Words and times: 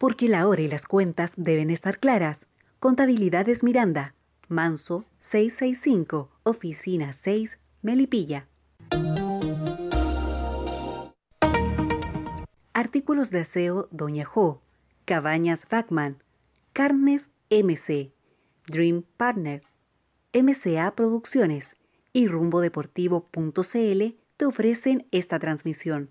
porque 0.00 0.30
la 0.30 0.48
hora 0.48 0.62
y 0.62 0.66
las 0.66 0.86
cuentas 0.86 1.34
deben 1.36 1.68
estar 1.68 1.98
claras. 1.98 2.46
Contabilidades 2.78 3.62
Miranda, 3.62 4.14
Manso 4.48 5.04
665, 5.18 6.30
Oficina 6.42 7.12
6, 7.12 7.58
Melipilla. 7.82 8.48
Artículos 12.72 13.28
de 13.28 13.40
aseo 13.40 13.88
Doña 13.90 14.24
Jo, 14.24 14.62
Cabañas 15.04 15.66
Bachman, 15.70 16.22
Carnes 16.72 17.28
MC, 17.50 18.10
Dream 18.68 19.04
Partner, 19.18 19.62
MCA 20.32 20.94
Producciones 20.96 21.76
y 22.14 22.26
rumbodeportivo.cl 22.26 24.16
te 24.38 24.46
ofrecen 24.46 25.06
esta 25.10 25.38
transmisión. 25.38 26.08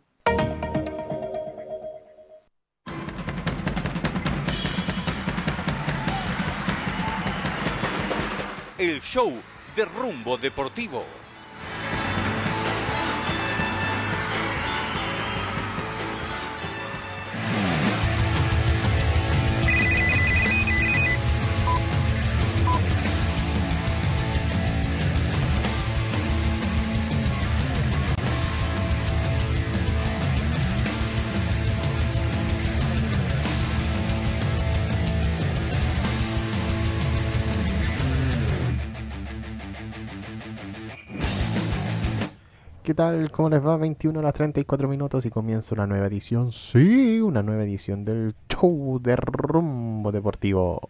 Show 9.01 9.41
de 9.75 9.85
Rumbo 9.85 10.37
Deportivo. 10.37 11.05
Tal? 43.00 43.31
¿Cómo 43.31 43.50
les 43.50 43.66
va? 43.66 43.78
21 43.78 44.19
horas 44.19 44.33
34 44.33 44.89
minutos 44.89 45.25
y 45.25 45.30
comienza 45.30 45.73
una 45.73 45.88
nueva 45.88 46.08
edición, 46.08 46.52
sí, 46.52 47.22
una 47.22 47.41
nueva 47.41 47.64
edición 47.64 48.03
del 48.03 48.33
show 48.50 49.00
de 49.02 49.16
rumbo 49.16 50.11
deportivo. 50.11 50.89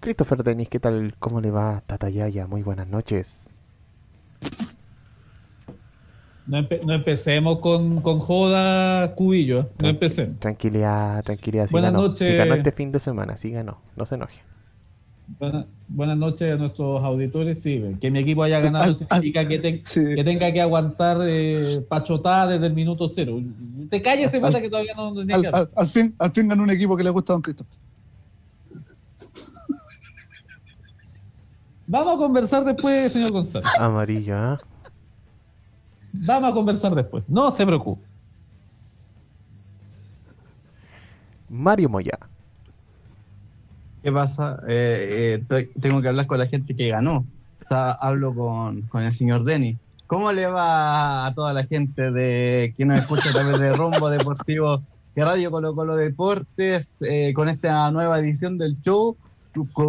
Christopher 0.00 0.42
Denis, 0.42 0.68
¿qué 0.68 0.80
tal? 0.80 1.14
¿Cómo 1.20 1.40
le 1.40 1.52
va? 1.52 1.82
Tatayaya, 1.86 2.48
muy 2.48 2.64
buenas 2.64 2.88
noches. 2.88 3.48
No, 6.48 6.58
empe- 6.58 6.82
no 6.84 6.94
empecemos 6.94 7.60
con, 7.60 8.00
con 8.00 8.18
joda 8.18 9.14
cubillo, 9.14 9.68
no 9.78 9.86
Tranqui- 9.86 9.90
empecemos. 9.90 10.40
Tranquilidad, 10.40 11.22
tranquilidad. 11.22 11.66
Sí 11.68 11.72
Buenas 11.72 11.92
ganó, 11.92 12.08
noches. 12.08 12.26
sí 12.26 12.34
ganó 12.34 12.54
este 12.54 12.72
fin 12.72 12.90
de 12.90 12.98
semana, 12.98 13.36
sí 13.36 13.52
ganó, 13.52 13.78
no 13.94 14.04
se 14.04 14.16
enoje. 14.16 14.42
Buena- 15.38 15.66
buenas 15.88 16.18
noches 16.18 16.52
a 16.52 16.56
nuestros 16.56 17.02
auditores. 17.02 17.62
Sí, 17.62 17.82
que 18.00 18.10
mi 18.10 18.18
equipo 18.18 18.42
haya 18.42 18.60
ganado 18.60 18.84
Al- 18.84 18.96
significa 18.96 19.46
que, 19.46 19.58
te- 19.58 19.78
Sí. 19.78 20.00
que 20.14 20.24
tenga 20.24 20.52
que 20.52 20.60
aguantar 20.60 21.18
eh, 21.22 21.80
pachotada 21.88 22.48
desde 22.48 22.66
el 22.66 22.74
minuto 22.74 23.08
cero. 23.08 23.40
Te 23.88 24.02
calles, 24.02 24.34
Al- 24.34 24.40
puta, 24.40 24.60
que 24.60 24.68
todavía 24.68 24.94
no 24.94 25.14
tenía 25.14 25.36
Al, 25.36 25.42
que 25.42 25.48
al- 25.48 25.70
al 25.76 25.86
fin, 25.86 26.14
al 26.18 26.30
fin 26.32 26.48
ganó 26.48 26.62
un 26.64 26.70
equipo 26.70 26.96
que 26.96 27.04
le 27.04 27.10
gusta 27.10 27.32
a 27.32 27.34
Don 27.34 27.42
Cristo. 27.42 27.64
Vamos 31.86 32.14
a 32.14 32.18
conversar 32.18 32.64
después, 32.64 33.12
señor 33.12 33.32
González. 33.32 33.68
Amarillo, 33.78 34.36
¿ah? 34.36 34.58
Vamos 36.12 36.50
a 36.50 36.54
conversar 36.54 36.94
después. 36.94 37.24
No 37.28 37.50
se 37.50 37.64
preocupe. 37.66 38.06
Mario 41.48 41.88
Moya. 41.88 42.18
¿Qué 44.02 44.10
pasa? 44.12 44.60
Eh, 44.68 45.38
eh, 45.40 45.44
te- 45.48 45.80
tengo 45.80 46.00
que 46.00 46.08
hablar 46.08 46.26
con 46.26 46.38
la 46.38 46.46
gente 46.46 46.74
que 46.74 46.88
ganó. 46.88 47.24
Hablo 47.68 48.34
con, 48.34 48.82
con 48.82 49.02
el 49.02 49.14
señor 49.14 49.44
Denny. 49.44 49.76
¿Cómo 50.06 50.32
le 50.32 50.46
va 50.46 51.26
a 51.26 51.34
toda 51.34 51.52
la 51.52 51.64
gente 51.64 52.10
de 52.10 52.74
que 52.76 52.84
nos 52.84 52.98
escucha 52.98 53.30
a 53.30 53.32
través 53.32 53.60
de 53.60 53.72
Rumbo 53.76 54.10
Deportivo 54.10 54.82
de 55.14 55.24
Radio 55.24 55.50
Colo 55.52 55.74
Colo 55.74 55.94
Deportes 55.94 56.88
eh, 57.00 57.32
con 57.32 57.48
esta 57.48 57.88
nueva 57.92 58.18
edición 58.18 58.58
del 58.58 58.80
show? 58.82 59.16
Con 59.72 59.86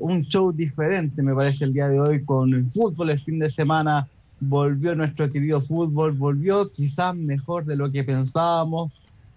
un 0.00 0.22
show 0.24 0.52
diferente, 0.52 1.22
me 1.22 1.34
parece, 1.34 1.64
el 1.64 1.72
día 1.72 1.88
de 1.88 1.98
hoy 2.00 2.24
con 2.24 2.52
el 2.54 2.70
fútbol 2.70 3.10
el 3.10 3.20
fin 3.20 3.38
de 3.38 3.50
semana. 3.50 4.06
Volvió 4.40 4.94
nuestro 4.94 5.30
querido 5.30 5.60
fútbol, 5.60 6.12
volvió 6.12 6.70
quizás 6.72 7.14
mejor 7.14 7.64
de 7.64 7.76
lo 7.76 7.90
que 7.90 8.04
pensábamos. 8.04 8.92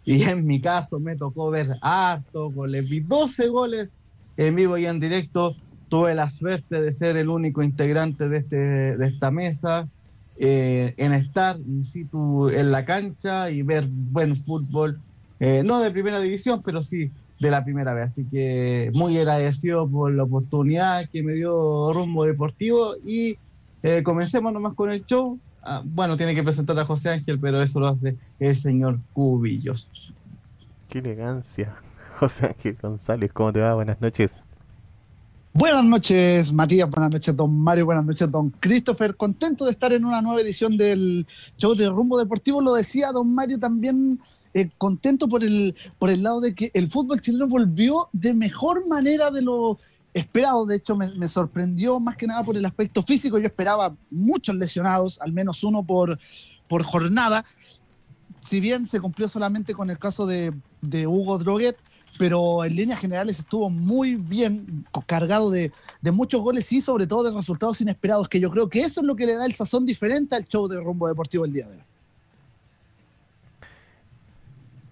Y 0.06 0.24
en 0.24 0.46
mi 0.46 0.60
caso 0.60 1.00
me 1.00 1.16
tocó 1.16 1.50
ver 1.50 1.78
harto 1.82 2.50
goles, 2.50 2.90
vi 2.90 3.00
12 3.00 3.48
goles 3.48 3.90
en 4.38 4.56
vivo 4.56 4.78
y 4.78 4.86
en 4.86 5.00
directo. 5.00 5.56
Tuve 5.90 6.16
la 6.16 6.30
suerte 6.32 6.82
de 6.82 6.94
ser 6.94 7.18
el 7.18 7.30
único 7.30 7.62
integrante 7.62 8.28
de, 8.28 8.38
este, 8.38 8.56
de 8.56 9.08
esta 9.08 9.30
mesa, 9.30 9.88
eh, 10.38 10.96
en 10.98 11.14
estar 11.14 11.58
in 11.60 11.86
situ 11.86 12.50
en 12.50 12.72
la 12.72 12.84
cancha 12.84 13.52
y 13.52 13.62
ver 13.62 13.88
buen 13.88 14.44
fútbol, 14.44 15.00
eh, 15.40 15.62
no 15.64 15.80
de 15.80 15.92
primera 15.92 16.20
división, 16.20 16.64
pero 16.64 16.82
sí 16.82 17.12
de 17.40 17.52
la 17.52 17.64
primera 17.64 17.94
vez. 17.94 18.10
Así 18.10 18.26
que 18.32 18.90
muy 18.94 19.18
agradecido 19.18 19.88
por 19.88 20.12
la 20.12 20.24
oportunidad 20.24 21.08
que 21.12 21.22
me 21.22 21.34
dio 21.34 21.94
Rumbo 21.94 22.26
Deportivo 22.26 22.96
y 23.06 23.38
eh, 23.84 24.02
comencemos 24.04 24.52
nomás 24.52 24.74
con 24.74 24.92
el 24.92 25.06
show. 25.06 25.40
Ah, 25.66 25.82
bueno, 25.84 26.18
tiene 26.18 26.36
que 26.36 26.44
presentar 26.44 26.78
a 26.78 26.86
José 26.86 27.10
Ángel, 27.10 27.40
pero 27.40 27.62
eso 27.62 27.80
lo 27.80 27.88
hace 27.88 28.18
el 28.40 28.60
señor 28.60 29.00
Cubillos. 29.14 29.88
Qué 30.90 31.00
elegancia. 31.00 31.76
José 32.20 32.48
Ángel 32.48 32.78
González, 32.82 33.32
¿cómo 33.32 33.54
te 33.54 33.62
va? 33.62 33.74
Buenas 33.74 34.00
noches. 34.02 34.50
Buenas 35.54 35.86
noches, 35.86 36.52
Matías. 36.52 36.90
Buenas 36.90 37.12
noches, 37.12 37.36
don 37.36 37.58
Mario. 37.62 37.86
Buenas 37.86 38.06
noches, 38.06 38.32
don 38.32 38.50
Christopher. 38.60 39.16
Contento 39.16 39.66
de 39.66 39.72
estar 39.72 39.94
en 39.94 40.04
una 40.04 40.22
nueva 40.22 40.42
edición 40.42 40.76
del 40.78 41.26
show 41.58 41.76
de 41.76 41.90
Rumbo 41.90 42.18
Deportivo. 42.18 42.60
Lo 42.62 42.74
decía 42.74 43.12
don 43.12 43.34
Mario 43.34 43.58
también. 43.60 44.20
eh, 44.56 44.70
contento 44.78 45.28
por 45.28 45.44
el, 45.44 45.76
por 45.98 46.10
el 46.10 46.24
lado 46.24 46.42
de 46.42 46.54
que 46.54 46.72
el 46.74 46.90
fútbol 46.92 47.22
chileno 47.22 47.48
volvió 47.48 48.10
de 48.12 48.34
mejor 48.34 48.88
manera 48.88 49.32
de 49.32 49.42
lo 49.42 49.80
esperado. 50.14 50.66
De 50.66 50.76
hecho, 50.76 50.96
me, 50.96 51.28
sorprendió 51.28 52.00
más 52.00 52.16
que 52.16 52.28
nada 52.28 52.44
por 52.44 52.56
el 52.56 52.66
aspecto 52.66 53.02
físico. 53.02 53.38
Yo 53.38 53.46
esperaba 53.46 53.96
muchos 54.10 54.56
lesionados, 54.56 55.20
al 55.22 55.34
menos 55.34 55.64
uno 55.64 55.84
por, 55.84 56.20
por 56.68 56.84
jornada. 56.84 57.46
Si 58.42 58.60
bien 58.60 58.88
se 58.88 59.00
cumplió 59.00 59.28
solamente 59.28 59.74
con 59.74 59.90
el 59.90 59.98
caso 59.98 60.26
de, 60.26 60.54
de 60.82 61.08
Hugo 61.08 61.38
Droguet, 61.38 61.78
pero 62.18 62.64
en 62.64 62.76
líneas 62.76 63.00
generales 63.00 63.40
estuvo 63.40 63.70
muy 63.70 64.16
bien 64.16 64.86
cargado 65.08 65.50
de, 65.50 65.72
de 66.02 66.12
muchos 66.12 66.42
goles 66.42 66.72
y 66.72 66.82
sobre 66.82 67.08
todo 67.08 67.24
de 67.24 67.36
resultados 67.36 67.82
inesperados, 67.82 68.30
que 68.30 68.40
yo 68.40 68.52
creo 68.52 68.70
que 68.70 68.82
eso 68.82 69.02
es 69.02 69.08
lo 69.08 69.16
que 69.16 69.26
le 69.26 69.36
da 69.36 69.46
el 69.46 69.56
sazón 69.56 69.86
diferente 69.86 70.36
al 70.36 70.46
show 70.46 70.68
de 70.68 70.80
Rumbo 70.80 71.08
Deportivo 71.08 71.46
el 71.46 71.54
día 71.54 71.68
de 71.68 71.76
hoy. 71.76 71.84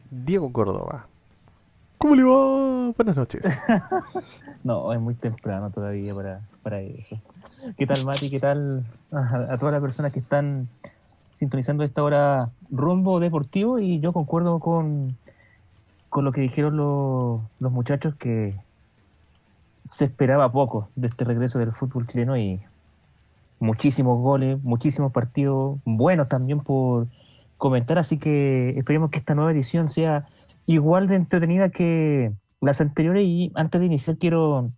Diego 0.09 0.51
Córdoba. 0.51 1.07
¿Cómo 2.01 2.15
le 2.15 2.23
va? 2.23 2.91
Buenas 2.97 3.15
noches. 3.15 3.41
No, 4.63 4.91
es 4.93 4.99
muy 4.99 5.13
temprano 5.13 5.69
todavía 5.69 6.13
para, 6.13 6.41
para 6.63 6.81
eso. 6.81 7.19
¿Qué 7.77 7.85
tal, 7.85 8.05
Mati? 8.05 8.29
¿Qué 8.29 8.39
tal 8.39 8.83
a, 9.11 9.57
todas 9.57 9.73
las 9.73 9.81
personas 9.81 10.11
que 10.11 10.19
están 10.19 10.67
sintonizando 11.35 11.83
esta 11.83 12.03
hora 12.03 12.49
rumbo 12.71 13.19
deportivo? 13.19 13.79
Y 13.79 13.99
yo 13.99 14.13
concuerdo 14.13 14.59
con, 14.59 15.15
con 16.09 16.25
lo 16.25 16.31
que 16.31 16.41
dijeron 16.41 16.77
los, 16.77 17.41
los 17.59 17.71
muchachos 17.71 18.15
que 18.15 18.55
se 19.89 20.05
esperaba 20.05 20.51
poco 20.51 20.89
de 20.95 21.07
este 21.07 21.23
regreso 21.23 21.59
del 21.59 21.71
fútbol 21.71 22.07
chileno 22.07 22.35
y 22.37 22.61
muchísimos 23.59 24.19
goles, 24.19 24.61
muchísimos 24.63 25.11
partidos 25.11 25.79
buenos 25.85 26.29
también 26.29 26.61
por 26.61 27.07
comentar, 27.57 27.99
así 27.99 28.17
que 28.17 28.77
esperemos 28.77 29.11
que 29.11 29.19
esta 29.19 29.35
nueva 29.35 29.51
edición 29.51 29.87
sea 29.87 30.27
igual 30.65 31.07
de 31.07 31.15
entretenida 31.15 31.69
que 31.69 32.31
las 32.61 32.81
anteriores 32.81 33.23
y 33.25 33.51
antes 33.55 33.81
de 33.81 33.87
iniciar 33.87 34.17
quiero 34.17 34.69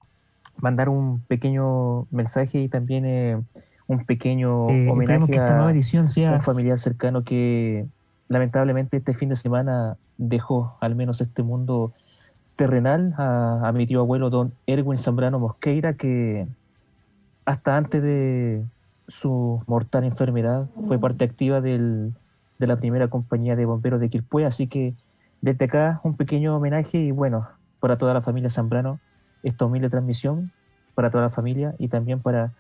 mandar 0.58 0.90
un 0.90 1.22
pequeño 1.28 2.06
mensaje 2.12 2.62
y 2.62 2.70
también 2.70 3.06
eh, 3.06 3.42
un 3.88 4.06
pequeño 4.06 4.70
Eh, 4.70 4.90
homenaje 4.90 5.26
que 5.28 5.34
esta 5.34 5.54
a 5.54 5.56
nueva 5.58 5.72
edición 5.72 6.08
sea 6.08 6.34
un 6.34 6.40
familiar 6.40 6.80
cercano 6.80 7.24
que 7.24 7.86
lamentablemente 8.30 8.98
este 8.98 9.14
fin 9.14 9.30
de 9.30 9.36
semana 9.36 9.98
dejó 10.18 10.78
al 10.80 10.96
menos 10.96 11.20
este 11.22 11.44
mundo 11.44 11.92
terrenal 12.56 13.14
a, 13.18 13.68
a 13.68 13.72
mi 13.72 13.86
tío 13.86 14.00
abuelo 14.00 14.30
don 14.30 14.54
Erwin 14.68 14.98
Zambrano 14.98 15.40
Mosqueira 15.40 15.94
que 15.94 16.48
hasta 17.46 17.76
antes 17.76 18.02
de 18.02 18.64
su 19.08 19.62
mortal 19.68 20.06
enfermedad 20.06 20.68
fue 20.88 20.98
parte 20.98 21.26
activa 21.26 21.60
del, 21.60 22.14
de 22.60 22.68
la 22.68 22.78
primera 22.78 23.10
compañía 23.10 23.56
de 23.56 23.66
bomberos 23.66 24.00
de 24.00 24.10
Quilpué, 24.10 24.46
así 24.46 24.68
que 24.68 24.94
desde 25.44 25.66
acá 25.66 26.00
un 26.04 26.16
pequeño 26.16 26.56
homenaje 26.56 26.98
y 26.98 27.12
bueno, 27.12 27.46
para 27.82 27.98
toda 27.98 28.14
la 28.14 28.22
familia 28.22 28.50
Zambrano, 28.50 29.02
esta 29.44 29.66
humilde 29.66 29.90
transmisión, 29.90 30.54
para 30.96 31.12
toda 31.12 31.24
la 31.24 31.30
familia 31.30 31.76
y 31.78 31.90
también 31.90 32.22
para 32.22 32.54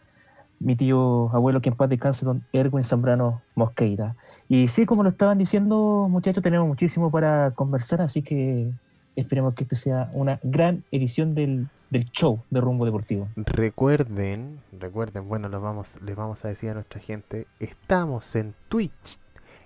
mi 0.59 0.75
tío 0.75 1.33
abuelo 1.33 1.61
que 1.61 1.69
en 1.69 1.75
paz 1.75 1.89
descanse, 1.89 2.25
don 2.25 2.43
Erwin 2.51 2.83
Zambrano 2.83 3.41
Mosqueira. 3.55 4.17
Y 4.49 4.67
sí, 4.67 4.85
como 4.85 5.01
lo 5.01 5.09
estaban 5.09 5.37
diciendo 5.37 6.07
muchachos, 6.09 6.43
tenemos 6.43 6.67
muchísimo 6.67 7.09
para 7.09 7.51
conversar, 7.51 8.01
así 8.01 8.21
que 8.21 8.69
esperemos 9.15 9.53
que 9.53 9.63
este 9.63 9.77
sea 9.77 10.09
una 10.11 10.41
gran 10.43 10.83
edición 10.91 11.35
del, 11.35 11.69
del 11.89 12.11
show 12.11 12.41
de 12.49 12.59
Rumbo 12.59 12.83
Deportivo. 12.83 13.29
Recuerden, 13.37 14.59
recuerden, 14.77 15.29
bueno, 15.29 15.47
los 15.47 15.61
vamos, 15.61 16.01
les 16.01 16.17
vamos 16.17 16.43
a 16.43 16.49
decir 16.49 16.71
a 16.71 16.73
nuestra 16.73 16.99
gente, 16.99 17.47
estamos 17.61 18.35
en 18.35 18.53
Twitch, 18.67 19.17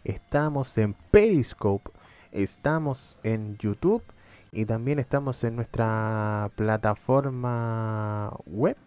estamos 0.03 0.77
en 0.77 0.93
Periscope, 1.09 1.89
estamos 2.37 3.17
en 3.23 3.57
YouTube 3.57 4.03
y 4.51 4.65
también 4.65 4.99
estamos 4.99 5.43
en 5.43 5.55
nuestra 5.55 6.51
plataforma 6.55 8.31
web 8.45 8.77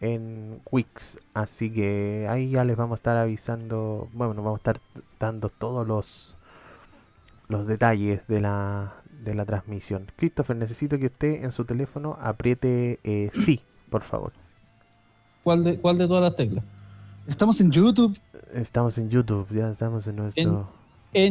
en 0.00 0.60
Wix. 0.70 1.18
Así 1.34 1.70
que 1.70 2.26
ahí 2.28 2.50
ya 2.50 2.64
les 2.64 2.76
vamos 2.76 2.96
a 2.96 3.00
estar 3.00 3.16
avisando, 3.16 4.08
bueno, 4.12 4.34
nos 4.34 4.44
vamos 4.44 4.58
a 4.58 4.60
estar 4.60 4.80
dando 5.20 5.48
todos 5.48 5.86
los 5.86 6.36
los 7.48 7.66
detalles 7.66 8.26
de 8.26 8.40
la 8.40 8.94
de 9.22 9.34
la 9.34 9.44
transmisión. 9.44 10.10
Christopher, 10.16 10.56
necesito 10.56 10.98
que 10.98 11.06
usted 11.06 11.44
en 11.44 11.52
su 11.52 11.64
teléfono 11.64 12.18
apriete 12.20 12.98
eh, 13.04 13.30
sí, 13.32 13.60
por 13.90 14.02
favor. 14.02 14.32
¿Cuál 15.42 15.64
de, 15.64 15.78
¿Cuál 15.78 15.98
de 15.98 16.06
todas 16.06 16.22
las 16.22 16.36
teclas? 16.36 16.64
Estamos 17.26 17.60
en 17.60 17.70
YouTube. 17.70 18.18
Estamos 18.52 18.96
en 18.98 19.10
YouTube, 19.10 19.48
ya 19.50 19.70
estamos 19.70 20.06
en 20.06 20.16
nuestro... 20.16 20.42
En 20.42 20.83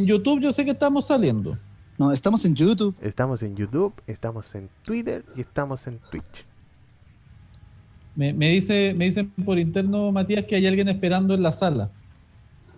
YouTube 0.05 0.39
yo 0.41 0.51
sé 0.53 0.63
que 0.65 0.71
estamos 0.71 1.05
saliendo. 1.07 1.57
No, 1.97 2.11
estamos 2.11 2.43
en 2.45 2.55
YouTube. 2.55 2.95
Estamos 3.01 3.43
en 3.43 3.55
YouTube, 3.55 3.93
estamos 4.07 4.55
en 4.55 4.69
Twitter 4.83 5.23
y 5.35 5.41
estamos 5.41 5.85
en 5.87 5.99
Twitch. 6.09 6.45
Me, 8.15 8.33
me 8.33 8.49
dice, 8.49 8.93
me 8.95 9.05
dicen 9.05 9.29
por 9.45 9.59
interno, 9.59 10.11
Matías, 10.11 10.45
que 10.45 10.55
hay 10.55 10.65
alguien 10.67 10.87
esperando 10.89 11.33
en 11.33 11.43
la 11.43 11.51
sala. 11.51 11.89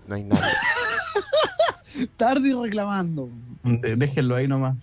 No 0.07 0.15
hay 0.15 0.23
nada. 0.23 0.47
Tarde 2.17 2.49
y 2.49 2.53
reclamando. 2.53 3.29
De- 3.63 3.95
Déjenlo 3.95 4.35
ahí 4.35 4.47
nomás. 4.47 4.75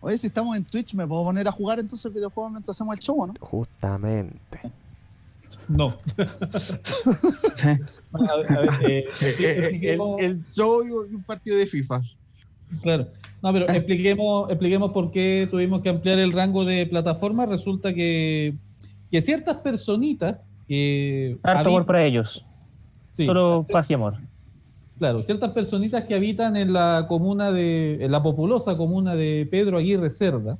Oye, 0.00 0.16
si 0.18 0.28
estamos 0.28 0.56
en 0.56 0.64
Twitch, 0.64 0.94
¿me 0.94 1.06
puedo 1.06 1.24
poner 1.24 1.48
a 1.48 1.52
jugar 1.52 1.78
entonces 1.78 2.12
videojuegos 2.12 2.52
mientras 2.52 2.76
hacemos 2.76 2.94
el 2.96 3.00
show, 3.02 3.20
o 3.20 3.26
no? 3.26 3.34
Justamente. 3.40 4.60
No. 5.68 5.88
A 8.12 8.36
ver, 8.36 8.52
a 8.52 8.60
ver, 8.60 8.70
eh, 8.88 9.06
el, 10.18 10.42
show 10.52 10.82
y 10.86 10.90
un 10.90 11.22
partido 11.24 11.56
de 11.58 11.66
FIFA. 11.66 12.00
Claro. 12.82 13.08
No, 13.42 13.52
pero 13.52 13.68
expliquemos, 13.68 14.48
expliquemos 14.50 14.92
por 14.92 15.10
qué 15.10 15.46
tuvimos 15.50 15.82
que 15.82 15.90
ampliar 15.90 16.18
el 16.18 16.32
rango 16.32 16.64
de 16.64 16.86
plataformas. 16.86 17.48
Resulta 17.48 17.92
que, 17.92 18.54
que 19.10 19.20
ciertas 19.20 19.56
personitas 19.58 20.38
que 20.66 21.36
Harto 21.42 21.58
habitan- 21.60 21.66
amor 21.68 21.86
para 21.86 22.04
ellos. 22.04 22.44
sí, 23.12 23.26
Solo 23.26 23.60
paz 23.70 23.90
y 23.90 23.94
amor. 23.94 24.14
claro, 24.98 25.22
ciertas 25.22 25.50
personitas 25.52 26.04
que 26.04 26.14
habitan 26.14 26.56
en 26.56 26.72
la 26.72 27.04
comuna 27.08 27.52
de, 27.52 28.02
en 28.04 28.10
la 28.10 28.22
populosa 28.22 28.76
comuna 28.76 29.14
de 29.14 29.46
Pedro 29.50 29.76
Aguirre 29.78 30.10
Cerda, 30.10 30.58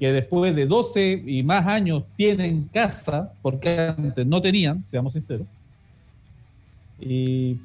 que 0.00 0.10
después 0.12 0.56
de 0.56 0.66
12 0.66 1.22
y 1.26 1.42
más 1.44 1.64
años 1.66 2.02
tienen 2.16 2.64
casa, 2.72 3.32
porque 3.42 3.78
antes 3.96 4.26
no 4.26 4.40
tenían, 4.40 4.82
seamos 4.82 5.12
sinceros, 5.12 5.46
y 6.98 7.58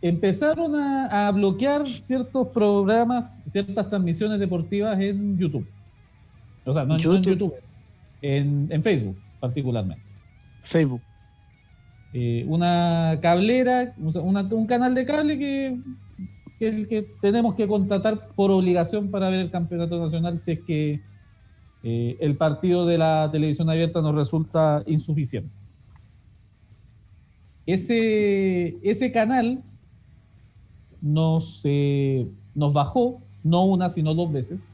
empezaron 0.00 0.74
a, 0.74 1.28
a 1.28 1.30
bloquear 1.30 1.88
ciertos 1.90 2.48
programas, 2.48 3.42
ciertas 3.46 3.88
transmisiones 3.88 4.40
deportivas 4.40 4.98
en 5.00 5.38
YouTube. 5.38 5.66
O 6.64 6.72
sea, 6.72 6.84
no, 6.84 6.96
en- 6.96 7.02
no 7.02 7.14
en 7.16 7.22
YouTube. 7.22 7.30
YouTube, 7.32 7.54
en, 8.22 8.66
en 8.70 8.82
Facebook 8.82 9.16
particularmente. 9.40 10.02
Facebook. 10.62 11.02
Eh, 12.14 12.44
una 12.48 13.18
cablera, 13.22 13.94
una- 13.98 14.42
un 14.42 14.66
canal 14.66 14.94
de 14.94 15.04
cable 15.04 15.38
que, 15.38 15.78
que, 16.58 16.68
el 16.68 16.86
que 16.88 17.06
tenemos 17.20 17.54
que 17.54 17.66
contratar 17.66 18.28
por 18.36 18.50
obligación 18.50 19.10
para 19.10 19.28
ver 19.30 19.40
el 19.40 19.50
campeonato 19.50 19.98
nacional 20.02 20.38
si 20.40 20.52
es 20.52 20.60
que 20.60 21.00
eh, 21.82 22.16
el 22.20 22.36
partido 22.36 22.86
de 22.86 22.98
la 22.98 23.28
televisión 23.32 23.68
abierta 23.70 24.00
nos 24.00 24.14
resulta 24.14 24.82
insuficiente. 24.86 25.50
Ese, 27.66 28.76
ese 28.82 29.12
canal 29.12 29.62
nos, 31.00 31.62
eh, 31.64 32.28
nos 32.54 32.72
bajó, 32.72 33.22
no 33.44 33.64
una, 33.64 33.88
sino 33.88 34.14
dos 34.14 34.32
veces, 34.32 34.68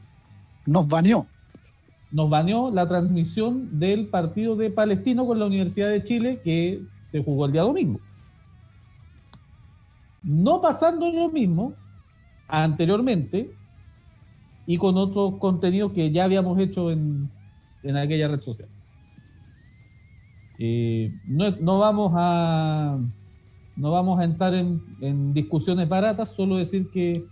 Nos 0.65 0.87
baneó. 0.87 1.25
nos 2.11 2.29
baneó 2.29 2.71
la 2.71 2.87
transmisión 2.87 3.79
del 3.79 4.07
partido 4.07 4.55
de 4.55 4.69
Palestino 4.71 5.25
con 5.27 5.39
la 5.39 5.45
Universidad 5.45 5.89
de 5.89 6.03
Chile 6.03 6.41
que 6.43 6.81
se 7.11 7.23
jugó 7.23 7.45
el 7.45 7.51
día 7.51 7.61
domingo. 7.63 7.99
No 10.21 10.59
pasando 10.61 11.11
lo 11.11 11.29
mismo 11.29 11.73
anteriormente 12.47 13.55
y 14.69 14.77
con 14.77 14.97
otros 14.97 15.37
contenidos 15.39 15.93
que 15.93 16.11
ya 16.11 16.25
habíamos 16.25 16.59
hecho 16.59 16.91
en, 16.91 17.27
en 17.81 17.97
aquella 17.97 18.27
red 18.27 18.39
social. 18.39 18.69
Eh, 20.59 21.11
no, 21.25 21.49
no 21.59 21.79
vamos 21.79 22.11
a 22.15 22.99
no 23.75 23.91
vamos 23.91 24.19
a 24.19 24.25
entrar 24.25 24.53
en, 24.53 24.79
en 25.01 25.33
discusiones 25.33 25.89
baratas, 25.89 26.35
solo 26.35 26.57
decir 26.57 26.91
que 26.91 27.25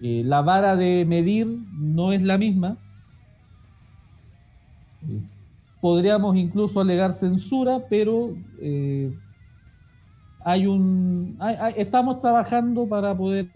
eh, 0.00 0.22
la 0.24 0.42
vara 0.42 0.74
de 0.74 1.04
medir 1.04 1.46
no 1.78 2.10
es 2.10 2.24
la 2.24 2.38
misma. 2.38 2.76
Eh, 5.08 5.20
Podríamos 5.80 6.36
incluso 6.36 6.80
alegar 6.80 7.12
censura, 7.12 7.84
pero 7.88 8.34
hay 10.44 10.66
un 10.66 11.38
estamos 11.76 12.18
trabajando 12.18 12.88
para 12.88 13.16
poder 13.16 13.48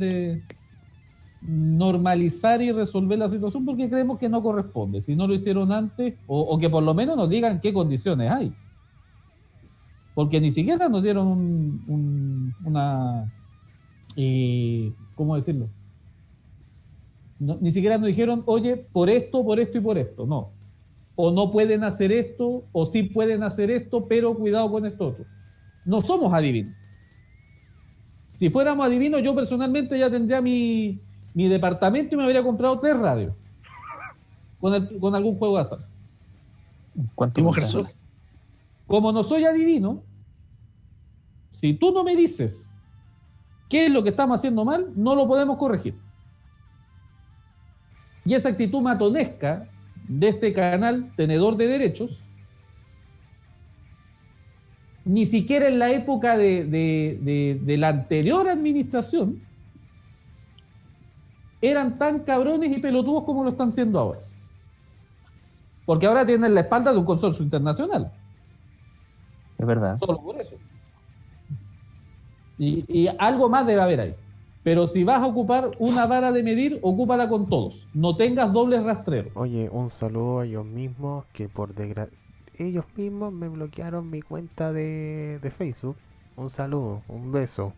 normalizar 1.42 2.60
y 2.60 2.70
resolver 2.70 3.18
la 3.18 3.28
situación 3.28 3.64
porque 3.64 3.88
creemos 3.88 4.18
que 4.18 4.28
no 4.28 4.42
corresponde. 4.42 5.00
Si 5.00 5.16
no 5.16 5.26
lo 5.26 5.34
hicieron 5.34 5.72
antes, 5.72 6.14
o, 6.26 6.58
que 6.58 6.68
por 6.68 6.82
lo 6.82 6.92
menos 6.94 7.16
nos 7.16 7.30
digan 7.30 7.60
qué 7.60 7.72
condiciones 7.72 8.30
hay. 8.30 8.52
Porque 10.14 10.40
ni 10.40 10.50
siquiera 10.50 10.88
nos 10.88 11.02
dieron 11.02 11.26
un- 11.26 11.84
un- 11.86 12.54
una... 12.64 13.32
eh, 14.16 14.92
¿Cómo 15.14 15.36
decirlo? 15.36 15.68
Ni 17.38 17.72
siquiera 17.72 17.96
nos 17.96 18.06
dijeron, 18.08 18.42
oye, 18.44 18.76
por 18.76 19.08
esto, 19.08 19.42
por 19.42 19.58
esto 19.60 19.78
y 19.78 19.80
por 19.80 19.96
esto. 19.96 20.26
No. 20.26 20.50
O 21.16 21.30
no 21.30 21.50
pueden 21.50 21.84
hacer 21.84 22.12
esto, 22.12 22.64
o 22.72 22.84
sí 22.84 23.04
pueden 23.04 23.42
hacer 23.42 23.70
esto, 23.70 24.06
pero 24.06 24.34
cuidado 24.34 24.70
con 24.70 24.84
esto 24.84 25.08
otro. 25.08 25.24
No 25.86 26.02
somos 26.02 26.34
adivinos. 26.34 26.74
Si 28.34 28.50
fuéramos 28.50 28.86
adivinos, 28.86 29.22
yo 29.22 29.34
personalmente 29.34 29.98
ya 29.98 30.10
tendría 30.10 30.40
mi, 30.42 31.00
mi 31.34 31.48
departamento 31.48 32.14
y 32.14 32.18
me 32.18 32.24
habría 32.24 32.42
comprado 32.42 32.76
tres 32.78 32.96
radios. 32.98 33.32
Con, 34.60 34.74
el- 34.74 34.98
con 34.98 35.14
algún 35.14 35.38
juego 35.38 35.56
de 35.56 35.62
azar. 35.62 35.86
¿Cuánto. 37.14 37.40
Como 38.86 39.12
no 39.12 39.22
soy 39.22 39.44
adivino, 39.44 40.02
si 41.50 41.74
tú 41.74 41.92
no 41.92 42.04
me 42.04 42.16
dices 42.16 42.74
qué 43.68 43.86
es 43.86 43.92
lo 43.92 44.02
que 44.02 44.08
estamos 44.10 44.38
haciendo 44.40 44.64
mal, 44.64 44.92
no 44.96 45.14
lo 45.14 45.26
podemos 45.28 45.56
corregir. 45.56 45.94
Y 48.24 48.34
esa 48.34 48.50
actitud 48.50 48.80
matonesca 48.82 49.66
de 50.08 50.28
este 50.28 50.52
canal 50.52 51.12
tenedor 51.16 51.56
de 51.56 51.66
derechos, 51.68 52.24
ni 55.04 55.24
siquiera 55.24 55.68
en 55.68 55.78
la 55.78 55.90
época 55.92 56.36
de, 56.36 56.64
de- 56.64 57.18
de- 57.22 57.60
de 57.62 57.76
la 57.78 57.88
anterior 57.88 58.48
administración, 58.48 59.40
eran 61.60 61.98
tan 61.98 62.20
cabrones 62.20 62.70
y 62.70 62.80
pelotudos 62.80 63.24
como 63.24 63.44
lo 63.44 63.50
están 63.50 63.72
siendo 63.72 63.98
ahora. 63.98 64.20
Porque 65.86 66.06
ahora 66.06 66.24
tienen 66.24 66.54
la 66.54 66.60
espalda 66.60 66.92
de 66.92 66.98
un 66.98 67.04
consorcio 67.04 67.44
internacional. 67.44 68.12
Es 69.58 69.66
verdad. 69.66 69.96
Solo 69.98 70.20
por 70.22 70.40
eso. 70.40 70.54
Y, 72.58 72.84
y 72.88 73.08
algo 73.18 73.48
más 73.48 73.66
debe 73.66 73.80
haber 73.80 74.00
ahí. 74.00 74.14
Pero 74.62 74.86
si 74.86 75.04
vas 75.04 75.22
a 75.22 75.26
ocupar 75.26 75.70
una 75.78 76.06
vara 76.06 76.32
de 76.32 76.42
medir, 76.42 76.78
ocúpala 76.82 77.28
con 77.28 77.46
todos. 77.48 77.88
No 77.94 78.16
tengas 78.16 78.52
doble 78.52 78.80
rastrero. 78.80 79.30
Oye, 79.34 79.70
un 79.70 79.88
saludo 79.88 80.40
a 80.40 80.46
ellos 80.46 80.66
mismos 80.66 81.24
que 81.32 81.48
por 81.48 81.74
desgracia... 81.74 82.16
Ellos 82.58 82.84
mismos 82.94 83.32
me 83.32 83.48
bloquearon 83.48 84.10
mi 84.10 84.20
cuenta 84.20 84.70
de, 84.70 85.38
de 85.40 85.50
Facebook. 85.50 85.96
Un 86.36 86.50
saludo, 86.50 87.02
un 87.08 87.32
beso. 87.32 87.72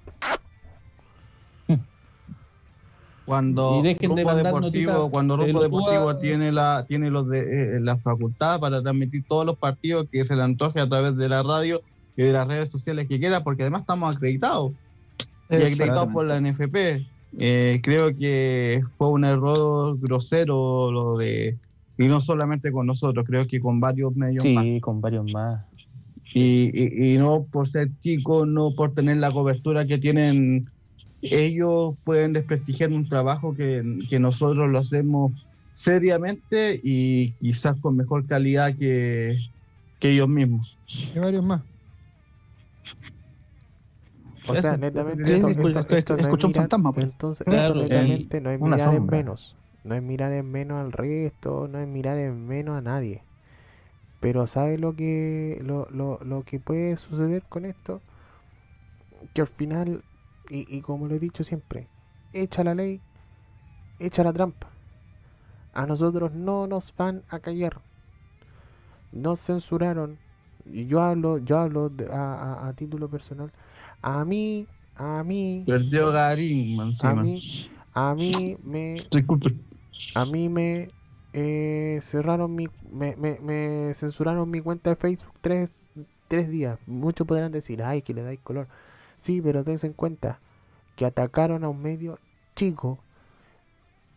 Cuando 3.25 3.79
Y 3.79 3.83
dejen 3.83 4.01
de 4.15 4.23
Rumbo 4.23 4.35
mandar 4.35 4.55
Deportivo, 4.55 5.11
cuando 5.11 5.37
Rumbo. 5.37 5.63
Deportivo 5.63 6.17
tiene 6.19 6.51
la 6.53 6.85
tiene 6.89 7.11
los 7.11 7.29
de, 7.29 7.77
eh, 7.77 7.81
la 7.81 7.97
facultad 7.99 8.59
para 8.59 8.83
transmitir 8.83 9.25
todos 9.29 9.47
los 9.47 9.59
partidos 9.59 10.09
que 10.11 10.25
se 10.25 10.35
le 10.35 10.43
antoje 10.43 10.81
a 10.81 10.89
través 10.89 11.17
de 11.17 11.29
la 11.29 11.43
radio 11.43 11.83
y 12.17 12.23
de 12.23 12.33
las 12.33 12.47
redes 12.49 12.71
sociales 12.71 13.07
que 13.09 13.19
quiera, 13.21 13.45
porque 13.45 13.63
además 13.63 13.83
estamos 13.83 14.15
acreditados 14.17 14.73
y 15.49 15.55
acreditados 15.55 16.13
por 16.13 16.27
la 16.27 16.37
NFP. 16.41 17.07
Eh, 17.39 17.81
creo 17.83 18.15
que 18.17 18.83
fue 18.99 19.09
un 19.09 19.25
error 19.25 19.97
grosero 20.01 20.91
lo 20.91 21.17
de 21.17 21.59
y 21.97 22.09
no 22.09 22.21
solamente 22.21 22.73
con 22.73 22.87
nosotros, 22.87 23.25
creo 23.27 23.45
que 23.45 23.61
con 23.61 23.79
varios 23.79 24.15
medios 24.17 24.45
más. 24.47 24.65
Sí, 24.65 24.81
con 24.81 25.01
varios 25.01 25.33
más. 25.33 25.65
Y, 26.35 26.71
y- 26.75 27.15
y 27.15 27.19
no 27.19 27.47
por 27.51 27.69
ser 27.69 27.89
chicos, 28.01 28.49
no 28.49 28.75
por 28.75 28.95
tener 28.95 29.19
la 29.19 29.31
cobertura 29.31 29.87
que 29.87 29.99
tienen 29.99 30.67
ellos 31.23 31.95
pueden 32.05 32.33
desprestigiar 32.33 32.91
un 32.93 33.09
trabajo 33.09 33.55
que, 33.55 33.83
que 34.11 34.19
nosotros 34.19 34.69
lo 34.69 34.79
hacemos 34.79 35.33
seriamente 35.75 36.81
y 36.83 37.33
quizás 37.35 37.79
con 37.81 37.97
mejor 37.97 38.27
calidad 38.27 38.77
que, 38.77 39.37
que 39.99 40.11
ellos 40.11 40.29
mismos. 40.29 40.77
Hay 41.15 41.21
varios 41.21 41.45
más. 41.45 41.63
O 44.49 44.55
sea, 44.57 44.77
netamente 44.77 45.35
esto, 45.35 45.49
Escu- 45.49 45.69
esto- 45.69 45.81
escu- 45.87 45.97
esto 45.97 46.13
no 46.15 46.19
es 46.19 46.25
escuchó 46.25 46.47
un 46.49 46.51
mirar- 46.53 46.63
fantasma, 46.63 46.93
pues. 46.93 47.07
Entonces, 47.07 47.47
Claro, 47.47 47.63
esto 47.63 47.75
netamente 47.83 48.41
no 48.41 48.51
es 48.51 48.61
mirar 48.61 48.95
en 48.95 49.07
menos. 49.07 49.57
No 49.85 49.95
es 49.95 50.03
mirar 50.03 50.33
en 50.33 50.51
menos 50.51 50.81
al 50.81 50.93
resto, 50.93 51.69
no 51.69 51.79
es 51.79 51.89
mirar 51.89 52.19
en 52.19 52.47
menos 52.47 52.77
a 52.77 52.81
nadie. 52.81 53.23
Pero 54.21 54.47
¿sabe 54.47 54.79
lo 54.79 54.95
que 54.95 55.61
lo, 55.65 55.89
lo, 55.91 56.19
lo 56.25 56.43
que 56.43 56.61
puede 56.61 56.97
suceder 56.97 57.43
con 57.49 57.65
esto? 57.65 58.01
Que 59.35 59.41
al 59.41 59.49
final, 59.49 60.03
y, 60.53 60.67
y 60.77 60.81
como 60.83 61.09
lo 61.09 61.15
he 61.15 61.19
dicho 61.19 61.45
siempre, 61.45 61.89
echa 62.33 62.63
la 62.63 62.75
ley, 62.75 63.01
echa 63.99 64.23
la 64.23 64.33
trampa. 64.33 64.69
A 65.73 65.87
nosotros 65.87 66.33
no 66.33 66.67
nos 66.67 66.95
van 66.95 67.23
a 67.31 67.39
callar. 67.41 67.81
Nos 69.13 69.41
censuraron. 69.41 70.19
Y 70.67 70.87
yo 70.87 71.01
hablo, 71.01 71.39
yo 71.39 71.59
hablo 71.59 71.89
de- 71.89 72.13
a, 72.13 72.35
a- 72.35 72.69
a 72.69 72.73
título 72.75 73.09
personal. 73.09 73.51
A 74.03 74.25
mí, 74.25 74.67
a 74.97 75.23
mí, 75.25 75.65
Perdió 75.67 76.13
Garín 76.13 76.79
a 77.01 77.15
mí, 77.15 77.41
a 77.95 78.15
mí 78.15 78.57
me, 78.63 78.97
Disculpe. 79.11 79.55
a 80.15 80.25
mí 80.27 80.49
me 80.49 80.91
eh, 81.33 81.99
cerraron 82.03 82.55
mi, 82.55 82.69
me, 82.91 83.17
me, 83.17 83.39
me 83.41 83.93
censuraron 83.95 84.51
mi 84.51 84.61
cuenta 84.61 84.91
de 84.91 84.97
Facebook 84.97 85.35
tres, 85.41 85.89
tres 86.29 86.49
días. 86.51 86.79
Muchos 86.87 87.27
podrán 87.27 87.53
decir, 87.53 87.83
ay, 87.83 88.03
que 88.03 88.13
le 88.15 88.23
dais 88.23 88.41
color. 88.41 88.69
Sí, 89.23 89.41
pero 89.41 89.63
tense 89.63 89.87
en 89.87 89.93
cuenta 89.93 90.41
que 90.97 91.07
atacaron 91.07 91.63
a 91.63 91.69
un 91.69 91.81
medio 91.81 92.19
chico. 92.57 92.99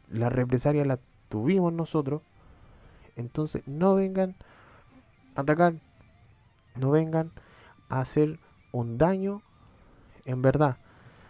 La 0.10 0.32
represalia 0.32 0.84
la 0.84 0.98
tuvimos 1.30 1.72
nosotros. 1.72 2.24
Entonces, 3.16 3.62
no 3.68 3.94
vengan 3.94 4.36
a 5.36 5.42
atacar. 5.42 5.76
No 6.74 6.90
vengan 6.90 7.32
a 7.88 8.00
hacer 8.00 8.40
un 8.72 8.98
daño. 8.98 9.44
En 10.26 10.42
verdad, 10.42 10.78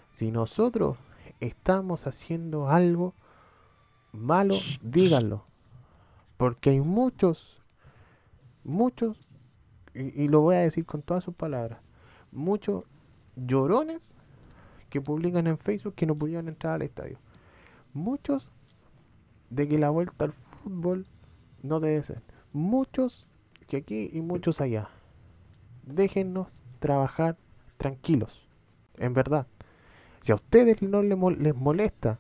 si 0.09 0.31
nosotros 0.31 0.95
estamos 1.41 2.07
haciendo 2.07 2.69
algo 2.69 3.13
malo, 4.13 4.55
díganlo. 4.83 5.43
Porque 6.37 6.69
hay 6.69 6.79
muchos, 6.79 7.61
muchos, 8.63 9.17
y, 9.93 10.23
y 10.23 10.29
lo 10.29 10.39
voy 10.39 10.55
a 10.55 10.59
decir 10.59 10.85
con 10.85 11.01
todas 11.01 11.25
sus 11.25 11.35
palabras, 11.35 11.81
muchos 12.31 12.85
llorones 13.35 14.15
que 14.89 15.01
publican 15.01 15.47
en 15.47 15.57
Facebook 15.57 15.95
que 15.95 16.05
no 16.05 16.15
pudieron 16.15 16.47
entrar 16.47 16.73
al 16.73 16.81
estadio. 16.81 17.17
Muchos 17.93 18.47
de 19.49 19.67
que 19.67 19.79
la 19.79 19.89
vuelta 19.89 20.25
al 20.25 20.33
fútbol 20.33 21.05
no 21.63 21.79
debe 21.79 22.03
ser. 22.03 22.21
Muchos 22.53 23.25
que 23.67 23.77
aquí 23.77 24.09
y 24.13 24.21
muchos 24.21 24.61
allá. 24.61 24.89
Déjennos 25.83 26.63
trabajar 26.79 27.37
tranquilos. 27.77 28.47
En 28.97 29.13
verdad. 29.13 29.47
Si 30.21 30.31
a 30.31 30.35
ustedes 30.35 30.81
no 30.81 31.03
les 31.03 31.55
molesta 31.55 32.19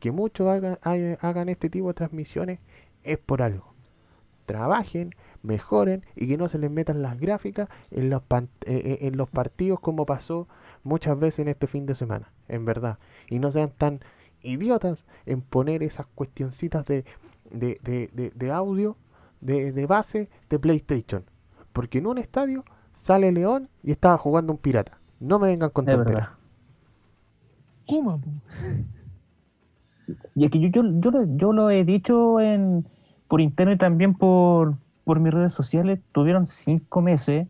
que 0.00 0.12
muchos 0.12 0.48
hagan, 0.48 0.78
hagan 1.20 1.48
este 1.48 1.68
tipo 1.68 1.88
de 1.88 1.94
transmisiones, 1.94 2.60
es 3.02 3.18
por 3.18 3.42
algo. 3.42 3.74
Trabajen, 4.46 5.14
mejoren 5.44 6.04
y 6.16 6.26
que 6.26 6.36
no 6.36 6.48
se 6.48 6.58
les 6.58 6.70
metan 6.70 7.02
las 7.02 7.20
gráficas 7.20 7.68
en 7.92 8.10
los, 8.10 8.22
pan- 8.22 8.48
eh, 8.66 8.98
eh, 9.00 9.06
en 9.06 9.16
los 9.16 9.28
partidos 9.30 9.78
como 9.78 10.06
pasó 10.06 10.48
muchas 10.82 11.16
veces 11.18 11.40
en 11.40 11.48
este 11.48 11.66
fin 11.68 11.86
de 11.86 11.94
semana. 11.94 12.32
En 12.48 12.64
verdad. 12.64 12.98
Y 13.30 13.38
no 13.38 13.52
sean 13.52 13.70
tan 13.70 14.00
idiotas 14.42 15.06
en 15.26 15.40
poner 15.42 15.82
esas 15.82 16.06
cuestioncitas 16.14 16.84
de, 16.86 17.04
de, 17.50 17.78
de, 17.82 18.10
de- 18.12 18.30
de 18.30 18.50
audio 18.50 18.96
de, 19.40 19.70
de 19.72 19.86
base 19.86 20.28
de 20.50 20.58
PlayStation. 20.58 21.24
Porque 21.72 21.98
en 21.98 22.06
un 22.06 22.18
estadio 22.18 22.64
sale 22.92 23.30
León 23.32 23.68
y 23.82 23.90
estaba 23.92 24.18
jugando 24.18 24.52
un 24.52 24.58
pirata. 24.58 24.98
No 25.20 25.38
me 25.38 25.48
vengan 25.48 25.70
con 25.70 25.84
tonteras. 26.04 26.28
po. 26.28 26.34
Y 30.34 30.44
es 30.44 30.50
que 30.50 30.60
yo, 30.60 30.68
yo, 30.68 30.82
yo, 31.00 31.10
lo- 31.10 31.36
yo 31.36 31.52
lo 31.52 31.70
he 31.70 31.84
dicho 31.84 32.40
en, 32.40 32.86
por 33.28 33.40
internet 33.40 33.76
y 33.76 33.78
también 33.78 34.14
por, 34.14 34.74
por 35.04 35.20
mis 35.20 35.32
redes 35.32 35.52
sociales. 35.52 36.00
Tuvieron 36.12 36.46
cinco 36.46 37.00
meses, 37.02 37.46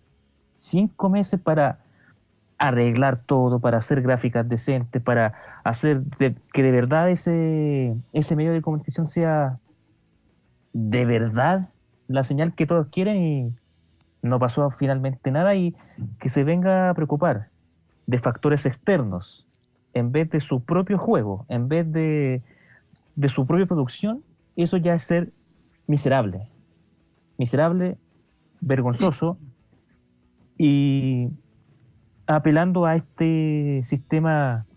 cinco 0.57 1.09
meses 1.09 1.41
para 1.41 1.79
arreglar 2.59 3.23
todo, 3.27 3.59
para 3.61 3.79
hacer 3.79 4.01
gráficas 4.03 4.49
decentes, 4.49 5.03
para 5.03 5.35
hacer 5.65 6.03
de- 6.19 6.37
que 6.53 6.63
de 6.63 6.71
verdad 6.71 7.11
ese, 7.11 7.95
ese 8.13 8.37
medio 8.37 8.53
de 8.53 8.63
comunicación 8.63 9.07
sea 9.07 9.59
de 10.73 11.05
verdad 11.05 11.69
la 12.09 12.25
señal 12.25 12.55
que 12.55 12.67
todos 12.67 12.89
quieren 12.89 13.17
y 13.23 13.53
no 14.23 14.39
pasó 14.39 14.71
finalmente 14.71 15.31
nada 15.31 15.55
y 15.55 15.75
que 16.19 16.29
se 16.29 16.45
venga 16.45 16.91
a 16.91 16.95
preocupar 16.95 17.49
de 18.07 18.19
factores 18.19 18.67
externos 18.67 19.47
en 19.93 20.13
vez 20.13 20.31
de 20.31 20.41
su 20.41 20.63
propio 20.63 20.99
juego, 20.99 21.47
en 21.49 21.69
vez 21.69 21.91
de, 21.93 22.43
de 23.17 23.29
su 23.29 23.47
propia 23.47 23.67
producción, 23.67 24.23
eso 24.57 24.77
ya 24.77 24.95
es 24.95 25.03
ser 25.03 25.31
miserable. 25.87 26.49
Miserable, 27.45 27.99
vergonzoso 28.61 29.39
y 30.59 31.29
apelando 32.27 32.87
a 32.87 32.97
este 32.97 33.83
sistema 33.85 34.69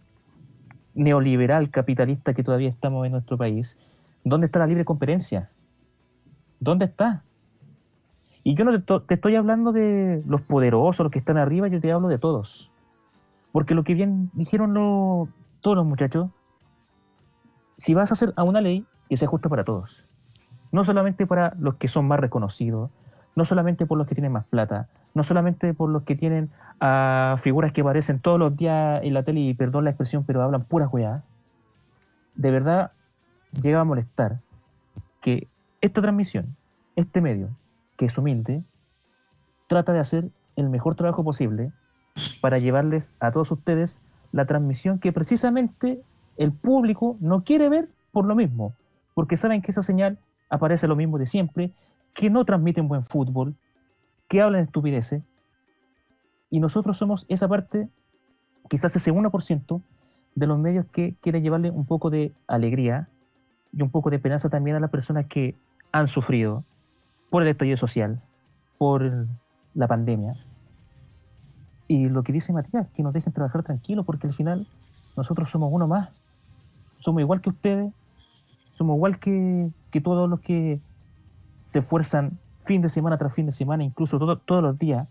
neoliberal 0.93 1.71
capitalista 1.71 2.33
que 2.33 2.43
todavía 2.43 2.69
estamos 2.69 3.05
en 3.05 3.13
nuestro 3.13 3.37
país, 3.37 3.77
¿dónde 4.23 4.47
está 4.47 4.59
la 4.59 4.67
libre 4.67 4.85
competencia? 4.85 5.53
¿Dónde 6.59 6.85
está? 6.85 7.25
Y 8.43 8.55
yo 8.55 8.63
no 8.65 8.83
te, 8.83 8.99
te 9.07 9.13
estoy 9.15 9.35
hablando 9.35 9.71
de 9.73 10.23
los 10.25 10.41
poderosos, 10.43 11.03
los 11.03 11.11
que 11.11 11.19
están 11.19 11.37
arriba, 11.37 11.67
yo 11.67 11.81
te 11.81 11.91
hablo 11.91 12.07
de 12.07 12.19
todos. 12.19 12.73
Porque 13.51 13.75
lo 13.75 13.85
que 13.85 13.95
bien 13.95 14.31
dijeron 14.33 14.73
lo- 14.75 15.33
todos 15.61 15.77
los 15.77 15.87
muchachos, 15.87 16.31
si 17.77 17.93
vas 17.93 18.11
a 18.11 18.13
hacer 18.15 18.33
a 18.35 18.43
una 18.43 18.61
ley, 18.61 18.89
que 19.09 19.17
sea 19.17 19.27
justa 19.27 19.49
para 19.49 19.63
todos. 19.65 20.06
No 20.71 20.83
solamente 20.83 21.25
para 21.25 21.53
los 21.59 21.75
que 21.75 21.87
son 21.87 22.07
más 22.07 22.19
reconocidos, 22.19 22.89
no 23.35 23.45
solamente 23.45 23.85
por 23.85 23.97
los 23.97 24.07
que 24.07 24.15
tienen 24.15 24.31
más 24.31 24.45
plata, 24.45 24.87
no 25.13 25.23
solamente 25.23 25.73
por 25.73 25.89
los 25.89 26.03
que 26.03 26.15
tienen 26.15 26.49
a 26.79 27.35
figuras 27.39 27.71
que 27.71 27.81
aparecen 27.81 28.19
todos 28.19 28.39
los 28.39 28.55
días 28.55 29.01
en 29.03 29.13
la 29.13 29.23
tele 29.23 29.41
y 29.41 29.53
perdón 29.53 29.85
la 29.85 29.91
expresión, 29.91 30.23
pero 30.25 30.41
hablan 30.41 30.63
pura 30.65 30.87
weá. 30.87 31.23
De 32.35 32.51
verdad, 32.51 32.91
llega 33.61 33.79
a 33.79 33.83
molestar 33.83 34.39
que 35.21 35.47
esta 35.81 36.01
transmisión, 36.01 36.55
este 36.95 37.21
medio, 37.21 37.49
que 37.95 38.05
es 38.05 38.17
humilde, 38.17 38.63
trata 39.67 39.93
de 39.93 39.99
hacer 39.99 40.29
el 40.55 40.69
mejor 40.69 40.95
trabajo 40.95 41.23
posible 41.23 41.71
para 42.41 42.57
llevarles 42.57 43.13
a 43.19 43.31
todos 43.31 43.51
ustedes 43.51 44.01
la 44.31 44.45
transmisión 44.45 44.99
que 44.99 45.11
precisamente 45.11 46.01
el 46.37 46.51
público 46.51 47.17
no 47.19 47.43
quiere 47.43 47.69
ver 47.69 47.89
por 48.11 48.25
lo 48.25 48.35
mismo, 48.35 48.73
porque 49.13 49.37
saben 49.37 49.61
que 49.61 49.71
esa 49.71 49.81
señal 49.81 50.17
aparece 50.49 50.87
lo 50.87 50.95
mismo 50.95 51.17
de 51.17 51.25
siempre, 51.25 51.71
que 52.13 52.29
no 52.29 52.45
transmiten 52.45 52.87
buen 52.87 53.05
fútbol, 53.05 53.55
que 54.27 54.41
hablan 54.41 54.63
estupideces, 54.63 55.23
y 56.49 56.59
nosotros 56.59 56.97
somos 56.97 57.25
esa 57.29 57.47
parte, 57.47 57.89
quizás 58.69 58.95
ese 58.95 59.11
1% 59.11 59.81
de 60.35 60.47
los 60.47 60.59
medios 60.59 60.85
que 60.91 61.15
quiere 61.21 61.41
llevarle 61.41 61.71
un 61.71 61.85
poco 61.85 62.09
de 62.09 62.31
alegría 62.47 63.09
y 63.73 63.81
un 63.81 63.89
poco 63.89 64.09
de 64.09 64.17
esperanza 64.17 64.49
también 64.49 64.77
a 64.77 64.79
las 64.79 64.89
personas 64.89 65.25
que 65.25 65.55
han 65.91 66.07
sufrido 66.07 66.63
por 67.29 67.43
el 67.43 67.49
estallido 67.49 67.77
social, 67.77 68.21
por 68.77 69.27
la 69.73 69.87
pandemia. 69.87 70.35
Y 71.87 72.09
lo 72.09 72.23
que 72.23 72.33
dice 72.33 72.53
Matías, 72.53 72.87
que 72.95 73.03
nos 73.03 73.13
dejen 73.13 73.33
trabajar 73.33 73.63
tranquilos, 73.63 74.05
porque 74.05 74.27
al 74.27 74.33
final 74.33 74.67
nosotros 75.15 75.49
somos 75.49 75.69
uno 75.71 75.87
más. 75.87 76.09
Somos 76.99 77.21
igual 77.21 77.41
que 77.41 77.49
ustedes, 77.49 77.93
somos 78.71 78.95
igual 78.95 79.19
que, 79.19 79.69
que 79.91 80.01
todos 80.01 80.29
los 80.29 80.39
que 80.41 80.79
se 81.63 81.79
esfuerzan 81.79 82.37
fin 82.61 82.81
de 82.81 82.89
semana 82.89 83.17
tras 83.17 83.33
fin 83.33 83.45
de 83.45 83.51
semana, 83.51 83.83
incluso 83.83 84.19
todo- 84.19 84.37
todos 84.37 84.61
los 84.61 84.77
días, 84.77 85.07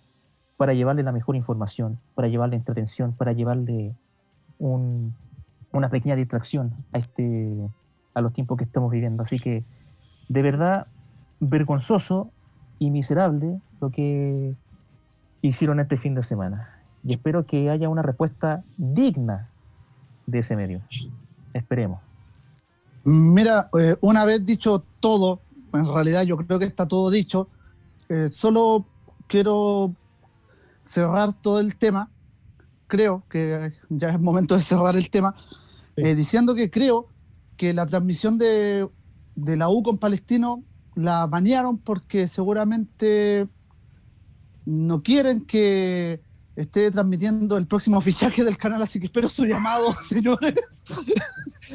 para 0.56 0.72
llevarle 0.74 1.02
la 1.02 1.12
mejor 1.12 1.36
información, 1.36 1.98
para 2.14 2.28
llevarle 2.28 2.56
entretención, 2.56 3.12
para 3.12 3.32
llevarle 3.32 3.94
un- 4.58 5.14
una 5.72 5.88
pequeña 5.90 6.16
distracción 6.16 6.72
a, 6.94 6.98
este, 6.98 7.68
a 8.14 8.20
los 8.22 8.32
tiempos 8.32 8.56
que 8.56 8.64
estamos 8.64 8.90
viviendo. 8.90 9.22
Así 9.22 9.38
que, 9.38 9.64
de 10.28 10.42
verdad, 10.42 10.86
vergonzoso 11.40 12.30
y 12.78 12.90
miserable 12.90 13.60
lo 13.80 13.90
que 13.90 14.54
hicieron 15.42 15.80
este 15.80 15.96
fin 15.98 16.14
de 16.14 16.22
semana. 16.22 16.80
Y 17.04 17.12
espero 17.12 17.44
que 17.46 17.68
haya 17.70 17.88
una 17.88 18.02
respuesta 18.02 18.64
digna 18.78 19.50
de 20.26 20.38
ese 20.38 20.56
medio. 20.56 20.80
Esperemos. 21.52 22.00
Mira, 23.06 23.70
eh, 23.78 23.96
una 24.02 24.24
vez 24.24 24.44
dicho 24.44 24.84
todo, 25.00 25.40
en 25.72 25.86
realidad 25.86 26.24
yo 26.24 26.36
creo 26.36 26.58
que 26.58 26.66
está 26.66 26.86
todo 26.86 27.10
dicho, 27.10 27.48
eh, 28.08 28.28
solo 28.28 28.86
quiero 29.26 29.94
cerrar 30.82 31.32
todo 31.32 31.60
el 31.60 31.76
tema 31.76 32.10
creo 32.86 33.24
que 33.28 33.72
ya 33.88 34.10
es 34.10 34.20
momento 34.20 34.54
de 34.54 34.62
cerrar 34.62 34.96
el 34.96 35.10
tema, 35.10 35.34
eh, 35.96 36.14
diciendo 36.14 36.54
que 36.54 36.70
creo 36.70 37.08
que 37.56 37.72
la 37.72 37.86
transmisión 37.86 38.38
de, 38.38 38.88
de 39.34 39.56
la 39.56 39.68
U 39.68 39.82
con 39.82 39.98
Palestino 39.98 40.62
la 40.94 41.26
banearon 41.26 41.78
porque 41.78 42.28
seguramente 42.28 43.48
no 44.64 45.00
quieren 45.00 45.42
que 45.42 46.22
esté 46.54 46.90
transmitiendo 46.90 47.58
el 47.58 47.66
próximo 47.66 48.00
fichaje 48.00 48.44
del 48.44 48.56
canal, 48.56 48.82
así 48.82 48.98
que 48.98 49.06
espero 49.06 49.28
su 49.28 49.44
llamado, 49.44 49.94
señores. 50.02 50.54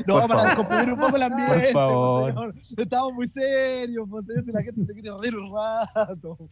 No, 0.08 0.14
Por 0.20 0.22
para 0.22 0.28
favor. 0.28 0.48
descomponer 0.48 0.94
un 0.94 1.00
poco 1.00 1.16
el 1.18 1.24
ambiente, 1.24 1.54
Por 1.54 1.72
favor. 1.74 2.32
señor. 2.34 2.56
Estamos 2.78 3.14
muy 3.14 3.28
serios, 3.28 4.08
pues, 4.10 4.26
señor, 4.26 4.44
si 4.44 4.52
la 4.52 4.64
gente 4.64 4.86
se 4.86 4.94
quiere 4.94 5.10
reír 5.20 5.36
un 5.36 5.54
rato. 5.54 6.38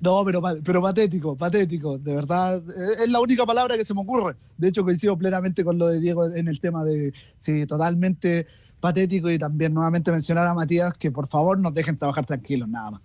No, 0.00 0.24
pero, 0.24 0.42
pero 0.64 0.82
patético, 0.82 1.36
patético, 1.36 1.96
de 1.96 2.12
verdad. 2.14 2.56
eh, 2.58 3.04
Es 3.04 3.08
la 3.08 3.20
única 3.20 3.46
palabra 3.46 3.76
que 3.76 3.84
se 3.84 3.94
me 3.94 4.00
ocurre. 4.00 4.34
De 4.56 4.68
hecho, 4.68 4.82
coincido 4.82 5.16
plenamente 5.16 5.64
con 5.64 5.78
lo 5.78 5.86
de 5.86 6.00
Diego 6.00 6.26
en 6.26 6.48
el 6.48 6.58
tema 6.58 6.82
de, 6.82 7.12
sí, 7.36 7.66
totalmente 7.66 8.48
patético 8.80 9.30
y 9.30 9.38
también 9.38 9.72
nuevamente 9.72 10.10
mencionar 10.10 10.48
a 10.48 10.54
Matías 10.54 10.94
que 10.94 11.12
por 11.12 11.28
favor 11.28 11.60
nos 11.60 11.72
dejen 11.72 11.96
trabajar 11.96 12.26
tranquilos, 12.26 12.68
nada 12.68 12.90
más. 12.92 13.00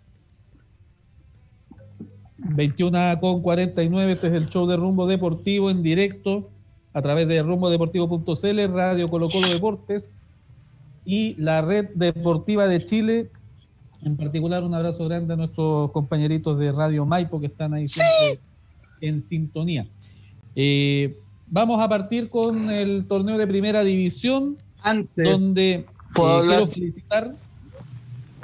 21 2.55 3.19
con 3.19 3.41
49, 3.41 4.11
este 4.11 4.27
es 4.27 4.33
el 4.33 4.49
show 4.49 4.67
de 4.67 4.77
Rumbo 4.77 5.07
Deportivo 5.07 5.69
en 5.69 5.83
directo 5.83 6.49
a 6.93 7.01
través 7.01 7.27
de 7.27 7.43
rumbodeportivo.cl, 7.43 8.73
Radio 8.73 9.07
Colo 9.07 9.29
Colo 9.29 9.47
Deportes 9.47 10.19
y 11.05 11.35
la 11.35 11.61
Red 11.61 11.89
Deportiva 11.95 12.67
de 12.67 12.83
Chile. 12.83 13.29
En 14.03 14.17
particular, 14.17 14.63
un 14.63 14.73
abrazo 14.73 15.07
grande 15.07 15.33
a 15.33 15.37
nuestros 15.37 15.91
compañeritos 15.91 16.57
de 16.59 16.71
Radio 16.71 17.05
Maipo 17.05 17.39
que 17.39 17.47
están 17.47 17.73
ahí 17.73 17.87
siempre 17.87 18.41
en 19.01 19.21
sintonía. 19.21 19.87
Eh, 20.55 21.17
vamos 21.47 21.79
a 21.81 21.87
partir 21.87 22.29
con 22.29 22.71
el 22.71 23.05
torneo 23.07 23.37
de 23.37 23.47
primera 23.47 23.83
división, 23.83 24.57
Antes, 24.81 25.29
donde 25.29 25.71
eh, 25.71 25.85
quiero 26.13 26.67
felicitar. 26.67 27.35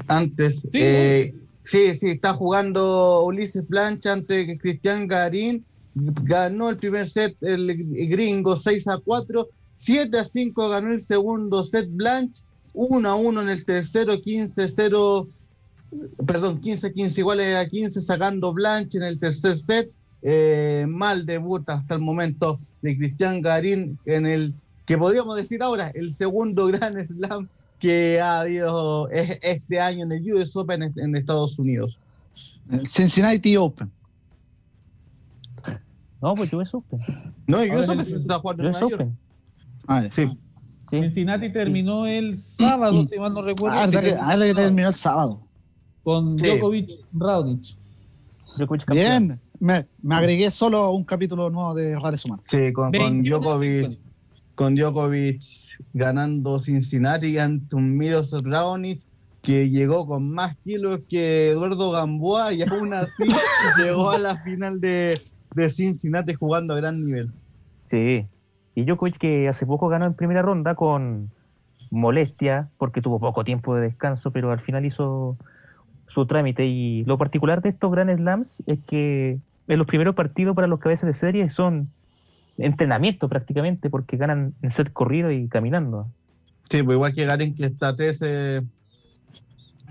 antes. 0.08 0.60
Sí, 0.72 0.80
eh, 0.80 1.36
sí, 1.66 1.98
sí, 2.00 2.12
está 2.12 2.34
jugando 2.34 3.24
Ulises 3.24 3.66
Plancha 3.66 4.14
ante 4.14 4.58
Cristian 4.58 5.08
Garín. 5.08 5.66
Ganó 5.96 6.70
el 6.70 6.78
primer 6.78 7.10
set 7.10 7.36
el 7.42 7.76
gringo 8.10 8.56
6 8.56 8.88
a 8.88 8.98
4. 8.98 9.48
7 9.78 10.20
a 10.20 10.26
5 10.26 10.70
ganó 10.70 10.94
el 10.94 11.02
segundo 11.02 11.64
set 11.64 11.88
Blanche. 11.90 12.44
1 12.74 13.08
a 13.08 13.16
1 13.16 13.42
en 13.44 13.50
el 13.50 13.66
tercero, 13.66 14.20
15 14.20 14.68
0. 14.68 15.28
Perdón, 16.26 16.60
15 16.62 16.92
15 16.92 17.22
iguales 17.22 17.56
a 17.56 17.70
15 17.70 18.02
sacando 18.02 18.54
Blanche 18.54 18.98
en 18.98 19.04
el 19.04 19.20
tercer 19.20 19.60
set. 19.60 19.92
Eh, 20.22 20.86
mal 20.88 21.26
debut 21.26 21.68
hasta 21.68 21.96
el 21.96 22.02
momento 22.02 22.60
de 22.82 22.98
Cristian 22.98 23.42
Garín 23.42 24.00
en 24.06 24.26
el 24.26 24.54
que 24.86 24.98
podríamos 24.98 25.36
decir 25.36 25.62
ahora 25.62 25.90
el 25.94 26.16
segundo 26.16 26.68
gran 26.72 27.06
slam 27.08 27.50
que 27.84 28.22
ha 28.22 28.40
habido 28.40 29.10
es- 29.10 29.40
este 29.42 29.78
año 29.78 30.06
en 30.06 30.14
el 30.14 30.34
US 30.34 30.56
Open 30.58 30.84
en- 30.84 31.16
Estados 31.18 31.60
Unidos. 31.60 32.00
Cincinnati 32.86 33.58
Open. 33.58 33.92
No, 36.22 36.34
pues 36.36 36.54
me 36.54 36.66
supe. 36.66 36.98
No, 37.46 37.58
US 37.60 37.90
Open 37.90 38.06
se 38.06 38.16
está 38.16 38.40
jugando 38.40 38.64
Yo 38.64 38.70
en 38.70 38.74
me 38.74 38.80
Nueva 38.80 38.90
York. 38.98 39.02
supe. 39.02 39.12
Ah. 39.88 40.04
Sí, 40.16 40.30
Sí. 40.90 41.00
Cincinnati 41.02 41.52
terminó 41.52 42.06
el 42.08 42.36
sábado, 42.38 43.06
si 43.10 43.20
mal 43.20 43.34
no 43.34 43.42
recuerdo. 43.42 43.78
Ah, 43.78 43.86
verdad 43.86 44.02
que, 44.02 44.10
Sí, 44.44 44.48
que 44.50 44.54
terminó 44.62 44.88
el 44.88 44.94
sábado. 44.94 45.42
con 46.04 46.40
Sí. 46.40 46.46
Djokovic 46.46 46.90
Raonic. 47.14 47.64
Djokovic. 48.58 48.90
Bien, 48.92 49.40
me, 49.60 49.86
me 50.02 50.16
agregué 50.16 50.50
solo 50.52 50.92
un 50.92 51.04
capítulo 51.04 51.50
nuevo 51.50 51.74
de 51.74 52.00
Rares 52.00 52.24
Humanos. 52.24 52.46
sí, 52.50 52.72
con, 52.72 52.86
con 52.86 52.92
21 52.92 53.36
a 53.36 53.40
Djokovic, 53.40 53.82
50. 53.82 54.02
con 54.56 54.76
Djokovic 54.76 55.42
ganando 55.94 56.60
Cincinnati 56.60 57.38
ante 57.38 57.76
un 57.76 57.98
Miros 57.98 58.32
Raonic 58.44 59.02
que 59.42 59.70
llegó 59.70 60.08
con 60.08 60.30
más 60.30 60.56
kilos 60.64 61.02
que 61.10 61.50
Eduardo 61.50 61.92
Gamboa 61.92 62.54
y 62.54 62.64
aún 62.64 62.94
así 62.94 63.12
llegó 63.78 64.12
a 64.12 64.18
la 64.18 64.38
final 64.38 64.80
de, 64.80 65.20
de 65.54 65.70
Cincinnati 65.70 66.34
jugando 66.34 66.74
a 66.74 66.78
gran 66.78 67.04
nivel. 67.06 67.30
Sí. 67.86 68.26
Y 68.76 68.86
Djokovic 68.86 69.18
que 69.18 69.48
hace 69.48 69.66
poco 69.66 69.90
ganó 69.90 70.06
en 70.06 70.14
primera 70.14 70.42
ronda 70.42 70.76
con 70.76 71.30
molestia, 71.92 72.70
porque 72.78 73.02
tuvo 73.02 73.20
poco 73.20 73.44
tiempo 73.44 73.76
de 73.76 73.84
descanso, 73.84 74.32
pero 74.32 74.52
al 74.52 74.60
final 74.60 74.86
hizo 74.86 75.38
su 76.08 76.26
trámite. 76.26 76.66
Y 76.66 77.04
lo 77.06 77.18
particular 77.18 77.62
de 77.62 77.70
estos 77.70 77.92
Grand 77.92 78.16
Slams 78.16 78.64
es 78.66 78.80
que 78.88 79.40
en 79.68 79.78
los 79.78 79.88
primeros 79.88 80.16
partidos 80.16 80.56
para 80.56 80.68
los 80.68 80.80
cabezas 80.80 81.08
de 81.08 81.14
serie 81.14 81.50
son 81.50 81.90
entrenamiento 82.58 83.28
prácticamente, 83.30 83.90
porque 83.90 84.18
ganan 84.18 84.54
en 84.62 84.72
set 84.72 84.92
corrido 84.94 85.32
y 85.32 85.48
caminando. 85.48 86.08
Sí, 86.70 86.82
pues 86.84 86.96
igual 86.96 87.14
que 87.14 87.26
Garín 87.26 87.56
que 87.56 87.66
está 87.66 87.96
13 87.96 88.62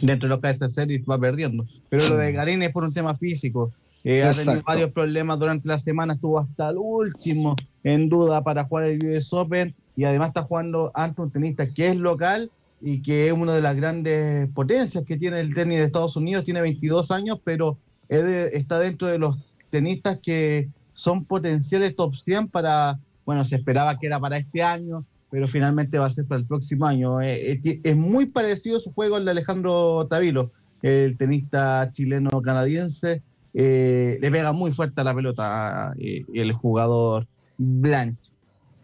dentro 0.01 0.29
de 0.29 0.35
lo 0.35 0.41
que 0.41 0.51
es 0.51 0.57
esa 0.57 0.69
serie 0.69 1.03
va 1.09 1.19
perdiendo. 1.19 1.65
Pero 1.89 2.09
lo 2.09 2.17
de 2.17 2.33
Garín 2.33 2.63
es 2.63 2.73
por 2.73 2.85
un 2.85 2.93
tema 2.93 3.17
físico. 3.17 3.73
Eh, 4.05 4.23
ha 4.25 4.33
tenido 4.33 4.63
varios 4.67 4.91
problemas 4.93 5.39
durante 5.39 5.69
la 5.69 5.79
semana, 5.79 6.15
estuvo 6.15 6.39
hasta 6.41 6.71
el 6.71 6.77
último 6.79 7.55
en 7.85 8.09
duda 8.09 8.43
para 8.43 8.65
jugar 8.65 8.85
el 8.87 9.07
US 9.07 9.33
Open 9.33 9.73
y 9.97 10.05
además 10.05 10.29
está 10.29 10.43
jugando 10.43 10.91
ante 10.95 11.23
un 11.23 11.31
tenista 11.31 11.69
que 11.69 11.89
es 11.89 11.97
local 11.97 12.51
y 12.81 13.01
que 13.03 13.29
es 13.29 13.33
una 13.33 13.55
de 13.55 13.61
las 13.61 13.77
grandes 13.77 14.49
potencias 14.51 15.05
que 15.05 15.17
tiene 15.17 15.39
el 15.39 15.55
tenis 15.55 15.79
de 15.79 15.85
Estados 15.85 16.17
Unidos, 16.17 16.45
tiene 16.45 16.61
22 16.63 17.13
años, 17.13 17.39
pero 17.45 17.79
es 18.09 18.25
de- 18.25 18.51
está 18.55 18.81
dentro 18.81 19.07
de 19.07 19.19
los 19.19 19.37
tenistas 19.71 20.19
que 20.21 20.69
son 20.95 21.25
potenciales 21.25 21.97
top 21.97 22.15
100 22.17 22.49
para, 22.49 22.99
bueno, 23.25 23.45
se 23.45 23.57
esperaba 23.57 23.99
que 23.99 24.07
era 24.07 24.21
para 24.21 24.39
este 24.39 24.63
año, 24.63 25.05
pero 25.31 25.49
finalmente 25.49 25.99
va 25.99 26.07
a 26.07 26.11
ser 26.11 26.27
para 26.27 26.41
el 26.41 26.47
próximo 26.47 26.87
año. 26.87 27.21
Eh, 27.21 27.61
eh, 27.65 27.81
es 27.83 27.97
muy 27.97 28.27
parecido 28.27 28.79
su 28.81 28.93
juego 28.93 29.17
al 29.17 29.25
de 29.25 29.31
Alejandro 29.31 30.07
Tavilo, 30.09 30.51
el 30.83 31.17
tenista 31.17 31.91
chileno-canadiense. 31.93 33.23
eh, 33.55 34.19
le 34.21 34.31
pega 34.31 34.53
muy 34.53 34.73
fuerte 34.73 35.01
a 35.01 35.05
la 35.05 35.15
pelota 35.15 35.93
eh, 35.99 36.25
el 36.33 36.53
jugador 36.53 37.27
Blanche. 37.59 38.31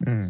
Mm. 0.01 0.29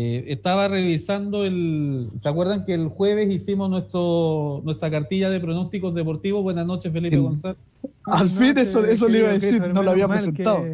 Eh, 0.00 0.24
estaba 0.32 0.68
revisando 0.68 1.44
el. 1.44 2.10
¿Se 2.16 2.28
acuerdan 2.28 2.64
que 2.64 2.72
el 2.74 2.86
jueves 2.86 3.34
hicimos 3.34 3.68
nuestro 3.68 4.60
nuestra 4.64 4.90
cartilla 4.92 5.28
de 5.28 5.40
pronósticos 5.40 5.92
deportivos? 5.92 6.42
Buenas 6.44 6.66
noches, 6.66 6.92
Felipe 6.92 7.16
González. 7.16 7.58
Al 8.04 8.28
fin 8.28 8.56
eso, 8.58 8.84
eso 8.84 9.08
le 9.08 9.18
iba 9.18 9.30
a 9.30 9.32
decir, 9.32 9.60
no 9.74 9.82
lo 9.82 9.90
había 9.90 10.06
presentado. 10.06 10.64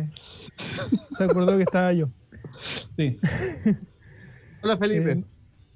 Se 1.17 1.25
acordó 1.25 1.57
que 1.57 1.63
estaba 1.63 1.93
yo. 1.95 2.09
Sí. 2.97 3.19
Hola 4.63 4.77
Felipe. 4.77 5.13
Eh, 5.13 5.25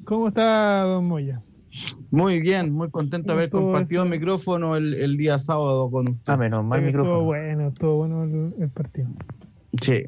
¿Cómo 0.04 0.28
está 0.28 0.82
Don 0.82 1.06
Moya? 1.06 1.40
Muy 2.10 2.40
bien, 2.40 2.72
muy 2.72 2.90
contento 2.90 3.28
de 3.28 3.32
haber 3.34 3.50
¿Cómo 3.50 3.60
estuvo 3.60 3.72
compartido 3.72 4.02
el 4.02 4.08
ese- 4.08 4.18
micrófono 4.18 4.76
el, 4.76 4.94
el 4.94 5.16
día 5.16 5.38
sábado 5.38 5.90
con 5.90 6.08
usted. 6.10 6.32
Ah, 6.32 6.36
menos 6.36 6.64
mal 6.64 6.80
Eh, 6.82 6.86
Estuvo 6.88 7.02
micrófono. 7.04 7.24
bueno, 7.24 7.68
estuvo 7.68 7.96
bueno 7.96 8.24
el, 8.24 8.62
el 8.62 8.68
partido. 8.70 9.08
Sí. 9.80 10.02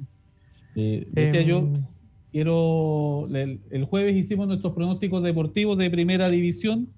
Eh, 0.77 1.09
decía 1.13 1.43
yo, 1.43 1.59
Em, 1.59 1.85
quiero. 2.33 3.27
El, 3.29 3.61
el 3.71 3.85
jueves 3.85 4.17
hicimos 4.17 4.49
nuestros 4.49 4.73
pronósticos 4.75 5.23
deportivos 5.23 5.79
de 5.79 5.91
primera 5.91 6.29
división. 6.29 6.89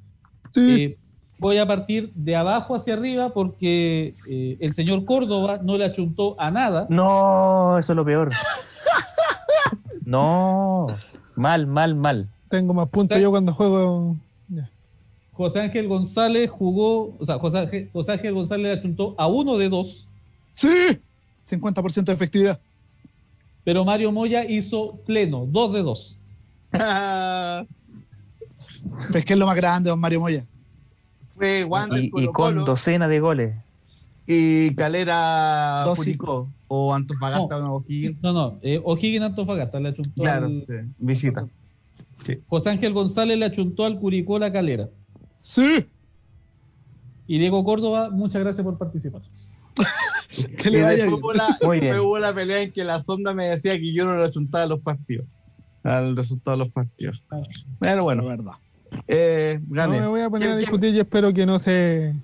Sí. 0.51 0.83
Eh, 0.83 0.99
voy 1.39 1.59
a 1.59 1.67
partir 1.67 2.13
de 2.15 2.37
abajo 2.37 2.75
hacia 2.75 2.95
arriba 2.95 3.33
porque 3.33 4.15
eh, 4.29 4.57
el 4.61 4.73
señor 4.73 5.05
Córdoba 5.05 5.59
no 5.63 5.77
le 5.79 5.85
achuntó 5.85 6.41
a 6.41 6.51
nada. 6.51 6.87
No, 6.91 7.79
eso 7.79 7.93
es 7.93 7.97
lo 7.97 8.05
peor. 8.05 8.31
No, 10.05 10.89
mal, 11.37 11.67
mal, 11.67 11.95
mal. 11.95 12.29
tengo 12.49 12.75
más 12.75 12.89
puntos 12.89 13.19
yo 13.21 13.31
cuando 13.31 13.53
juego. 13.55 14.17
José 15.33 15.61
Ángel 15.61 15.89
González 15.89 16.51
jugó, 16.51 17.17
o 17.19 17.25
sea, 17.25 17.39
José 17.39 17.59
Ángel, 17.61 17.91
José 17.93 18.13
Ángel 18.13 18.35
González 18.35 18.65
le 18.67 18.79
achuntó 18.79 19.15
a 19.17 19.27
uno 19.29 19.57
de 19.57 19.69
dos, 19.69 20.09
Sí. 20.51 20.69
50% 21.47 22.05
de 22.05 22.13
efectividad. 22.13 22.61
Pero 23.65 23.85
Mario 23.85 24.11
Moya 24.13 24.45
hizo 24.45 24.97
pleno, 25.07 25.47
dos 25.47 25.73
de 25.73 25.83
dos. 25.83 26.19
Pues 29.13 29.25
que 29.25 29.33
es 29.35 29.39
lo 29.39 29.47
más 29.47 29.57
grande, 29.57 29.91
don 29.91 30.01
Mario 30.01 30.21
Moya. 30.21 30.45
Fue 31.37 31.65
Wander 31.65 32.05
Y, 32.05 32.11
con 32.11 32.27
Colo 32.33 32.65
docena 32.65 33.07
de 33.09 33.21
goles. 33.21 33.55
y 34.27 34.75
Calera. 34.75 35.83
Curicó 35.97 36.49
o 36.69 36.95
Antofagasta 36.95 37.59
o 37.61 37.77
O'Higgins. 37.77 38.21
No, 38.23 38.33
no, 38.33 38.59
eh, 38.63 38.81
O'Higgins 38.83 39.25
Antofagasta 39.25 39.79
le 39.81 39.91
achuntó 39.91 40.23
Claro, 40.23 40.47
al- 40.47 40.65
sí, 40.67 40.75
visita. 40.99 41.47
José 42.49 42.71
Ángel 42.71 42.93
González 42.93 43.37
le 43.39 43.45
achuntó 43.47 43.85
al 43.85 43.99
Curicó 43.99 44.39
la 44.39 44.53
calera. 44.53 44.89
Sí. 45.41 45.87
Y 47.27 47.39
Diego 47.39 47.63
Córdoba, 47.65 48.11
muchas 48.11 48.43
gracias 48.43 48.65
por 48.65 48.79
participar. 48.79 49.23
Que 50.63 50.71
le 50.71 50.83
vaya 50.83 51.05
después 51.05 51.09
bien. 51.11 51.21
hubo 51.23 51.33
la, 51.33 51.59
Muy 51.63 51.81
bien. 51.81 51.99
hubo 52.01 52.19
la 52.19 52.33
pelea 52.33 52.63
en 52.63 52.73
que 52.73 52.85
la 52.85 53.03
sonda 53.03 53.33
me 53.35 53.49
decía 53.49 53.73
que 53.73 53.93
yo 53.93 54.05
no 54.05 54.17
le 54.17 54.25
achuntaba 54.25 54.65
a 54.65 54.67
los 54.67 54.81
partidos. 54.81 55.27
Al 55.85 56.17
resultado 56.17 56.57
de 56.57 56.65
los 56.65 56.73
partidos. 56.73 57.21
Pero 57.81 58.05
Bueno, 58.05 58.25
verdad. 58.27 58.53
eh, 59.09 59.59
No 59.69 59.75
gané. 59.77 60.01
me 60.01 60.07
voy 60.07 60.21
a 60.21 60.31
poner 60.31 60.49
a 60.49 60.53
¿Quién- 60.53 60.59
quién- 60.59 60.71
discutir 60.71 60.95
y 60.95 61.01
espero 61.01 61.33
que 61.33 61.45
no 61.47 61.59
se 61.59 62.15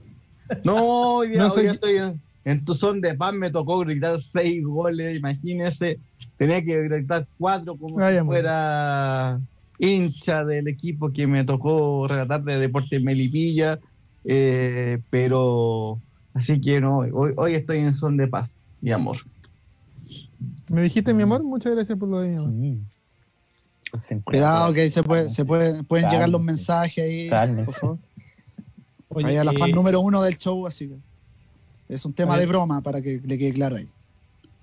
No, 0.65 1.17
hoy 1.17 1.31
día, 1.31 1.39
No 1.49 1.53
hoy 1.53 1.63
día 1.63 1.73
estoy 1.73 1.97
en, 1.97 2.21
en 2.45 2.65
tu 2.65 2.75
son 2.75 3.01
de 3.01 3.15
paz, 3.15 3.35
me 3.35 3.51
tocó 3.51 3.79
gritar 3.81 4.19
seis 4.21 4.65
goles, 4.65 5.17
imagínese. 5.19 5.99
Tenía 6.37 6.65
que 6.65 6.83
gritar 6.85 7.27
cuatro 7.37 7.77
como 7.77 7.97
Vaya, 7.97 8.21
si 8.21 8.25
muy 8.25 8.35
fuera 8.37 9.41
hincha 9.81 10.45
del 10.45 10.69
equipo 10.69 11.13
que 11.13 11.27
me 11.27 11.45
tocó 11.45 12.07
relatar 12.09 12.43
de 12.45 12.59
Deportes 12.59 13.03
Melipilla. 13.03 13.79
eh, 14.25 14.99
pero 15.11 15.99
así 16.39 16.61
que 16.61 16.81
no, 16.81 16.99
hoy, 16.99 17.33
hoy 17.37 17.55
estoy 17.55 17.79
en 17.79 17.95
son 17.95 18.17
de 18.17 18.29
paz 18.29 18.53
y 18.83 18.91
amor. 18.91 19.19
¿Me 20.69 20.83
dijiste 20.83 21.13
mi 21.15 21.23
amor? 21.23 21.43
Muchas 21.43 21.75
gracias 21.75 21.99
por 21.99 22.09
lo 22.09 22.21
de 22.21 22.29
mi 22.29 22.37
amor. 22.37 22.53
Sí. 24.09 24.21
Cuidado 24.25 24.73
que 24.75 24.83
ahí 24.83 24.91
se, 24.91 25.03
puede, 25.03 25.29
se 25.29 25.45
puede, 25.45 25.83
pueden 25.85 26.05
Cálmese. 26.05 26.11
llegar 26.11 26.29
los 26.29 26.43
mensajes 26.43 27.05
ahí. 27.05 27.29
Cálmese. 27.29 27.73
Por 27.73 27.81
favor. 27.81 27.99
Oye, 29.11 29.27
Ahí 29.29 29.37
a 29.37 29.45
la 29.45 29.53
eh, 29.53 29.59
fan 29.59 29.71
número 29.71 30.01
uno 30.01 30.23
del 30.23 30.37
show, 30.37 30.67
así 30.67 30.89
que 30.89 30.97
es 31.89 32.05
un 32.05 32.13
tema 32.13 32.35
A 32.35 32.39
de 32.39 32.45
broma 32.45 32.83
para 32.83 33.01
que 33.01 33.21
le 33.25 33.39
quede 33.39 33.55
claro 33.55 33.77
ahí. 33.77 33.89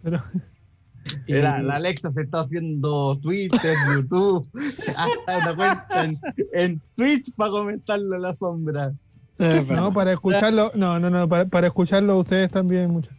Pero, 0.04 0.24
La, 1.28 1.62
la 1.62 1.76
Alexa 1.76 2.12
se 2.12 2.22
está 2.22 2.42
haciendo 2.42 3.18
Twitter, 3.22 3.76
YouTube, 3.96 4.48
hasta 4.96 5.38
una 5.38 5.56
cuenta 5.56 6.04
en, 6.04 6.20
en 6.52 6.82
Twitch 6.96 7.32
para 7.36 7.52
comentarlo 7.52 8.16
en 8.16 8.22
la 8.22 8.36
sombra. 8.36 8.94
No, 9.38 9.91
para 9.93 10.13
escucharlo, 10.13 10.71
no, 10.76 11.00
no, 11.00 11.10
no, 11.10 11.28
para, 11.28 11.45
para 11.45 11.67
escucharlo 11.67 12.17
ustedes 12.19 12.52
también, 12.52 12.89
muchachos. 12.91 13.17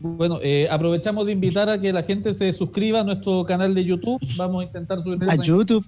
Bueno, 0.00 0.38
eh, 0.42 0.66
aprovechamos 0.70 1.26
de 1.26 1.32
invitar 1.32 1.68
a 1.70 1.80
que 1.80 1.92
la 1.92 2.02
gente 2.02 2.34
se 2.34 2.52
suscriba 2.52 3.00
a 3.00 3.04
nuestro 3.04 3.44
canal 3.44 3.72
de 3.74 3.84
YouTube. 3.84 4.20
Vamos 4.36 4.62
a 4.62 4.66
intentar 4.66 5.00
subir 5.00 5.18
A 5.30 5.36
YouTube. 5.36 5.86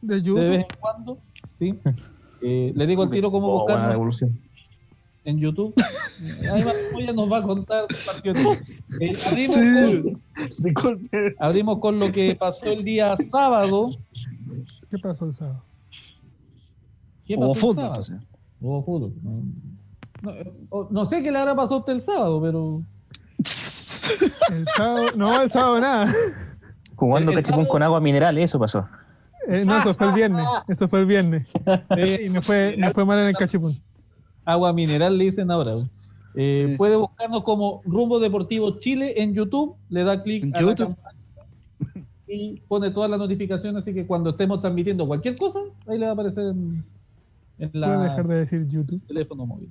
De 0.00 0.14
de 0.14 0.20
vez 0.20 0.24
YouTube. 0.24 0.54
en 0.54 0.66
cuando. 0.78 1.18
¿sí? 1.58 1.74
Eh, 2.42 2.72
le 2.74 2.86
digo 2.86 3.02
al 3.02 3.10
tiro 3.10 3.32
cómo 3.32 3.64
Oh, 3.64 3.66
en 5.24 5.38
YouTube. 5.40 5.74
Ahí 6.52 7.04
ya 7.06 7.12
nos 7.12 7.30
va 7.30 7.38
a 7.38 7.42
contar 7.42 7.84
el 7.90 7.96
partido. 8.06 8.52
Eh, 9.00 9.12
abrimos, 9.26 9.54
Sí. 9.56 10.02
con, 10.02 10.22
Disculpe. 10.58 11.36
abrimos 11.38 11.78
con 11.78 11.98
lo 11.98 12.12
que 12.12 12.36
pasó 12.36 12.66
el 12.66 12.84
día 12.84 13.16
sábado. 13.16 13.90
¿Qué 14.88 14.98
pasó 14.98 15.26
el 15.26 15.34
sábado? 15.34 15.64
¿Qué 17.26 17.34
O 17.36 17.52
pasó 17.52 17.70
el 17.70 17.74
sábado? 17.76 17.94
pues, 17.94 18.12
fútbol. 18.60 19.12
No, 19.22 20.32
no, 20.72 20.88
no 20.90 21.06
sé 21.06 21.22
qué 21.22 21.30
le 21.30 21.38
habrá 21.38 21.54
pasado 21.54 21.76
a 21.76 21.78
usted 21.80 21.92
el 21.94 22.00
sábado, 22.00 22.40
pero. 22.42 22.80
El 23.38 24.66
sábado, 24.76 25.06
no, 25.16 25.42
el 25.42 25.50
sábado 25.50 25.80
nada. 25.80 26.14
Jugando 26.96 27.30
El- 27.30 27.38
el 27.38 27.42
cachipún 27.44 27.60
sábado- 27.64 27.72
con 27.72 27.82
agua 27.82 28.00
mineral, 28.00 28.38
eso 28.38 28.58
pasó. 28.58 28.86
Eh, 29.46 29.64
no, 29.66 29.78
eso 29.78 29.94
fue 29.94 30.08
el 30.08 30.12
viernes. 30.14 30.46
Eso 30.68 30.88
fue 30.88 31.00
el 31.00 31.06
viernes. 31.06 31.52
eh, 31.96 32.04
Y 32.26 32.30
me 32.30 32.40
fue, 32.40 32.74
me 32.78 32.90
fue 32.90 33.04
mal 33.04 33.18
en 33.20 33.26
el 33.26 33.36
cachipún. 33.36 33.72
agua 34.44 34.72
mineral 34.72 35.16
le 35.16 35.24
dicen 35.24 35.50
ahora. 35.50 35.74
Eh, 36.34 36.66
Sí. 36.70 36.76
Puede 36.76 36.96
buscarnos 36.96 37.42
como 37.42 37.80
Rumbo 37.84 38.18
Deportivo 38.20 38.78
Chile 38.78 39.14
en 39.22 39.34
YouTube, 39.34 39.76
le 39.88 40.04
da 40.04 40.22
clic 40.22 40.44
En 40.44 40.56
a 40.56 40.60
YouTube. 40.60 40.94
y 42.26 42.60
pone 42.68 42.90
todas 42.90 43.08
las 43.10 43.18
notificaciones, 43.18 43.80
así 43.82 43.94
que 43.94 44.06
cuando 44.06 44.30
estemos 44.30 44.60
transmitiendo 44.60 45.06
cualquier 45.06 45.36
cosa, 45.36 45.60
ahí 45.86 45.98
le 45.98 46.04
va 46.04 46.10
a 46.10 46.14
aparecer 46.14 46.44
en, 46.46 46.84
en 47.58 47.70
la 47.72 48.02
dejar 48.02 48.28
de 48.28 48.34
decir 48.36 48.66
YouTube. 48.68 49.00
teléfono 49.06 49.46
móvil. 49.46 49.70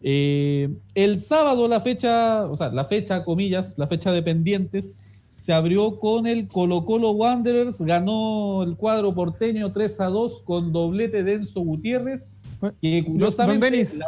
Eh, 0.00 0.74
el 0.94 1.18
sábado 1.18 1.66
la 1.66 1.80
fecha, 1.80 2.44
o 2.44 2.56
sea, 2.56 2.68
la 2.68 2.84
fecha, 2.84 3.24
comillas, 3.24 3.78
la 3.78 3.86
fecha 3.86 4.12
de 4.12 4.22
pendientes, 4.22 4.96
se 5.40 5.52
abrió 5.52 5.98
con 5.98 6.26
el 6.26 6.48
Colo 6.48 6.84
Colo 6.84 7.12
Wanderers, 7.12 7.80
ganó 7.82 8.62
el 8.62 8.76
cuadro 8.76 9.14
porteño 9.14 9.72
3 9.72 10.00
a 10.00 10.06
2 10.06 10.42
con 10.42 10.72
doblete 10.72 11.22
de 11.22 11.34
Enzo 11.34 11.60
Gutiérrez, 11.60 12.34
que 12.80 13.04
curiosamente 13.04 13.84
la, 13.96 14.06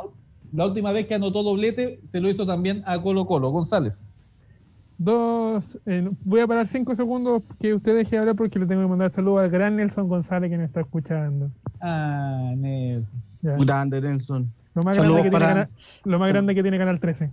la 0.52 0.66
última 0.66 0.92
vez 0.92 1.06
que 1.06 1.14
anotó 1.14 1.42
doblete 1.42 2.00
se 2.04 2.20
lo 2.20 2.30
hizo 2.30 2.46
también 2.46 2.82
a 2.86 3.00
Colo 3.00 3.26
Colo, 3.26 3.50
González. 3.50 4.10
Dos, 4.98 5.78
eh, 5.84 6.08
voy 6.24 6.40
a 6.40 6.46
parar 6.46 6.66
cinco 6.66 6.94
segundos 6.94 7.42
que 7.60 7.74
usted 7.74 7.94
deje 7.94 8.12
de 8.12 8.18
hablar 8.18 8.36
porque 8.36 8.58
le 8.58 8.66
tengo 8.66 8.80
que 8.80 8.88
mandar 8.88 9.10
saludos 9.12 9.40
al 9.40 9.50
gran 9.50 9.76
Nelson 9.76 10.08
González 10.08 10.50
que 10.50 10.56
me 10.56 10.64
está 10.64 10.80
escuchando. 10.80 11.50
Ah, 11.80 12.52
Nelson. 12.56 13.22
Grande, 13.42 14.00
Nelson. 14.00 14.52
Lo 14.74 14.82
más, 14.82 14.96
Saludos 14.96 15.22
grande 15.22 15.30
que, 15.30 15.38
tiene 15.38 15.54
para- 15.54 15.66
Canal, 15.66 15.80
lo 16.04 16.18
más 16.18 16.28
grande 16.28 16.54
que 16.54 16.62
tiene 16.62 16.78
Canal 16.78 17.00
13. 17.00 17.30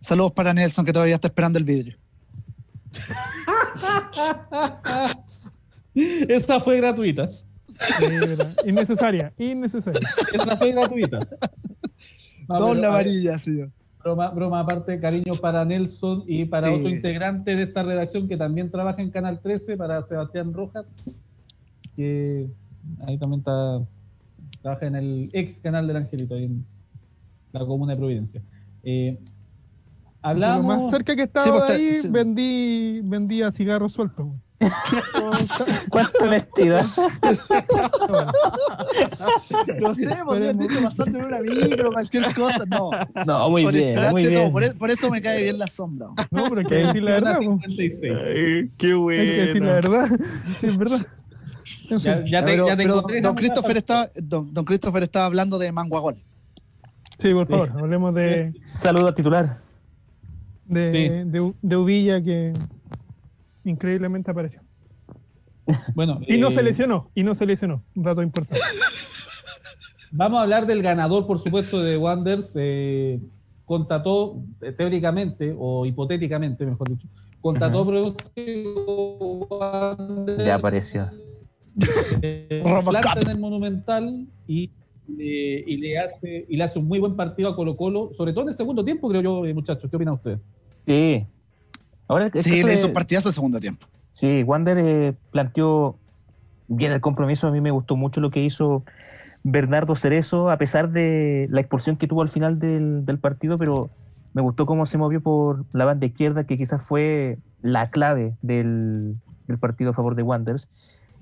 Saludos 0.00 0.32
para 0.32 0.54
Nelson 0.54 0.84
que 0.84 0.92
todavía 0.92 1.14
está 1.16 1.28
esperando 1.28 1.58
el 1.58 1.64
vidrio. 1.64 1.96
Esa 5.94 6.60
fue 6.60 6.76
gratuita. 6.76 7.30
Innecesaria, 8.64 9.32
innecesaria. 9.38 10.08
Esa 10.32 10.56
fue 10.56 10.72
gratuita. 10.72 11.20
No, 12.48 12.60
Doble 12.60 12.86
amarilla, 12.86 13.38
señor. 13.38 13.70
Broma, 14.02 14.30
broma 14.30 14.60
aparte, 14.60 15.00
cariño 15.00 15.34
para 15.40 15.64
Nelson 15.64 16.22
y 16.28 16.44
para 16.44 16.68
Sí. 16.68 16.74
otro 16.74 16.88
integrante 16.90 17.56
de 17.56 17.64
esta 17.64 17.82
redacción 17.82 18.28
que 18.28 18.36
también 18.36 18.70
trabaja 18.70 19.02
en 19.02 19.10
Canal 19.10 19.40
13, 19.40 19.76
para 19.76 20.00
Sebastián 20.02 20.52
Rojas, 20.54 21.12
que 21.94 22.46
ahí 23.06 23.18
también 23.18 23.40
está, 23.40 23.80
trabaja 24.62 24.86
en 24.86 24.96
el 24.96 25.28
ex 25.32 25.60
canal 25.60 25.86
del 25.86 25.96
Angelito, 25.96 26.34
ahí 26.34 26.44
en 26.44 26.64
la 27.52 27.60
comuna 27.66 27.92
de 27.92 27.98
Providencia. 27.98 28.42
Eh, 28.82 29.18
Lo 30.22 30.28
hablamos, 30.30 30.66
más 30.82 30.90
cerca 30.90 31.14
que 31.16 31.22
estaba 31.22 31.44
Sí, 31.44 31.50
pues, 31.50 31.68
de 31.68 31.74
ahí, 31.74 31.92
sí. 31.92 32.08
vendí, 32.08 33.00
vendía 33.04 33.50
cigarros 33.52 33.92
sueltos. 33.92 34.26
¿Cuánta 35.90 36.24
honestidad? 36.24 36.82
No 39.80 39.94
sé, 39.94 40.08
podrían 40.24 40.58
dicho 40.58 40.82
pasando 40.82 41.18
en 41.18 41.26
una 41.26 41.40
micro, 41.40 41.92
cualquier 41.92 42.34
cosa. 42.34 42.64
No, 42.66 42.90
No, 43.26 43.50
muy 43.50 43.66
bien, 43.70 43.98
muy 44.10 44.26
bien. 44.26 44.50
Por, 44.52 44.64
e- 44.64 44.74
por 44.74 44.90
eso 44.90 45.10
me 45.10 45.20
cae 45.20 45.42
bien 45.44 45.58
la 45.58 45.66
sombra. 45.68 46.08
No, 46.30 46.44
pero 46.48 46.60
hay 46.60 46.64
que 46.66 46.74
decir 46.76 47.02
la 47.02 47.10
verdad. 47.12 47.38
56. 47.38 48.12
qué 48.78 48.86
Hay 48.92 49.26
que 49.26 49.36
decir 49.46 49.62
la 49.62 49.72
verdad. 49.72 50.08
Sí, 50.60 50.66
es 50.66 50.76
verdad. 50.78 51.06
Ya, 51.88 52.40
te, 52.40 52.46
pero 52.46 52.66
ya 52.66 52.76
te 52.76 52.82
pero 52.82 52.96
encontré, 52.96 53.20
don, 53.20 53.34
Christopher 53.34 53.76
estaba, 53.76 54.10
don, 54.16 54.52
don 54.52 54.64
Christopher 54.64 55.02
estaba 55.02 55.26
hablando 55.26 55.58
de 55.58 55.72
Manguagol. 55.72 56.16
Sí, 57.18 57.32
por 57.32 57.46
favor, 57.46 57.70
hablemos 57.78 58.14
de, 58.14 58.52
Saludo 58.74 59.08
al 59.08 59.14
titular. 59.14 59.58
de, 60.66 60.90
Sí. 60.90 61.08
de, 61.08 61.52
de 61.62 61.76
Uvilla 61.76 62.22
que 62.22 62.52
increíblemente 63.64 64.30
apareció. 64.30 64.60
Bueno, 65.94 66.20
Y 66.26 66.38
no 66.38 66.48
eh, 66.48 66.52
se 66.52 66.62
lesionó, 66.62 67.10
y 67.14 67.22
no 67.22 67.34
se 67.34 67.46
lesionó. 67.46 67.82
Un 67.94 68.02
dato 68.04 68.22
importante. 68.22 68.60
Vamos 70.12 70.38
a 70.38 70.42
hablar 70.42 70.66
del 70.66 70.82
ganador, 70.82 71.26
por 71.26 71.40
supuesto, 71.40 71.82
de 71.82 71.96
Wanderers. 71.98 72.54
Eh, 72.56 73.20
contrató, 73.64 74.40
eh, 74.62 74.70
teóricamente, 74.72 75.54
o 75.58 75.84
hipotéticamente, 75.86 76.64
mejor 76.64 76.88
dicho, 76.90 77.08
contrató 77.40 77.84
pronóstico 77.84 79.48
Wanderers, 79.50 80.44
Ya 80.44 80.54
apareció. 80.54 81.08
Eh, 82.22 82.62
planta 82.84 83.20
en 83.22 83.30
el 83.30 83.38
Monumental 83.38 84.26
y, 84.46 84.70
le- 85.08 85.64
y 85.66 85.76
le 85.76 85.98
hace 85.98 86.46
y 86.48 86.56
le 86.56 86.64
hace 86.64 86.78
un 86.78 86.86
muy 86.88 86.98
buen 86.98 87.16
partido 87.16 87.48
a 87.50 87.56
Colo 87.56 87.76
Colo, 87.76 88.10
sobre 88.12 88.32
todo 88.32 88.42
en 88.42 88.48
el 88.48 88.54
segundo 88.54 88.84
tiempo, 88.84 89.08
creo 89.08 89.20
yo, 89.22 89.46
eh, 89.46 89.54
muchachos. 89.54 89.90
¿Qué 89.90 89.96
opinan 89.96 90.14
ustedes? 90.14 90.38
Sí. 90.86 91.26
Ahora, 92.08 92.30
Sí, 92.40 92.62
le 92.62 92.68
de- 92.68 92.74
hizo 92.74 92.92
partidazo 92.92 93.28
el 93.28 93.34
segundo 93.34 93.58
tiempo. 93.60 93.86
Sí, 94.12 94.42
Wander 94.44 94.78
eh, 94.78 95.14
planteó 95.30 95.96
bien 96.68 96.92
el 96.92 97.00
compromiso. 97.00 97.48
A 97.48 97.50
mí 97.50 97.60
me 97.60 97.70
gustó 97.70 97.96
mucho 97.96 98.20
lo 98.20 98.30
que 98.30 98.42
hizo 98.44 98.84
Bernardo 99.42 99.94
Cerezo, 99.94 100.50
a 100.50 100.56
pesar 100.58 100.90
de 100.90 101.46
la 101.50 101.60
expulsión 101.60 101.96
que 101.96 102.06
tuvo 102.08 102.22
al 102.22 102.28
final 102.28 102.58
del, 102.58 103.04
del 103.04 103.18
partido, 103.18 103.58
pero 103.58 103.90
me 104.34 104.42
gustó 104.42 104.66
cómo 104.66 104.86
se 104.86 104.98
movió 104.98 105.20
por 105.20 105.64
la 105.72 105.84
banda 105.84 106.06
izquierda, 106.06 106.44
que 106.44 106.56
quizás 106.58 106.82
fue 106.86 107.38
la 107.62 107.90
clave 107.90 108.34
del, 108.42 109.14
del 109.48 109.58
partido 109.58 109.90
a 109.90 109.94
favor 109.94 110.14
de 110.14 110.22
Wanderers. 110.22 110.68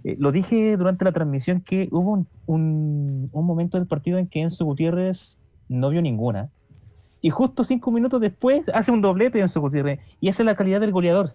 Eh, 0.05 0.17
lo 0.19 0.31
dije 0.33 0.77
durante 0.77 1.05
la 1.05 1.13
transmisión 1.13 1.61
que 1.63 1.89
hubo 1.91 2.13
un, 2.13 2.29
un- 2.47 3.29
un 3.33 3.47
momento 3.47 3.79
del 3.79 3.87
partido 3.87 4.19
en 4.19 4.27
que 4.29 4.43
Enzo 4.43 4.65
Gutiérrez 4.65 5.39
no 5.69 5.89
vio 5.91 6.03
ninguna. 6.03 6.51
Y 7.23 7.31
justo 7.31 7.65
cinco 7.65 7.91
minutos 7.91 8.21
después 8.21 8.69
hace 8.75 8.91
un 8.91 9.01
doblete 9.01 9.41
Enzo 9.41 9.61
Gutiérrez. 9.63 10.01
Y 10.21 10.29
esa 10.29 10.43
es 10.43 10.47
la 10.47 10.57
calidad 10.57 10.81
del 10.81 10.93
goleador. 10.93 11.35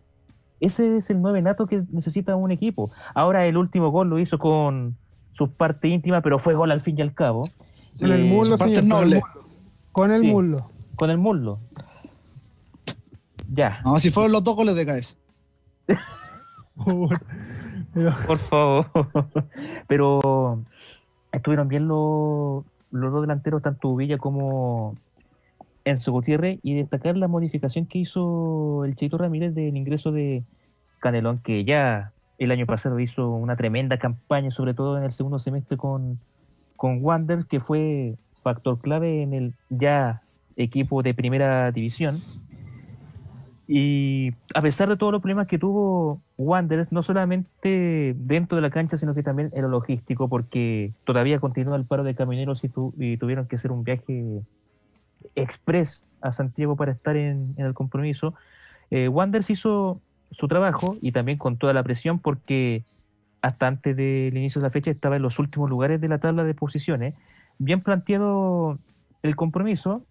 Ese 0.59 0.97
es 0.97 1.09
el 1.09 1.21
nueve 1.21 1.41
nato 1.41 1.65
que 1.67 1.83
necesita 1.91 2.35
un 2.35 2.51
equipo. 2.51 2.91
Ahora 3.15 3.45
el 3.47 3.57
último 3.57 3.89
gol 3.89 4.09
lo 4.09 4.19
hizo 4.19 4.37
con 4.37 4.97
sus 5.31 5.49
partes 5.49 5.89
íntimas, 5.91 6.21
pero 6.21 6.37
fue 6.37 6.53
gol 6.53 6.71
al 6.71 6.81
fin 6.81 6.97
y 6.97 7.01
al 7.01 7.13
cabo. 7.13 7.43
Con 7.99 8.11
el 8.11 8.21
Eh, 8.25 8.29
muslo, 8.29 8.57
parte 8.57 8.75
señor, 8.75 8.99
con 8.99 9.03
el 9.03 9.09
noble. 9.09 9.21
muslo. 9.21 9.41
Con 9.91 10.11
el 10.11 10.21
Sí. 10.21 10.27
muslo. 10.27 10.71
Con 10.95 11.09
el 11.09 11.17
muslo. 11.17 11.59
Ya, 13.51 13.79
No, 13.83 13.97
si 13.97 14.11
fueron 14.11 14.31
los 14.31 14.43
dos 14.43 14.55
goles 14.55 14.75
de 14.75 14.85
cabeza. 14.85 15.15
Pero, 17.93 18.11
por 18.27 18.39
favor. 18.39 18.85
Pero 19.87 20.63
estuvieron 21.31 21.67
bien 21.67 21.87
los, 21.87 22.63
los 22.91 23.11
dos 23.11 23.21
delanteros, 23.21 23.61
tanto 23.61 23.95
Villa 23.95 24.17
como 24.17 24.95
Enzo 25.85 26.11
Gutiérrez, 26.11 26.59
y 26.63 26.75
destacar 26.75 27.17
la 27.17 27.27
modificación 27.27 27.85
que 27.85 27.99
hizo 27.99 28.85
el 28.85 28.95
Cheito 28.95 29.17
Ramírez 29.17 29.53
del 29.55 29.75
ingreso 29.77 30.11
de 30.11 30.43
Canelón, 30.99 31.39
que 31.39 31.65
ya 31.65 32.11
el 32.37 32.51
año 32.51 32.65
pasado 32.65 32.99
hizo 32.99 33.29
una 33.29 33.55
tremenda 33.55 33.97
campaña, 33.97 34.51
sobre 34.51 34.73
todo 34.73 34.97
en 34.97 35.03
el 35.03 35.11
segundo 35.11 35.39
semestre 35.39 35.77
con, 35.77 36.19
con 36.75 37.03
Wanderers, 37.03 37.45
que 37.45 37.59
fue 37.59 38.15
factor 38.41 38.79
clave 38.79 39.21
en 39.21 39.33
el 39.33 39.53
ya 39.69 40.21
equipo 40.55 41.03
de 41.03 41.13
primera 41.13 41.71
división. 41.71 42.21
Y 43.71 44.33
a 44.55 44.63
pesar 44.63 44.89
de 44.89 44.97
todos 44.97 45.11
los 45.11 45.21
problemas 45.21 45.45
que 45.45 45.59
tuvo 45.59 46.23
Wanderers, 46.37 46.91
no 46.91 47.03
solamente 47.03 48.15
dentro 48.17 48.55
de 48.55 48.63
la 48.63 48.71
cancha, 48.71 48.97
sino 48.97 49.13
que 49.13 49.21
también 49.21 49.51
en 49.53 49.61
lo 49.61 49.67
logístico, 49.67 50.27
porque 50.27 50.91
todavía 51.05 51.39
continúa 51.39 51.75
el 51.75 51.85
paro 51.85 52.03
de 52.03 52.15
camioneros 52.15 52.63
y, 52.63 52.69
tu- 52.69 52.95
y 52.97 53.17
tuvieron 53.17 53.47
que 53.47 53.57
hacer 53.57 53.71
un 53.71 53.83
viaje 53.83 54.41
express 55.35 56.03
a 56.19 56.31
Santiago 56.31 56.75
para 56.75 56.93
estar 56.93 57.15
en, 57.15 57.53
en 57.57 57.65
el 57.67 57.75
compromiso. 57.75 58.33
Eh, 58.89 59.07
Wanderers 59.07 59.51
hizo 59.51 60.01
su 60.31 60.47
trabajo 60.47 60.95
y 60.99 61.11
también 61.11 61.37
con 61.37 61.57
toda 61.57 61.73
la 61.73 61.83
presión, 61.83 62.17
porque 62.17 62.85
hasta 63.43 63.67
antes 63.67 63.95
del 63.95 64.35
inicio 64.35 64.61
de 64.61 64.67
la 64.67 64.71
fecha 64.71 64.89
estaba 64.89 65.15
en 65.17 65.21
los 65.21 65.37
últimos 65.37 65.69
lugares 65.69 66.01
de 66.01 66.07
la 66.07 66.17
tabla 66.17 66.43
de 66.43 66.55
posiciones. 66.55 67.13
Bien 67.59 67.81
planteado 67.81 68.79
el 69.21 69.35
compromiso 69.35 70.01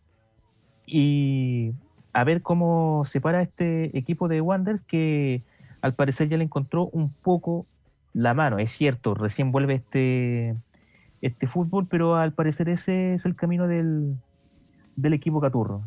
y 0.87 1.73
a 2.13 2.25
ver 2.25 2.43
cómo 2.43 3.05
se 3.07 3.21
para 3.21 3.43
este 3.43 3.97
equipo 3.97 4.29
de 4.29 4.41
Wanderers 4.41 4.83
que 4.85 5.43
al 5.81 5.95
parecer 5.95 6.29
ya 6.29 6.37
le 6.37 6.45
encontró 6.45 6.87
un 6.87 7.13
poco 7.13 7.67
la 8.13 8.35
mano. 8.35 8.59
Es 8.59 8.71
cierto, 8.71 9.15
recién 9.15 9.53
vuelve 9.53 9.75
este, 9.75 10.57
este 11.21 11.47
fútbol, 11.47 11.87
pero 11.89 12.17
al 12.17 12.33
parecer 12.33 12.69
ese 12.69 13.15
es 13.15 13.25
el 13.25 13.37
camino 13.37 13.69
del, 13.69 14.17
del 14.97 15.13
equipo 15.13 15.41
Caturro. 15.41 15.83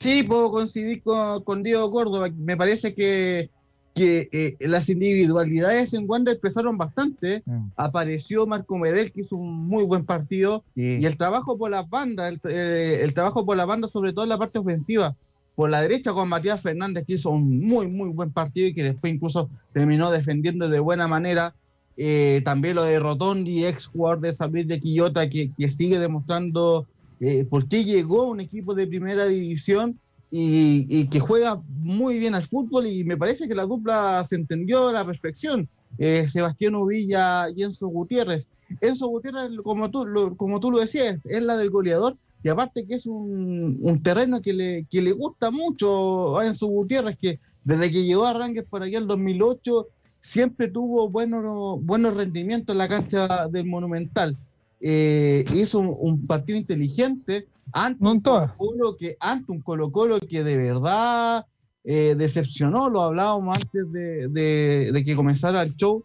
Sí, 0.00 0.24
puedo 0.24 0.50
coincidir 0.50 1.02
con, 1.02 1.44
con 1.44 1.62
Diego 1.62 1.90
Córdoba. 1.90 2.28
Me 2.36 2.56
parece 2.56 2.94
que, 2.94 3.50
que 3.94 4.28
eh, 4.32 4.56
las 4.60 4.88
individualidades 4.88 5.92
en 5.92 6.08
Wander 6.08 6.38
pesaron 6.40 6.78
bastante. 6.78 7.42
Apareció 7.76 8.46
Marco 8.46 8.78
Medel, 8.78 9.12
que 9.12 9.22
hizo 9.22 9.36
un 9.36 9.68
muy 9.68 9.84
buen 9.84 10.04
partido. 10.06 10.64
Sí. 10.74 10.98
Y 11.00 11.04
el 11.04 11.16
trabajo 11.16 11.58
por 11.58 11.70
las 11.70 11.88
bandas, 11.88 12.32
el, 12.32 12.40
eh, 12.50 13.00
el 13.02 13.12
trabajo 13.12 13.44
por 13.44 13.56
las 13.56 13.66
bandas, 13.66 13.92
sobre 13.92 14.12
todo 14.12 14.24
en 14.24 14.30
la 14.30 14.38
parte 14.38 14.58
ofensiva. 14.58 15.14
Por 15.54 15.68
la 15.68 15.82
derecha 15.82 16.12
con 16.12 16.28
Matías 16.28 16.62
Fernández, 16.62 17.04
que 17.06 17.14
hizo 17.14 17.30
un 17.30 17.66
muy, 17.66 17.86
muy 17.86 18.08
buen 18.08 18.32
partido 18.32 18.68
y 18.68 18.74
que 18.74 18.82
después 18.82 19.12
incluso 19.12 19.50
terminó 19.72 20.10
defendiendo 20.10 20.68
de 20.68 20.80
buena 20.80 21.06
manera. 21.06 21.54
Eh, 21.98 22.40
también 22.46 22.76
lo 22.76 22.84
de 22.84 22.98
Rotondi, 22.98 23.66
ex 23.66 23.86
jugador 23.86 24.20
de 24.20 24.34
San 24.34 24.50
Luis 24.52 24.66
de 24.66 24.80
Quillota, 24.80 25.28
que, 25.28 25.50
que 25.56 25.70
sigue 25.70 25.98
demostrando 25.98 26.86
eh, 27.20 27.44
por 27.44 27.68
qué 27.68 27.84
llegó 27.84 28.22
a 28.22 28.30
un 28.30 28.40
equipo 28.40 28.74
de 28.74 28.86
primera 28.86 29.26
división 29.26 29.98
y, 30.34 30.86
y 30.88 31.08
que 31.08 31.20
juega 31.20 31.60
muy 31.68 32.18
bien 32.18 32.34
al 32.34 32.48
fútbol 32.48 32.86
y 32.86 33.04
me 33.04 33.18
parece 33.18 33.46
que 33.46 33.54
la 33.54 33.66
dupla 33.66 34.24
se 34.24 34.36
entendió 34.36 34.88
a 34.88 34.92
la 34.92 35.04
perfección. 35.04 35.68
Eh, 35.98 36.26
Sebastián 36.30 36.74
Uvilla 36.74 37.50
y 37.50 37.62
Enzo 37.62 37.86
Gutiérrez. 37.88 38.48
Enzo 38.80 39.08
Gutiérrez, 39.08 39.50
como 39.62 39.90
tú, 39.90 40.06
lo, 40.06 40.34
como 40.36 40.58
tú 40.58 40.70
lo 40.70 40.80
decías, 40.80 41.20
es 41.26 41.42
la 41.42 41.58
del 41.58 41.68
goleador 41.68 42.16
y 42.42 42.48
aparte 42.48 42.86
que 42.86 42.94
es 42.94 43.04
un, 43.04 43.78
un 43.82 44.02
terreno 44.02 44.40
que 44.40 44.54
le, 44.54 44.86
que 44.90 45.02
le 45.02 45.12
gusta 45.12 45.50
mucho 45.50 46.38
a 46.38 46.46
Enzo 46.46 46.66
Gutiérrez, 46.66 47.18
que 47.18 47.38
desde 47.64 47.90
que 47.90 48.04
llegó 48.04 48.24
a 48.24 48.32
Rangers 48.32 48.66
por 48.66 48.82
allá 48.82 48.98
en 48.98 49.06
2008 49.06 49.86
siempre 50.20 50.68
tuvo 50.68 51.10
buenos, 51.10 51.84
buenos 51.84 52.16
rendimientos 52.16 52.72
en 52.72 52.78
la 52.78 52.88
cancha 52.88 53.48
del 53.48 53.66
Monumental. 53.66 54.38
Eh, 54.84 55.44
hizo 55.54 55.78
un, 55.78 55.94
un 55.96 56.26
partido 56.26 56.58
inteligente 56.58 57.46
ante 57.72 58.02
No 58.02 58.10
en 58.10 58.16
un 58.16 58.22
todas. 58.22 58.52
Colo 58.54 58.96
que 58.96 59.16
ante 59.20 59.52
un 59.52 59.60
Colo 59.62 59.92
Colo 59.92 60.18
que 60.18 60.42
de 60.42 60.56
verdad 60.56 61.46
eh, 61.84 62.14
decepcionó, 62.18 62.88
lo 62.90 63.02
hablábamos 63.02 63.56
antes 63.56 63.92
de, 63.92 64.26
de- 64.28 64.90
de 64.92 65.04
que 65.04 65.14
comenzara 65.14 65.62
el 65.62 65.76
show 65.76 66.02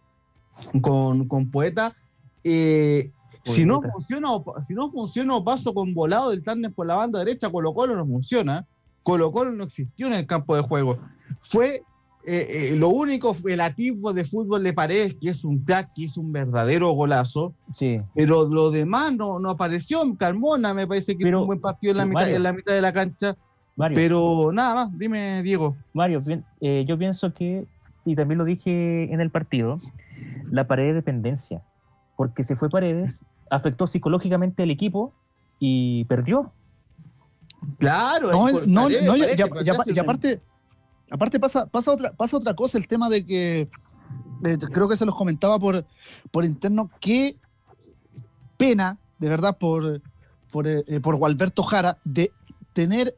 con, 0.80 1.26
con 1.26 1.50
Poeta. 1.50 1.94
Eh, 2.44 3.10
si 3.44 3.64
no 3.64 3.80
funciona 3.82 4.32
o 4.32 4.44
si 4.66 4.74
no 4.74 4.90
funciona 4.90 5.34
o 5.34 5.42
paso 5.44 5.72
con 5.74 5.94
volado 5.94 6.30
del 6.30 6.44
tándem 6.44 6.72
por 6.72 6.86
la 6.86 6.94
banda 6.96 7.18
derecha, 7.18 7.50
Colo 7.50 7.74
Colo 7.74 7.96
no 7.96 8.06
funciona. 8.06 8.64
Colo 9.02 9.32
Colo 9.32 9.50
no 9.52 9.64
existió 9.64 10.06
en 10.06 10.12
el 10.12 10.26
campo 10.26 10.54
de 10.54 10.62
juego. 10.62 10.98
Fue 11.50 11.82
eh, 12.30 12.46
eh, 12.72 12.76
lo 12.76 12.90
único, 12.90 13.36
el 13.46 13.60
atisbo 13.60 14.12
de 14.12 14.24
fútbol 14.24 14.62
de 14.62 14.72
Paredes, 14.74 15.16
que 15.20 15.30
es 15.30 15.44
un 15.44 15.64
crack, 15.64 15.92
que 15.94 16.02
hizo 16.02 16.20
un 16.20 16.30
verdadero 16.32 16.92
golazo, 16.92 17.54
Sí, 17.72 17.98
pero 18.14 18.48
lo 18.48 18.70
demás 18.70 19.14
no, 19.16 19.38
no 19.40 19.50
apareció. 19.50 20.02
Carmona 20.18 20.74
me 20.74 20.86
parece 20.86 21.16
que 21.16 21.24
Pero, 21.24 21.38
hizo 21.38 21.42
un 21.42 21.46
buen 21.48 21.60
partido 21.60 21.92
en 21.92 21.96
la, 21.98 22.06
mitad, 22.06 22.20
Mario. 22.20 22.36
en 22.36 22.42
la 22.42 22.52
mitad 22.52 22.72
de 22.74 22.80
la 22.82 22.92
cancha, 22.92 23.36
Mario. 23.76 23.96
pero 23.96 24.52
nada 24.52 24.74
más, 24.74 24.98
dime 24.98 25.42
Diego. 25.42 25.76
Mario, 25.94 26.20
bien, 26.24 26.44
eh, 26.60 26.84
yo 26.86 26.98
pienso 26.98 27.32
que, 27.32 27.66
y 28.04 28.14
también 28.14 28.38
lo 28.38 28.44
dije 28.44 29.12
en 29.12 29.20
el 29.20 29.30
partido, 29.30 29.80
la 30.52 30.66
pared 30.66 30.84
de 30.88 30.94
dependencia, 30.94 31.62
porque 32.16 32.44
se 32.44 32.56
fue 32.56 32.68
Paredes, 32.68 33.24
afectó 33.50 33.86
psicológicamente 33.86 34.62
al 34.62 34.70
equipo 34.70 35.14
y 35.58 36.04
perdió. 36.04 36.52
Claro, 37.78 38.30
No, 38.30 38.48
es 38.48 38.54
por 38.60 38.68
no, 38.68 38.82
Paredes, 38.82 39.06
no, 39.06 39.16
y- 39.16 39.98
aparte, 40.00 40.40
aparte 41.10 41.40
pasa, 41.40 41.66
pasa, 41.66 41.92
otra, 41.92 42.12
pasa 42.12 42.36
otra 42.36 42.54
cosa, 42.54 42.78
el 42.78 42.88
tema 42.88 43.08
de 43.08 43.24
que 43.24 43.68
eh, 44.44 44.58
creo 44.72 44.88
que 44.88 44.96
se 44.96 45.06
los 45.06 45.14
comentaba 45.14 45.58
por, 45.58 45.84
por 46.30 46.44
interno, 46.44 46.90
qué 47.00 47.36
pena, 48.56 48.98
de 49.18 49.28
verdad, 49.28 49.56
por, 49.58 50.02
por, 50.50 50.66
eh, 50.66 50.84
eh, 50.86 51.00
por 51.00 51.16
Gualberto 51.16 51.62
Jara, 51.62 51.98
de 52.04 52.30
tener 52.72 53.16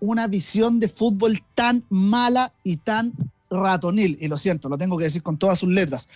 una 0.00 0.26
visión 0.26 0.80
de 0.80 0.88
fútbol 0.88 1.42
tan 1.54 1.84
mala 1.88 2.52
y 2.64 2.78
tan 2.78 3.12
ratonil. 3.50 4.16
Y 4.20 4.28
lo 4.28 4.36
siento, 4.36 4.68
lo 4.68 4.78
tengo 4.78 4.96
que 4.96 5.04
decir 5.04 5.22
con 5.22 5.38
todas 5.38 5.58
sus 5.58 5.68
letras. 5.68 6.08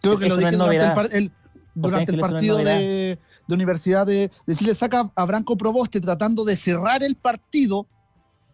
Creo 0.00 0.18
que 0.18 0.26
Eso 0.26 0.36
lo 0.36 0.40
no 0.40 0.50
dije 0.50 0.56
durante 0.56 1.18
el, 1.18 1.32
durante 1.74 2.12
no 2.12 2.20
partido 2.20 2.56
de, 2.58 3.18
de 3.46 3.54
Universidad 3.54 4.06
de, 4.06 4.30
de 4.46 4.56
Chile. 4.56 4.74
Saca 4.74 5.10
a 5.14 5.24
Branco 5.26 5.56
Proboste 5.56 6.00
tratando 6.00 6.44
de 6.44 6.56
cerrar 6.56 7.02
el 7.02 7.16
partido, 7.16 7.86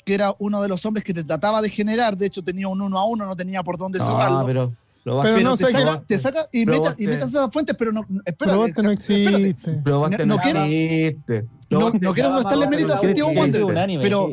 que 0.04 0.14
era 0.14 0.34
uno 0.38 0.62
de 0.62 0.68
los 0.68 0.84
hombres 0.86 1.04
que 1.04 1.14
te 1.14 1.24
trataba 1.24 1.60
de 1.62 1.70
generar. 1.70 2.16
De 2.16 2.26
hecho, 2.26 2.42
tenía 2.42 2.68
un 2.68 2.80
uno 2.80 2.98
a 2.98 3.04
uno, 3.04 3.26
no 3.26 3.36
tenía 3.36 3.62
por 3.62 3.78
dónde 3.78 3.98
cerrarlo. 3.98 4.40
Ah, 4.40 4.44
pero, 4.46 4.72
lo 5.04 5.22
Pero 5.22 5.34
pero 5.36 5.50
no 5.50 5.56
te, 5.56 5.64
saca, 5.66 6.02
te 6.06 6.18
saca 6.18 6.48
y 6.52 6.66
metas 6.66 6.94
y 6.98 7.06
metas 7.06 7.30
esas 7.30 7.50
fuentes, 7.52 7.74
pero 7.78 7.90
no, 7.92 8.02
espera, 8.24 8.52
Proboste 8.52 8.82
no 8.82 8.90
espérate. 8.92 9.46
existe. 9.48 9.70
Baste 9.84 10.26
no 10.26 10.36
no 10.36 10.42
quiero- 10.42 10.64
existe. 10.64 11.44
No, 11.70 11.78
no 11.78 11.90
quiero 11.92 12.10
estaba 12.10 12.36
restarle 12.38 12.64
para- 12.66 12.70
mérito 12.70 12.92
a 12.92 12.96
pero 12.96 13.06
Santiago 13.06 13.30
Proboste 13.30 13.40
Wander, 13.40 13.60
existe. 13.60 13.72
unánime. 13.72 14.02
pero- 14.02 14.28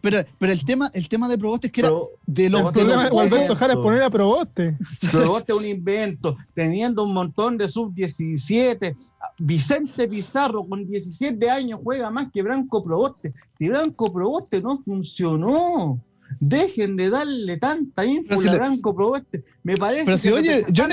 Pero, 0.00 0.18
pero 0.38 0.52
el 0.52 0.64
tema, 0.64 0.90
el 0.94 1.08
tema 1.08 1.28
de 1.28 1.38
Proboste 1.38 1.66
es 1.66 1.72
que 1.72 1.80
era 1.80 1.88
Pero- 1.88 2.08
de 2.26 2.50
los, 2.50 2.64
de 2.66 2.72
problema 2.72 2.88
de 3.04 3.08
los 3.08 3.10
pocos- 3.10 3.28
Gualberto 3.28 3.56
Jara 3.56 3.72
es 3.72 3.78
poner 3.80 4.02
a 4.02 4.10
Proboste. 4.10 4.78
Proboste 5.10 5.52
es 5.52 5.58
un 5.58 5.64
invento, 5.64 6.36
teniendo 6.54 7.02
un 7.04 7.12
montón 7.12 7.58
de 7.58 7.66
sub-17. 7.68 8.94
Vicente 9.40 10.06
Pizarro 10.06 10.64
con 10.66 10.86
17 10.86 11.50
años 11.50 11.80
juega 11.82 12.08
más 12.10 12.30
que 12.32 12.40
Branco 12.42 12.84
Proboste. 12.84 13.32
Si 13.58 13.68
Branco 13.68 14.12
Proboste 14.12 14.60
no 14.60 14.80
funcionó, 14.84 15.98
dejen 16.40 16.96
de 16.96 17.10
darle 17.10 17.56
tanta 17.58 18.04
ínfula 18.04 18.36
si 18.38 18.48
a 18.48 18.52
le- 18.52 18.58
Branco 18.58 18.94
Proboste. 18.94 19.44
Me 19.62 19.76
parece 19.76 20.04
Pero 20.04 20.16
si, 20.16 20.28
que 20.28 20.34
oye, 20.34 20.50
de- 20.62 20.72
yo 20.72 20.84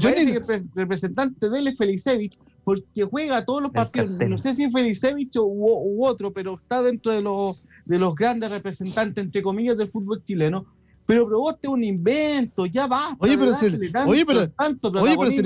parece 0.00 0.24
ni- 0.26 0.32
que 0.32 0.38
el 0.38 0.44
pre- 0.44 0.62
representante 0.74 1.50
de 1.50 1.58
él 1.58 1.68
es 1.68 1.76
Felicevich, 1.76 2.38
porque 2.64 3.04
juega 3.04 3.44
todos 3.44 3.62
los 3.62 3.70
El 3.70 3.74
partidos. 3.74 4.08
cartel. 4.10 4.30
No 4.30 4.38
sé 4.38 4.54
si 4.54 4.64
es 4.64 4.72
Felicevich 4.72 5.36
u, 5.36 5.42
u 5.42 6.04
otro, 6.06 6.32
pero 6.32 6.54
está 6.54 6.82
dentro 6.82 7.12
de 7.12 7.20
los, 7.22 7.62
de 7.84 7.98
los 7.98 8.14
grandes 8.14 8.50
representantes, 8.50 9.24
entre 9.24 9.42
comillas, 9.42 9.76
del 9.78 9.90
fútbol 9.90 10.22
chileno. 10.24 10.66
Pero 11.08 11.26
Proboste 11.26 11.66
es 11.66 11.72
un 11.72 11.82
invento, 11.82 12.66
ya 12.66 12.86
va. 12.86 13.16
Oye, 13.18 13.38
pero 13.38 13.54
si- 13.54 13.66
oye, 14.06 14.26
pero- 14.26 14.50
tanto 14.50 14.88
oye, 15.00 15.16
pero 15.18 15.30
si-. 15.30 15.42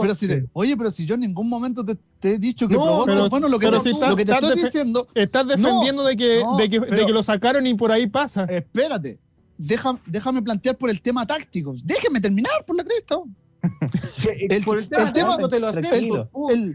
Pero 0.00 0.14
si, 0.14 0.28
oye, 0.52 0.76
pero 0.76 0.90
si 0.92 1.04
yo 1.04 1.16
en 1.16 1.22
ningún 1.22 1.48
momento 1.48 1.84
te, 1.84 1.96
te 2.20 2.34
he 2.34 2.38
dicho 2.38 2.68
que 2.68 2.74
No, 2.74 2.84
Proboste, 2.84 3.12
pero- 3.14 3.28
bueno, 3.28 3.48
lo 3.48 3.58
que 3.58 3.66
te, 3.68 3.80
si 3.82 3.88
estás- 3.90 4.08
lo 4.08 4.14
que 4.14 4.24
te 4.24 4.30
estás 4.30 4.50
estoy 4.52 4.62
diciendo, 4.62 5.08
Estás 5.16 5.48
defendiendo 5.48 6.04
de, 6.04 6.16
que, 6.16 6.42
no, 6.44 6.56
de, 6.56 6.70
que, 6.70 6.78
de 6.78 7.06
que 7.06 7.12
lo 7.12 7.24
sacaron 7.24 7.66
y 7.66 7.74
por 7.74 7.90
ahí 7.90 8.06
pasa. 8.06 8.44
espérate, 8.44 9.18
deja, 9.58 9.98
déjame 10.06 10.42
plantear 10.42 10.76
por 10.76 10.90
el 10.90 11.02
tema 11.02 11.26
táctico. 11.26 11.74
Déjeme 11.82 12.20
terminar, 12.20 12.64
por 12.64 12.76
la 12.76 12.84
cresta. 12.84 13.16
El- 14.48 14.62
por 14.62 14.78
el 14.78 14.88
tema, 14.88 15.02
el 15.02 15.08
El, 15.10 16.74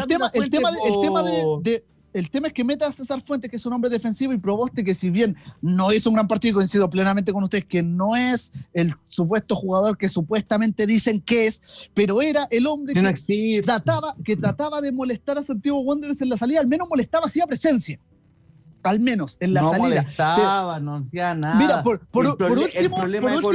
de 0.00 0.06
tema, 0.08 0.30
el 0.34 0.50
tema, 0.50 0.70
el 2.12 2.30
tema, 2.30 2.48
es 2.48 2.52
que 2.52 2.64
meta 2.64 2.86
a 2.86 2.92
César 2.92 3.22
Fuentes, 3.22 3.50
que 3.50 3.56
es 3.56 3.64
un 3.66 3.72
hombre 3.72 3.90
defensivo, 3.90 4.32
y 4.32 4.38
Proboste, 4.38 4.84
que 4.84 4.94
si 4.94 5.10
bien 5.10 5.36
no 5.60 5.92
hizo 5.92 6.10
un 6.10 6.14
gran 6.16 6.28
partido, 6.28 6.52
y 6.52 6.54
coincido 6.54 6.88
plenamente 6.90 7.32
con 7.32 7.42
ustedes, 7.44 7.64
que 7.64 7.82
no 7.82 8.16
es 8.16 8.52
el 8.72 8.94
supuesto 9.06 9.56
jugador 9.56 9.96
que 9.96 10.08
supuestamente 10.08 10.86
dicen 10.86 11.20
que 11.20 11.46
es, 11.46 11.62
pero 11.94 12.20
era 12.22 12.46
el 12.50 12.66
hombre 12.66 12.94
que 12.94 13.02
no 13.02 13.08
que 13.08 13.12
existe. 13.14 13.62
trataba, 13.62 14.14
que 14.24 14.36
trataba 14.36 14.80
de 14.80 14.92
molestar 14.92 15.38
a 15.38 15.42
Santiago 15.42 15.80
Wanderers 15.80 16.20
en 16.22 16.28
la 16.28 16.36
salida, 16.36 16.60
al 16.60 16.68
menos 16.68 16.88
molestaba, 16.88 17.26
hacía 17.26 17.46
presencia. 17.46 17.98
Al 18.84 18.98
menos 18.98 19.36
en 19.38 19.54
la 19.54 19.60
no 19.62 19.70
salida. 19.70 19.88
molestaba, 20.02 20.80
no 20.80 20.96
hacía 20.96 21.34
nada. 21.36 21.54
Mira, 21.54 21.82
por, 21.84 22.00
último, 22.12 22.36
por 22.36 22.50
último 22.50 22.96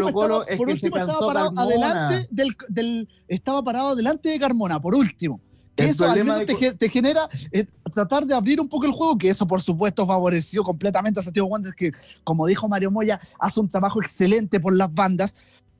estaba, 0.08 0.46
es 0.48 0.58
por 0.58 0.70
último 0.70 0.98
estaba 0.98 1.28
parado 1.28 1.54
Carmona. 1.54 1.64
adelante 1.64 2.28
del, 2.32 2.56
del- 2.70 3.10
estaba 3.28 3.62
parado 3.62 3.90
adelante 3.90 4.30
de 4.30 4.40
Carmona, 4.40 4.80
por 4.80 4.96
último. 4.96 5.42
Eso 5.78 6.06
al 6.06 6.18
menos 6.18 6.40
de 6.40 6.46
te, 6.46 6.74
te 6.74 6.90
genera 6.90 7.30
eh, 7.52 7.66
tratar 7.92 8.26
de 8.26 8.34
abrir 8.34 8.60
un 8.60 8.68
poco 8.68 8.86
el 8.86 8.92
juego, 8.92 9.18
que 9.18 9.30
eso 9.30 9.46
por 9.46 9.62
supuesto 9.62 10.06
favoreció 10.06 10.64
completamente 10.64 11.20
a 11.20 11.24
Santiago 11.24 11.48
Wanderers, 11.48 11.78
que 11.78 11.92
como 12.24 12.46
dijo 12.48 12.68
Mario 12.68 12.92
Moya, 12.92 13.20
hace 13.40 13.60
un 13.60 13.70
trabajo 13.70 14.02
excelente 14.02 14.60
por 14.60 14.76
las 14.76 14.94
bandas, 14.94 15.36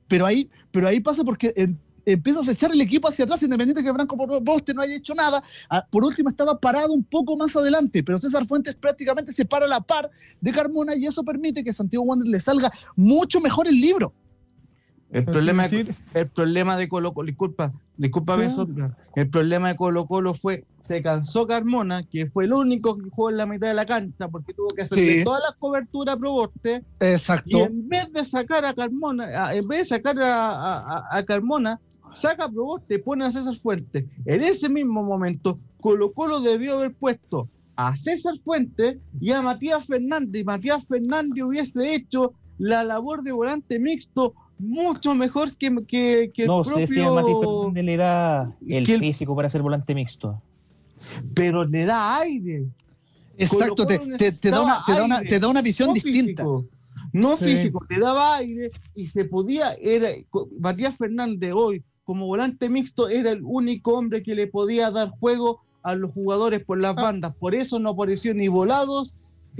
pero 0.06 0.24
ahí, 0.24 0.48
pero 0.70 0.88
ahí 0.88 1.00
pasa 1.00 1.24
porque 1.24 1.52
en, 1.56 1.78
empiezas 2.12 2.48
a 2.48 2.52
echar 2.52 2.72
el 2.72 2.80
equipo 2.80 3.08
hacia 3.08 3.24
atrás, 3.24 3.42
independiente 3.42 3.82
que 3.82 3.92
Franco 3.92 4.16
Poste 4.44 4.74
no 4.74 4.82
haya 4.82 4.96
hecho 4.96 5.14
nada. 5.14 5.42
Ah, 5.68 5.86
Por 5.90 6.04
último, 6.04 6.30
estaba 6.30 6.58
parado 6.58 6.92
un 6.92 7.04
poco 7.04 7.36
más 7.36 7.54
adelante, 7.56 8.02
pero 8.02 8.18
César 8.18 8.46
Fuentes 8.46 8.74
prácticamente 8.74 9.32
se 9.32 9.44
para 9.44 9.66
a 9.66 9.68
la 9.68 9.80
par 9.80 10.10
de 10.40 10.52
Carmona 10.52 10.94
y 10.96 11.06
eso 11.06 11.22
permite 11.22 11.62
que 11.62 11.72
Santiago 11.72 12.04
Wander 12.04 12.28
le 12.28 12.40
salga 12.40 12.72
mucho 12.96 13.40
mejor 13.40 13.68
el 13.68 13.80
libro. 13.80 14.12
El 15.10 15.24
problema, 15.24 15.64
el 15.66 16.26
problema 16.28 16.76
de 16.76 16.86
Colo 16.88 17.14
Colo, 17.14 17.26
disculpa, 17.26 17.72
Sí. 17.98 18.50
Sombra. 18.54 18.96
el 19.16 19.30
problema 19.30 19.68
de 19.68 19.76
Colo 19.76 20.06
Colo 20.06 20.34
fue, 20.34 20.64
se 20.86 21.02
cansó 21.02 21.46
Carmona, 21.46 22.02
que 22.04 22.26
fue 22.26 22.44
el 22.44 22.52
único 22.52 22.96
que 22.96 23.08
jugó 23.10 23.30
en 23.30 23.38
la 23.38 23.46
mitad 23.46 23.68
de 23.68 23.74
la 23.74 23.86
cancha, 23.86 24.28
porque 24.28 24.52
tuvo 24.52 24.68
que 24.68 24.82
hacer 24.82 24.98
Sí. 24.98 25.24
todas 25.24 25.42
las 25.48 25.56
coberturas 25.58 26.14
a 26.14 26.18
Proboste, 26.18 26.82
y 27.00 27.04
Exacto. 27.04 27.58
en 27.58 27.88
vez 27.88 28.12
de 28.12 28.24
sacar 28.24 28.64
a 28.66 28.74
Carmona, 28.74 29.54
en 29.54 29.66
vez 29.66 29.80
de 29.88 29.96
sacar 29.96 30.18
a, 30.20 30.48
a- 30.48 30.78
a- 30.80 31.16
a 31.18 31.22
Carmona, 31.24 31.80
saca 32.20 32.44
a 32.44 32.48
Proboste, 32.50 32.98
pone 32.98 33.24
a 33.24 33.32
César 33.32 33.56
Fuentes. 33.56 34.04
En 34.26 34.42
ese 34.42 34.68
mismo 34.68 35.02
momento, 35.02 35.56
Colo 35.80 36.10
Colo 36.10 36.40
debió 36.40 36.74
haber 36.78 36.92
puesto 36.92 37.48
a 37.76 37.96
César 37.96 38.34
Fuentes 38.44 38.98
y 39.20 39.30
a 39.32 39.40
Matías 39.40 39.86
Fernández. 39.86 40.42
Y 40.42 40.44
Matías 40.44 40.84
Fernández 40.86 41.42
hubiese 41.44 41.94
hecho 41.94 42.32
la 42.58 42.82
labor 42.84 43.22
de 43.22 43.30
volante 43.32 43.78
mixto 43.78 44.34
mucho 44.58 45.14
mejor 45.14 45.56
que, 45.56 45.74
que, 45.86 46.30
que 46.34 46.46
No 46.46 46.60
el 46.60 46.64
sé 46.64 46.86
si 46.86 47.00
a 47.00 47.04
propio... 47.06 47.14
Mati 47.14 47.32
Fernández 47.40 47.84
le 47.84 47.96
da 47.96 48.52
el 48.68 48.86
que 48.86 48.94
el- 48.94 49.00
físico 49.00 49.34
para 49.36 49.48
ser 49.48 49.62
volante 49.62 49.94
mixto. 49.94 50.40
Pero 51.34 51.64
le 51.64 51.84
da 51.84 52.18
aire. 52.18 52.66
Exacto, 53.36 53.86
te, 53.86 53.98
te- 53.98 54.32
te 54.32 54.50
da 54.50 54.62
una, 54.62 54.82
te, 54.84 54.92
da 54.94 55.04
una, 55.04 55.16
aire. 55.18 55.28
te 55.30 55.38
da 55.40 55.48
una 55.48 55.62
visión 55.62 55.88
no 55.88 55.94
distinta. 55.94 56.42
Físico, 56.42 56.64
no 57.12 57.36
Sí. 57.36 57.44
físico, 57.44 57.84
te 57.88 57.98
daba 58.00 58.36
aire 58.36 58.70
y 58.94 59.06
se 59.06 59.24
podía, 59.24 59.74
era 59.74 60.08
Matías 60.58 60.96
Fernández 60.96 61.52
hoy 61.54 61.82
como 62.04 62.26
volante 62.26 62.68
mixto 62.68 63.08
era 63.08 63.30
el 63.30 63.42
único 63.44 63.94
hombre 63.94 64.22
que 64.22 64.34
le 64.34 64.46
podía 64.48 64.90
dar 64.90 65.10
juego 65.10 65.60
a 65.82 65.94
los 65.94 66.10
jugadores 66.12 66.64
por 66.64 66.80
las 66.80 66.96
Ah. 66.98 67.02
bandas, 67.02 67.34
por 67.36 67.54
eso 67.54 67.78
no 67.78 67.90
apareció 67.90 68.34
ni 68.34 68.48
volados, 68.48 69.14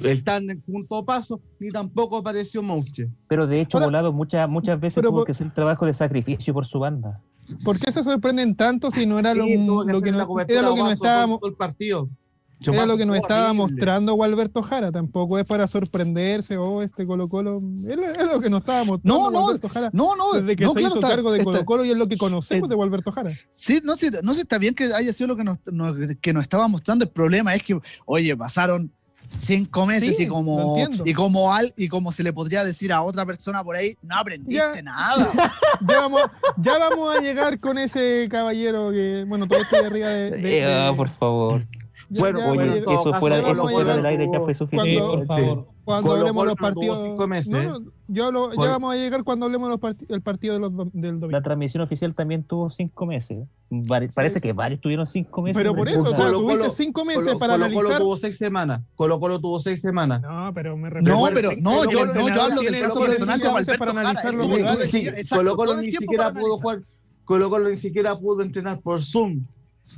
el 0.04 0.24
tándem 0.24 0.62
junto 0.66 0.96
a 0.96 1.04
paso, 1.04 1.40
ni 1.58 1.70
tampoco 1.70 2.16
apareció 2.18 2.62
Mouche. 2.62 3.08
Pero 3.28 3.46
de 3.46 3.61
hecho, 3.61 3.76
Ahora- 3.78 3.87
Volado 3.87 4.12
muchas 4.12 4.48
muchas 4.48 4.78
veces 4.80 5.02
tuvo 5.02 5.18
por- 5.18 5.24
que 5.26 5.32
hacer 5.32 5.52
trabajo 5.52 5.87
de 5.87 5.92
sacrificio 5.94 6.52
por 6.54 6.66
su 6.66 6.78
banda. 6.78 7.20
¿Por 7.64 7.78
qué 7.80 7.90
se 7.90 8.04
sorprenden 8.04 8.54
tanto 8.56 8.90
si 8.90 9.06
no 9.06 9.18
era 9.18 9.32
lo, 9.34 9.44
Sí, 9.44 9.56
lo 9.56 10.02
que, 10.02 10.12
no, 10.12 10.26
cobertura 10.26 10.61
era 10.61 10.68
lo 10.68 10.74
que 10.74 10.80
nos 10.80 10.88
Guaso 10.88 10.92
estábamos 10.94 11.38
el 11.44 11.54
partido. 11.54 12.08
era 12.61 12.84
lo 12.87 12.96
que 12.98 13.06
nos 13.06 13.16
estaba 13.16 13.50
horrible. 13.52 13.72
mostrando 13.76 14.14
Gualberto 14.14 14.62
Jara? 14.62 14.92
Tampoco 14.92 15.38
es 15.38 15.44
para 15.46 15.66
sorprenderse 15.66 16.56
o 16.58 16.82
este 16.82 17.06
Colo 17.06 17.28
Colo. 17.28 17.62
Es, 17.87 17.96
lo- 17.96 18.34
lo 18.34 18.40
que 18.40 18.50
nos 18.50 18.61
estaba 18.61 18.84
mostrando 18.84 19.18
No, 19.22 19.30
no, 19.30 19.40
Gualberto 19.42 19.68
Jara 19.70 19.90
No, 19.94 20.14
no, 20.16 20.32
desde 20.34 20.56
que 20.56 20.64
no, 20.64 20.70
se 20.72 20.80
claro, 20.80 20.88
hizo 20.88 20.98
está- 21.00 21.08
cargo 21.08 21.30
de 21.32 21.42
Colo 21.44 21.64
Colo 21.64 21.84
y 21.87 21.90
es 21.90 21.96
lo 21.96 22.06
que 22.08 22.16
conocemos 22.18 22.66
eh, 22.66 22.68
de 22.68 22.74
Gualberto 22.74 23.12
Jara. 23.12 23.32
Sí, 23.50 23.80
no 23.82 23.96
sé, 23.96 24.11
no 24.22 24.34
sé, 24.34 24.42
está 24.42 24.58
bien 24.58 24.74
que 24.74 24.84
haya 24.92 25.12
sido 25.14 25.28
lo 25.28 25.37
que 25.37 25.44
nos, 25.44 25.58
nos- 25.72 25.94
que 26.20 26.32
nos 26.34 26.42
estaba 26.42 26.68
mostrando. 26.68 27.04
El 27.06 27.11
problema 27.12 27.54
es 27.54 27.62
que, 27.62 27.78
oye, 28.04 28.37
pasaron 28.37 28.92
cinco 29.36 29.86
meses 29.86 30.16
Sí, 30.16 30.24
y 30.24 30.26
como 30.26 30.76
y 31.04 31.12
como 31.14 31.52
al 31.52 31.72
y 31.76 31.88
como 31.88 32.12
se 32.12 32.22
le 32.22 32.32
podría 32.32 32.64
decir 32.64 32.92
a 32.92 33.02
otra 33.02 33.24
persona 33.26 33.62
por 33.62 33.76
ahí, 33.76 33.96
no 34.02 34.16
aprendiste 34.16 34.54
Ya. 34.76 34.82
nada. 34.82 35.32
Ya 35.86 35.98
vamos, 36.00 36.22
ya 36.56 36.78
vamos 36.78 37.16
a 37.16 37.20
llegar 37.20 37.60
con 37.60 37.78
ese 37.78 38.26
caballero 38.30 38.90
que, 38.90 39.24
bueno, 39.28 39.46
todavía 39.46 39.64
estoy 39.70 39.86
arriba 39.86 40.08
de. 40.08 40.30
de- 40.32 40.58
Eh, 40.62 40.66
de- 40.66 40.92
por 40.96 41.08
favor. 41.08 41.64
Ya- 42.11 42.21
Bueno, 42.21 42.38
ya 42.40 42.47
bueno, 42.47 42.62
Oye, 42.62 42.79
en 42.79 42.85
todo 42.85 42.94
eso 42.94 43.12
fuera, 43.14 43.38
eso 43.38 43.55
fuera 43.55 43.79
llegar 43.79 43.97
del 43.97 44.07
aire 44.07 44.25
ya 44.25 44.31
fue 44.31 44.38
cuando- 44.40 44.55
suficiente. 44.55 45.01
por 45.01 45.27
favor. 45.27 45.66
Cuando 45.85 46.07
Colo 46.11 46.21
hablemos 46.21 46.42
de 46.44 46.47
los 46.49 46.57
Colo 46.57 46.75
partidos. 46.75 47.03
cinco 47.05 47.27
meses. 47.27 47.51
No, 47.51 47.62
no, 47.62 47.90
yo 48.09 48.25
Colo- 48.31 48.53
ya 48.62 48.71
vamos 48.73 48.92
a 48.92 48.97
llegar 48.97 49.25
cuando 49.25 49.47
hablemos 49.47 49.68
del 49.71 49.79
part- 49.81 50.05
el 50.11 50.21
partido 50.21 50.53
de 50.55 50.61
los, 50.61 50.77
do- 50.77 50.90
del 50.92 51.12
domingo. 51.21 51.31
La 51.31 51.40
transmisión 51.42 51.83
oficial 51.83 52.14
también 52.14 52.42
tuvo 52.44 52.68
cinco 52.68 53.07
meses. 53.07 53.47
Vari- 53.71 54.11
parece 54.12 54.38
que 54.40 54.53
varios 54.53 54.81
tuvieron 54.83 55.07
cinco 55.07 55.40
meses. 55.40 55.57
Pero 55.57 55.75
por 55.75 55.88
eso, 55.88 56.05
Colo- 56.05 56.14
claro, 56.16 56.42
Colo- 56.42 56.57
tuviste 56.59 56.85
cinco 56.85 57.05
meses 57.07 57.25
Colo, 57.25 57.38
para 57.38 57.55
Colo- 57.55 57.64
Colo 57.66 57.79
analizar. 57.81 58.01
tuvo 58.03 58.16
seis 58.16 58.37
semanas. 58.37 58.83
Colo 58.97 59.18
Colo 59.21 59.40
tuvo 59.40 59.61
seis 59.61 59.81
semanas. 59.81 60.21
No, 60.21 60.53
pero 60.53 60.77
me 60.77 60.90
No, 60.90 60.94
refiero- 61.27 61.31
pero 61.35 61.51
no, 61.61 61.85
yo, 61.90 62.05
no, 62.07 62.29
yo 62.29 62.42
hablo 62.42 62.61
del 62.61 62.81
caso 62.81 63.01
personal 63.01 63.38
de 63.40 63.49
meses 63.49 63.51
Gualberto 63.79 63.85
para. 63.85 64.87
Sí, 64.90 64.99
exacto, 65.09 65.37
Colo 65.37 65.57
Colo 65.57 65.81
ni 65.81 65.92
siquiera 65.92 66.31
pudo 66.31 66.40
analizar. 66.40 66.62
jugar. 66.62 66.81
Colo 67.25 67.51
Colo 67.51 67.68
ni 67.71 67.77
siquiera 67.79 68.18
pudo 68.18 68.42
entrenar 68.42 68.81
por 68.81 69.03
Zoom. 69.03 69.44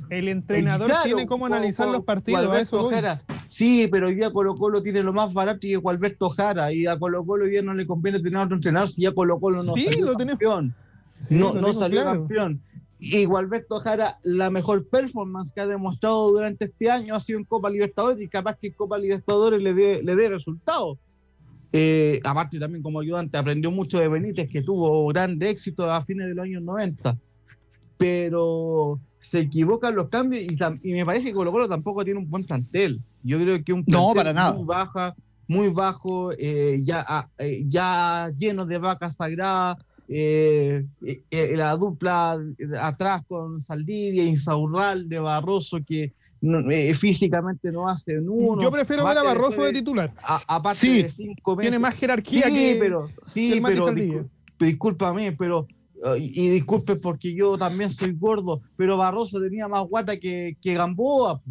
El 0.09 0.27
entrenador 0.27 0.87
Claro, 0.87 1.03
tiene 1.03 1.25
cómo 1.25 1.45
analizar 1.45 1.87
con 1.87 1.93
los 1.95 2.03
partidos. 2.05 2.57
Eso. 2.57 2.89
Jara. 2.89 3.21
Sí, 3.47 3.87
pero 3.91 4.07
hoy 4.07 4.15
día 4.15 4.31
Colo 4.31 4.55
Colo 4.55 4.81
tiene 4.81 5.03
lo 5.03 5.13
más 5.13 5.33
barato 5.33 5.67
y 5.67 5.73
es 5.73 5.79
Gualberto 5.79 6.29
Jara. 6.29 6.71
Y 6.71 6.85
a 6.87 6.97
Colo 6.97 7.25
Colo 7.25 7.45
hoy 7.45 7.51
día 7.51 7.61
no 7.61 7.73
le 7.73 7.85
conviene 7.85 8.19
tener 8.19 8.39
otro 8.39 8.55
entrenador 8.55 8.89
si 8.89 9.03
ya 9.03 9.13
Colo 9.13 9.39
Colo 9.39 9.63
no 9.63 9.73
Sí, 9.73 9.87
salió 9.87 10.05
lo 10.05 10.13
campeón. 10.13 10.73
Sí, 11.19 11.35
no 11.35 11.53
lo 11.53 11.61
no 11.61 11.73
salió 11.73 12.01
claro. 12.01 12.19
campeón. 12.19 12.61
Y 12.99 13.25
Gualberto 13.25 13.79
Jara, 13.79 14.19
la 14.23 14.49
mejor 14.49 14.87
performance 14.87 15.51
que 15.51 15.61
ha 15.61 15.67
demostrado 15.67 16.31
durante 16.31 16.65
este 16.65 16.91
año 16.91 17.15
ha 17.15 17.19
sido 17.19 17.39
en 17.39 17.45
Copa 17.45 17.69
Libertadores 17.69 18.21
y 18.21 18.27
capaz 18.27 18.57
que 18.59 18.67
en 18.67 18.73
Copa 18.73 18.97
Libertadores 18.97 19.61
le 19.61 19.73
dé 19.73 20.03
le 20.03 20.15
dé 20.15 20.29
resultados. 20.29 20.97
Eh, 21.73 22.19
aparte 22.23 22.59
también 22.59 22.83
como 22.83 22.99
ayudante 22.99 23.37
aprendió 23.37 23.71
mucho 23.71 23.97
de 23.97 24.09
Benítez 24.09 24.49
que 24.49 24.61
tuvo 24.61 25.07
grande 25.07 25.49
éxito 25.49 25.89
a 25.89 26.03
fines 26.03 26.27
de 26.27 26.35
los 26.35 26.43
años 26.43 26.61
90 26.63 27.17
pero 28.01 28.99
se 29.31 29.39
equivocan 29.39 29.95
los 29.95 30.09
cambios 30.09 30.43
y, 30.83 30.91
me 30.93 31.05
parece 31.05 31.29
que 31.29 31.33
Colo 31.33 31.51
Colo 31.53 31.69
tampoco 31.69 32.03
tiene 32.03 32.19
un 32.19 32.29
buen 32.29 32.43
plantel 32.43 32.99
yo 33.23 33.39
creo 33.39 33.63
que 33.63 33.71
un 33.71 33.79
No, 33.87 34.11
plantel 34.11 34.15
para 34.17 34.33
nada. 34.33 34.53
muy 34.55 34.65
baja 34.65 35.15
muy 35.47 35.67
bajo 35.69 36.31
eh, 36.37 36.81
ya 36.83 37.05
ah, 37.07 37.27
eh, 37.37 37.63
ya 37.67 38.31
lleno 38.37 38.65
de 38.65 38.77
vacas 38.77 39.15
sagradas 39.15 39.77
eh, 40.09 40.83
la 41.55 41.75
dupla 41.77 42.37
atrás 42.81 43.23
con 43.29 43.61
Saldivia, 43.63 44.25
Insaurral, 44.25 45.07
de 45.07 45.19
Barroso, 45.19 45.77
que 45.87 46.11
no- 46.41 46.69
eh, 46.69 46.93
físicamente 46.95 47.71
no 47.71 47.87
hacen 47.87 48.27
uno. 48.27 48.61
Yo 48.61 48.69
prefiero 48.71 49.05
ver 49.05 49.17
a 49.17 49.23
Barroso 49.23 49.63
de 49.63 49.71
titular. 49.71 50.11
a- 50.21 50.41
aparte 50.47 50.79
Sí. 50.79 51.03
de 51.03 51.11
cinco 51.11 51.55
meses. 51.55 51.69
Tiene 51.69 51.79
más 51.79 51.95
jerarquía 51.95 52.47
sí, 52.47 52.53
que, 52.53 52.77
pero, 52.77 53.07
sí, 53.33 53.49
que 53.51 53.57
el 53.57 53.63
pero 53.63 54.25
discúlpame, 54.59 55.31
pero 55.31 55.65
y, 56.17 56.41
y 56.41 56.49
disculpe 56.49 56.95
porque 56.95 57.33
yo 57.33 57.57
también 57.57 57.91
soy 57.91 58.13
gordo, 58.13 58.61
pero 58.75 58.97
Barroso 58.97 59.39
tenía 59.39 59.67
más 59.67 59.87
guata 59.87 60.17
que, 60.17 60.57
que 60.61 60.73
Gamboa. 60.73 61.41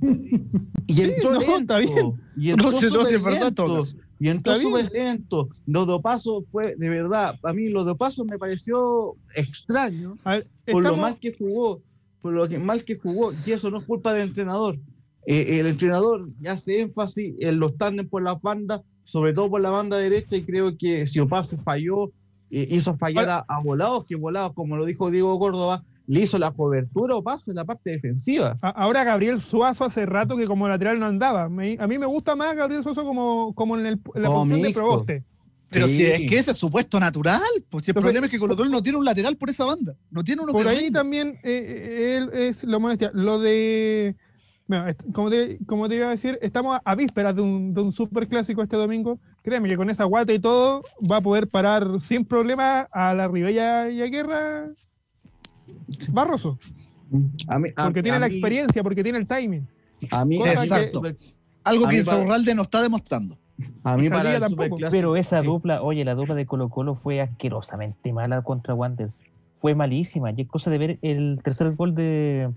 Y 0.88 1.02
entró 1.02 1.32
no, 1.32 1.40
lento, 1.40 1.56
está 1.56 1.78
bien. 1.78 2.12
Y 2.36 2.50
entró 2.50 2.70
No 2.70 2.76
sé, 2.76 2.90
no 2.90 3.02
súper 3.02 3.22
verdad, 3.22 3.48
en 3.48 3.54
todo 3.54 3.66
lento, 3.66 3.80
caso. 3.80 3.96
Y 4.20 4.28
entró 4.28 4.60
súper 4.60 4.92
lento. 4.92 5.48
Lo 5.66 5.86
de 5.86 6.00
Paso 6.00 6.44
fue, 6.52 6.76
de 6.76 6.88
verdad, 6.88 7.38
a 7.42 7.52
mí 7.52 7.68
lo 7.68 7.84
de 7.84 7.94
Paso 7.94 8.24
me 8.24 8.38
pareció 8.38 9.16
extraño 9.34 10.16
ver, 10.24 10.46
por 10.70 10.84
lo 10.84 10.96
mal 10.96 11.18
que 11.18 11.32
jugó, 11.32 11.80
por 12.22 12.32
lo 12.32 12.48
que 12.48 12.58
mal 12.58 12.84
que 12.84 12.96
jugó, 12.96 13.32
y 13.44 13.52
eso 13.52 13.70
no 13.70 13.78
es 13.78 13.84
culpa 13.84 14.12
del 14.12 14.28
entrenador. 14.28 14.78
Eh, 15.26 15.58
el 15.58 15.66
entrenador 15.66 16.28
hace 16.48 16.80
énfasis 16.80 17.34
en 17.40 17.58
los 17.58 17.76
tándem 17.76 18.08
por 18.08 18.22
las 18.22 18.40
bandas, 18.40 18.82
sobre 19.02 19.34
todo 19.34 19.50
por 19.50 19.60
la 19.60 19.70
banda 19.70 19.96
derecha, 19.96 20.36
y 20.36 20.42
creo 20.42 20.76
que 20.78 21.06
si 21.08 21.18
Opaso 21.18 21.56
falló, 21.58 22.12
hizo 22.50 22.96
fallar 22.96 23.28
a, 23.30 23.44
a 23.48 23.60
Volados, 23.60 24.04
que 24.06 24.16
Volados, 24.16 24.54
como 24.54 24.76
lo 24.76 24.84
dijo 24.84 25.10
Diego 25.10 25.38
Córdoba, 25.38 25.82
le 26.06 26.20
hizo 26.20 26.38
la 26.38 26.52
cobertura 26.52 27.14
a 27.14 27.18
Opaso 27.18 27.50
en 27.50 27.56
la 27.56 27.64
parte 27.64 27.90
defensiva. 27.90 28.56
Ahora 28.62 29.02
Gabriel 29.04 29.40
Suazo 29.40 29.84
hace 29.84 30.06
rato 30.06 30.36
que 30.36 30.46
como 30.46 30.68
lateral 30.68 31.00
no 31.00 31.06
andaba. 31.06 31.48
Me- 31.48 31.76
a 31.80 31.86
mí 31.88 31.98
me 31.98 32.06
gusta 32.06 32.36
más 32.36 32.54
Gabriel 32.54 32.82
Suazo 32.84 33.04
como, 33.04 33.52
como 33.54 33.76
en, 33.76 33.86
el- 33.86 34.00
en 34.14 34.22
la 34.22 34.28
Como 34.28 34.40
posición 34.42 34.62
de. 34.62 34.72
Proboste. 34.72 35.24
Pero 35.68 35.88
Sí. 35.88 35.94
si 35.96 36.06
es 36.06 36.30
que 36.30 36.38
ese 36.38 36.52
es 36.52 36.56
su 36.58 36.70
puesto 36.70 37.00
natural, 37.00 37.40
pues 37.70 37.84
si 37.84 37.90
el 37.90 37.92
Entonces- 37.92 38.02
problema 38.02 38.26
es 38.26 38.30
que 38.30 38.38
Colo 38.38 38.56
Colo 38.56 38.70
no 38.70 38.80
tiene 38.82 38.98
un 38.98 39.04
lateral 39.04 39.36
por 39.36 39.50
esa 39.50 39.64
banda, 39.64 39.96
no 40.12 40.22
tiene 40.22 40.42
uno 40.42 40.52
Por 40.52 40.62
que 40.62 40.68
ahí 40.68 40.92
también 40.92 41.40
eh, 41.42 41.42
eh, 41.42 42.16
él 42.18 42.30
es 42.32 42.62
lo 42.62 42.78
molestia. 42.78 43.10
Lo 43.12 43.40
de. 43.40 44.14
Como, 45.12 45.30
te, 45.30 45.58
como 45.66 45.88
te 45.88 45.96
iba 45.96 46.08
a 46.08 46.10
decir, 46.10 46.38
estamos 46.42 46.76
a, 46.76 46.82
a 46.84 46.94
vísperas 46.94 47.34
de 47.36 47.42
un, 47.42 47.72
de 47.74 47.80
un 47.80 47.92
super 47.92 48.26
clásico 48.28 48.62
este 48.62 48.76
domingo. 48.76 49.18
Créeme 49.42 49.68
que 49.68 49.76
con 49.76 49.88
esa 49.90 50.04
guata 50.04 50.32
y 50.32 50.38
todo 50.40 50.82
va 51.08 51.18
a 51.18 51.20
poder 51.20 51.48
parar 51.48 52.00
sin 52.00 52.24
problema 52.24 52.80
a 52.90 53.14
la 53.14 53.28
Ribella 53.28 53.88
y 53.90 54.02
a 54.02 54.06
Guerra 54.06 54.66
Barroso. 56.10 56.58
A 57.48 57.58
mí- 57.58 57.70
a- 57.76 57.84
Porque 57.84 58.02
tiene 58.02 58.16
a 58.16 58.20
la 58.20 58.28
mí- 58.28 58.34
experiencia, 58.34 58.82
porque 58.82 59.02
tiene 59.02 59.18
el 59.18 59.26
timing. 59.26 59.66
A 60.10 60.24
mí, 60.24 60.38
Cosa 60.38 60.52
Exacto. 60.52 61.02
que- 61.02 61.16
Algo 61.64 61.86
a 61.86 61.90
que 61.90 61.96
Insaurralde 61.98 62.54
no 62.54 62.62
está 62.62 62.82
demostrando. 62.82 63.38
a 63.84 63.96
mí 63.96 64.08
para 64.10 64.38
tampoco. 64.40 64.76
Pero 64.90 65.16
esa 65.16 65.40
dupla, 65.42 65.82
oye, 65.82 66.04
la 66.04 66.14
dupla 66.14 66.34
de 66.34 66.44
Colo 66.46 66.68
Colo 66.68 66.94
fue 66.94 67.20
asquerosamente 67.20 68.12
mala 68.12 68.42
contra 68.42 68.74
Wanderers. 68.74 69.22
Fue 69.58 69.74
malísima. 69.74 70.30
Y 70.32 70.42
es 70.42 70.48
cosa 70.48 70.70
de 70.70 70.78
ver 70.78 70.98
el 71.02 71.40
tercer 71.42 71.70
gol 71.74 71.94
de, 71.94 72.50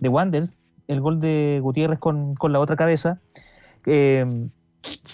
de 0.00 0.08
Wanderers, 0.08 0.58
el 0.88 1.00
gol 1.00 1.20
de 1.20 1.58
Gutiérrez 1.62 1.98
con, 1.98 2.34
con 2.34 2.52
la 2.52 2.60
otra 2.60 2.76
cabeza. 2.76 3.20
Eh, 3.86 4.24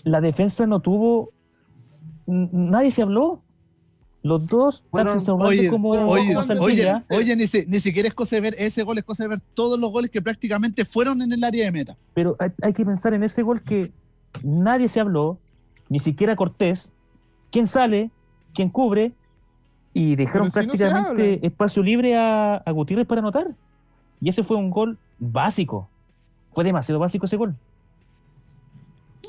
la 0.04 0.20
defensa 0.20 0.66
no 0.66 0.80
tuvo... 0.80 1.30
Nadie 2.26 2.90
se 2.90 3.02
habló. 3.02 3.42
Los 4.24 4.46
dos, 4.46 4.84
Fueron- 4.92 5.18
Oye, 5.18 5.24
como, 5.26 5.44
oye, 5.48 5.66
como 5.66 5.90
oye, 7.10 7.34
ni, 7.34 7.48
si- 7.48 7.66
ni 7.66 7.80
siquiera 7.80 8.06
es 8.06 8.14
cosa 8.14 8.36
de 8.36 8.42
ver 8.42 8.54
ese 8.56 8.84
gol, 8.84 8.96
es 8.98 9.02
cosa 9.04 9.24
de 9.24 9.30
ver 9.30 9.40
todos 9.54 9.80
los 9.80 9.90
goles 9.90 10.12
que 10.12 10.22
prácticamente 10.22 10.84
fueron 10.84 11.20
en 11.22 11.32
el 11.32 11.42
área 11.42 11.64
de 11.64 11.72
meta. 11.72 11.96
pero 12.14 12.36
hay, 12.38 12.50
hay 12.62 12.72
que 12.72 12.84
pensar 12.86 13.14
en 13.14 13.24
ese 13.24 13.42
gol 13.42 13.62
que 13.62 13.90
nadie 14.44 14.86
se 14.86 15.00
habló, 15.00 15.38
ni 15.88 15.98
siquiera 15.98 16.36
Cortés. 16.36 16.92
¿Quién 17.50 17.66
sale? 17.66 18.12
¿Quién 18.54 18.68
cubre? 18.68 19.10
Y 19.92 20.14
dejaron 20.14 20.52
si 20.52 20.52
prácticamente 20.52 21.44
espacio 21.44 21.82
libre 21.82 22.16
a, 22.16 22.58
a 22.58 22.70
Gutiérrez 22.70 23.08
para 23.08 23.22
anotar. 23.22 23.48
Y 24.20 24.28
ese 24.28 24.44
fue 24.44 24.56
un 24.56 24.70
gol 24.70 24.98
básico. 25.22 25.88
Fue 26.52 26.64
demasiado 26.64 26.98
básico 26.98 27.26
ese 27.26 27.36
gol. 27.36 27.54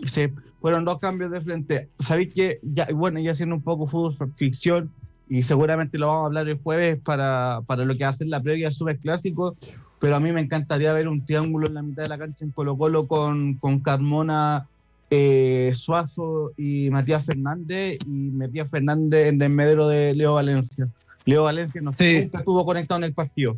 Sí, 0.07 0.27
fueron 0.59 0.85
dos 0.85 0.99
cambios 0.99 1.31
de 1.31 1.41
frente. 1.41 1.87
Sabéis 1.99 2.33
que, 2.33 2.59
ya, 2.63 2.87
bueno, 2.93 3.19
ya 3.19 3.31
haciendo 3.31 3.55
un 3.55 3.61
poco 3.61 3.87
fútbol 3.87 4.15
por 4.17 4.33
ficción, 4.33 4.89
y 5.29 5.43
seguramente 5.43 5.97
lo 5.97 6.07
vamos 6.07 6.23
a 6.23 6.25
hablar 6.27 6.49
el 6.49 6.59
jueves 6.59 6.99
para, 6.99 7.61
para 7.65 7.85
lo 7.85 7.95
que 7.95 8.03
va 8.03 8.09
a 8.09 8.13
ser 8.13 8.27
la 8.27 8.41
previa 8.41 8.67
del 8.67 8.73
Super 8.75 8.97
Clásico, 8.97 9.55
pero 9.99 10.15
a 10.15 10.19
mí 10.19 10.31
me 10.31 10.41
encantaría 10.41 10.91
ver 10.93 11.07
un 11.07 11.25
triángulo 11.25 11.67
en 11.67 11.75
la 11.75 11.81
mitad 11.81 12.03
de 12.03 12.09
la 12.09 12.17
cancha 12.17 12.43
en 12.43 12.51
Colo 12.51 12.77
Colo 12.77 13.07
con, 13.07 13.53
con 13.55 13.79
Carmona, 13.79 14.67
eh, 15.09 15.71
Suazo 15.75 16.51
y 16.57 16.89
Matías 16.89 17.23
Fernández, 17.23 17.99
y 18.05 18.09
Matías 18.09 18.69
Fernández 18.69 19.27
en 19.27 19.37
desmedro 19.37 19.87
de 19.87 20.13
Leo 20.13 20.33
Valencia. 20.33 20.87
Leo 21.25 21.43
Valencia 21.43 21.79
no 21.81 21.93
Sí. 21.93 22.23
nunca 22.23 22.39
estuvo 22.39 22.65
conectado 22.65 22.97
en 22.97 23.05
el 23.05 23.13
partido. 23.13 23.55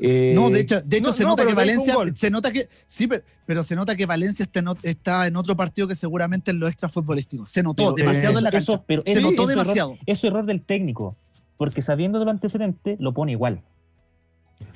Eh, 0.00 0.32
No, 0.34 0.50
de 0.50 0.60
hecho, 0.60 0.80
de 0.80 0.96
hecho 0.98 1.08
no, 1.08 1.12
se 1.12 1.22
no, 1.22 1.28
nota 1.30 1.46
que 1.46 1.54
Valencia, 1.54 1.94
se 2.14 2.30
nota 2.30 2.50
que, 2.50 2.68
sí, 2.86 3.06
pero, 3.06 3.22
pero 3.46 3.62
se 3.62 3.76
nota 3.76 3.94
que 3.94 4.06
Valencia 4.06 4.42
está 4.44 4.60
en, 4.60 4.66
está 4.82 5.26
en 5.26 5.36
otro 5.36 5.56
partido 5.56 5.86
que 5.86 5.94
seguramente 5.94 6.50
en 6.50 6.58
lo 6.58 6.66
extrafutbolístico. 6.66 7.46
Se 7.46 7.62
notó 7.62 7.94
Pero, 7.94 8.08
demasiado 8.08 8.34
eh, 8.36 8.38
en 8.38 8.44
la 8.44 8.50
eso- 8.50 8.72
cancha. 8.72 8.84
pero 8.86 9.02
se 9.04 9.12
eso- 9.12 9.20
notó 9.20 9.32
eso 9.34 9.42
error- 9.42 9.50
demasiado. 9.64 9.92
Eso 9.92 10.02
es 10.06 10.24
error 10.24 10.44
del 10.46 10.62
técnico. 10.62 11.16
Porque 11.56 11.82
sabiendo 11.82 12.18
de 12.18 12.24
los 12.24 12.32
antecedentes, 12.32 12.98
lo 12.98 13.12
pone 13.12 13.32
igual. 13.32 13.62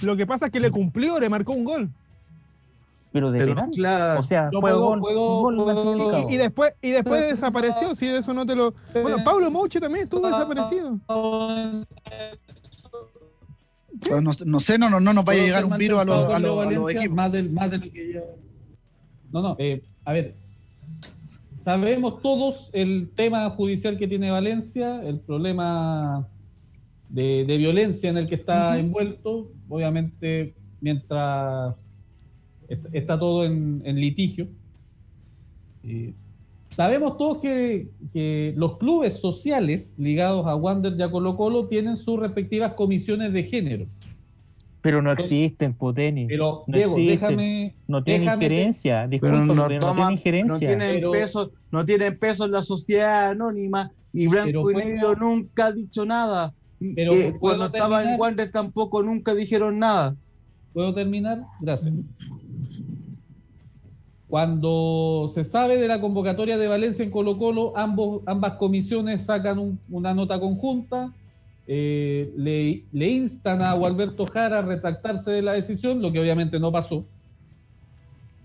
Lo 0.02 0.16
que 0.16 0.26
pasa 0.26 0.46
es 0.46 0.52
que 0.52 0.60
le 0.60 0.70
cumplió, 0.70 1.18
le 1.18 1.28
marcó 1.28 1.52
un 1.52 1.64
gol. 1.64 1.90
Pero 3.12 3.30
de 3.32 3.38
pero 3.38 3.54
penal. 3.54 3.70
claro, 3.70 4.20
O 4.20 4.22
sea, 4.22 4.50
fue 4.60 4.72
gol, 4.74 5.00
puedo- 5.00 5.40
gol 5.40 5.56
puedo- 5.56 5.66
mal 5.66 5.76
significado. 5.96 6.30
Y, 6.30 6.34
y 6.34 6.36
después, 6.36 6.72
y 6.82 6.90
después 6.90 7.20
desapareció, 7.30 7.94
si 7.94 8.06
eso 8.08 8.34
no 8.34 8.44
te 8.44 8.54
lo. 8.54 8.74
Bueno, 8.92 9.16
Pablo 9.24 9.50
Mouche 9.50 9.80
también 9.80 10.04
estuvo 10.04 10.26
desaparecido. 10.26 11.00
No, 14.11 14.32
no 14.44 14.61
sé, 14.61 14.78
no, 14.78 14.90
no, 14.90 15.01
no 15.01 15.12
nos 15.12 15.24
vaya 15.24 15.40
a 15.40 15.42
¿Puedo 15.42 15.47
llegar 15.47 15.64
un 15.64 15.78
virus 15.78 16.01
a 16.01 16.05
los, 16.05 16.20
pensado 16.20 16.61
a 16.61 16.70
los- 16.70 16.88
a 16.88 16.90
equipos. 16.92 17.16
Más, 17.16 17.32
del- 17.32 17.51
más 17.51 17.70
de 17.70 17.78
lo 17.78 17.90
que 17.92 18.12
yo. 18.12 18.20
No, 19.32 19.42
no, 19.42 19.57
eh, 19.59 19.82
a 20.05 20.12
ver. 20.12 20.34
Sabemos 21.57 22.20
todos 22.22 22.70
el 22.72 23.11
tema 23.14 23.49
judicial 23.51 23.97
que 23.99 24.07
tiene 24.07 24.30
Valencia, 24.30 25.03
el 25.03 25.18
problema 25.20 26.28
de, 27.09 27.44
de 27.47 27.57
violencia 27.57 28.11
en 28.11 28.18
el 28.18 28.28
que 28.28 28.34
está 28.36 28.78
envuelto. 28.78 29.51
Obviamente, 29.68 30.55
mientras 30.80 31.74
est- 32.68 32.86
está 32.92 33.18
todo 33.18 33.44
en, 33.44 33.82
en 33.84 33.97
litigio. 33.97 34.47
Eh, 35.82 36.12
sabemos 36.77 37.16
todos 37.16 37.39
que, 37.39 37.89
que 38.12 38.53
los 38.55 38.77
clubes 38.77 39.18
sociales 39.18 39.97
ligados 39.99 40.47
a 40.47 40.55
Wander 40.55 40.93
y 40.99 41.01
a 41.03 41.11
Colo 41.11 41.35
Colo 41.37 41.68
tienen 41.68 41.97
sus 41.97 42.20
respectivas 42.20 42.74
comisiones 42.74 43.33
de 43.33 43.43
género. 43.45 43.85
Pero 44.83 45.01
no 45.01 45.11
existen, 45.11 45.72
Poteni. 45.72 46.27
Pero, 46.27 46.64
No 46.66 46.77
Diego, 46.77 46.93
existe. 46.93 47.11
déjame. 47.12 47.74
No 47.89 48.05
tienen 48.05 48.22
déjame- 48.29 48.45
injerencia. 48.45 48.97
pero 49.11 49.33
Disculpa, 49.39 49.55
no, 49.55 49.68
pero 49.68 49.81
no, 49.81 49.87
toma- 49.87 50.16
tienen 50.22 50.47
no 50.47 50.55
injerencia. 50.57 50.68
tienen 50.68 50.95
Pero- 50.97 51.11
peso, 51.12 51.51
no 51.72 51.85
tienen 51.87 52.18
peso 52.18 52.45
en 52.45 52.53
la 52.53 52.62
sociedad 52.62 53.31
anónima 53.31 53.91
y 54.12 54.27
Blanco 54.29 54.70
y 54.70 54.74
Negro 54.74 55.16
nunca 55.16 55.66
ha 55.66 55.72
dicho 55.72 56.05
nada. 56.05 56.53
Pero 56.95 57.14
Eh, 57.14 57.35
cuando 57.41 57.66
estaba 57.66 57.97
en 57.97 58.03
terminar. 58.03 58.20
Wander 58.20 58.51
tampoco 58.53 59.03
nunca 59.03 59.35
dijeron 59.35 59.79
nada. 59.79 60.14
¿Puedo 60.74 60.93
terminar? 60.95 61.43
Gracias. 61.61 61.95
Cuando 64.29 65.29
se 65.33 65.45
sabe 65.45 65.79
de 65.79 65.87
la 65.87 66.01
convocatoria 66.01 66.59
de 66.59 66.66
Valencia 66.66 67.05
en 67.05 67.11
Colo 67.12 67.39
Colo, 67.39 67.72
ambas 67.77 68.55
comisiones 68.55 69.24
sacan 69.24 69.59
un- 69.59 69.79
una 69.89 70.14
nota 70.14 70.41
conjunta, 70.41 71.12
eh, 71.68 72.33
le, 72.37 73.09
instan 73.11 73.62
a 73.62 73.72
Gualberto 73.74 74.27
Jara 74.27 74.59
a 74.59 74.62
retractarse 74.62 75.31
de 75.31 75.43
la 75.43 75.53
decisión, 75.53 76.03
lo 76.03 76.11
que 76.11 76.20
obviamente 76.20 76.59
no 76.59 76.72
pasó. 76.72 77.05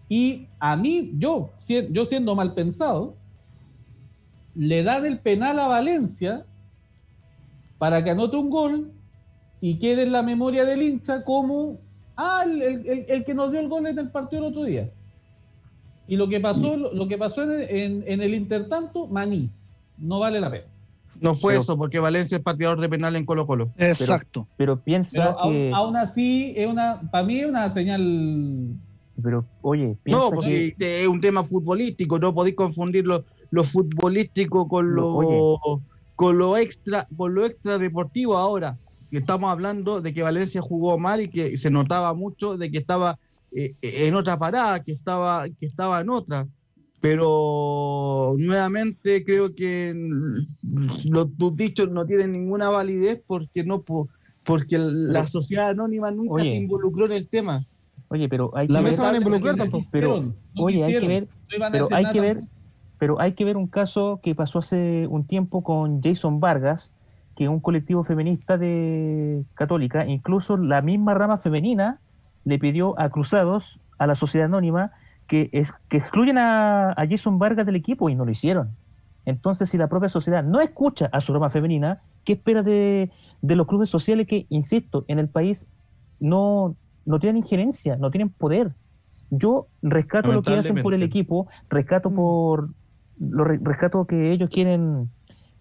Y 0.07 0.47
a 0.59 0.75
mí, 0.75 1.13
yo, 1.17 1.49
yo 1.91 2.05
siendo 2.05 2.35
mal 2.35 2.53
pensado, 2.53 3.15
le 4.53 4.83
dan 4.83 5.05
el 5.05 5.19
penal 5.19 5.57
a 5.59 5.67
Valencia 5.67 6.45
para 7.77 8.03
que 8.03 8.09
anote 8.11 8.35
un 8.37 8.49
gol 8.49 8.91
y 9.61 9.79
quede 9.79 10.03
en 10.03 10.11
la 10.11 10.21
memoria 10.21 10.65
del 10.65 10.81
hincha 10.83 11.23
como 11.23 11.77
ah, 12.17 12.43
el- 12.45 12.61
el 13.07 13.23
que 13.23 13.33
nos 13.33 13.51
dio 13.51 13.61
el 13.61 13.69
gol 13.69 13.87
en 13.87 13.97
el 13.97 14.09
partido 14.11 14.43
el 14.45 14.49
otro 14.51 14.63
día. 14.65 14.91
Y 16.11 16.17
lo 16.17 16.27
que 16.27 16.41
pasó, 16.41 16.75
lo, 16.75 17.07
que 17.07 17.17
pasó 17.17 17.43
en, 17.43 17.61
en- 17.69 18.03
en 18.05 18.21
el 18.21 18.33
intertanto, 18.33 19.07
maní. 19.07 19.49
No 19.97 20.19
vale 20.19 20.41
la 20.41 20.51
pena. 20.51 20.65
No 21.21 21.35
fue 21.35 21.53
Pero- 21.53 21.61
eso, 21.61 21.77
porque 21.77 21.99
Valencia 21.99 22.37
es 22.37 22.43
pateador 22.43 22.81
de 22.81 22.89
penal 22.89 23.15
en 23.15 23.25
Colo 23.25 23.47
Colo. 23.47 23.69
Exacto. 23.77 24.45
Pero 24.57 24.75
piensa 24.77 25.11
Pero 25.13 25.39
aún, 25.39 25.53
que. 25.53 25.71
aún 25.73 25.95
así, 25.95 26.53
es 26.57 26.67
una, 26.67 26.99
para 27.11 27.23
mí 27.25 27.39
es 27.39 27.45
una 27.47 27.69
señal. 27.69 28.73
Pero, 29.23 29.45
oye, 29.61 29.95
piensa 30.03 30.21
No, 30.21 30.29
que. 30.31 30.35
porque 30.35 30.75
es 31.03 31.07
un 31.07 31.21
tema 31.21 31.45
futbolístico, 31.45 32.19
no 32.19 32.33
podéis 32.33 32.57
confundir 32.57 33.05
lo, 33.07 33.23
lo 33.51 33.63
futbolístico 33.63 34.67
con 34.67 34.93
lo, 34.93 35.21
Lo- 35.21 35.81
con 36.17 36.37
lo 36.37 36.57
extra, 36.57 37.07
con 37.15 37.33
lo 37.33 37.45
extra 37.45 37.77
deportivo 37.77 38.35
ahora. 38.35 38.75
Que 39.09 39.17
estamos 39.19 39.49
hablando 39.49 40.01
de 40.01 40.13
que 40.13 40.23
Valencia 40.23 40.61
jugó 40.61 40.97
mal 40.97 41.21
y 41.21 41.29
que 41.29 41.57
se 41.57 41.69
notaba 41.69 42.13
mucho 42.13 42.57
de 42.57 42.69
que 42.69 42.79
estaba 42.79 43.17
eh, 43.51 43.75
en 43.81 44.15
otra 44.15 44.37
parada, 44.37 44.83
que 44.83 44.93
estaba, 44.93 45.47
que 45.49 45.65
estaba 45.65 46.01
en 46.01 46.09
otra. 46.09 46.47
Pero 47.01 48.35
nuevamente 48.37 49.23
creo 49.25 49.55
que 49.55 49.93
los, 51.09 51.35
tus 51.35 51.55
dichos 51.55 51.89
no 51.89 52.05
tienen 52.05 52.31
ninguna 52.31 52.69
validez 52.69 53.21
porque 53.25 53.63
no 53.63 53.81
po- 53.81 54.07
porque 54.43 54.77
la 54.77 55.27
sociedad 55.27 55.69
anónima 55.69 56.11
nunca 56.11 56.33
Oye. 56.33 56.51
se 56.51 56.55
involucró 56.57 57.05
en 57.05 57.11
el 57.13 57.27
tema. 57.29 57.65
Oye, 58.09 58.27
pero 58.29 58.51
hay 58.55 58.67
que 58.67 58.73
No 58.73 58.83
ver. 58.83 58.93
se 58.93 59.01
van 59.01 59.15
a 59.15 59.17
involucrar 59.17 59.55
tampoco. 59.55 59.85
no 59.93 60.35
Oye, 60.63 60.83
hay 60.83 60.99
que 60.99 61.07
ver. 61.07 61.27
no 61.57 61.65
Pero 61.71 61.87
hay 61.91 62.05
que 62.11 62.21
ver. 62.21 62.35
tampoco. 62.37 62.55
Pero 62.97 63.19
hay 63.19 63.33
que 63.33 63.45
ver 63.45 63.57
un 63.57 63.67
caso 63.67 64.19
que 64.21 64.35
pasó 64.35 64.59
hace 64.59 65.07
un 65.07 65.25
tiempo 65.25 65.63
con 65.63 66.01
Jason 66.03 66.39
Vargas, 66.39 66.93
que 67.35 67.45
es 67.45 67.49
un 67.49 67.59
colectivo 67.59 68.03
feminista 68.03 68.59
de 68.59 69.43
católica, 69.55 70.05
incluso 70.05 70.55
la 70.57 70.83
misma 70.83 71.15
rama 71.15 71.39
femenina 71.39 71.99
le 72.45 72.59
pidió 72.59 72.99
a 72.99 73.09
Cruzados, 73.09 73.79
a 73.97 74.07
la 74.07 74.15
sociedad 74.15 74.47
anónima, 74.47 74.91
que, 75.27 75.49
es, 75.53 75.71
que 75.89 75.97
excluyan 75.97 76.37
a, 76.37 76.91
a 76.91 77.07
Jason 77.07 77.39
Vargas 77.39 77.65
del 77.65 77.75
equipo 77.75 78.09
y 78.09 78.15
no 78.15 78.25
lo 78.25 78.31
hicieron. 78.31 78.71
Entonces, 79.25 79.69
si 79.69 79.77
la 79.77 79.87
propia 79.87 80.09
sociedad 80.09 80.43
no 80.43 80.59
escucha 80.61 81.07
a 81.11 81.21
su 81.21 81.31
rama 81.33 81.49
femenina, 81.49 82.01
¿qué 82.25 82.33
espera 82.33 82.63
de, 82.63 83.11
de 83.41 83.55
los 83.55 83.67
clubes 83.67 83.89
sociales 83.89 84.27
que, 84.27 84.45
insisto, 84.49 85.05
en 85.07 85.19
el 85.19 85.29
país 85.29 85.67
no, 86.19 86.75
no 87.05 87.19
tienen 87.19 87.37
injerencia, 87.37 87.95
no 87.97 88.09
tienen 88.09 88.29
poder? 88.29 88.71
Yo 89.29 89.67
rescato 89.81 90.27
lo 90.33 90.41
que 90.41 90.49
hacen 90.59 90.75
por 90.83 90.93
el 90.93 91.01
equipo, 91.03 91.47
rescato 91.69 92.09
por 92.11 92.69
lo 93.19 93.43
re- 93.43 93.59
rescato 93.61 94.05
que 94.05 94.31
ellos 94.31 94.49
quieren 94.49 95.09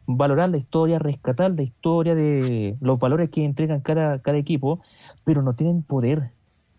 valorar 0.06 0.48
la 0.48 0.56
historia, 0.56 0.98
rescatar 0.98 1.52
la 1.52 1.62
historia 1.62 2.14
de 2.16 2.76
los 2.80 2.98
valores 2.98 3.30
que 3.30 3.44
entregan 3.44 3.80
cada, 3.80 4.18
cada 4.20 4.38
equipo, 4.38 4.80
pero 5.24 5.42
no 5.42 5.52
tienen 5.52 5.82
poder, 5.82 6.30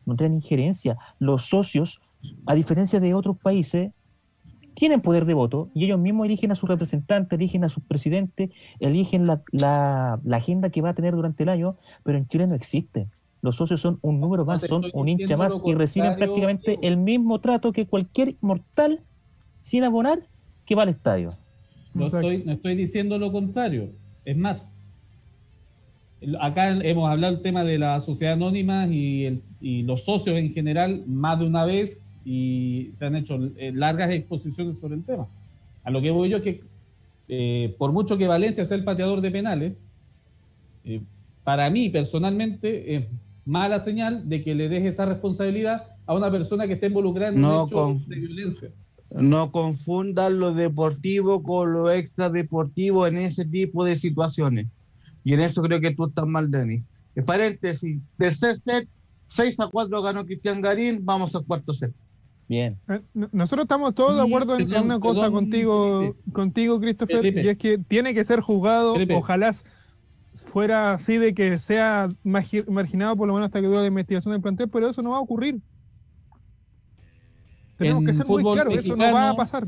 no 0.06 0.16
tienen 0.16 0.38
injerencia. 0.38 0.98
Los 1.20 1.46
socios, 1.46 2.00
a 2.46 2.56
diferencia 2.56 3.00
de 3.00 3.14
otros 3.14 3.38
países, 3.40 3.92
tienen 4.74 5.02
poder 5.02 5.26
de 5.26 5.34
voto 5.34 5.70
y 5.74 5.86
ellos 5.86 6.00
mismos 6.00 6.26
eligen 6.26 6.52
a 6.52 6.56
sus 6.56 6.70
representantes, 6.70 7.38
eligen 7.38 7.64
a 7.66 7.70
sus 7.70 7.84
presidentes, 7.84 8.50
eligen 8.80 9.28
la, 9.28 9.42
la- 9.52 10.20
la 10.24 10.38
agenda 10.38 10.70
que 10.70 10.82
va 10.82 10.90
a 10.90 10.94
tener 10.94 11.14
durante 11.14 11.44
el 11.44 11.50
año, 11.50 11.78
pero 12.04 12.18
en 12.18 12.28
Chile 12.28 12.48
no 12.48 12.56
existe. 12.56 13.10
Los 13.42 13.58
socios 13.58 13.82
son 13.82 14.00
un 14.02 14.20
número 14.20 14.46
más, 14.46 14.62
te 14.62 14.68
son 14.68 14.84
un 14.94 15.08
hincha 15.10 15.36
más 15.36 15.54
y 15.66 15.74
reciben 15.74 16.12
prácticamente 16.16 16.78
el 16.88 16.98
mismo 16.98 17.42
trato 17.42 17.72
que 17.74 17.88
cualquier 17.88 18.36
mortal 18.40 19.04
sin 19.60 19.84
abonar 19.84 20.28
que 20.66 20.76
va 20.76 20.84
al 20.84 20.90
estadio. 20.90 21.38
No 21.94 22.06
estoy, 22.06 22.44
no 22.46 22.52
estoy 22.54 22.76
diciendo 22.76 23.18
lo 23.18 23.32
contrario. 23.32 23.90
Es 24.24 24.38
más, 24.38 24.78
acá 26.40 26.70
hemos 26.70 27.10
hablado 27.10 27.34
del 27.34 27.42
tema 27.42 27.64
de 27.64 27.80
la 27.80 28.00
sociedad 28.02 28.34
anónima 28.34 28.88
y, 28.88 29.26
el- 29.26 29.42
y 29.60 29.84
los 29.84 30.04
socios 30.06 30.38
en 30.38 30.54
general 30.54 31.04
más 31.08 31.40
de 31.40 31.46
una 31.46 31.66
vez 31.66 32.20
y 32.26 32.90
se 32.94 33.06
han 33.06 33.16
hecho 33.16 33.40
eh, 33.58 33.72
largas 33.74 34.12
exposiciones 34.12 34.80
sobre 34.80 34.96
el 34.96 35.04
tema. 35.04 35.28
A 35.84 35.90
lo 35.92 36.02
que 36.02 36.12
voy 36.12 36.30
yo 36.30 36.38
es 36.38 36.44
que 36.44 36.62
eh, 37.28 37.76
por 37.78 37.92
mucho 37.92 38.18
que 38.18 38.28
Valencia 38.28 38.66
sea 38.66 38.78
el 38.78 38.84
pateador 38.84 39.22
de 39.22 39.32
penales, 39.32 39.74
eh, 40.86 41.02
para 41.44 41.70
mí 41.70 41.90
personalmente 41.90 42.96
es 42.96 43.06
mala 43.46 43.80
señal 43.80 44.28
de 44.30 44.44
que 44.44 44.54
le 44.54 44.70
deje 44.70 44.90
esa 44.90 45.06
responsabilidad 45.06 45.86
a 46.06 46.14
una 46.14 46.30
persona 46.30 46.68
que 46.68 46.74
esté 46.74 46.88
involucrada 46.88 47.30
en 47.30 47.36
un 47.38 47.42
No, 47.42 47.66
hecho 47.66 47.76
con- 47.76 48.08
de 48.08 48.16
violencia. 48.16 48.70
No 49.10 49.52
confundan 49.52 50.40
lo 50.40 50.54
deportivo 50.54 51.42
con 51.44 51.74
lo 51.74 51.92
extradeportivo 51.92 53.08
en 53.08 53.18
ese 53.18 53.44
tipo 53.44 53.84
de 53.84 53.96
situaciones. 53.98 54.68
Y 55.24 55.34
en 55.34 55.42
eso 55.42 55.62
creo 55.62 55.80
que 55.80 55.94
tú 55.96 56.06
estás 56.06 56.26
mal, 56.26 56.50
Denis. 56.50 56.88
En 57.16 57.26
paréntesis, 57.26 58.00
tercer 58.18 58.60
set, 58.64 58.88
6 59.30 59.60
a 59.60 59.68
4 59.68 60.02
ganó 60.02 60.26
Cristian 60.26 60.62
Garín, 60.62 61.00
vamos 61.04 61.36
al 61.36 61.46
cuarto 61.46 61.74
set. 61.74 61.92
Bien. 62.48 62.78
Eh, 62.90 63.02
no- 63.14 63.30
Nosotros 63.32 63.64
estamos 63.66 63.94
todos 63.96 64.16
de 64.16 64.22
acuerdo 64.22 64.58
en, 64.60 64.74
una 64.74 65.00
cosa 65.00 65.22
perdón, 65.22 65.34
contigo, 65.34 66.00
Felipe. 66.02 66.32
contigo, 66.34 66.80
Christopher, 66.80 67.18
Felipe. 67.18 67.44
y 67.44 67.48
es 67.50 67.58
que 67.58 67.78
tiene 67.78 68.14
que 68.14 68.24
ser 68.24 68.42
Felipe. 68.44 69.16
ojalá. 69.16 69.54
fuera 70.34 70.94
así 70.94 71.18
de 71.18 71.34
que 71.34 71.58
sea 71.60 72.08
marginado 72.24 73.16
por 73.18 73.28
lo 73.28 73.34
menos 73.34 73.48
hasta 73.48 73.60
que 73.62 73.68
dure 73.68 73.82
la 73.82 73.88
investigación 73.88 74.32
del 74.34 74.42
plantel, 74.42 74.70
pero 74.70 74.90
eso 74.90 75.02
no 75.02 75.12
va 75.12 75.18
a 75.18 75.22
ocurrir. 75.22 75.60
Tenemos 77.78 78.02
En 78.02 78.08
que 78.08 78.14
ser 78.14 78.26
muy 78.28 78.44
claros, 78.44 78.74
eso 78.76 78.96
no 78.96 79.14
va 79.14 79.30
a 79.30 79.36
pasar. 79.36 79.68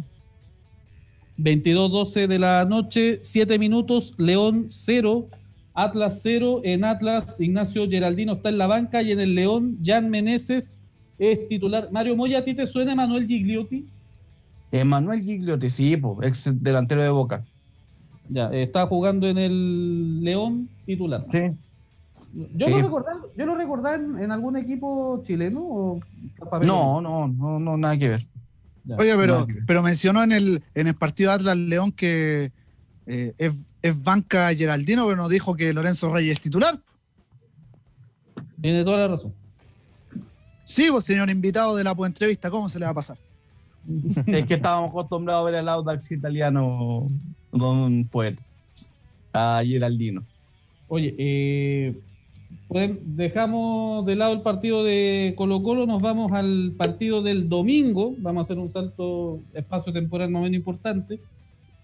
22-12 1.37 2.27
de 2.27 2.39
la 2.39 2.63
noche, 2.65 3.19
7 3.21 3.57
minutos, 3.59 4.13
León 4.17 4.67
0, 4.69 5.27
Atlas 5.73 6.19
0. 6.21 6.61
En 6.63 6.83
Atlas, 6.85 7.39
Ignacio 7.39 7.89
Geraldino 7.89 8.33
está 8.33 8.49
en 8.49 8.57
la 8.57 8.67
banca 8.67 9.01
y 9.01 9.11
en 9.11 9.19
el 9.19 9.35
León, 9.35 9.77
Jan 9.83 10.09
Meneses 10.09 10.79
es 11.17 11.47
titular. 11.47 11.89
Mario 11.91 12.15
Moya, 12.15 12.39
¿a 12.39 12.43
ti 12.43 12.53
te 12.53 12.65
suena 12.65 12.95
Manuel 12.95 13.27
Gigliotti? 13.27 13.85
Emanuel 14.71 15.21
Gigliotti, 15.21 15.69
sí, 15.69 15.95
po, 15.97 16.21
ex 16.23 16.49
delantero 16.61 17.03
de 17.03 17.09
Boca. 17.09 17.43
Ya, 18.29 18.49
está 18.51 18.87
jugando 18.87 19.27
en 19.27 19.37
el 19.37 20.23
León 20.23 20.69
titular. 20.85 21.25
Sí. 21.31 21.39
Yo, 22.55 22.65
Sí. 22.65 22.71
lo 22.71 22.77
recordaba, 22.79 23.19
yo 23.37 23.45
lo 23.45 23.55
recordaba 23.55 23.95
en, 23.95 24.17
en 24.17 24.31
algún 24.31 24.57
equipo 24.57 25.21
chileno 25.23 25.59
o 25.61 25.99
No, 26.65 26.99
no, 26.99 27.27
no, 27.27 27.59
no, 27.59 27.77
nada 27.77 27.95
que 27.97 28.09
ver. 28.09 28.25
Ya. 28.85 28.95
Oiga, 28.97 29.15
pero, 29.17 29.45
pero 29.67 29.83
mencionó 29.83 30.23
en 30.23 30.31
el, 30.31 30.63
en 30.73 30.87
el 30.87 30.95
partido 30.95 31.31
Atlas 31.31 31.55
León 31.55 31.91
que 31.91 32.51
eh, 33.05 33.33
es, 33.37 33.65
es 33.83 34.01
banca 34.01 34.53
Geraldino, 34.55 35.03
pero 35.05 35.17
nos 35.17 35.29
dijo 35.29 35.55
que 35.55 35.71
Lorenzo 35.73 36.11
Reyes 36.11 36.33
es 36.35 36.41
titular. 36.41 36.79
Tiene 38.61 38.83
toda 38.83 38.97
la 38.97 39.07
razón. 39.09 39.33
Sí, 40.65 40.87
pues 40.89 41.03
señor 41.03 41.29
invitado 41.29 41.75
de 41.75 41.83
la 41.83 41.93
pues, 41.93 42.09
entrevista, 42.09 42.49
¿cómo 42.49 42.69
se 42.69 42.79
le 42.79 42.85
va 42.85 42.91
a 42.91 42.95
pasar? 42.95 43.17
Es 44.25 44.47
que 44.47 44.53
estábamos 44.55 44.89
acostumbrados 44.91 45.41
a 45.41 45.45
ver 45.45 45.55
al 45.55 45.67
Audax 45.69 46.09
italiano 46.11 47.05
con 47.51 48.05
Puerto. 48.05 48.41
A 49.33 49.61
Geraldino. 49.65 50.23
Oye, 50.87 51.13
eh, 51.17 51.99
podem- 52.69 52.99
dejamos 53.03 54.05
de 54.05 54.15
lado 54.15 54.31
el 54.31 54.41
partido 54.41 54.83
de 54.83 55.33
Colo 55.35 55.61
Colo, 55.61 55.85
nos 55.85 56.01
vamos 56.01 56.31
al 56.31 56.73
partido 56.77 57.21
del 57.21 57.49
domingo, 57.49 58.15
vamos 58.19 58.39
a 58.39 58.43
hacer 58.43 58.59
un 58.59 58.69
salto 58.69 59.41
espacio 59.53 59.91
temporal 59.91 60.29
más 60.29 60.39
o 60.39 60.43
menos 60.43 60.55
importante, 60.55 61.19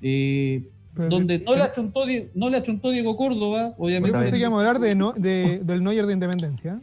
eh, 0.02 0.64
Pero 1.00 1.10
donde 1.12 1.38
sí, 1.39 1.43
no 1.45 1.56
le, 1.56 1.62
achuntó, 1.62 2.02
no 2.36 2.50
le 2.50 2.58
achuntó 2.58 2.89
Diego 2.89 3.16
Córdoba, 3.16 3.70
Yo 3.70 3.76
obviamente. 3.86 4.18
pensé 4.18 4.32
que 4.34 4.39
íbamos 4.39 4.58
a 4.58 4.68
hablar 4.68 4.82
de, 4.82 4.95
no- 4.95 5.14
de- 5.14 5.60
del 5.60 5.82
Neuer 5.82 6.06
de 6.06 6.12
Independencia. 6.14 6.82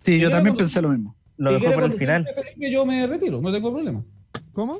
Sí, 0.00 0.18
yo 0.20 0.28
también 0.28 0.54
pensé 0.54 0.82
lo 0.82 0.90
mismo. 0.90 1.16
Lo 1.38 1.48
Si 1.50 1.54
dejó 1.54 1.68
el 1.72 1.80
conducir 1.80 1.98
final. 2.00 2.26
Felipe, 2.34 2.70
yo 2.70 2.84
me 2.84 3.06
retiro, 3.06 3.40
no 3.40 3.50
tengo 3.50 3.72
problema. 3.72 4.04
¿Cómo? 4.52 4.78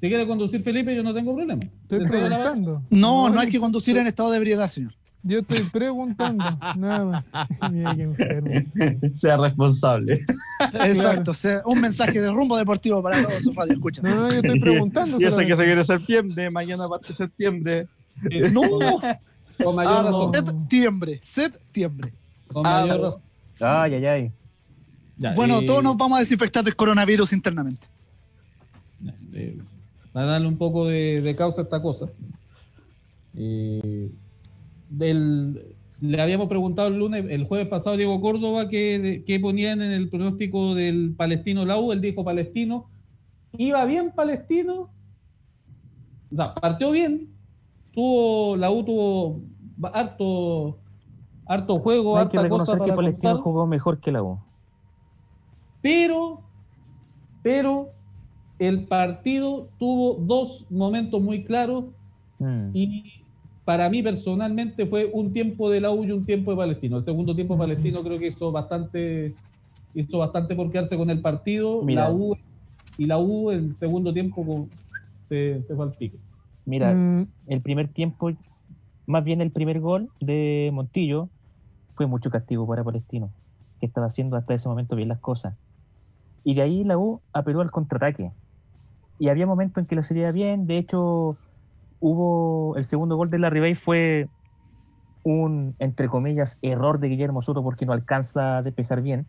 Si 0.00 0.08
quiere 0.08 0.26
conducir 0.26 0.64
Felipe, 0.64 0.96
yo 0.96 1.04
no 1.04 1.14
tengo 1.14 1.32
problema. 1.32 1.62
Estoy 1.82 2.00
preguntando. 2.08 2.82
No, 2.90 3.30
no 3.30 3.38
hay 3.38 3.48
que 3.48 3.60
conducir 3.60 3.96
en 3.98 4.08
estado 4.08 4.32
de 4.32 4.38
ebriedad, 4.38 4.66
señor. 4.66 4.92
Yo 5.24 5.38
estoy 5.38 5.60
preguntando, 5.70 6.44
nada 6.76 7.04
más. 7.32 7.48
Mira 7.72 7.94
qué 7.94 8.02
enfermo. 8.02 8.50
Sea 9.16 9.36
responsable. 9.36 10.24
Exacto, 10.84 11.32
sea, 11.32 11.62
un 11.64 11.80
mensaje 11.80 12.20
de 12.20 12.30
rumbo 12.30 12.56
deportivo 12.56 13.00
para 13.02 13.22
todos 13.26 13.42
sus 13.44 13.54
radio 13.54 13.72
escuchas. 13.74 14.02
No, 14.04 14.14
no, 14.16 14.30
yo 14.32 14.36
estoy 14.40 14.58
preguntando. 14.60 15.20
Y 15.20 15.24
eso 15.24 15.36
que 15.36 15.56
se 15.56 15.64
viene 15.64 15.84
septiembre, 15.84 16.50
mañana 16.50 16.88
parte 16.88 17.12
septiembre. 17.14 17.86
Eh, 18.30 18.50
No, 18.50 18.62
Con 19.62 19.76
mayor 19.76 19.92
Ah, 19.92 20.02
razón. 20.02 20.32
septiembre, 20.34 21.20
septiembre. 21.22 22.12
Con 22.52 22.62
mayor 22.64 23.00
razón. 23.00 23.20
Ay, 23.60 23.94
ay, 23.94 24.06
ay. 24.06 24.32
Ya, 25.18 25.34
Bueno, 25.34 25.60
eh, 25.60 25.64
todos 25.64 25.84
nos 25.84 25.96
vamos 25.96 26.16
a 26.16 26.20
desinfectar 26.20 26.64
del 26.64 26.74
coronavirus 26.74 27.32
internamente. 27.32 27.86
para 30.12 30.26
darle 30.26 30.48
un 30.48 30.58
poco 30.58 30.86
de, 30.88 31.20
de 31.20 31.36
causa 31.36 31.60
a 31.60 31.64
esta 31.64 31.80
cosa. 31.80 32.06
Eh, 33.36 34.10
del- 34.98 35.76
le 36.00 36.20
habíamos 36.20 36.48
preguntado 36.48 36.88
el 36.88 36.98
lunes, 36.98 37.24
el 37.28 37.44
jueves 37.46 37.68
pasado, 37.68 37.96
Diego 37.96 38.20
Córdoba, 38.20 38.68
que, 38.68 39.22
que 39.24 39.38
ponían 39.38 39.80
en 39.82 39.92
el 39.92 40.08
pronóstico 40.10 40.74
del 40.74 41.14
Palestino 41.16 41.64
la 41.64 41.78
U. 41.78 41.92
Él 41.92 42.00
dijo 42.00 42.24
Palestino. 42.24 42.86
Iba 43.56 43.84
bien 43.84 44.10
Palestino. 44.14 44.90
O 46.32 46.36
sea, 46.36 46.54
partió 46.54 46.90
bien. 46.90 47.28
Tuvo, 47.92 48.56
la 48.56 48.70
U 48.72 48.82
tuvo 48.84 49.40
harto, 49.92 50.78
harto 51.46 51.78
juego, 51.78 52.16
Hay 52.18 52.26
que 52.28 52.38
harta 52.38 52.48
cosa 52.48 52.72
reconocer 52.72 52.90
que 52.90 52.96
Palestino 52.96 53.30
contar. 53.34 53.44
jugó 53.44 53.66
mejor 53.66 54.00
que 54.00 54.10
la 54.10 54.22
U. 54.24 54.38
Pero, 55.82 56.40
pero 57.42 57.90
el 58.58 58.86
partido 58.86 59.68
tuvo 59.78 60.14
dos 60.14 60.66
momentos 60.70 61.20
muy 61.22 61.44
claros 61.44 61.84
Mm. 62.38 62.70
y 62.74 63.04
para 63.64 63.88
mí 63.90 64.02
personalmente 64.02 64.86
fue 64.86 65.10
un 65.12 65.32
tiempo 65.32 65.70
de 65.70 65.80
la 65.80 65.90
U 65.92 66.04
y 66.04 66.10
un 66.12 66.24
tiempo 66.26 66.50
de 66.50 66.56
Palestino. 66.56 66.98
El 66.98 67.04
segundo 67.04 67.34
tiempo 67.34 67.54
de 67.54 67.58
Palestino 67.60 68.02
creo 68.02 68.18
que 68.18 68.28
hizo 68.28 68.50
bastante, 68.50 69.36
hizo 69.94 70.18
bastante 70.18 70.54
por 70.56 70.70
quedarse 70.70 70.96
con 70.96 71.10
el 71.10 71.20
partido. 71.22 71.82
Mira. 71.82 72.04
La 72.08 72.10
U 72.10 72.36
y 72.96 73.06
la 73.06 73.18
U 73.18 73.50
el 73.50 73.76
segundo 73.76 74.12
tiempo 74.12 74.44
con- 74.46 74.70
se, 75.28 75.62
se 75.66 75.74
fue 75.74 75.84
al 75.86 75.94
pique. 75.94 76.18
Mira, 76.64 76.94
Mm, 76.94 77.22
el 77.46 77.62
primer 77.62 77.92
tiempo, 77.92 78.30
más 79.06 79.24
bien 79.24 79.40
el 79.40 79.52
primer 79.52 79.80
gol 79.80 80.10
de 80.20 80.70
Montillo, 80.72 81.30
fue 81.96 82.06
mucho 82.06 82.30
castigo 82.30 82.66
para 82.66 82.84
Palestino, 82.84 83.32
que 83.80 83.86
estaba 83.86 84.06
haciendo 84.08 84.36
hasta 84.36 84.54
ese 84.54 84.68
momento 84.68 84.96
bien 84.96 85.08
las 85.08 85.20
cosas. 85.20 85.56
Y 86.44 86.54
de 86.54 86.62
ahí 86.62 86.84
la 86.84 86.98
U 86.98 87.22
apeló 87.32 87.60
al 87.60 87.70
contraataque. 87.70 88.32
Y 89.18 89.28
había 89.28 89.46
momentos 89.46 89.82
en 89.82 89.86
que 89.86 89.96
la 89.96 90.02
salía 90.02 90.32
bien, 90.32 90.66
de 90.66 90.78
hecho, 90.78 91.38
hubo 92.02 92.76
el 92.76 92.84
segundo 92.84 93.16
gol 93.16 93.30
de 93.30 93.38
la 93.38 93.48
Ribey 93.48 93.74
fue 93.74 94.28
un, 95.22 95.76
entre 95.78 96.08
comillas, 96.08 96.58
error 96.60 96.98
de 96.98 97.08
Guillermo 97.08 97.42
Soto 97.42 97.62
porque 97.62 97.86
no 97.86 97.92
alcanza 97.92 98.58
a 98.58 98.62
despejar 98.62 99.02
bien. 99.02 99.24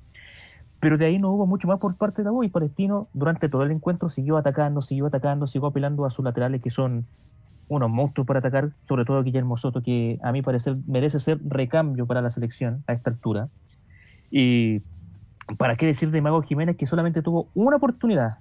Pero 0.80 0.98
de 0.98 1.06
ahí 1.06 1.20
no 1.20 1.30
hubo 1.32 1.46
mucho 1.46 1.68
más 1.68 1.80
por 1.80 1.96
parte 1.96 2.24
de 2.24 2.32
la 2.32 2.46
y 2.46 2.50
Palestino 2.50 3.08
durante 3.14 3.48
todo 3.48 3.64
el 3.64 3.72
encuentro 3.72 4.10
siguió 4.10 4.38
atacando, 4.38 4.82
siguió 4.82 5.06
atacando, 5.06 5.48
siguió 5.48 5.68
apelando 5.68 6.04
a 6.06 6.10
sus 6.10 6.26
laterales 6.26 6.62
que 6.62 6.72
son 6.72 7.06
unos 7.70 7.90
monstruos 7.90 8.28
para 8.28 8.40
atacar, 8.40 8.72
sobre 8.88 9.06
todo 9.06 9.24
Guillermo 9.24 9.56
Soto, 9.56 9.82
que 9.84 10.20
a 10.24 10.32
mi 10.32 10.42
parecer 10.42 10.76
merece 10.88 11.20
ser 11.20 11.40
recambio 11.46 12.08
para 12.08 12.22
la 12.22 12.32
selección 12.32 12.84
a 12.88 12.94
esta 12.94 13.12
altura. 13.12 13.50
Y 14.32 14.82
para 15.58 15.76
qué 15.76 15.86
decir 15.86 16.10
de 16.10 16.22
Mago 16.22 16.42
Jiménez 16.42 16.76
que 16.76 16.88
solamente 16.88 17.22
tuvo 17.22 17.48
una 17.54 17.78
oportunidad, 17.78 18.40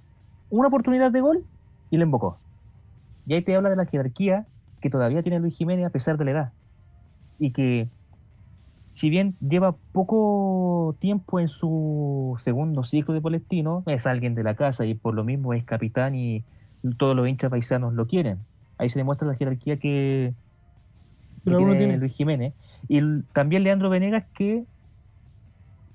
una 0.49 0.69
oportunidad 0.69 1.11
de 1.11 1.21
gol 1.21 1.45
y 1.91 1.97
le 1.97 2.03
embocó. 2.03 2.39
Y 3.25 3.33
ahí 3.33 3.41
te 3.41 3.55
habla 3.55 3.69
de 3.69 3.75
la 3.75 3.85
jerarquía 3.85 4.45
que 4.81 4.89
todavía 4.89 5.23
tiene 5.23 5.39
Luis 5.39 5.55
Jiménez 5.55 5.85
a 5.85 5.89
pesar 5.89 6.17
de 6.17 6.25
la 6.25 6.31
edad. 6.31 6.53
Y 7.39 7.51
que 7.51 7.87
si 8.91 9.09
bien 9.09 9.35
lleva 9.39 9.75
poco 9.91 10.95
tiempo 10.99 11.39
en 11.39 11.47
su 11.47 12.35
segundo 12.37 12.83
ciclo 12.83 13.13
de 13.13 13.21
Palestino, 13.21 13.83
es 13.87 14.05
alguien 14.05 14.35
de 14.35 14.43
la 14.43 14.55
casa 14.55 14.85
y 14.85 14.93
por 14.93 15.15
lo 15.15 15.23
mismo 15.23 15.53
es 15.53 15.63
capitán 15.63 16.15
y 16.15 16.43
todos 16.97 17.15
los 17.15 17.27
hinchas 17.27 17.49
paisanos 17.49 17.93
lo 17.93 18.07
quieren. 18.07 18.39
Ahí 18.77 18.89
se 18.89 18.99
demuestra 18.99 19.27
la 19.27 19.35
jerarquía 19.35 19.77
que, 19.77 20.33
tiene 21.43 21.75
tiene- 21.77 21.97
Luis 21.97 22.13
Jiménez. 22.13 22.53
Y 22.87 23.01
también 23.33 23.63
Leandro 23.63 23.89
Venegas 23.89 24.25
que 24.33 24.65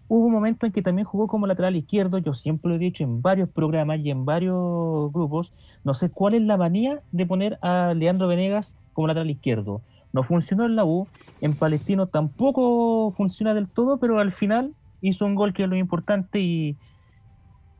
hubo 0.09 0.27
un 0.27 0.33
momento 0.33 0.67
en 0.67 0.73
que 0.73 0.83
también 0.83 1.07
jugó 1.07 1.27
como 1.27 1.47
lateral 1.47 1.77
izquierdo, 1.77 2.19
yo 2.19 2.35
siempre 2.35 2.71
lo 2.71 2.77
he 2.77 2.79
dicho 2.79 3.05
en 3.05 3.23
varios 3.23 3.49
programas 3.49 4.01
y 4.01 4.11
en 4.11 4.25
varios 4.25 5.13
grupos, 5.13 5.53
no 5.85 5.95
sé 5.95 6.11
cuál 6.11 6.35
es 6.35 6.43
la 6.43 6.57
manía 6.57 7.01
de 7.13 7.27
poner 7.27 7.59
a 7.63 7.95
Leandro 7.95 8.27
Venegas 8.27 8.77
como 8.95 9.07
lateral 9.07 9.31
izquierdo. 9.31 9.83
No 10.13 10.23
funcionó 10.23 10.65
en 10.65 10.77
la 10.77 10.85
U, 10.85 11.07
en 11.41 11.55
Palestino 11.55 12.07
tampoco 12.07 13.11
funciona 13.11 13.55
del 13.55 13.69
todo, 13.69 13.99
pero 13.99 14.19
al 14.19 14.33
final 14.33 14.75
hizo 15.01 15.27
un 15.27 15.35
gol 15.35 15.53
que 15.53 15.65
es 15.65 15.69
lo 15.69 15.77
importante 15.77 16.41
y, 16.41 16.77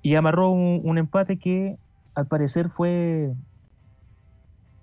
y 0.03 0.15
amarró 0.15 0.51
un, 0.51 0.99
empate 0.99 1.39
que 1.39 1.79
al 2.15 2.27
parecer 2.27 2.69
fue 2.69 3.33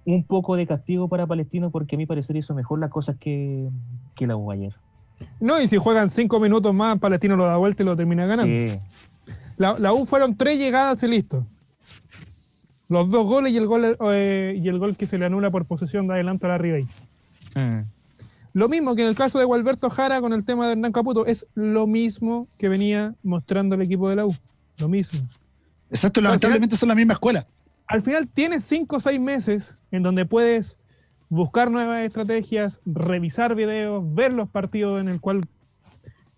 un 0.05 0.23
poco 0.23 0.55
de 0.55 0.67
castigo 0.67 1.07
para 1.07 1.27
Palestino 1.27 1.69
porque 1.69 1.95
a 1.95 1.97
mi 1.97 2.05
parecer 2.05 2.35
hizo 2.35 2.53
mejor 2.53 2.79
las 2.79 2.91
cosas 2.91 3.17
que, 3.17 3.69
que 4.15 4.27
la 4.27 4.35
U 4.35 4.51
ayer. 4.51 4.73
No, 5.39 5.61
y 5.61 5.67
si 5.67 5.77
juegan 5.77 6.09
cinco 6.09 6.39
minutos 6.39 6.73
más, 6.73 6.99
Palestino 6.99 7.35
lo 7.35 7.45
da 7.45 7.57
vuelta 7.57 7.83
y 7.83 7.85
lo 7.85 7.95
termina 7.95 8.25
ganando. 8.25 8.73
Sí. 8.73 8.79
La, 9.57 9.77
la 9.79 9.93
U 9.93 10.05
fueron 10.05 10.35
tres 10.35 10.57
llegadas 10.57 11.01
y 11.03 11.07
listo. 11.07 11.45
Los 12.87 13.09
dos 13.09 13.25
goles 13.25 13.51
y 13.51 13.57
el 13.57 13.67
gol 13.67 13.97
eh, 14.11 14.59
y 14.61 14.67
el 14.67 14.77
gol 14.77 14.95
que 14.95 15.05
se 15.05 15.17
le 15.17 15.25
anula 15.25 15.49
por 15.49 15.65
posesión 15.65 16.07
de 16.07 16.15
adelanto 16.15 16.45
a 16.45 16.49
la 16.49 16.57
Ribey. 16.57 16.83
Mm. 17.55 17.81
Lo 18.53 18.69
mismo 18.69 18.95
que 18.95 19.01
en 19.01 19.09
el 19.09 19.15
caso 19.15 19.39
de 19.39 19.45
Gualberto 19.45 19.89
Jara 19.89 20.21
con 20.21 20.31
el 20.31 20.45
tema 20.45 20.67
de 20.67 20.73
Hernán 20.73 20.91
Caputo, 20.91 21.25
es 21.25 21.45
lo 21.55 21.87
mismo 21.87 22.47
que 22.57 22.69
venía 22.69 23.13
mostrando 23.23 23.75
el 23.75 23.81
equipo 23.81 24.09
de 24.09 24.15
la 24.15 24.25
U. 24.25 24.35
Lo 24.77 24.87
mismo. 24.87 25.19
Exacto, 25.89 26.21
lamentablemente 26.21 26.77
son 26.77 26.89
la 26.89 26.95
misma 26.95 27.13
escuela. 27.13 27.45
Al 27.87 28.01
final 28.01 28.27
tienes 28.27 28.63
cinco 28.63 28.97
o 28.97 28.99
seis 28.99 29.19
meses 29.19 29.81
en 29.91 30.03
donde 30.03 30.25
puedes 30.25 30.77
buscar 31.29 31.71
nuevas 31.71 32.01
estrategias, 32.03 32.81
revisar 32.85 33.55
videos, 33.55 34.03
ver 34.13 34.33
los 34.33 34.49
partidos 34.49 35.01
en 35.01 35.09
el 35.09 35.19
cual 35.19 35.41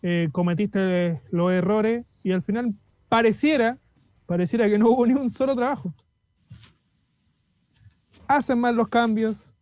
eh, 0.01 0.29
cometiste 0.31 1.21
los 1.31 1.51
errores 1.51 2.05
y 2.23 2.31
al 2.31 2.41
final 2.43 2.73
pareciera, 3.09 3.77
pareciera 4.25 4.67
que 4.69 4.77
no 4.77 4.89
hubo 4.89 5.05
ni 5.07 5.13
un 5.13 5.29
solo 5.29 5.55
trabajo. 5.55 5.93
Hacen 8.27 8.59
mal 8.59 8.75
los 8.75 8.87
cambios, 8.89 9.53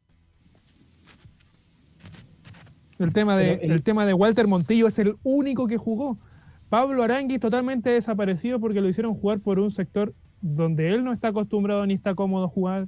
El 2.97 3.11
tema 3.11 3.35
de, 3.35 3.55
Pero 3.55 3.61
el- 3.63 3.71
el 3.71 3.83
tema 3.83 4.05
de 4.05 4.13
Walter 4.13 4.47
Montillo 4.47 4.87
es 4.87 4.97
el 4.99 5.17
único 5.23 5.67
que 5.67 5.77
jugó. 5.77 6.17
Pablo 6.69 7.03
Aranguis 7.03 7.41
totalmente 7.41 7.89
desaparecido 7.89 8.59
porque 8.61 8.79
lo 8.79 8.87
hicieron 8.87 9.13
jugar 9.15 9.41
por 9.41 9.59
un 9.59 9.69
sector 9.69 10.13
donde 10.41 10.93
él 10.93 11.03
no 11.03 11.11
está 11.11 11.27
acostumbrado 11.29 11.85
ni 11.85 11.93
está 11.93 12.15
cómodo 12.15 12.47
jugar. 12.47 12.87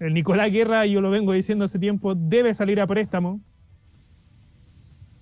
El 0.00 0.14
Nicolás 0.14 0.50
Guerra, 0.50 0.86
yo 0.86 1.00
lo 1.00 1.10
vengo 1.10 1.32
diciendo 1.32 1.66
hace 1.66 1.78
tiempo, 1.78 2.14
debe 2.14 2.54
salir 2.54 2.80
a 2.80 2.86
préstamo. 2.86 3.40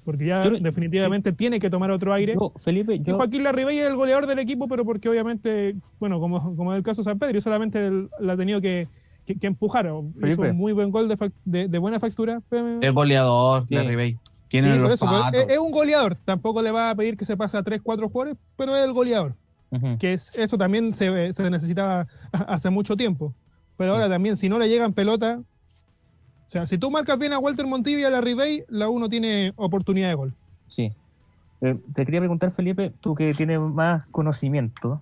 Porque 0.04 0.26
ya 0.26 0.44
Yo- 0.44 0.58
definitivamente 0.58 1.32
tiene 1.32 1.58
que 1.58 1.68
tomar 1.68 1.90
otro 1.90 2.14
aire. 2.14 2.34
Yo, 2.34 2.52
Felipe, 2.56 2.94
Y 2.94 3.10
Joaquín 3.10 3.42
Larribey 3.44 3.78
es 3.78 3.88
el 3.88 3.96
goleador 3.96 4.26
del 4.26 4.38
equipo, 4.38 4.66
pero 4.68 4.84
porque 4.84 5.08
obviamente, 5.08 5.76
bueno, 6.00 6.18
como, 6.18 6.56
como 6.56 6.72
en 6.72 6.78
el 6.78 6.82
caso 6.82 7.02
de 7.02 7.04
San 7.10 7.18
Pedro, 7.18 7.40
solamente 7.40 7.86
el- 7.86 8.08
la 8.18 8.32
ha 8.32 8.36
tenido 8.36 8.60
que, 8.62 8.88
que, 9.26 9.34
que 9.38 9.46
empujar. 9.46 9.84
Hizo 9.86 10.04
Felipe. 10.18 10.50
un 10.50 10.56
muy 10.56 10.72
buen 10.72 10.90
gol 10.90 11.08
de, 11.08 11.18
fac- 11.18 11.32
de, 11.44 11.68
de 11.68 11.78
buena 11.78 12.00
factura. 12.00 12.40
pero- 12.48 12.80
Es 12.80 12.92
goleador, 12.92 13.66
Sí. 13.68 13.74
Larry 13.74 13.96
Bay. 13.96 14.16
Sí, 14.50 14.58
eso, 14.60 15.04
patos. 15.04 15.42
es, 15.42 15.50
es 15.50 15.58
un 15.58 15.70
goleador. 15.70 16.14
Tampoco 16.24 16.62
le 16.62 16.70
va 16.70 16.88
a 16.88 16.94
pedir 16.94 17.18
que 17.18 17.26
se 17.26 17.36
pase 17.36 17.58
a 17.58 17.62
3, 17.62 17.82
4 17.82 18.08
jugadores, 18.08 18.38
pero 18.56 18.74
es 18.76 18.84
el 18.84 18.92
goleador. 18.94 19.34
Que 19.98 20.14
es, 20.14 20.32
eso 20.38 20.56
también 20.56 20.94
se, 20.94 21.34
se 21.34 21.50
necesitaba 21.50 22.06
hace 22.32 22.70
mucho 22.70 22.96
tiempo. 22.96 23.34
Pero 23.78 23.92
ahora 23.94 24.08
también, 24.10 24.36
si 24.36 24.48
no 24.50 24.58
le 24.58 24.68
llegan 24.68 24.92
pelota. 24.92 25.40
O 25.40 26.50
sea, 26.50 26.66
si 26.66 26.76
tú 26.78 26.90
marcas 26.90 27.18
bien 27.18 27.32
a 27.32 27.38
Walter 27.38 27.66
Montillo 27.66 27.98
y 28.00 28.04
a 28.04 28.10
la 28.10 28.20
Ribey, 28.20 28.64
la 28.68 28.88
uno 28.90 29.08
tiene 29.08 29.52
oportunidad 29.56 30.08
de 30.08 30.14
gol. 30.14 30.34
Sí. 30.66 30.92
Eh, 31.60 31.76
te 31.94 32.04
quería 32.04 32.20
preguntar, 32.20 32.50
Felipe, 32.52 32.92
tú 33.00 33.14
que 33.14 33.32
tienes 33.34 33.60
más 33.60 34.06
conocimiento. 34.08 35.00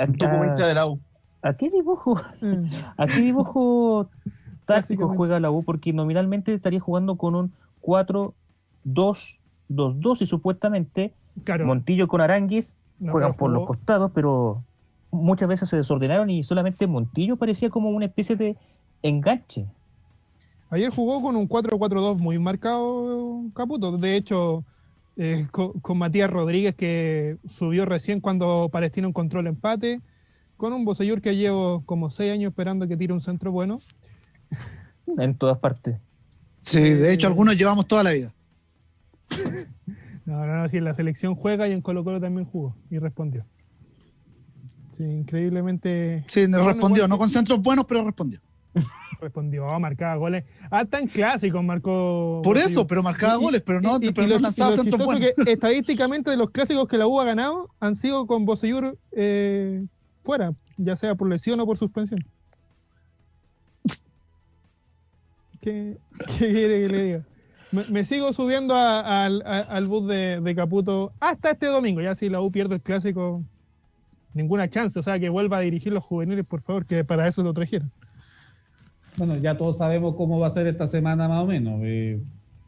¿A, 0.00 0.06
Tú 0.06 0.14
como 0.18 0.44
hincha 0.44 0.64
a- 0.64 0.68
de 0.68 0.74
la 0.74 0.86
U. 0.86 0.98
a 1.42 1.54
qué 1.54 1.70
dibujo, 1.70 2.20
Eh, 2.42 2.70
a 2.96 3.06
qué 3.06 3.20
dibujo 3.20 4.08
táctico 4.66 5.08
juega 5.14 5.40
la 5.40 5.50
U? 5.50 5.62
Porque 5.62 5.92
nominalmente 5.92 6.54
estaría 6.54 6.80
jugando 6.80 7.16
con 7.16 7.34
un 7.34 7.52
4-2-2-2 7.82 10.22
y 10.22 10.26
supuestamente 10.26 11.12
claro. 11.44 11.66
Montillo 11.66 12.08
con 12.08 12.20
Aranguis 12.20 12.74
no, 12.98 13.12
juegan 13.12 13.34
por 13.34 13.50
los 13.50 13.66
costados, 13.66 14.10
pero 14.14 14.62
muchas 15.14 15.48
veces 15.48 15.68
se 15.68 15.76
desordenaron 15.76 16.28
y 16.30 16.44
solamente 16.44 16.86
Montillo 16.86 17.36
parecía 17.36 17.70
como 17.70 17.90
una 17.90 18.06
especie 18.06 18.36
de 18.36 18.56
enganche. 19.02 19.66
Ayer 20.70 20.90
jugó 20.90 21.22
con 21.22 21.36
un 21.36 21.48
4-4-2 21.48 22.18
muy 22.18 22.38
marcado 22.38 23.42
Caputo. 23.54 23.96
De 23.96 24.16
hecho, 24.16 24.64
eh, 25.16 25.46
co- 25.50 25.74
con, 25.80 25.98
Matías 25.98 26.28
Rodríguez 26.30 26.74
que 26.74 27.36
subió 27.48 27.84
recién 27.84 28.20
cuando 28.20 28.68
Palestino 28.72 29.08
encontró 29.08 29.40
el 29.40 29.46
empate. 29.46 30.00
Con 30.56 30.72
un 30.72 30.84
Bosellur 30.84 31.20
que 31.20 31.36
llevo 31.36 31.82
como 31.84 32.10
seis 32.10 32.32
años 32.32 32.50
esperando 32.50 32.86
que 32.88 32.96
tire 32.96 33.12
un 33.12 33.20
centro 33.20 33.52
bueno. 33.52 33.80
En 35.18 35.34
todas 35.36 35.58
partes. 35.58 35.96
Sí, 36.60 36.80
de 36.80 37.12
hecho, 37.12 37.26
algunos 37.26 37.56
llevamos 37.58 37.86
toda 37.86 38.02
la 38.02 38.12
vida. 38.12 38.32
No, 40.26 40.46
no, 40.46 40.56
no, 40.56 40.68
sí, 40.70 40.78
en 40.78 40.84
la 40.84 40.94
selección 40.94 41.34
juega 41.34 41.68
y 41.68 41.72
en 41.72 41.82
Colo 41.82 42.02
Colo 42.02 42.18
también 42.18 42.46
jugó 42.46 42.74
y 42.88 42.98
respondió. 42.98 43.44
Sí, 44.96 45.02
increíblemente 45.04 46.22
Sí, 46.28 46.46
Bueno, 46.46 46.66
respondió, 46.68 47.08
no 47.08 47.18
con 47.18 47.28
centros 47.28 47.60
buenos, 47.60 47.84
pero 47.86 48.04
respondió. 48.04 48.40
respondió, 49.20 49.66
marcaba 49.80 50.16
goles. 50.16 50.44
Hasta 50.70 50.98
en 51.00 51.08
clásicos 51.08 51.62
marcó. 51.64 52.40
Por 52.44 52.58
eso, 52.58 52.86
pero 52.86 53.02
marcaba 53.02 53.34
Y- 53.34 53.42
goles, 53.42 53.62
pero 53.64 53.80
no, 53.80 53.98
y- 54.00 54.08
y- 54.08 54.12
pero 54.12 54.26
y 54.26 54.30
no 54.30 54.36
lo- 54.36 54.40
lanzaba 54.42 54.72
centros 54.72 55.04
buenos. 55.04 55.30
que 55.44 55.50
estadísticamente 55.50 56.30
de 56.30 56.36
los 56.36 56.50
clásicos 56.50 56.86
que 56.88 56.98
la 56.98 57.06
U 57.06 57.20
ha 57.20 57.24
ganado 57.24 57.70
han 57.80 57.94
sido 57.96 58.26
con 58.26 58.44
Bosellur 58.44 58.98
eh, 59.12 59.84
fuera, 60.22 60.52
ya 60.76 60.96
sea 60.96 61.14
por 61.14 61.28
lesión 61.28 61.58
o 61.60 61.66
por 61.66 61.76
suspensión. 61.78 62.20
¿Qué, 65.60 65.96
qué 66.38 66.48
quiere 66.50 66.82
que 66.82 66.88
le 66.88 67.02
diga? 67.02 67.22
Me, 67.72 67.84
me 67.90 68.04
sigo 68.04 68.32
subiendo 68.32 68.74
a- 68.74 69.24
al- 69.24 69.42
a- 69.46 69.60
al 69.60 69.86
bus 69.86 70.06
de, 70.06 70.40
de 70.40 70.54
Caputo 70.54 71.12
hasta 71.20 71.50
este 71.52 71.66
domingo. 71.66 72.00
Ya 72.00 72.14
si 72.14 72.28
la 72.28 72.40
U 72.40 72.50
pierde 72.52 72.76
el 72.76 72.80
clásico, 72.82 73.42
ninguna 74.34 74.68
chance. 74.68 74.98
O 74.98 75.02
sea, 75.02 75.18
que 75.18 75.28
vuelva 75.28 75.58
a 75.58 75.60
dirigir 75.60 75.92
los 75.92 76.04
juveniles, 76.04 76.46
por 76.46 76.60
favor, 76.62 76.84
que 76.86 77.04
para 77.04 77.26
eso 77.28 77.42
lo 77.42 77.52
trajeron. 77.54 77.90
Bueno, 79.16 79.36
ya 79.36 79.56
todos 79.56 79.78
sabemos 79.78 80.16
cómo 80.16 80.38
va 80.40 80.48
a 80.48 80.50
ser 80.50 80.66
esta 80.66 80.86
semana 80.86 81.28
más 81.28 81.44
o 81.44 81.46
menos. 81.46 81.80
eh, 81.84 82.20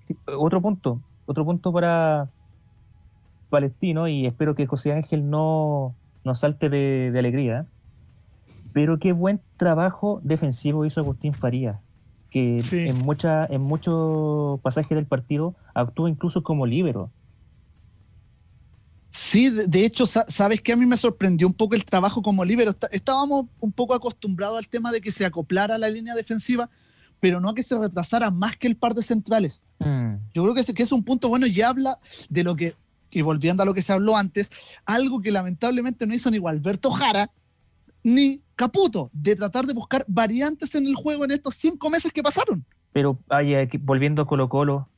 Sí, 0.07 0.17
otro 0.27 0.63
punto, 0.63 1.01
otro 1.27 1.45
punto 1.45 1.73
para 1.73 2.29
Palestino 3.49 4.07
y 4.09 4.27
espero 4.27 4.55
que 4.55 4.67
José 4.67 4.93
Ángel 4.93 5.29
no, 5.29 5.95
no 6.25 6.35
salte 6.35 6.69
de, 6.69 7.11
de 7.13 7.19
alegría. 7.19 7.65
Pero 8.73 8.99
qué 8.99 9.13
buen 9.13 9.41
trabajo 9.57 10.21
defensivo 10.23 10.85
hizo 10.85 11.01
Agustín 11.01 11.33
Faría, 11.33 11.81
que 12.31 12.63
Sí. 12.63 12.79
en 12.81 12.99
mucha, 12.99 13.47
en 13.47 13.63
muchos 13.63 14.61
pasajes 14.61 14.95
del 14.97 15.07
partido 15.07 15.55
actuó 15.75 16.09
incluso 16.09 16.43
como 16.43 16.67
líbero. 16.67 17.11
Sí, 19.17 19.49
de, 19.49 19.85
hecho, 19.87 20.05
sa- 20.07 20.27
sabes 20.29 20.61
que 20.61 20.73
a 20.73 20.77
mí 20.77 20.85
me 20.85 20.97
sorprendió 20.99 21.47
un 21.47 21.55
poco 21.55 21.75
el 21.75 21.85
trabajo 21.87 22.21
como 22.21 22.45
líbero. 22.45 22.71
Está- 22.73 22.89
Estábamos 22.93 23.47
un 23.61 23.73
poco 23.73 23.95
acostumbrados 23.95 24.59
al 24.59 24.69
tema 24.69 24.93
de 24.93 25.01
que 25.01 25.11
se 25.11 25.25
acoplara 25.25 25.79
la 25.79 25.89
línea 25.89 26.15
defensiva, 26.15 26.69
pero 27.19 27.41
no 27.41 27.49
a 27.49 27.55
que 27.55 27.63
se 27.63 27.79
retrasara 27.79 28.31
más 28.31 28.59
que 28.59 28.67
el 28.67 28.77
par 28.77 28.93
de 28.93 29.03
centrales. 29.03 29.63
Mm, 29.79 30.17
Yo 30.35 30.43
creo 30.43 30.55
que 30.55 30.61
es, 30.61 30.73
que 30.75 30.83
es 30.83 30.93
un 30.93 31.03
punto 31.03 31.31
bueno 31.31 31.47
y 31.47 31.63
habla 31.63 31.97
de 32.29 32.45
lo 32.45 32.55
que, 32.57 32.75
y 33.11 33.23
volviendo 33.23 33.63
a 33.63 33.67
lo 33.67 33.73
que 33.73 33.81
se 33.83 33.95
habló 33.95 34.19
antes, 34.19 34.51
algo 34.85 35.23
que 35.23 35.33
lamentablemente 35.33 36.07
no 36.07 36.15
hizo 36.15 36.31
ni 36.31 36.37
Gualberto 36.37 36.91
Jara 36.91 37.31
ni 38.03 38.43
Caputo, 38.55 39.09
de 39.15 39.35
tratar 39.35 39.67
de 39.67 39.73
buscar 39.73 40.05
variantes 40.09 40.75
en 40.75 40.87
el 40.87 40.95
juego 40.95 41.25
en 41.25 41.31
estos 41.31 41.55
cinco 41.57 41.89
meses 41.89 42.13
que 42.13 42.23
pasaron. 42.23 42.65
Pero 42.93 43.19
hay 43.31 43.67
que- 43.69 43.79
volviendo 43.79 44.23
a 44.23 44.27
Colo 44.27 44.49
Colo, 44.51 44.89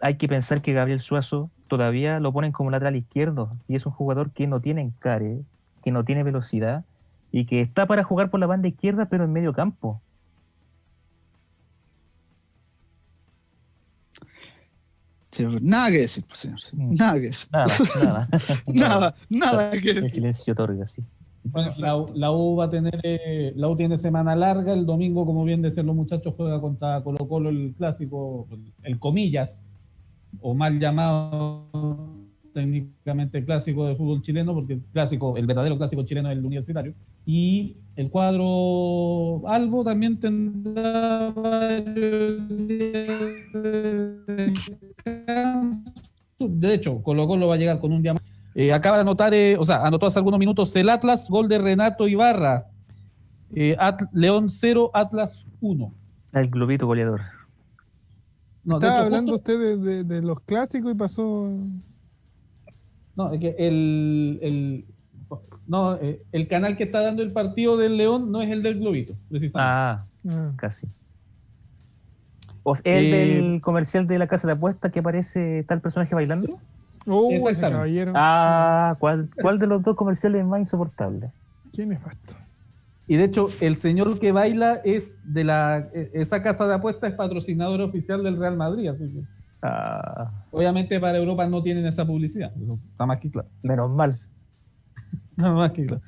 hay 0.00 0.16
que 0.16 0.28
pensar 0.28 0.62
que 0.62 0.72
Gabriel 0.72 1.00
Suazo 1.00 1.50
todavía 1.68 2.20
lo 2.20 2.32
ponen 2.32 2.52
como 2.52 2.70
lateral 2.70 2.96
izquierdo 2.96 3.56
y 3.68 3.76
es 3.76 3.86
un 3.86 3.92
jugador 3.92 4.30
que 4.30 4.46
no 4.46 4.60
tiene 4.60 4.82
encare, 4.82 5.40
que 5.82 5.90
no 5.90 6.04
tiene 6.04 6.22
velocidad 6.22 6.84
y 7.32 7.46
que 7.46 7.60
está 7.60 7.86
para 7.86 8.04
jugar 8.04 8.30
por 8.30 8.40
la 8.40 8.46
banda 8.46 8.68
izquierda 8.68 9.06
pero 9.06 9.24
en 9.24 9.32
medio 9.32 9.52
campo. 9.52 10.00
Nada 15.60 15.90
que 15.90 15.98
decir, 15.98 16.24
pues, 16.26 16.40
señor. 16.40 16.58
Mm. 16.72 16.94
Nada 16.94 17.14
que 17.14 17.20
decir. 17.20 17.48
Nada, 17.52 17.66
nada. 18.04 18.28
Nada, 18.66 19.14
nada 19.28 19.70
que 19.72 19.90
El 19.90 19.96
decir. 19.96 20.10
silencio 20.10 20.52
otorga, 20.52 20.86
sí. 20.86 21.02
Bueno, 21.44 21.70
la, 21.78 22.06
la 22.14 22.32
U 22.32 22.56
va 22.56 22.64
a 22.64 22.70
tener, 22.70 22.98
eh, 23.04 23.52
la 23.54 23.68
U 23.68 23.76
tiene 23.76 23.96
semana 23.98 24.34
larga, 24.34 24.72
el 24.72 24.84
domingo, 24.84 25.24
como 25.24 25.44
bien 25.44 25.62
decían 25.62 25.86
los 25.86 25.94
muchachos, 25.94 26.34
juega 26.36 26.60
contra 26.60 27.02
Colo 27.02 27.28
Colo 27.28 27.50
el 27.50 27.74
clásico, 27.76 28.48
el 28.82 28.98
comillas, 28.98 29.62
o 30.40 30.54
mal 30.54 30.78
llamado 30.78 31.66
técnicamente 32.52 33.44
clásico 33.44 33.86
de 33.86 33.96
fútbol 33.96 34.22
chileno, 34.22 34.54
porque 34.54 34.74
el 34.74 34.82
clásico, 34.92 35.36
el 35.36 35.46
verdadero 35.46 35.76
clásico 35.76 36.04
chileno 36.04 36.30
es 36.30 36.38
el 36.38 36.44
universitario. 36.44 36.94
Y 37.26 37.76
el 37.96 38.08
cuadro 38.08 39.46
Albo 39.46 39.84
también 39.84 40.18
tendrá 40.18 41.34
de 46.38 46.74
hecho, 46.74 47.02
Colo 47.02 47.26
Colo 47.26 47.48
va 47.48 47.54
a 47.54 47.58
llegar 47.58 47.78
con 47.78 47.92
un 47.92 48.02
día 48.02 48.14
más. 48.14 48.22
Eh, 48.54 48.72
acaba 48.72 48.96
de 48.96 49.02
anotar, 49.02 49.34
eh, 49.34 49.56
o 49.58 49.64
sea, 49.64 49.82
anotó 49.84 50.06
hace 50.06 50.18
algunos 50.18 50.38
minutos 50.38 50.74
el 50.76 50.88
Atlas, 50.88 51.28
gol 51.28 51.48
de 51.48 51.58
Renato 51.58 52.08
Ibarra. 52.08 52.68
Eh, 53.54 53.76
León 54.12 54.48
0, 54.48 54.90
Atlas 54.94 55.50
1. 55.60 55.92
El 56.32 56.48
globito 56.48 56.86
goleador. 56.86 57.35
No, 58.66 58.80
de 58.80 58.86
Estaba 58.88 58.96
hecho, 58.96 59.04
hablando 59.04 59.32
justo- 59.32 59.52
usted 59.52 59.60
de, 59.60 59.76
de- 59.78 60.04
de 60.04 60.22
los 60.22 60.40
clásicos 60.40 60.90
y 60.92 60.94
pasó. 60.96 61.48
no, 63.14 63.32
es 63.32 63.40
que 63.40 63.54
el, 63.58 64.38
el- 64.42 64.86
no, 65.66 65.94
eh, 65.96 66.20
el 66.32 66.48
canal 66.48 66.76
que 66.76 66.84
está 66.84 67.00
dando 67.00 67.22
el 67.22 67.32
partido 67.32 67.76
del 67.76 67.96
León 67.96 68.30
no 68.30 68.42
es 68.42 68.50
el 68.50 68.62
del 68.62 68.78
Globito, 68.80 69.14
precisamente. 69.28 69.72
Ah, 69.72 70.04
Ah, 70.28 70.52
casi. 70.56 70.86
O 72.64 72.74
sea, 72.74 72.92
el 72.98 73.04
Eh, 73.06 73.10
del 73.16 73.60
comercial 73.60 74.08
de 74.08 74.18
la 74.18 74.26
casa 74.26 74.48
de 74.48 74.54
apuestas 74.54 74.90
que 74.92 74.98
aparece 74.98 75.64
tal 75.68 75.80
personaje 75.80 76.14
bailando. 76.16 76.58
Oh, 77.06 77.28
ese 77.30 77.36
Exactamente. 77.36 77.72
caballero. 77.76 78.12
Ah, 78.16 78.96
¿cuál, 78.98 79.30
cuál 79.40 79.60
de 79.60 79.68
los 79.68 79.82
dos 79.84 79.94
comerciales 79.94 80.40
es 80.40 80.46
más 80.46 80.58
insoportable? 80.58 81.30
Qué 81.72 81.86
nefasto. 81.86 82.34
Y 83.08 83.16
de 83.16 83.24
hecho, 83.24 83.48
el 83.60 83.76
señor 83.76 84.18
que 84.18 84.32
baila 84.32 84.80
es 84.84 85.20
de 85.24 85.44
la. 85.44 85.88
eh, 85.94 86.10
Esa 86.14 86.42
casa 86.42 86.66
de 86.66 86.74
apuestas 86.74 87.10
es 87.10 87.16
patrocinadora 87.16 87.84
oficial 87.84 88.22
del 88.24 88.36
Real 88.36 88.56
Madrid, 88.56 88.88
así 88.88 89.08
que 89.08 89.20
Ah, 89.62 90.44
obviamente 90.50 91.00
para 91.00 91.18
Europa 91.18 91.46
no 91.48 91.62
tienen 91.62 91.86
esa 91.86 92.06
publicidad. 92.06 92.52
Eso 92.62 92.78
está 92.90 93.06
más 93.06 93.20
que 93.20 93.30
claro. 93.30 93.48
menos 93.62 93.90
mal. 93.90 94.16
Nada 95.36 95.54
más 95.54 95.70
que 95.72 95.86
claro. 95.86 96.02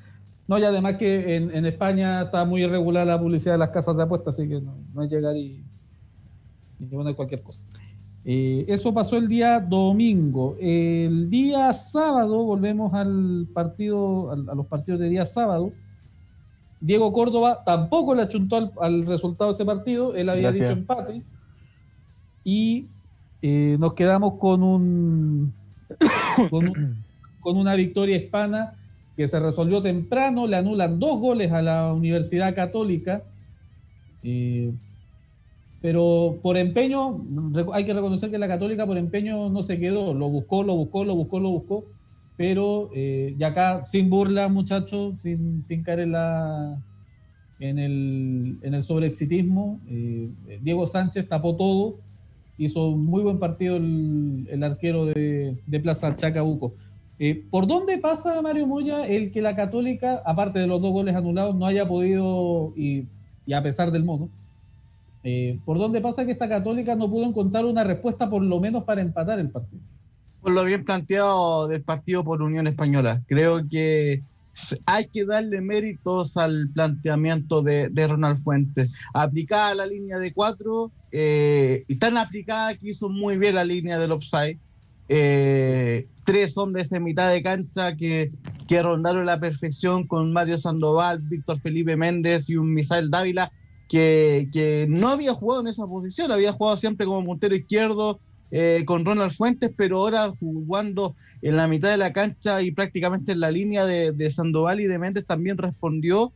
No, 0.47 0.59
y 0.59 0.65
además 0.65 0.97
que 0.97 1.37
en, 1.37 1.51
en 1.55 1.67
España 1.67 2.23
está 2.23 2.45
muy 2.45 2.63
irregular 2.63 3.07
la 3.07 3.19
publicidad 3.19 3.55
de 3.55 3.59
las 3.59 3.71
casas 3.71 3.97
de 3.97 4.03
apuestas, 4.03 4.39
así 4.39 4.49
que 4.49 4.61
no, 4.61 4.77
no 4.95 5.03
es 5.03 5.11
llegar 5.11 5.37
y, 5.37 5.63
y 6.79 6.85
poner 6.87 7.15
cualquier 7.17 7.43
cosa. 7.43 7.65
Eh, 8.25 8.65
eso 8.69 8.93
pasó 8.95 9.17
el 9.17 9.29
día 9.29 9.61
domingo. 9.61 10.57
El 10.61 11.29
día 11.31 11.73
sábado, 11.73 12.45
volvemos 12.45 12.93
al 12.95 13.47
partido, 13.53 14.31
al- 14.31 14.49
a 14.51 14.55
los 14.55 14.67
partidos 14.67 15.01
de 15.01 15.09
día 15.09 15.25
sábado. 15.25 15.73
Diego 16.81 17.13
Córdoba 17.13 17.63
tampoco 17.65 18.15
le 18.15 18.23
achuntó 18.23 18.57
al, 18.57 18.73
al 18.81 19.07
resultado 19.07 19.51
de 19.51 19.55
ese 19.55 19.65
partido. 19.65 20.15
Él 20.15 20.29
había 20.29 20.43
Gracias. 20.45 20.69
dicho 20.71 20.79
empate. 20.81 21.23
y 22.45 22.87
eh, 23.43 23.77
nos 23.79 23.95
quedamos 23.95 24.35
con 24.35 24.63
un, 24.63 25.53
con 26.51 26.69
un- 26.69 27.05
con 27.41 27.57
una 27.57 27.75
victoria 27.75 28.17
hispana 28.17 28.75
que 29.17 29.27
se 29.29 29.39
resolvió 29.41 29.81
temprano, 29.83 30.47
le 30.47 30.57
anulan 30.57 30.99
dos 30.99 31.19
goles 31.19 31.51
a 31.53 31.63
la 31.63 31.93
Universidad 31.93 32.55
Católica, 32.55 33.23
eh, 34.23 34.73
pero 35.81 36.39
por 36.43 36.57
empeño, 36.57 37.21
hay 37.73 37.85
que 37.85 37.95
reconocer 37.95 38.31
que 38.31 38.39
la 38.39 38.49
Católica 38.49 38.85
por 38.87 38.97
empeño 38.99 39.49
no 39.51 39.63
se 39.63 39.79
quedó, 39.79 40.13
lo 40.15 40.29
buscó, 40.29 40.63
lo 40.65 40.75
buscó, 40.77 41.05
lo 41.05 41.15
buscó, 41.15 41.39
lo 41.41 41.51
buscó, 41.51 41.85
pero 42.39 42.89
eh, 42.95 43.35
y 43.37 43.43
acá 43.43 43.85
sin 43.85 44.09
burla, 44.09 44.49
muchachos, 44.49 45.21
sin, 45.21 45.65
sin 45.67 45.83
caer 45.83 45.99
en 45.99 47.79
el, 47.81 48.59
en 48.63 48.83
sobreexitismo, 48.85 49.81
eh, 49.89 50.31
Diego 50.63 50.87
Sánchez 50.87 51.29
tapó 51.29 51.57
todo, 51.57 51.97
hizo 52.57 52.91
un 52.91 53.05
muy 53.05 53.25
buen 53.25 53.41
partido 53.41 53.77
el, 53.77 54.63
arquero 54.63 55.05
de, 55.07 55.59
de 55.67 55.81
Plaza 55.81 56.15
Chacabuco. 56.15 56.75
Eh, 57.19 57.43
¿Por 57.51 57.67
dónde 57.67 57.99
pasa 57.99 58.41
Mario 58.41 58.69
Moya 58.69 59.05
el 59.09 59.33
que 59.33 59.43
la 59.43 59.57
Católica, 59.57 60.23
aparte 60.25 60.61
de 60.61 60.69
los 60.69 60.81
dos 60.81 60.93
goles 60.93 61.17
anulados, 61.17 61.57
no 61.57 61.67
haya 61.67 61.89
podido, 61.89 62.73
y, 62.77 63.07
y 63.47 63.53
a 63.53 63.63
pesar 63.65 63.91
del 63.91 64.05
mono, 64.05 64.29
eh, 65.25 65.59
¿por 65.65 65.77
dónde 65.79 66.01
pasa 66.01 66.25
que 66.25 66.31
esta 66.31 66.49
Católica 66.49 66.95
no 66.95 67.11
pudo 67.11 67.25
encontrar 67.25 67.65
una 67.65 67.83
respuesta 67.83 68.31
por 68.31 68.45
lo 68.45 68.61
menos 68.61 68.85
para 68.85 69.01
empatar 69.01 69.41
el 69.41 69.51
partido? 69.51 69.83
Por 70.41 70.53
lo 70.53 70.65
bien 70.65 70.85
planteado 70.85 71.69
del 71.69 71.83
partido 71.83 72.25
por 72.25 72.43
Unión 72.43 72.67
Española. 72.67 73.23
Creo 73.27 73.69
que 73.69 74.23
hay 74.87 75.09
que 75.09 75.25
darle 75.25 75.61
méritos 75.61 76.37
al 76.37 76.69
planteamiento 76.73 77.63
de, 77.63 77.89
de 77.91 78.07
Ronald 78.07 78.43
Fuentes. 78.43 78.93
Aplicada 79.15 79.75
la 79.75 79.87
línea 79.87 80.19
de 80.19 80.33
cuatro, 80.33 80.91
eh, 81.13 81.85
y 81.89 81.97
tan 81.97 82.17
aplicada 82.17 82.77
que 82.77 82.91
hizo 82.91 83.09
muy 83.09 83.39
bien 83.39 83.55
la 83.55 83.65
línea 83.65 83.99
del 83.99 84.13
offside. 84.13 84.59
Eh, 85.09 86.07
tres 86.25 86.59
hombres 86.59 86.93
en 86.93 87.03
mitad 87.03 87.31
de 87.33 87.43
cancha 87.43 87.97
que, 87.97 88.31
que 88.69 88.83
rondaron 88.83 89.25
la 89.25 89.41
perfección 89.41 90.07
con 90.07 90.33
Mario 90.33 90.59
Sandoval, 90.59 91.21
Víctor 91.21 91.61
Felipe 91.61 91.97
Méndez 91.97 92.51
y 92.51 92.57
un 92.57 92.75
Misael 92.75 93.11
Dávila 93.11 93.51
que, 93.89 94.49
que 94.53 94.87
no 94.87 95.09
había 95.09 95.33
jugado 95.33 95.63
en 95.63 95.69
esa 95.69 95.87
posición, 95.87 96.31
había 96.31 96.53
jugado 96.53 96.77
siempre 96.77 97.07
como 97.07 97.25
puntero 97.25 97.55
izquierdo, 97.55 98.21
eh, 98.51 98.83
con 98.87 99.05
Ronald 99.05 99.33
Fuentes, 99.35 99.71
pero 99.77 99.99
ahora 99.99 100.33
jugando 100.39 101.15
en 101.43 101.57
la 101.57 101.69
mitad 101.69 101.91
de 101.91 101.97
la 101.97 102.13
cancha 102.13 102.63
y 102.63 102.73
prácticamente 102.73 103.33
en 103.33 103.41
la 103.41 103.51
línea 103.51 103.85
de, 103.85 104.13
de 104.13 104.31
Sandoval 104.31 104.81
y 104.81 104.87
de 104.87 104.99
Méndez 104.99 105.27
también 105.27 105.59
respondió. 105.59 106.33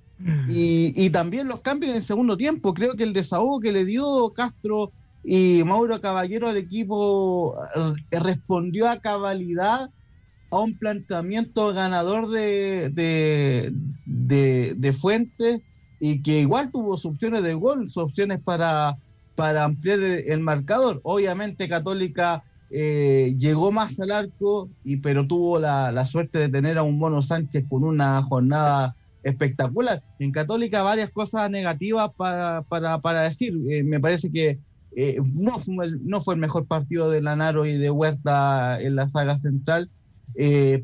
Y, 0.48 0.92
y 0.94 1.10
también 1.10 1.48
los 1.48 1.62
cambios 1.62 1.90
en 1.90 1.96
el 1.96 2.02
segundo 2.04 2.36
tiempo. 2.36 2.74
Creo 2.74 2.94
que 2.94 3.02
el 3.02 3.12
desahogo 3.12 3.58
que 3.58 3.72
le 3.72 3.84
dio 3.84 4.30
Castro 4.30 4.92
y 5.24 5.62
Mauro 5.64 6.00
Caballero 6.00 6.48
al 6.48 6.56
equipo 6.56 7.56
eh, 7.74 8.18
respondió 8.20 8.88
a 8.88 9.00
cabalidad 9.00 9.90
a 10.50 10.58
un 10.60 10.78
planteamiento 10.78 11.72
ganador 11.72 12.28
de, 12.30 12.90
de, 12.92 13.72
de, 14.04 14.74
de 14.76 14.92
Fuentes 14.92 15.60
y 15.98 16.22
que 16.22 16.40
igual 16.40 16.70
tuvo 16.70 16.96
sus 16.96 17.12
opciones 17.12 17.42
de 17.42 17.54
gol, 17.54 17.88
sus 17.88 18.04
opciones 18.04 18.40
para, 18.42 18.96
para 19.35 19.64
ampliar 19.64 20.01
el, 20.01 20.41
marcador. 20.41 21.01
Obviamente 21.05 21.68
Católica 21.68 22.45
eh, 22.70 23.35
llegó 23.39 23.72
más 23.72 23.99
al 24.01 24.11
arco, 24.11 24.68
y, 24.85 24.99
pero 24.99 25.26
tuvo 25.26 25.59
la, 25.59 25.93
la 25.93 26.05
suerte 26.05 26.39
de 26.39 26.49
tener 26.49 26.78
a 26.78 26.83
un 26.83 26.99
Mono 26.99 27.22
Sánchez 27.22 27.64
con 27.68 27.85
una 27.85 28.22
jornada 28.22 28.97
espectacular. 29.22 30.03
En 30.18 30.33
Católica 30.33 30.83
varias 30.83 31.11
cosas 31.11 31.51
negativas 31.51 32.12
para, 32.16 32.62
para, 32.62 32.99
para 32.99 33.22
decir. 33.22 33.55
Eh, 33.70 33.83
me 33.83 34.01
parece 34.01 34.30
que 34.30 34.59
eh, 34.97 35.18
no, 35.35 35.61
fue 35.61 35.87
el, 35.87 36.07
no 36.07 36.22
fue 36.22 36.35
el 36.35 36.41
mejor 36.41 36.66
partido 36.66 37.11
de 37.11 37.22
Lanaro 37.22 37.66
y 37.66 37.78
de 37.78 37.91
Huerta 37.91 38.80
en 38.80 38.97
la 38.97 39.09
saga 39.09 39.39
central. 39.39 39.89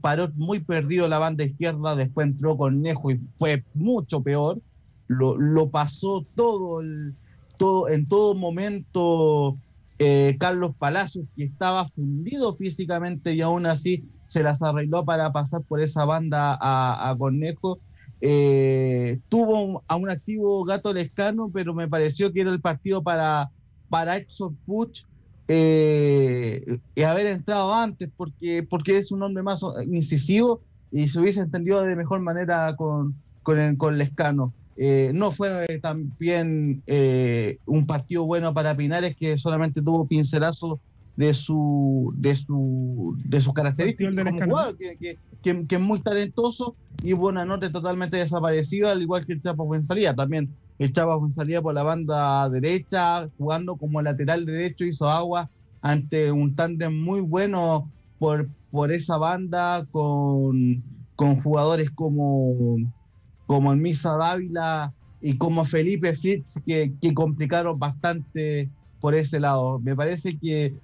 Paró 0.03 0.31
muy 0.35 0.61
perdido 0.61 1.09
la 1.09 1.19
banda 1.19 1.43
izquierda, 1.43 1.97
después 1.97 2.27
entró 2.27 2.59
Cornejo 2.59 3.11
y 3.11 3.21
fue 3.39 3.65
mucho 3.75 4.23
peor. 4.23 4.59
Lo, 5.07 5.39
lo 5.39 5.71
pasó 5.71 6.27
todo, 6.35 6.83
el, 6.83 7.15
todo 7.59 7.89
en 7.91 8.09
todo 8.09 8.35
momento 8.37 9.61
eh, 9.99 10.37
Carlos 10.41 10.77
Palacios, 10.79 11.27
que 11.37 11.45
estaba 11.45 11.89
fundido 11.91 12.57
físicamente 12.57 13.35
y 13.35 13.43
aún 13.43 13.67
así 13.67 14.07
se 14.27 14.43
las 14.43 14.63
arregló 14.63 15.05
para 15.05 15.33
pasar 15.33 15.63
por 15.65 15.81
esa 15.83 16.05
banda 16.07 16.57
a, 16.61 17.11
a 17.11 17.19
Cornejo. 17.19 17.83
Eh, 18.21 19.21
tuvo 19.29 19.63
un- 19.65 19.81
a 19.89 19.97
un 19.97 20.11
activo 20.11 20.65
Gato 20.65 20.93
Lescano, 20.93 21.51
pero 21.53 21.75
me 21.75 21.89
pareció 21.89 22.33
que 22.33 22.41
era 22.43 22.51
el 22.53 22.61
partido 22.63 23.03
para, 23.05 23.51
para 23.89 24.21
Puch 24.67 25.01
eh, 25.49 26.81
y 26.95 27.03
haber 27.03 27.27
entrado 27.27 27.75
antes, 27.75 28.11
porque, 28.17 28.63
porque 28.69 28.99
es 28.99 29.13
un 29.13 29.23
hombre 29.23 29.43
más 29.43 29.61
incisivo 29.91 30.65
y 30.91 31.09
se 31.09 31.21
hubiese 31.21 31.41
entendido 31.41 31.83
de 31.83 31.97
mejor 31.97 32.21
manera 32.21 32.75
con, 32.77 33.23
con 33.43 33.99
Lescano. 33.99 34.55
Eh, 34.81 35.11
no 35.15 35.33
fue 35.33 35.67
también 35.83 36.83
eh, 36.87 37.59
un 37.67 37.87
partido 37.87 38.25
bueno 38.25 38.55
para 38.55 38.77
Pinares, 38.77 39.17
que 39.19 39.37
solamente 39.39 39.81
tuvo 39.83 40.07
pincelazos 40.07 40.79
de 41.17 41.35
su 41.35 42.13
de 42.17 42.37
su 42.37 43.17
de 43.25 43.41
sus 43.41 43.53
características 43.55 44.15
como 44.15 44.41
jugador, 44.43 44.77
que, 44.79 44.97
que, 44.99 45.19
que- 45.43 45.67
que 45.67 45.75
es 45.77 45.81
muy 45.81 46.01
talentoso 46.03 46.77
y 47.01 47.13
Buenanote 47.13 47.71
totalmente 47.71 48.17
desaparecido, 48.19 48.89
al 48.89 49.03
igual 49.03 49.27
que 49.27 49.33
el 49.35 49.43
Chapo 49.43 49.67
Fuenzalía. 49.67 50.15
También 50.15 50.57
el 50.79 50.93
Chapo 50.93 51.19
Fuenzalía 51.21 51.61
por 51.63 51.75
la 51.75 51.83
banda 51.83 52.49
derecha, 52.49 53.29
jugando 53.37 53.77
como 53.77 54.01
lateral 54.03 54.45
derecho, 54.47 54.85
hizo 54.85 55.09
agua 55.09 55.51
ante 55.81 56.31
un 56.33 56.55
tándem 56.57 56.93
muy 57.03 57.21
bueno 57.21 57.93
por, 58.19 58.49
por 58.71 58.91
esa 58.93 59.17
banda 59.17 59.87
con, 59.91 60.83
con 61.15 61.41
jugadores 61.43 61.91
como, 61.93 62.77
como 63.49 63.73
el 63.73 63.79
Misa 63.79 64.13
Dávila 64.13 64.93
y 65.23 65.39
como 65.39 65.65
Felipe 65.65 66.15
Fritz 66.15 66.61
que, 66.67 66.93
que 67.01 67.15
complicaron 67.15 67.79
bastante 67.79 68.69
por 69.01 69.15
ese 69.15 69.41
lado. 69.41 69.79
Me 69.79 69.97
parece 69.97 70.37
que, 70.39 70.75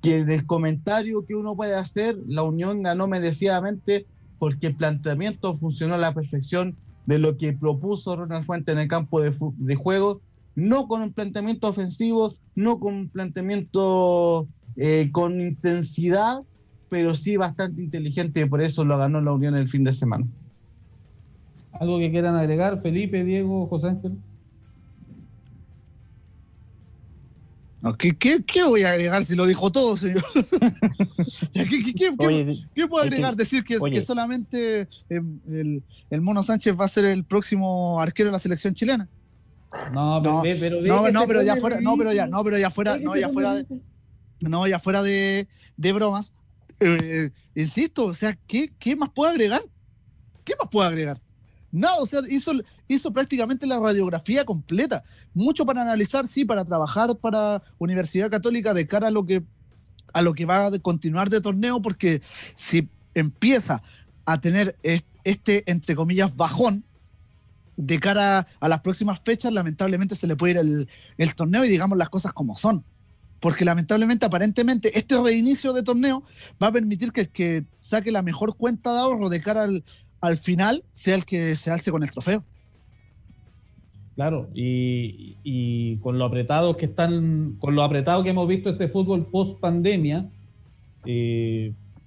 que 0.00 0.20
el 0.20 0.46
comentario 0.46 1.26
que 1.26 1.34
uno 1.34 1.56
puede 1.56 1.74
hacer, 1.74 2.16
la 2.28 2.44
Unión 2.44 2.84
ganó 2.84 3.08
merecidamente 3.08 4.06
porque 4.38 4.68
el 4.68 4.76
planteamiento 4.76 5.58
funcionó 5.58 5.96
a 5.96 5.98
la 5.98 6.14
perfección 6.14 6.76
de 7.06 7.18
lo 7.18 7.36
que 7.36 7.52
propuso 7.52 8.14
Ronald 8.14 8.46
Fuente 8.46 8.70
en 8.70 8.78
el 8.78 8.86
campo 8.86 9.20
de, 9.20 9.34
de 9.56 9.74
juego, 9.74 10.20
no 10.54 10.86
con 10.86 11.02
un 11.02 11.12
planteamiento 11.12 11.66
ofensivo, 11.66 12.32
no 12.54 12.78
con 12.78 12.94
un 12.94 13.08
planteamiento 13.08 14.46
eh, 14.76 15.10
con 15.10 15.40
intensidad, 15.40 16.42
pero 16.88 17.16
sí 17.16 17.36
bastante 17.36 17.82
inteligente 17.82 18.40
y 18.40 18.48
por 18.48 18.62
eso 18.62 18.84
lo 18.84 18.98
ganó 18.98 19.20
la 19.20 19.32
Unión 19.32 19.56
el 19.56 19.68
fin 19.68 19.82
de 19.82 19.92
semana. 19.92 20.26
¿Algo 21.80 21.98
que 21.98 22.10
quieran 22.10 22.34
agregar, 22.36 22.78
Felipe, 22.80 23.24
Diego, 23.24 23.66
José 23.68 23.88
Ángel? 23.88 24.12
No, 27.80 27.96
¿qué, 27.96 28.18
qué, 28.18 28.42
qué 28.44 28.64
voy 28.64 28.82
a 28.82 28.90
agregar 28.90 29.24
si 29.24 29.36
lo 29.36 29.46
dijo 29.46 29.70
todo, 29.70 29.96
señor? 29.96 30.24
¿Qué, 31.52 31.64
qué- 31.68 31.82
qué- 31.84 31.94
qué- 31.94 32.14
Oye, 32.18 32.66
qué 32.74 32.88
puedo 32.88 33.04
agregar? 33.04 33.36
Decir 33.36 33.62
que, 33.62 33.74
que 33.74 33.80
solamente 34.04 34.80
eh, 34.82 34.88
el, 35.08 35.84
el 36.10 36.20
Mono 36.20 36.42
Sánchez 36.42 36.74
va 36.78 36.86
a 36.86 36.88
ser 36.88 37.04
el 37.04 37.24
próximo 37.24 38.00
arquero 38.00 38.28
de 38.28 38.32
la 38.32 38.38
selección 38.40 38.74
chilena. 38.74 39.08
No, 40.20 40.42
No, 40.88 41.02
pero 41.02 41.12
No, 41.12 41.26
pero 41.28 41.42
ya 41.42 41.54
fuera, 41.60 41.80
no, 41.80 41.96
pero 41.96 42.12
ya, 42.12 42.26
no, 42.26 42.42
pero 42.42 42.58
ya 42.58 42.70
fuera, 42.70 42.98
no, 42.98 43.16
ya 43.16 43.28
fuera, 43.28 43.54
de- 43.54 43.66
no, 44.40 44.66
ya 44.66 44.78
fuera 44.80 45.02
de, 45.04 45.46
de 45.76 45.92
bromas. 45.92 46.32
eh, 46.80 47.30
insisto, 47.54 48.06
o 48.06 48.14
sea, 48.14 48.36
¿qué, 48.48 48.72
¿qué 48.76 48.96
más 48.96 49.10
puedo 49.10 49.30
agregar? 49.30 49.62
¿Qué 50.44 50.54
más 50.58 50.68
puedo 50.68 50.88
agregar? 50.88 51.20
Nada, 51.70 51.96
o 52.00 52.06
sea, 52.06 52.20
hizo, 52.28 52.52
hizo 52.88 53.12
prácticamente 53.12 53.66
la 53.66 53.78
radiografía 53.78 54.44
completa. 54.44 55.04
Mucho 55.34 55.66
para 55.66 55.82
analizar, 55.82 56.26
sí, 56.26 56.44
para 56.44 56.64
trabajar 56.64 57.16
para 57.16 57.62
Universidad 57.78 58.30
Católica 58.30 58.72
de 58.72 58.86
cara 58.86 59.08
a 59.08 59.10
lo 59.10 59.26
que, 59.26 59.42
a 60.12 60.22
lo 60.22 60.32
que 60.32 60.46
va 60.46 60.66
a 60.66 60.78
continuar 60.78 61.28
de 61.28 61.40
torneo, 61.40 61.82
porque 61.82 62.22
si 62.54 62.88
empieza 63.14 63.82
a 64.24 64.40
tener 64.40 64.76
es- 64.82 65.04
este, 65.24 65.70
entre 65.70 65.94
comillas, 65.94 66.34
bajón 66.34 66.84
de 67.76 68.00
cara 68.00 68.46
a 68.60 68.68
las 68.68 68.80
próximas 68.80 69.20
fechas, 69.24 69.52
lamentablemente 69.52 70.14
se 70.16 70.26
le 70.26 70.36
puede 70.36 70.52
ir 70.52 70.58
el, 70.58 70.88
el 71.18 71.34
torneo 71.34 71.64
y 71.64 71.68
digamos 71.68 71.98
las 71.98 72.08
cosas 72.08 72.32
como 72.32 72.56
son. 72.56 72.84
Porque 73.40 73.64
lamentablemente, 73.64 74.26
aparentemente, 74.26 74.98
este 74.98 75.16
reinicio 75.22 75.72
de 75.72 75.84
torneo 75.84 76.24
va 76.60 76.68
a 76.68 76.72
permitir 76.72 77.12
que 77.12 77.20
el 77.20 77.28
que 77.28 77.64
saque 77.78 78.10
la 78.10 78.22
mejor 78.22 78.56
cuenta 78.56 78.92
de 78.92 78.98
ahorro 78.98 79.28
de 79.28 79.40
cara 79.40 79.62
al, 79.62 79.84
al 80.20 80.36
final 80.36 80.84
sea 80.92 81.14
el 81.14 81.24
que 81.24 81.56
se 81.56 81.70
alce 81.70 81.90
con 81.90 82.02
el 82.02 82.10
trofeo. 82.10 82.42
Claro, 84.14 84.48
y, 84.52 85.96
con 85.98 86.18
lo 86.18 86.24
apretado 86.24 86.76
que 86.76 86.86
están, 86.86 87.56
con 87.60 87.76
lo 87.76 87.84
apretado 87.84 88.24
que 88.24 88.30
hemos 88.30 88.48
visto 88.48 88.70
este 88.70 88.88
fútbol 88.88 89.26
post 89.26 89.60
pandemia, 89.60 90.28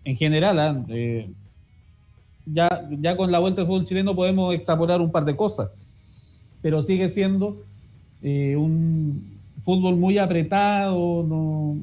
en 0.03 0.15
general, 0.15 0.59
ah, 0.59 0.85
eh, 0.89 1.29
ya, 2.45 2.89
ya 2.99 3.15
con 3.15 3.31
la 3.31 3.39
vuelta 3.39 3.61
del 3.61 3.67
fútbol 3.67 3.85
chileno 3.85 4.15
podemos 4.15 4.53
extrapolar 4.53 5.01
un 5.01 5.11
par 5.11 5.25
de 5.25 5.35
cosas, 5.35 5.69
pero 6.61 6.81
sigue 6.81 7.07
siendo 7.09 7.63
eh, 8.21 8.55
un 8.55 9.39
fútbol 9.59 9.95
muy 9.95 10.17
apretado, 10.17 11.23
no, 11.23 11.77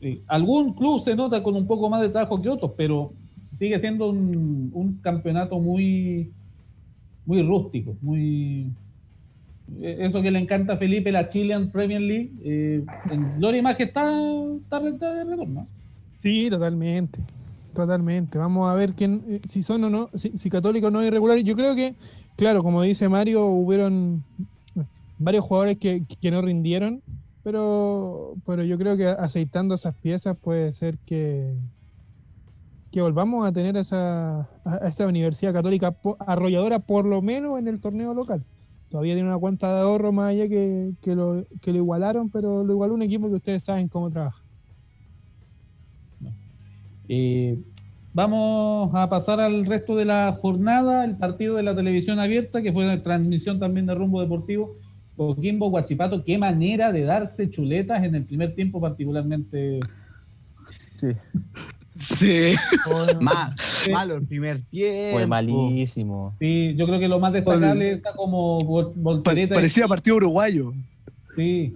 eh, 0.00 0.20
algún 0.28 0.74
club 0.74 1.00
se 1.00 1.16
nota 1.16 1.42
con 1.42 1.56
un 1.56 1.66
poco 1.66 1.88
más 1.90 2.00
de 2.02 2.08
trabajo 2.08 2.40
que 2.40 2.48
otros, 2.48 2.72
pero 2.76 3.12
sigue 3.52 3.78
siendo 3.78 4.10
un, 4.10 4.70
un 4.72 4.94
campeonato 5.02 5.58
muy, 5.58 6.30
muy 7.26 7.42
rústico, 7.42 7.96
muy 8.00 8.72
eh, 9.80 9.98
eso 10.00 10.22
que 10.22 10.30
le 10.30 10.38
encanta 10.38 10.74
a 10.74 10.76
Felipe, 10.76 11.12
la 11.12 11.28
Chilean 11.28 11.70
Premier 11.70 12.00
League, 12.00 12.30
eh, 12.42 12.84
en 13.12 13.38
gloria 13.38 13.58
y 13.58 13.62
majestad 13.62 14.56
está 14.56 14.80
rentada 14.80 15.24
de 15.24 15.24
retorno. 15.24 15.66
Sí, 16.22 16.48
totalmente. 16.50 17.20
Totalmente. 17.74 18.38
Vamos 18.38 18.68
a 18.68 18.74
ver 18.74 18.94
quién, 18.94 19.22
eh, 19.28 19.40
si 19.48 19.62
son 19.62 19.84
o 19.84 19.90
no, 19.90 20.10
si, 20.14 20.30
si 20.36 20.50
Católico 20.50 20.90
no 20.90 21.00
es 21.00 21.08
irregular. 21.08 21.38
Yo 21.38 21.54
creo 21.54 21.76
que, 21.76 21.94
claro, 22.36 22.62
como 22.62 22.82
dice 22.82 23.08
Mario, 23.08 23.46
hubieron 23.46 24.24
varios 25.18 25.44
jugadores 25.44 25.76
que, 25.76 26.02
que 26.20 26.30
no 26.30 26.42
rindieron, 26.42 27.02
pero, 27.44 28.34
pero 28.46 28.64
yo 28.64 28.78
creo 28.78 28.96
que 28.96 29.06
aceitando 29.06 29.74
esas 29.74 29.94
piezas 29.94 30.36
puede 30.36 30.72
ser 30.72 30.98
que, 31.06 31.54
que 32.98 33.02
volvamos 33.02 33.46
a 33.46 33.52
tener 33.52 33.76
esa, 33.76 34.40
a 34.64 34.88
esa 34.88 35.06
universidad 35.06 35.52
católica 35.52 35.96
arrolladora, 36.18 36.80
por 36.80 37.04
lo 37.06 37.22
menos 37.22 37.56
en 37.56 37.68
el 37.68 37.80
torneo 37.80 38.12
local. 38.12 38.44
Todavía 38.88 39.14
tiene 39.14 39.28
una 39.28 39.38
cuenta 39.38 39.72
de 39.72 39.82
ahorro 39.82 40.10
más 40.10 40.30
allá 40.30 40.48
que, 40.48 40.94
que, 41.00 41.14
lo, 41.14 41.46
que 41.62 41.70
lo 41.70 41.78
igualaron, 41.78 42.28
pero 42.28 42.64
lo 42.64 42.72
igualó 42.72 42.94
un 42.94 43.02
equipo 43.02 43.28
que 43.28 43.36
ustedes 43.36 43.62
saben 43.62 43.86
cómo 43.86 44.10
trabaja. 44.10 44.42
Eh, 47.08 47.62
vamos 48.12 48.90
a 48.94 49.08
pasar 49.08 49.40
al 49.40 49.64
resto 49.64 49.94
de 49.94 50.04
la 50.04 50.32
jornada, 50.32 51.04
el 51.04 51.16
partido 51.18 51.54
de 51.54 51.62
la 51.62 51.76
televisión 51.76 52.18
abierta, 52.18 52.62
que 52.62 52.72
fue 52.72 52.82
una 52.82 53.00
transmisión 53.00 53.60
también 53.60 53.86
de 53.86 53.94
Rumbo 53.94 54.20
Deportivo. 54.20 54.74
Coquimbo, 55.16 55.70
Guachipato, 55.70 56.24
qué 56.24 56.36
manera 56.36 56.90
de 56.90 57.02
darse 57.02 57.48
chuletas 57.48 58.02
en 58.02 58.16
el 58.16 58.24
primer 58.24 58.56
tiempo 58.56 58.80
particularmente. 58.80 59.78
Sí, 60.96 61.12
Sí. 61.98 62.54
Mal, 63.20 63.50
malo 63.92 64.14
el 64.16 64.26
primer 64.26 64.62
tiempo. 64.66 65.16
fue 65.18 65.26
malísimo. 65.26 66.34
Sí, 66.38 66.74
yo 66.76 66.86
creo 66.86 66.98
que 67.00 67.08
lo 67.08 67.18
más 67.18 67.32
destacable 67.32 67.90
es 67.92 67.98
esa 68.00 68.12
como 68.14 68.58
vol- 68.60 68.92
Pa- 68.94 69.00
voltereta. 69.00 69.54
parecía 69.54 69.88
partido 69.88 70.16
uruguayo. 70.16 70.72
Sí. 71.36 71.72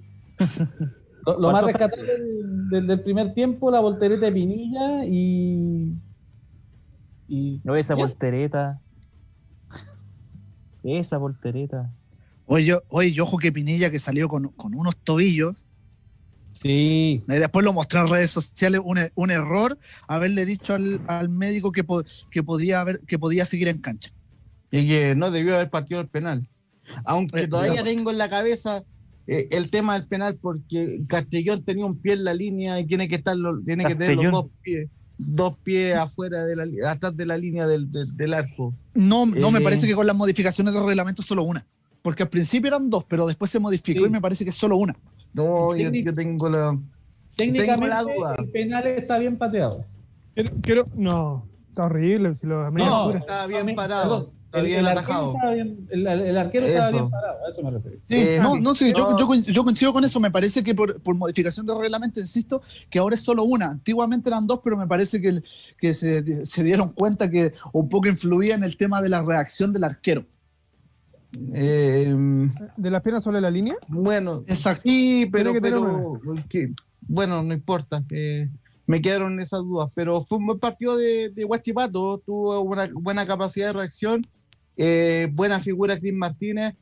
Lo, 1.27 1.39
lo 1.41 1.53
más 1.53 1.63
¿Cuántos- 1.63 1.73
rescatable 1.73 2.13
del, 2.13 2.69
del- 2.71 2.87
del 2.87 3.01
primer 3.01 3.35
tiempo, 3.35 3.71
la 3.71 3.81
voltereta 3.81 4.27
de 4.27 4.33
Pinilla 4.33 5.05
y. 5.07 5.93
y 7.29 7.61
No, 7.65 7.77
esa 7.77 7.95
voltereta. 7.95 8.81
Esa 10.83 11.17
voltereta. 11.19 11.91
Oye, 12.47 12.65
yo- 12.67 12.83
oye, 12.89 13.21
ojo 13.21 13.39
que 13.39 13.53
Pinilla 13.53 13.91
que 13.91 13.99
salió 14.01 14.29
con, 14.29 14.49
con 14.49 14.75
unos 14.75 14.97
tobillos, 14.97 15.62
Sí, 16.63 17.23
y 17.27 17.33
después 17.33 17.65
lo 17.65 17.73
mostró 17.73 18.01
en 18.01 18.09
redes 18.09 18.31
sociales, 18.31 18.81
un, 18.85 18.99
e- 18.99 19.11
un 19.15 19.31
error 19.31 19.79
haberle 20.07 20.47
dicho 20.47 20.75
al, 20.75 21.01
al 21.09 21.29
médico 21.29 21.73
que, 21.73 21.83
po- 21.85 22.05
que, 22.31 22.43
podía 22.43 22.81
haber, 22.81 23.01
que 23.01 23.19
podía 23.19 23.45
seguir 23.47 23.69
en 23.69 23.79
cancha. 23.79 24.11
Y 24.71 24.87
que 24.87 25.15
no 25.15 25.31
debió 25.31 25.55
haber 25.57 25.71
partido 25.71 26.01
el 26.01 26.09
penal. 26.09 26.49
Aunque 27.05 27.41
Eh, 27.41 27.49
todavía 27.49 27.83
tengo 27.85 28.11
en 28.11 28.19
la 28.19 28.31
cabeza 28.31 28.85
eh, 29.27 29.49
el 29.51 29.71
tema 29.71 29.95
del 29.95 30.07
penal 30.07 30.37
porque 30.41 31.01
Castellón 31.09 31.65
tenía 31.65 31.85
un 31.85 31.99
pie 32.01 32.15
en 32.15 32.25
la 32.25 32.35
línea 32.35 32.79
y 32.81 32.87
tiene 32.87 33.09
que 33.09 33.17
estar 33.17 33.37
lo- 33.37 33.61
tiene 33.63 33.85
que 33.85 33.95
tener 33.95 34.17
los 34.17 34.33
dos 34.33 34.47
pies 34.63 34.89
dos 35.19 35.57
pies 35.63 35.97
afuera 35.97 36.45
de 36.45 36.57
la 36.57 36.91
atrás 36.91 37.17
de 37.17 37.25
la 37.27 37.37
línea 37.37 37.67
del, 37.67 37.93
del- 37.93 38.13
del 38.17 38.35
arco. 38.35 38.75
No, 38.95 39.25
no 39.27 39.51
me 39.53 39.61
Eh. 39.61 39.63
parece 39.63 39.87
que 39.87 39.95
con 39.95 40.07
las 40.07 40.17
modificaciones 40.17 40.75
del 40.75 40.85
reglamento 40.85 41.23
solo 41.23 41.45
una. 41.45 41.65
Porque 42.03 42.25
al 42.25 42.29
principio 42.29 42.67
eran 42.69 42.91
dos, 42.91 43.05
pero 43.05 43.27
después 43.29 43.49
se 43.51 43.61
modificó 43.61 44.01
Sí. 44.03 44.07
y 44.09 44.11
me 44.13 44.21
parece 44.21 44.43
que 44.43 44.51
es 44.51 44.57
solo 44.57 44.77
una. 44.77 44.97
No, 45.35 45.75
yo, 45.77 45.91
tengo 46.15 46.49
la 46.49 46.79
técnicamente 47.37 47.73
Tengo 47.73 47.87
la 47.87 48.03
duda. 48.03 48.35
el 48.39 48.49
penal 48.51 48.87
está 48.87 49.19
bien 49.19 49.37
pateado. 49.39 49.85
Quiero, 50.35 50.51
quiero- 50.63 50.85
no, 50.97 51.47
está 51.69 51.85
horrible. 51.87 52.35
Si 52.37 52.47
lo, 52.47 52.71
No, 52.71 53.11
está 53.11 53.47
bien 53.47 53.75
parado, 53.75 54.03
perdón, 54.03 54.35
está 54.47 54.59
el, 54.59 54.65
bien 54.67 54.79
el 54.81 54.89
atajado. 54.89 55.25
arquero 55.31 55.37
estaba 55.39 55.55
bien- 55.55 55.89
el, 55.91 56.07
el 56.07 56.39
arquero 56.39 56.67
estaba 56.67 56.91
bien 56.91 57.11
parado, 57.11 57.39
a 57.47 57.51
eso 57.51 57.63
me 57.63 57.71
refiero. 57.71 57.97
Sí, 58.07 58.15
Eh, 58.15 58.39
no, 58.43 58.57
no, 58.57 58.75
sí, 58.75 58.93
yo, 58.95 59.63
coincido 59.65 59.93
con 59.95 60.05
eso. 60.05 60.21
Me 60.21 60.31
parece 60.31 60.63
que 60.63 60.75
por, 60.75 61.01
por 61.03 61.17
modificación 61.17 61.65
del 61.67 61.79
reglamento, 61.79 62.21
insisto, 62.21 62.61
que 62.91 62.99
ahora 62.99 63.15
es 63.15 63.23
solo 63.23 63.45
una. 63.45 63.69
Antiguamente 63.69 64.29
eran 64.29 64.47
dos, 64.47 64.61
pero 64.63 64.77
me 64.77 64.87
parece 64.87 65.21
que, 65.21 65.29
el- 65.29 65.45
que 65.79 65.95
se, 65.95 66.45
se 66.45 66.63
dieron 66.63 66.91
cuenta 66.93 67.31
que 67.31 67.55
un 67.73 67.89
poco 67.89 68.09
influía 68.09 68.55
en 68.55 68.65
el 68.65 68.77
tema 68.77 69.01
de 69.01 69.09
la 69.09 69.23
reacción 69.23 69.73
del 69.73 69.85
arquero. 69.85 70.27
Eh, 71.55 72.15
¿De 72.77 72.91
las 72.91 73.03
piernas 73.03 73.25
sobre 73.25 73.41
la 73.41 73.51
línea? 73.51 73.75
bueno, 73.89 74.45
Exacto. 74.47 74.83
sí, 74.85 75.29
pero, 75.31 75.53
que 75.53 75.61
pero 75.61 76.21
que- 76.49 76.73
bueno, 77.03 77.43
no 77.43 77.53
importa. 77.55 78.03
eh, 78.11 78.49
me 78.87 79.01
quedaron 79.01 79.41
esas 79.41 79.61
dudas, 79.61 79.91
pero 79.95 80.25
fue 80.25 80.39
un 80.39 80.47
buen 80.47 80.59
partido 80.59 80.97
de, 80.97 81.31
de 81.35 81.45
Huachipato, 81.45 82.23
tuvo 82.27 82.61
una 82.61 82.91
buena 82.93 83.27
capacidad 83.27 83.69
de 83.69 83.73
reacción, 83.75 84.23
eh, 84.77 85.29
buena 85.33 85.61
figura 85.61 85.99
Cris 85.99 86.13
Martínez, 86.15 86.75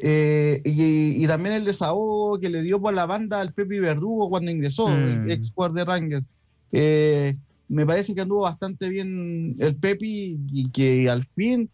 eh, 0.00 0.62
y, 0.64 1.22
y 1.22 1.26
también 1.26 1.56
el 1.56 1.64
desahogo 1.64 2.38
que 2.38 2.48
le 2.48 2.62
dio 2.62 2.80
por 2.80 2.94
la 2.94 3.06
banda 3.06 3.40
al 3.40 3.52
Pepe 3.52 3.80
Verdugo 3.80 4.30
cuando 4.30 4.50
ingresó, 4.50 4.86
Mm. 4.88 5.24
el 5.24 5.30
ex 5.32 5.50
jugador 5.52 5.76
de 5.76 5.84
Rangers. 5.84 6.28
Eh, 6.70 7.34
me 7.68 7.84
parece 7.84 8.14
que 8.14 8.20
anduvo 8.20 8.42
bastante 8.42 8.88
bien 8.88 9.56
el 9.58 9.74
Pepe 9.76 10.06
y 10.06 10.70
que 10.70 11.10
al 11.10 11.26
fin 11.34 11.68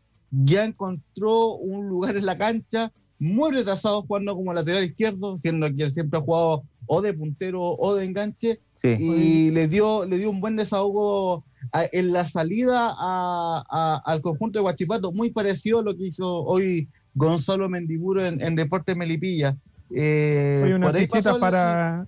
ya 0.45 0.65
encontró 0.65 1.55
un 1.55 1.89
lugar 1.89 2.17
en 2.17 2.27
la 2.27 2.37
cancha 2.37 2.93
muy 3.19 3.53
retrasado 3.53 4.03
jugando 4.03 4.35
como 4.35 4.53
lateral 4.53 4.85
izquierdo, 4.85 5.39
siendo 5.39 5.67
que 5.75 5.85
él 5.85 5.93
siempre 5.93 6.19
ha 6.19 6.23
jugado 6.23 6.63
o 6.87 7.01
de 7.01 7.15
puntero 7.15 7.63
o 7.63 7.95
de 7.95 8.05
enganche, 8.05 8.61
Sí. 8.75 8.89
y 8.99 9.51
le 9.53 9.69
dio, 9.69 10.05
le 10.05 10.19
dio 10.19 10.29
un 10.31 10.41
buen 10.41 10.57
desahogo 10.57 11.45
a- 11.73 11.87
en 11.91 12.13
la 12.13 12.27
salida 12.27 12.91
a- 12.99 13.65
a- 13.71 14.03
al 14.05 14.21
conjunto 14.21 14.59
de 14.59 14.63
Guachipato, 14.63 15.13
muy 15.13 15.31
parecido 15.31 15.79
a 15.79 15.83
lo 15.83 15.97
que 15.97 16.09
hizo 16.09 16.27
hoy 16.45 16.89
Gonzalo 17.15 17.69
Mendiburo 17.69 18.23
en, 18.25 18.43
en 18.43 18.57
Deportes 18.57 18.97
Melipilla. 18.97 19.57
Eh, 19.95 20.63
Hay 20.67 20.73
unas 20.73 20.91
por 20.91 20.97
ahí 21.01 21.07
pasó 21.07 21.17
fichitas 21.17 21.35
el- 21.37 21.41
para, 21.41 22.07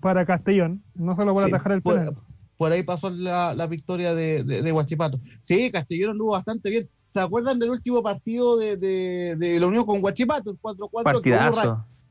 para 0.00 0.26
Castellón, 0.26 0.82
no 0.96 1.14
solo 1.16 1.34
para 1.34 1.46
Sí, 1.46 1.52
atajar 1.54 1.72
el 1.72 1.82
por- 1.82 1.94
penal. 1.98 2.14
por 2.58 2.72
ahí 2.72 2.82
pasó 2.82 3.08
la, 3.08 3.54
la 3.54 3.66
victoria 3.66 4.14
de, 4.14 4.42
de, 4.42 4.60
de 4.62 4.72
Huachipato. 4.72 5.18
Sí, 5.42 5.70
Castellón 5.70 6.10
anduvo 6.10 6.32
bastante 6.32 6.68
bien. 6.68 6.88
¿Se 7.12 7.20
acuerdan 7.20 7.58
del 7.58 7.70
último 7.70 8.02
partido 8.02 8.56
de, 8.58 8.76
de, 8.76 9.34
de 9.38 9.58
la 9.58 9.66
Unión 9.66 9.86
con 9.86 10.02
Huachipato, 10.04 10.50
el 10.50 10.58
4-4? 10.60 11.02
que 11.22 11.30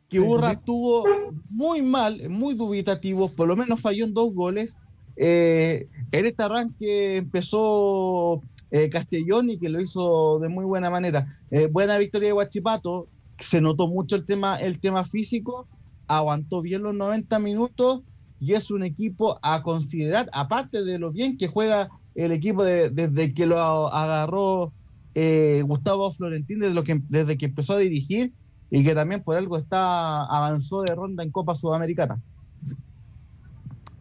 que 0.10 0.20
Urra 0.20 0.52
estuvo 0.54 1.04
muy 1.50 1.82
mal, 1.82 2.30
muy 2.30 2.56
dubitativo, 2.56 3.30
por 3.30 3.48
lo 3.48 3.56
menos 3.56 3.80
falló 3.82 4.06
en 4.06 4.14
dos 4.14 4.34
goles. 4.34 4.76
Eh, 5.16 5.88
en 6.12 6.26
este 6.26 6.42
arranque 6.44 7.18
empezó 7.18 8.42
eh, 8.72 8.90
Castellón 8.90 9.50
y 9.50 9.58
que 9.60 9.70
lo 9.70 9.80
hizo 9.82 10.40
de 10.40 10.48
muy 10.50 10.66
buena 10.66 10.90
manera. 10.90 11.28
Eh, 11.52 11.68
buena 11.68 11.98
victoria 11.98 12.30
de 12.30 12.34
Huachipato, 12.34 13.08
se 13.40 13.62
notó 13.62 13.88
mucho 13.88 14.16
el 14.16 14.26
tema, 14.26 14.58
el 14.60 14.80
tema 14.80 15.06
físico, 15.06 15.68
aguantó 16.08 16.62
bien 16.62 16.84
los 16.84 16.96
90 16.96 17.38
minutos 17.40 18.02
y 18.40 18.54
es 18.54 18.72
un 18.72 18.84
equipo 18.84 19.38
a 19.42 19.62
considerar, 19.62 20.30
aparte 20.34 20.84
de 20.84 20.98
lo 21.00 21.12
bien 21.12 21.38
que 21.38 21.48
juega 21.48 21.90
el 22.16 22.32
equipo 22.32 22.64
de- 22.64 22.90
desde 22.90 23.34
que 23.34 23.46
lo 23.46 23.60
agarró 23.94 24.72
eh, 25.20 25.64
Gustavo 25.66 26.14
Florentín, 26.14 26.60
desde, 26.60 26.76
lo 26.76 26.84
que, 26.84 27.02
desde 27.10 27.40
que 27.40 27.48
empezó 27.48 27.74
a 27.74 27.80
dirigir 27.80 28.34
y 28.70 28.84
que 28.84 28.94
también 28.94 29.24
por 29.24 29.36
algo 29.36 29.58
está 29.58 30.24
avanzó 30.26 30.84
de 30.84 30.94
ronda 30.94 31.24
en 31.24 31.32
Copa 31.32 31.56
Sudamericana. 31.56 32.22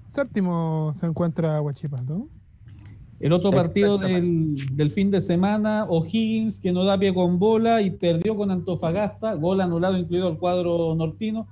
Séptimo 0.09 0.93
se 1.01 1.07
encuentra 1.07 1.63
Huachipato. 1.63 2.29
El 3.19 3.33
otro 3.33 3.51
partido 3.51 3.97
del, 3.97 4.77
del 4.77 4.91
fin 4.91 5.11
de 5.11 5.23
semana, 5.23 5.87
O'Higgins, 5.89 6.59
que 6.61 6.71
no 6.71 6.85
da 6.85 6.99
pie 6.99 7.15
con 7.15 7.39
bola 7.39 7.81
y 7.81 7.89
perdió 7.91 8.37
con 8.37 8.51
Antofagasta, 8.51 9.33
gol 9.35 9.63
anulado 9.63 9.97
incluido 9.97 10.29
el 10.29 10.37
cuadro 10.37 10.95
nortino. 10.95 11.47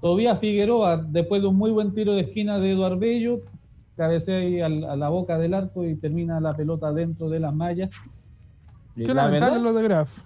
Tobías 0.00 0.38
Figueroa, 0.38 0.98
después 0.98 1.42
de 1.42 1.48
un 1.48 1.56
muy 1.56 1.72
buen 1.72 1.92
tiro 1.94 2.12
de 2.12 2.20
esquina 2.20 2.60
de 2.60 2.70
Eduardo 2.70 2.98
Bello, 2.98 3.40
cabecea 3.96 4.38
ahí 4.38 4.60
al- 4.60 4.84
a, 4.84 4.94
la 4.94 5.08
boca 5.08 5.36
del 5.36 5.54
arco 5.54 5.84
y 5.84 5.96
termina 5.96 6.38
la 6.38 6.54
pelota 6.56 6.92
dentro 6.92 7.28
de 7.28 7.40
las 7.40 7.52
mallas. 7.52 7.90
Qué 9.06 9.14
La 9.14 9.24
lamentable 9.24 9.56
verdad, 9.58 9.72
lo 9.72 9.78
de 9.78 9.82
Graf. 9.84 10.18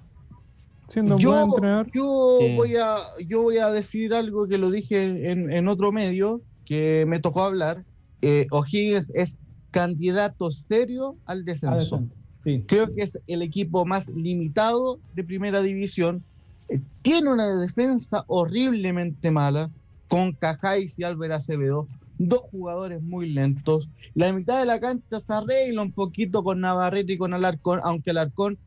Siendo 0.89 1.15
un 1.17 1.21
Yo, 1.21 1.31
buen 1.33 1.45
entrenador. 1.45 1.91
yo 1.95 2.37
Sí. 2.41 2.57
voy 2.57 2.77
a 2.77 2.97
yo 3.27 3.43
voy 3.43 3.59
a 3.59 3.71
decir 3.71 4.13
algo 4.15 4.47
que 4.47 4.59
lo 4.59 4.71
dije 4.71 5.31
en, 5.31 5.51
en 5.51 5.69
otro 5.69 5.91
medio 5.93 6.43
que 6.67 7.05
me 7.09 7.21
tocó 7.21 7.45
hablar. 7.45 7.85
Eh, 8.21 8.47
O'Higgins 8.51 9.11
es 9.15 9.37
candidato 9.71 10.51
serio 10.51 11.17
al 11.25 11.45
descenso. 11.45 12.03
Sí. 12.45 12.61
Creo 12.67 12.93
que 12.95 13.03
es 13.03 13.19
el 13.27 13.43
equipo 13.43 13.85
más 13.85 14.07
limitado 14.09 14.99
de 15.15 15.25
primera 15.25 15.63
división. 15.63 16.23
Eh, 16.69 16.81
tiene 17.03 17.33
una 17.33 17.57
defensa 17.57 18.25
horriblemente 18.27 19.31
mala 19.31 19.71
con 20.09 20.33
Cajáis 20.33 20.93
y 20.99 21.05
Álvaro 21.05 21.37
Acevedo, 21.37 21.89
dos 22.19 22.43
jugadores 22.51 23.03
muy 23.03 23.31
lentos. 23.31 23.89
La 24.15 24.33
mitad 24.33 24.61
de 24.61 24.67
la 24.67 24.81
cancha 24.81 25.21
se 25.21 25.33
arregla 25.33 25.83
un 25.83 25.93
poquito 25.93 26.45
con 26.45 26.61
Navarrete 26.61 27.15
y 27.15 27.19
con 27.19 27.35
Alarcón, 27.35 27.81
aunque 27.83 28.11
Alarcón, 28.11 28.59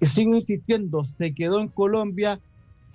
eh, 0.00 0.06
sigo 0.06 0.34
insistiendo, 0.34 1.04
se 1.04 1.34
quedó 1.34 1.60
en 1.60 1.68
Colombia 1.68 2.40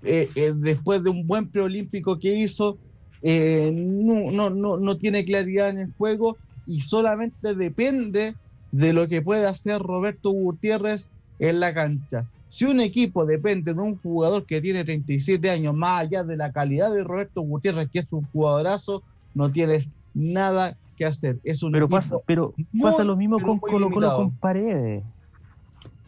eh, 0.04 0.30
eh, 0.36 0.54
después 0.56 1.04
de 1.04 1.10
un 1.10 1.26
buen 1.26 1.50
preolímpico 1.50 2.20
que 2.20 2.36
hizo, 2.36 2.78
eh, 3.24 3.72
no, 3.74 4.32
no, 4.32 4.50
no, 4.50 4.78
no 4.78 4.98
tiene 4.98 5.26
claridad 5.26 5.70
en 5.70 5.80
el 5.80 5.94
juego 5.94 6.38
y 6.68 6.82
solamente 6.82 7.56
depende 7.56 8.36
de 8.72 8.94
lo 8.94 9.08
que 9.08 9.22
puede 9.22 9.48
hacer 9.48 9.82
Roberto 9.82 10.30
Gutiérrez 10.30 11.10
en 11.40 11.60
la 11.60 11.74
cancha. 11.74 12.26
Si 12.50 12.66
un 12.66 12.80
equipo 12.80 13.26
depende 13.26 13.74
de 13.74 13.80
un 13.80 13.98
jugador 13.98 14.46
que 14.46 14.62
tiene 14.62 14.86
37 14.86 15.50
años, 15.50 15.76
más 15.76 16.02
allá 16.02 16.24
de 16.24 16.38
la 16.38 16.52
calidad 16.52 16.94
de 16.94 17.04
Roberto 17.04 17.42
Gutiérrez, 17.42 17.90
que 17.90 18.00
es 18.00 18.14
un 18.14 18.24
jugadorazo, 18.26 19.04
no 19.38 19.52
tienes 19.52 19.90
nada 20.14 20.76
que 20.98 21.06
hacer. 21.06 21.38
Es 21.44 21.62
un 21.62 21.72
Pero 21.72 21.88
pasa, 21.88 22.18
pero 22.26 22.54
muy, 22.74 22.82
pasa 22.82 23.04
lo 23.04 23.16
mismo 23.16 23.40
con 23.40 23.60
Colo 23.60 23.90
Colo 23.90 24.16
con 24.16 24.32
Paredes. 24.38 25.04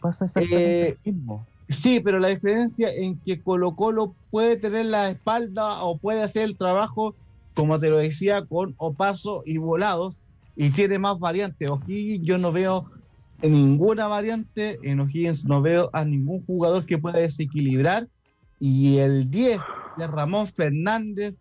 Pasa 0.00 0.24
exactamente 0.24 0.88
Eh, 0.88 0.96
lo 1.04 1.12
mismo. 1.12 1.46
Sí, 1.68 2.00
pero 2.00 2.18
la 2.18 2.28
diferencia 2.28 2.92
en 2.92 3.20
que 3.20 3.40
Colo 3.40 3.76
Colo 3.76 4.14
puede 4.30 4.56
tener 4.56 4.86
la 4.86 5.10
espalda 5.10 5.84
o 5.84 5.96
puede 5.98 6.22
hacer 6.22 6.42
el 6.42 6.56
trabajo, 6.56 7.14
como 7.54 7.78
te 7.78 7.88
lo 7.88 7.98
decía, 7.98 8.44
con 8.44 8.74
Opaso 8.78 9.42
y 9.46 9.58
Volados, 9.58 10.16
y 10.56 10.70
tiene 10.70 10.98
más 10.98 11.20
variantes. 11.20 11.70
O'Higgins 11.70 12.26
yo 12.26 12.38
no 12.38 12.50
veo 12.50 12.90
ninguna 13.40 14.08
variante, 14.08 14.78
en 14.82 14.98
O'Higgins 14.98 15.44
no 15.44 15.62
veo 15.62 15.88
a 15.92 16.04
ningún 16.04 16.44
jugador 16.44 16.84
que 16.84 16.98
pueda 16.98 17.20
desequilibrar, 17.20 18.08
y 18.58 18.98
el 18.98 19.30
10 19.30 19.60
de 19.96 20.06
Ramón 20.08 20.48
Fernández 20.48 21.36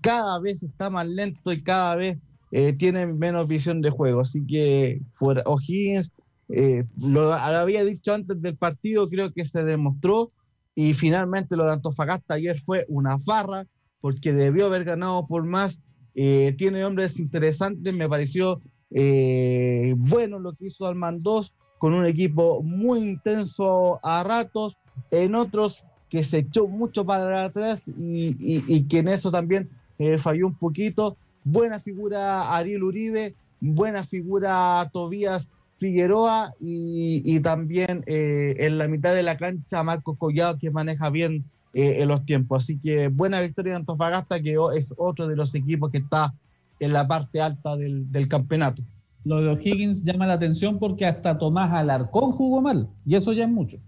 cada 0.00 0.38
vez 0.38 0.62
está 0.62 0.90
más 0.90 1.06
lento 1.06 1.52
y 1.52 1.62
cada 1.62 1.96
vez 1.96 2.18
eh, 2.50 2.72
tiene 2.72 3.06
menos 3.06 3.46
visión 3.46 3.80
de 3.80 3.90
juego. 3.90 4.20
Así 4.20 4.44
que 4.46 5.00
por 5.18 5.42
O'Higgins 5.46 6.10
eh, 6.48 6.84
lo, 6.98 7.24
lo 7.24 7.34
había 7.34 7.84
dicho 7.84 8.14
antes 8.14 8.40
del 8.40 8.56
partido, 8.56 9.08
creo 9.08 9.32
que 9.32 9.46
se 9.46 9.62
demostró 9.64 10.32
y 10.74 10.94
finalmente 10.94 11.56
lo 11.56 11.66
de 11.66 11.72
Antofagasta 11.72 12.34
ayer 12.34 12.62
fue 12.64 12.84
una 12.88 13.18
farra 13.18 13.66
porque 14.00 14.32
debió 14.32 14.66
haber 14.66 14.84
ganado 14.84 15.26
por 15.26 15.44
más. 15.44 15.80
Eh, 16.14 16.54
tiene 16.56 16.84
hombres 16.84 17.18
interesantes, 17.18 17.94
me 17.94 18.08
pareció 18.08 18.60
eh, 18.90 19.94
bueno 19.96 20.38
lo 20.38 20.54
que 20.54 20.66
hizo 20.66 20.86
Almandós 20.86 21.52
con 21.78 21.94
un 21.94 22.06
equipo 22.06 22.62
muy 22.62 23.00
intenso 23.00 24.00
a 24.02 24.24
ratos, 24.24 24.76
en 25.10 25.34
otros 25.34 25.84
que 26.10 26.24
se 26.24 26.38
echó 26.38 26.66
mucho 26.66 27.04
para 27.04 27.44
atrás 27.44 27.80
y, 27.86 28.36
y- 28.38 28.82
que 28.84 28.98
en 28.98 29.08
eso 29.08 29.30
también 29.30 29.68
eh, 29.98 30.18
falló 30.18 30.46
un 30.46 30.54
poquito. 30.54 31.16
Buena 31.44 31.80
figura 31.80 32.54
Ariel 32.56 32.82
Uribe, 32.82 33.34
buena 33.60 34.04
figura 34.04 34.88
Tobías 34.92 35.48
Figueroa 35.78 36.52
y, 36.60 37.22
y 37.24 37.40
también 37.40 38.02
eh, 38.06 38.56
en 38.58 38.78
la 38.78 38.88
mitad 38.88 39.14
de 39.14 39.22
la 39.22 39.36
cancha 39.36 39.82
Marcos 39.82 40.16
Collado 40.18 40.58
que 40.58 40.70
maneja 40.70 41.08
bien 41.10 41.44
eh, 41.72 42.04
los 42.06 42.24
tiempos. 42.24 42.64
Así 42.64 42.78
que 42.78 43.08
buena 43.08 43.40
victoria 43.40 43.72
de 43.72 43.76
Antofagasta 43.78 44.40
que 44.40 44.56
es 44.76 44.92
otro 44.96 45.28
de 45.28 45.36
los 45.36 45.54
equipos 45.54 45.90
que 45.92 45.98
está 45.98 46.34
en 46.80 46.92
la 46.92 47.06
parte 47.06 47.40
alta 47.40 47.76
del, 47.76 48.10
del 48.10 48.28
campeonato. 48.28 48.82
Lo 49.24 49.40
de 49.40 49.48
O'Higgins 49.50 50.02
llama 50.04 50.26
la 50.26 50.34
atención 50.34 50.78
porque 50.78 51.04
hasta 51.06 51.36
Tomás 51.38 51.72
Alarcón 51.72 52.32
jugó 52.32 52.60
mal, 52.62 52.88
y 53.04 53.14
eso 53.16 53.32
ya 53.32 53.44
es 53.44 53.50
mucho. 53.50 53.78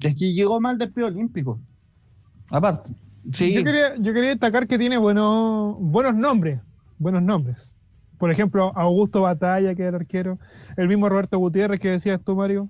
Es 0.00 0.16
que 0.16 0.32
llegó 0.32 0.60
mal 0.60 0.78
del 0.78 0.92
preolímpico. 0.92 1.58
Aparte. 2.50 2.90
Sí, 3.32 3.52
Yo, 3.52 3.64
quería, 3.64 3.96
yo 3.96 4.12
quería 4.12 4.30
destacar 4.30 4.66
que 4.66 4.78
tiene 4.78 4.98
buenos, 4.98 5.76
buenos 5.80 6.14
nombres. 6.14 6.60
Buenos 6.98 7.22
nombres. 7.22 7.70
Por 8.18 8.30
ejemplo, 8.30 8.72
Augusto 8.76 9.22
Batalla, 9.22 9.74
que 9.74 9.82
era 9.82 9.90
el 9.90 9.94
arquero. 9.96 10.38
El 10.76 10.88
mismo 10.88 11.08
Roberto 11.08 11.38
Gutiérrez, 11.38 11.80
que 11.80 11.90
decías 11.90 12.20
tú, 12.24 12.36
Mario. 12.36 12.68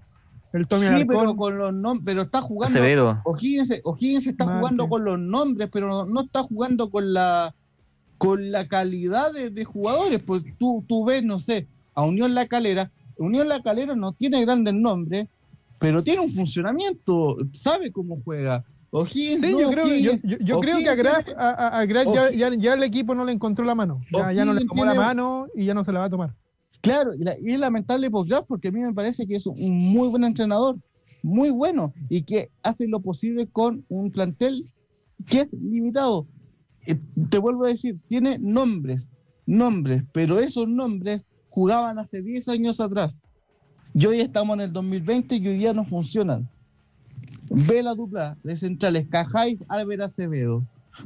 El 0.52 0.66
Tommy 0.66 0.86
sí, 0.86 1.04
pero 1.04 1.36
con 1.36 1.58
los 1.58 1.74
nombres, 1.74 2.02
pero 2.04 2.22
está 2.22 2.40
jugando. 2.40 2.78
Acevedo. 2.78 3.20
O'Higgins, 3.24 3.80
O'Higgins 3.84 4.26
está 4.26 4.44
jugando 4.44 4.88
con 4.88 5.04
los 5.04 5.18
nombres, 5.18 5.68
pero 5.70 5.88
no, 5.88 6.06
no 6.06 6.22
está 6.22 6.42
jugando 6.44 6.90
con 6.90 7.12
la 7.12 7.54
con 8.16 8.50
la 8.50 8.66
calidad 8.66 9.32
de, 9.32 9.50
de 9.50 9.64
jugadores. 9.64 10.22
Pues 10.22 10.44
tú, 10.58 10.84
tú 10.88 11.04
ves, 11.04 11.22
no 11.22 11.40
sé, 11.40 11.66
a 11.94 12.02
Unión 12.02 12.34
La 12.34 12.46
Calera. 12.46 12.90
Unión 13.18 13.48
La 13.48 13.60
Calera 13.62 13.94
no 13.94 14.12
tiene 14.12 14.44
grandes 14.44 14.72
nombres, 14.72 15.28
pero 15.78 16.02
tiene 16.02 16.20
un 16.20 16.32
funcionamiento, 16.32 17.36
sabe 17.52 17.90
cómo 17.92 18.20
juega. 18.24 18.64
O'Higgins, 18.90 19.40
Sí, 19.42 19.52
no, 19.52 19.60
yo 19.60 19.70
creo, 19.70 19.86
yo, 19.88 20.12
O'Higgins- 20.12 20.20
yo- 20.22 20.36
yo 20.40 20.60
creo 20.60 20.78
que 20.78 20.88
a 20.88 20.94
Graf, 20.94 21.26
a, 21.36 21.84
Graf 21.84 22.06
ya, 22.14 22.30
ya, 22.30 22.54
ya 22.54 22.74
el 22.74 22.82
equipo 22.82 23.14
no 23.14 23.24
le 23.24 23.32
encontró 23.32 23.64
la 23.64 23.74
mano. 23.74 24.00
Ya, 24.12 24.32
ya 24.32 24.44
no 24.44 24.54
le 24.54 24.64
tomó 24.66 24.84
la 24.84 24.94
mano 24.94 25.46
y 25.54 25.64
ya 25.66 25.74
no 25.74 25.84
se 25.84 25.92
la 25.92 26.00
va 26.00 26.04
a 26.06 26.10
tomar. 26.10 26.34
Claro, 26.80 27.12
y, 27.14 27.18
la- 27.24 27.38
y 27.38 27.50
es 27.52 27.58
lamentable 27.58 28.10
por 28.10 28.26
Graf 28.26 28.46
porque 28.46 28.68
a 28.68 28.70
mí 28.72 28.80
me 28.80 28.94
parece 28.94 29.26
que 29.26 29.36
es 29.36 29.46
un 29.46 29.58
muy 29.92 30.08
buen 30.08 30.24
entrenador, 30.24 30.76
muy 31.22 31.50
bueno, 31.50 31.92
y 32.08 32.22
que 32.22 32.50
hace 32.62 32.86
lo 32.86 33.00
posible 33.00 33.48
con 33.48 33.84
un 33.88 34.10
plantel 34.10 34.64
que 35.26 35.42
es 35.42 35.48
limitado. 35.52 36.26
Eh, 36.86 36.96
te 37.28 37.38
vuelvo 37.38 37.64
a 37.64 37.68
decir, 37.68 37.96
tiene 38.08 38.38
nombres, 38.38 39.06
nombres, 39.44 40.04
pero 40.12 40.38
esos 40.38 40.68
nombres 40.68 41.24
jugaban 41.50 41.98
hace 41.98 42.22
10 42.22 42.48
años 42.48 42.80
atrás. 42.80 43.18
Y 43.98 44.04
hoy 44.04 44.20
estamos 44.20 44.56
en 44.56 44.60
el 44.60 44.72
2020 44.74 45.36
y 45.36 45.48
hoy 45.48 45.56
día 45.56 45.72
no 45.72 45.86
funcionan. 45.86 46.46
Ve 47.48 47.82
la 47.82 47.94
dupla 47.94 48.36
de 48.42 48.54
centrales, 48.58 49.06
Cajáis, 49.08 49.64
Álvaro 49.68 50.04
Acevedo. 50.04 50.62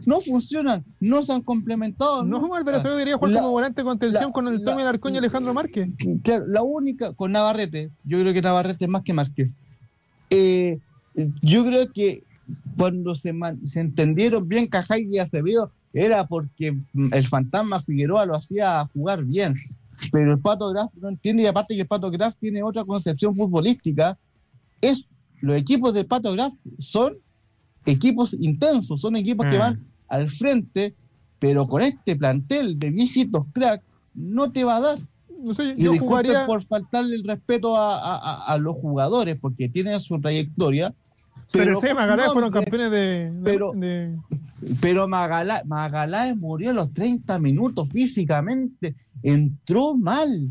No 0.07 0.21
funcionan, 0.21 0.85
no 0.99 1.23
se 1.23 1.33
han 1.33 1.43
complementado. 1.43 2.25
No, 2.25 2.53
Álvaro 2.53 2.77
Ah, 2.77 2.81
Acevedo 2.81 2.97
debería 2.97 3.17
jugar 3.17 3.31
la- 3.33 3.41
como 3.41 3.53
volante 3.53 3.81
de 3.83 3.85
contención 3.85 4.25
la- 4.25 4.33
con 4.33 4.49
el 4.49 4.65
Tommy 4.65 4.83
Alarcón 4.83 5.15
y 5.15 5.19
Alejandro 5.19 5.55
Márquez. 5.55 5.89
Claro, 6.25 6.47
la 6.49 6.63
única 6.63 7.13
con 7.13 7.31
Navarrete, 7.31 7.91
yo 8.05 8.19
creo 8.19 8.33
que 8.33 8.43
Navarrete 8.43 8.87
es 8.87 8.91
más 8.91 9.05
que 9.05 9.13
Márquez. 9.13 9.55
Eh, 10.31 10.81
yo 11.43 11.65
creo 11.65 11.93
que 11.93 12.25
cuando 12.77 13.15
se, 13.15 13.33
man- 13.33 13.61
se 13.69 13.79
entendieron 13.81 14.49
bien 14.49 14.67
Cajay 14.67 15.07
y 15.09 15.19
Acevedo 15.19 15.71
era 15.93 16.27
porque 16.27 16.77
el 17.13 17.29
fantasma 17.29 17.83
Figueroa 17.83 18.27
lo 18.27 18.35
hacía 18.37 18.85
jugar 18.93 19.23
bien. 19.25 19.55
Pero 20.13 20.33
el 20.33 20.39
Pato 20.41 20.69
Graf 20.71 20.91
no 21.01 21.09
entiende 21.09 21.43
y 21.43 21.47
aparte 21.47 21.75
que 21.75 21.83
el 21.83 21.87
Pato 21.89 22.11
Graf 22.11 22.35
tiene 22.41 22.63
otra 22.63 22.85
concepción 22.85 23.35
futbolística. 23.37 24.19
Es, 24.81 25.05
los 25.41 25.57
equipos 25.57 25.93
de 25.95 26.05
Pato 26.05 26.33
Graf 26.33 26.53
son 26.79 27.15
equipos 27.87 28.35
intensos, 28.35 29.01
son 29.01 29.17
equipos 29.17 29.47
que 29.47 29.57
Mm. 29.57 29.61
van 29.61 29.81
al 30.09 30.31
frente, 30.31 30.95
pero 31.39 31.67
con 31.67 31.83
este 31.83 32.17
plantel 32.17 32.79
de 32.79 32.91
viejitos 32.91 33.47
crack 33.53 33.83
no 34.15 34.51
te 34.51 34.65
va 34.65 34.77
a 34.77 34.81
dar. 34.81 34.99
No 35.43 35.55
sé, 35.55 35.75
Y 35.77 35.85
yo 35.85 35.93
disculpen 35.93 35.99
jugaría. 36.01 36.47
por 36.47 36.65
faltarle 36.67 37.17
el 37.17 37.25
respeto 37.25 37.77
a, 37.77 37.97
a- 37.99 38.17
a- 38.19 38.45
a 38.53 38.59
los 38.59 38.75
jugadores 38.77 39.39
porque 39.41 39.69
tienen 39.71 39.99
su 40.01 40.21
trayectoria. 40.21 40.93
Magallanes 41.95 42.27
con 42.27 42.33
fueron 42.35 42.51
campeones 42.53 42.91
de. 42.91 43.31
de- 43.33 43.41
pero- 43.43 43.73
de- 43.75 44.17
pero 44.81 45.09
Magallanes 45.09 46.37
murió 46.37 46.71
a 46.71 46.75
los 46.75 46.93
30 46.93 47.39
minutos 47.39 47.89
físicamente. 47.91 48.95
Entró 49.23 49.95
mal. 49.97 50.51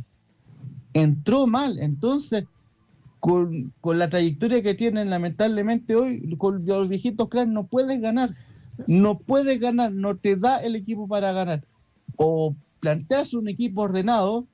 Entró 0.93 1.47
mal. 1.47 1.79
Entonces, 1.79 2.45
con, 3.19 3.71
con 3.81 3.99
la 3.99 4.09
trayectoria 4.09 4.61
que 4.63 4.73
tienen, 4.75 5.09
lamentablemente 5.09 5.95
hoy, 5.95 6.35
con 6.37 6.65
los 6.65 6.89
viejitos 6.89 7.29
cracks 7.29 7.49
no 7.49 7.65
puedes 7.67 8.01
ganar. 8.01 8.31
No 8.87 9.17
puedes 9.19 9.59
ganar. 9.59 9.91
No 9.91 10.15
te 10.15 10.35
da 10.35 10.57
el 10.57 10.75
equipo 10.75 11.07
para 11.07 11.31
ganar. 11.31 11.63
O 12.15 12.55
planteas 12.79 13.33
un 13.33 13.47
equipo 13.49 13.81
ordenado 13.81 14.45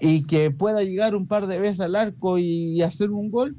y 0.00 0.24
que 0.24 0.50
pueda 0.50 0.82
llegar 0.82 1.14
un 1.14 1.26
par 1.26 1.46
de 1.46 1.58
veces 1.58 1.80
al 1.80 1.96
arco 1.96 2.38
y, 2.38 2.80
hacer 2.82 3.10
un 3.10 3.30
gol, 3.30 3.56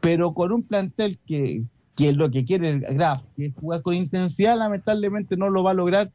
pero 0.00 0.32
con 0.32 0.52
un 0.52 0.62
plantel 0.62 1.18
que, 1.26 1.62
que 1.96 2.08
es 2.10 2.16
lo 2.16 2.30
que 2.30 2.44
quiere 2.44 2.70
el 2.70 2.80
Graf, 2.80 3.18
que 3.36 3.46
es 3.46 3.54
jugar 3.54 3.82
con 3.82 3.94
intensidad, 3.94 4.56
lamentablemente 4.56 5.36
no 5.36 5.50
lo 5.50 5.62
va 5.62 5.72
a 5.72 5.74
lograr 5.74 6.10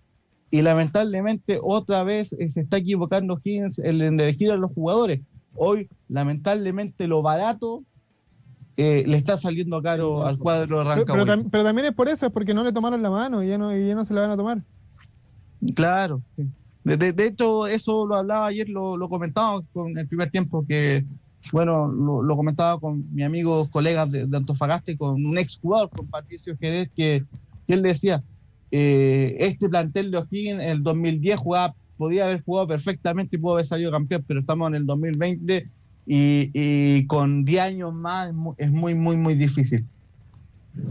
y 0.52 0.62
lamentablemente 0.62 1.60
otra 1.62 2.04
vez 2.04 2.32
eh, 2.34 2.50
se 2.50 2.62
está 2.62 2.78
equivocando 2.78 3.40
Higgins 3.44 3.80
en 3.80 4.02
elegir 4.20 4.52
a 4.52 4.56
los 4.58 4.72
jugadores. 4.72 5.22
Hoy, 5.56 5.88
lamentablemente, 6.10 7.08
lo 7.08 7.22
barato 7.22 7.84
eh, 8.78 9.04
le 9.06 9.18
está 9.18 9.38
saliendo 9.38 9.82
caro 9.82 10.26
al 10.26 10.38
cuadro 10.40 10.80
de 10.80 10.84
Rancagua. 10.86 11.06
pero 11.14 11.26
tam- 11.26 11.48
pero 11.52 11.64
también 11.64 11.88
es 11.88 11.94
por 11.94 12.08
eso, 12.08 12.26
es 12.28 12.32
porque 12.32 12.54
no 12.54 12.64
le 12.64 12.72
tomaron 12.72 13.02
la 13.04 13.10
mano 13.12 13.44
y 13.44 13.48
ya 13.50 13.58
no, 13.58 13.76
y 13.76 13.88
ya 13.88 13.96
no 13.96 14.06
se 14.06 14.14
la 14.14 14.22
van 14.22 14.32
a 14.32 14.38
tomar. 14.38 14.62
Claro. 15.76 16.22
De, 16.84 16.98
de- 16.98 17.14
de 17.14 17.26
hecho, 17.28 17.68
eso 17.68 18.06
lo 18.06 18.16
hablaba 18.16 18.48
ayer, 18.48 18.68
lo, 18.70 18.98
lo 18.98 19.10
comentaba 19.10 19.62
con 19.74 19.98
el 19.98 20.08
primer 20.08 20.30
tiempo, 20.32 20.66
que, 20.68 21.06
bueno, 21.52 21.88
lo, 21.88 22.22
lo 22.24 22.36
comentaba 22.36 22.80
con 22.80 23.14
mi 23.14 23.24
amigo, 23.24 23.70
colega 23.70 24.06
de, 24.06 24.26
de 24.26 24.38
Antofagasta 24.38 24.92
y 24.92 24.98
con 24.98 25.26
un 25.26 25.38
ex 25.38 25.58
jugador, 25.62 25.90
con 25.90 26.08
Patricio 26.08 26.56
Jerez, 26.58 26.90
que, 26.96 27.24
que 27.68 27.74
él 27.74 27.82
decía, 27.82 28.24
eh, 28.72 29.36
este 29.40 29.70
plantel 29.70 30.10
de 30.12 30.18
O'Higgins 30.18 30.62
en 30.62 30.70
el 30.70 30.84
2010 30.84 31.38
jugaba, 31.40 31.76
podía 31.98 32.26
haber 32.26 32.44
jugado 32.44 32.68
perfectamente 32.68 33.36
y 33.36 33.40
pudo 33.40 33.54
haber 33.54 33.66
salido 33.66 33.92
campeón, 33.92 34.24
pero 34.28 34.40
estamos 34.40 34.68
en 34.70 34.76
el 34.76 34.86
2020 34.86 35.68
y, 36.06 36.50
y 36.54 37.06
con 37.08 37.46
10 37.46 37.62
años 37.62 37.94
más 37.94 38.30
es 38.30 38.34
mu- 38.34 38.56
es 38.58 38.72
muy, 38.72 38.96
muy, 38.96 39.16
muy 39.16 39.36
difícil. 39.36 39.86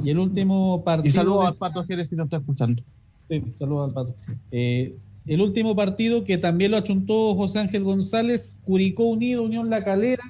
Y 0.04 0.10
el 0.10 0.18
último 0.20 0.82
partido. 0.84 1.08
Y 1.08 1.10
saludos 1.12 1.40
de- 1.42 1.46
al 1.48 1.54
Pato 1.56 1.84
Jerez 1.84 2.08
si 2.08 2.14
nos 2.16 2.26
está 2.26 2.36
escuchando. 2.36 2.82
Sí, 3.28 3.42
saludos 3.58 3.88
al 3.88 3.94
pato. 3.94 4.14
Eh, 4.52 4.94
el 5.26 5.40
último 5.40 5.74
partido 5.74 6.24
que 6.24 6.38
también 6.38 6.70
lo 6.70 6.76
achuntó 6.76 7.34
José 7.34 7.58
Ángel 7.60 7.82
González, 7.84 8.58
Curicó 8.64 9.04
Unido, 9.04 9.42
Unión 9.42 9.70
La 9.70 9.82
Calera. 9.84 10.22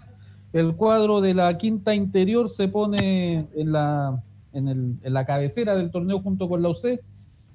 El 0.52 0.74
cuadro 0.76 1.20
de 1.20 1.34
la 1.34 1.56
quinta 1.56 1.94
interior 1.94 2.48
se 2.50 2.68
pone 2.68 3.46
en 3.54 3.72
la, 3.72 4.22
en, 4.52 4.68
el- 4.68 4.96
en 5.02 5.12
la 5.14 5.24
cabecera 5.24 5.74
del 5.76 5.90
torneo 5.90 6.20
junto 6.20 6.48
con 6.48 6.62
la 6.62 6.68
UC. 6.68 7.00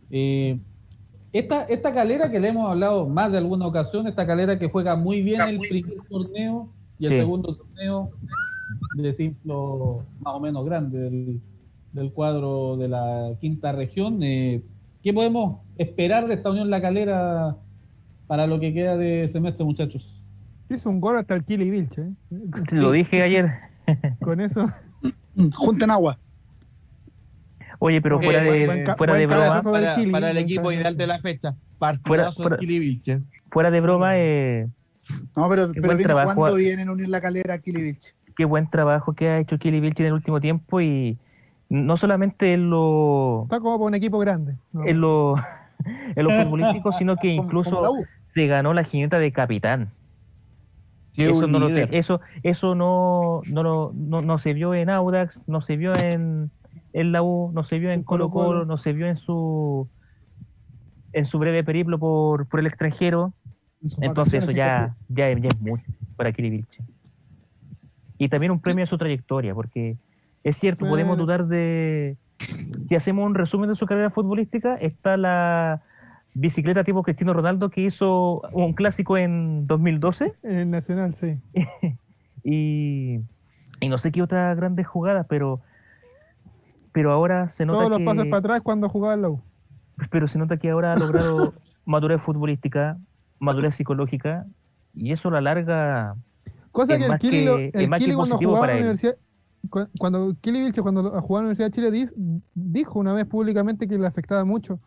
Eh, 0.09 0.59
esta, 1.33 1.63
esta 1.63 1.91
calera 1.91 2.31
que 2.31 2.39
le 2.39 2.47
hemos 2.47 2.69
hablado 2.71 3.07
más 3.07 3.31
de 3.31 3.37
alguna 3.37 3.67
ocasión, 3.67 4.07
esta 4.07 4.25
calera 4.25 4.57
que 4.57 4.69
juega 4.69 4.95
muy 4.95 5.21
bien 5.21 5.41
el 5.41 5.59
primer 5.59 5.97
torneo 6.09 6.69
y 6.99 7.05
el 7.05 7.11
Sí. 7.11 7.17
segundo 7.19 7.55
torneo 7.55 8.09
de 8.95 9.13
ciclo 9.13 10.03
más 10.21 10.33
o 10.33 10.39
menos 10.39 10.65
grande 10.65 10.97
del, 10.99 11.41
del 11.93 12.11
cuadro 12.11 12.77
de 12.77 12.87
la 12.87 13.33
quinta 13.39 13.71
región. 13.73 14.23
Eh, 14.23 14.63
¿Qué 15.03 15.13
podemos 15.13 15.59
esperar 15.77 16.27
de 16.27 16.33
esta 16.33 16.49
Unión 16.49 16.69
La 16.69 16.81
Calera 16.81 17.55
para 18.25 18.47
lo 18.47 18.59
que 18.59 18.73
queda 18.73 18.97
de 18.97 19.27
semestre, 19.27 19.63
muchachos? 19.63 20.16
Hizo 20.69 20.89
un 20.89 20.99
gol 20.99 21.17
hasta 21.17 21.33
el 21.35 21.43
Kili 21.45 21.69
Vilche. 21.69 22.01
¿eh? 22.01 22.11
Lo 22.71 22.91
dije 22.91 23.21
ayer. 23.21 23.51
Con 24.21 24.41
eso. 24.41 24.65
Junten 25.55 25.91
agua. 25.91 26.17
Oye, 27.79 28.01
pero 28.01 28.19
fuera 28.19 28.41
de, 28.41 28.65
buen 28.65 28.85
fuera 28.97 29.13
de 29.15 29.27
broma, 29.27 29.61
Para, 29.61 29.95
Kili, 29.95 30.11
para 30.11 30.31
el 30.31 30.37
equipo 30.37 30.63
cabezazo. 30.63 30.79
ideal 30.81 30.97
de 30.97 31.07
la 31.07 31.19
fecha. 31.19 31.55
Fuera- 31.77 31.99
Partidazo 32.01 32.41
fuera- 32.43 32.57
Kili 32.57 32.79
Vilche. 32.79 33.21
fuera 33.51 33.69
de 33.71 33.81
broma, 33.81 34.17
eh, 34.17 34.67
No, 35.35 35.47
pero, 35.47 35.67
Qué 35.67 35.73
pero 35.75 35.85
buen 35.87 35.97
viene 35.97 36.03
trabajo. 36.13 36.33
jugando 36.33 36.57
bien 36.57 36.79
en 36.79 36.89
Unión 36.89 37.11
La 37.11 37.21
Calera, 37.21 37.59
Kilivich. 37.59 38.15
qué 38.35 38.45
buen 38.45 38.69
trabajo 38.69 39.13
que 39.13 39.29
ha 39.29 39.37
hecho 39.39 39.57
Kili 39.59 39.79
Vilche 39.79 40.01
en 40.03 40.07
el 40.07 40.13
último 40.13 40.41
tiempo 40.41 40.81
y 40.81 41.17
no 41.69 41.97
solamente 41.97 42.53
en 42.53 42.69
lo, 42.71 43.43
Está 43.43 43.59
como 43.59 43.77
para 43.77 43.87
un 43.87 43.95
equipo 43.95 44.17
grande. 44.19 44.55
¿no? 44.73 44.83
en 44.85 44.99
lo, 44.99 45.35
en 46.15 46.23
lo 46.23 46.29
futbolístico, 46.43 46.91
sino 46.93 47.15
que 47.17 47.27
incluso 47.27 47.93
se 48.33 48.47
ganó 48.47 48.73
la 48.73 48.83
jineta 48.83 49.19
de 49.19 49.31
capitán. 49.31 49.91
Eso 51.17 51.45
un 51.45 51.51
no, 51.51 51.59
lo 51.59 51.69
eso, 51.69 52.21
eso 52.43 52.75
no, 52.75 53.41
no, 53.47 53.91
no, 53.93 54.21
no 54.21 54.37
se 54.37 54.53
vio 54.53 54.73
en 54.73 54.89
Audax, 54.89 55.41
no 55.47 55.61
se 55.61 55.75
vio 55.75 55.93
en, 55.95 56.51
en 56.93 57.11
la 57.11 57.23
U, 57.23 57.51
no 57.53 57.63
se 57.63 57.79
vio 57.79 57.91
en 57.91 58.03
Colo 58.03 58.29
Colo, 58.29 58.65
no 58.65 58.77
se 58.77 58.93
vio 58.93 59.07
en 59.07 59.17
su 59.17 59.89
en 61.13 61.25
su 61.25 61.39
breve 61.39 61.63
periplo 61.63 61.97
por, 61.97 62.47
por 62.47 62.59
el 62.59 62.67
extranjero. 62.67 63.33
Entonces 64.01 64.43
eso 64.43 64.51
ya, 64.51 64.95
ya, 65.09 65.33
ya 65.33 65.47
es 65.49 65.61
mucho 65.61 65.85
para 66.15 66.31
Kiri 66.31 66.49
Vilche. 66.49 66.83
Y 68.17 68.29
también 68.29 68.51
un 68.51 68.59
premio 68.59 68.83
a 68.83 68.87
su 68.87 68.97
trayectoria, 68.97 69.53
porque 69.53 69.97
es 70.43 70.57
cierto, 70.57 70.87
podemos 70.87 71.17
dudar 71.17 71.47
de... 71.47 72.17
Si 72.87 72.95
hacemos 72.95 73.25
un 73.25 73.35
resumen 73.35 73.69
de 73.69 73.75
su 73.75 73.85
carrera 73.85 74.09
futbolística, 74.09 74.75
está 74.75 75.17
la 75.17 75.81
bicicleta 76.39 76.83
tipo 76.83 77.03
Cristiano 77.03 77.33
Ronaldo 77.33 77.69
que 77.69 77.81
hizo 77.81 78.41
un 78.53 78.73
clásico 78.73 79.17
en 79.17 79.65
2012 79.67 80.33
En 80.43 80.55
el 80.57 80.69
Nacional, 80.71 81.15
sí. 81.15 81.37
y, 82.43 83.19
y 83.79 83.89
no 83.89 83.97
sé 83.97 84.11
qué 84.11 84.21
otras 84.21 84.55
grandes 84.57 84.87
jugadas, 84.87 85.25
pero 85.29 85.61
pero 86.91 87.11
ahora 87.11 87.49
se 87.49 87.65
nota 87.65 87.79
Todos 87.79 87.89
los 87.91 87.99
que 87.99 88.05
pases 88.05 88.25
para 88.25 88.37
atrás 88.39 88.61
cuando 88.63 88.89
jugaba 88.89 89.13
en 89.13 89.21
la 89.21 89.29
U. 89.29 89.41
pero 90.09 90.27
se 90.27 90.39
nota 90.39 90.57
que 90.57 90.69
ahora 90.69 90.93
ha 90.93 90.97
logrado 90.97 91.53
madurez 91.85 92.21
futbolística, 92.21 92.97
madurez 93.39 93.75
psicológica 93.75 94.45
y 94.93 95.11
eso 95.11 95.29
a 95.29 95.31
la 95.33 95.41
larga 95.41 96.15
Cosa 96.71 96.93
Es 96.93 96.99
que 96.99 97.05
el 97.05 97.17
Kili, 97.19 97.45
que- 97.45 97.71
el 97.73 97.89
Kili 97.91 98.13
cuando 98.15 98.37
jugaba 98.37 98.59
para 98.61 98.73
en 98.73 98.77
la 98.79 98.83
universidad, 98.85 99.15
cu- 99.69 99.87
cuando 99.99 100.35
Kili 100.41 100.61
Vilche 100.61 100.81
cuando 100.81 101.03
jugaba 101.21 101.21
en 101.21 101.49
la 101.49 101.53
Universidad 101.63 101.91
de 101.91 102.01
Chile 102.05 102.41
dijo 102.53 102.99
una 102.99 103.13
vez 103.13 103.25
públicamente 103.25 103.87
que 103.87 103.97
le 103.97 104.05
afectaba 104.07 104.43
mucho 104.45 104.79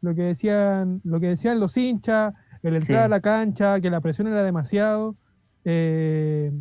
lo 0.00 0.14
que 0.14 0.22
decían, 0.22 1.00
lo 1.04 1.20
que 1.20 1.28
decían 1.28 1.60
los 1.60 1.76
hinchas, 1.76 2.34
el 2.62 2.76
entrar 2.76 2.98
Sí. 3.00 3.04
a 3.04 3.08
la 3.08 3.20
cancha, 3.20 3.80
que 3.80 3.90
la 3.90 4.00
presión 4.00 4.26
era 4.28 4.42
demasiado, 4.42 5.16
eh, 5.64 6.52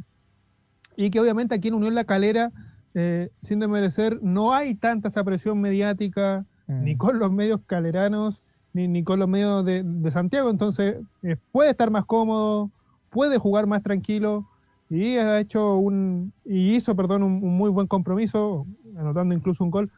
y 0.96 1.10
que 1.10 1.20
obviamente 1.20 1.56
aquí 1.56 1.68
en 1.68 1.76
Unión 1.76 1.96
La 1.96 2.04
Calera, 2.04 2.52
eh, 2.94 3.30
sin 3.42 3.60
desmerecer, 3.60 4.20
no 4.24 4.54
hay 4.54 4.76
tanta 4.76 5.10
esa 5.10 5.24
presión 5.24 5.62
mediática, 5.62 6.46
Mm. 6.68 6.84
ni 6.84 6.96
con 6.98 7.20
los 7.20 7.32
medios 7.32 7.62
caleranos, 7.66 8.42
ni, 8.74 8.88
ni 8.88 9.04
con 9.04 9.20
los 9.20 9.30
medios 9.30 9.64
de, 9.66 9.84
de 9.84 10.12
Santiago, 10.12 10.50
entonces 10.50 10.98
eh, 11.24 11.38
puede 11.52 11.70
estar 11.72 11.90
más 11.92 12.06
cómodo, 12.06 12.70
puede 13.10 13.38
jugar 13.38 13.68
más 13.68 13.82
tranquilo 13.84 14.46
y 14.90 15.16
ha 15.18 15.40
hecho 15.40 15.78
un 15.78 16.34
y 16.44 16.76
hizo, 16.76 16.96
perdón, 16.96 17.24
un, 17.24 17.44
un 17.44 17.56
muy 17.58 17.70
buen 17.70 17.88
compromiso, 17.88 18.66
anotando 18.98 19.34
incluso 19.34 19.64
un 19.64 19.72
gol. 19.72 19.92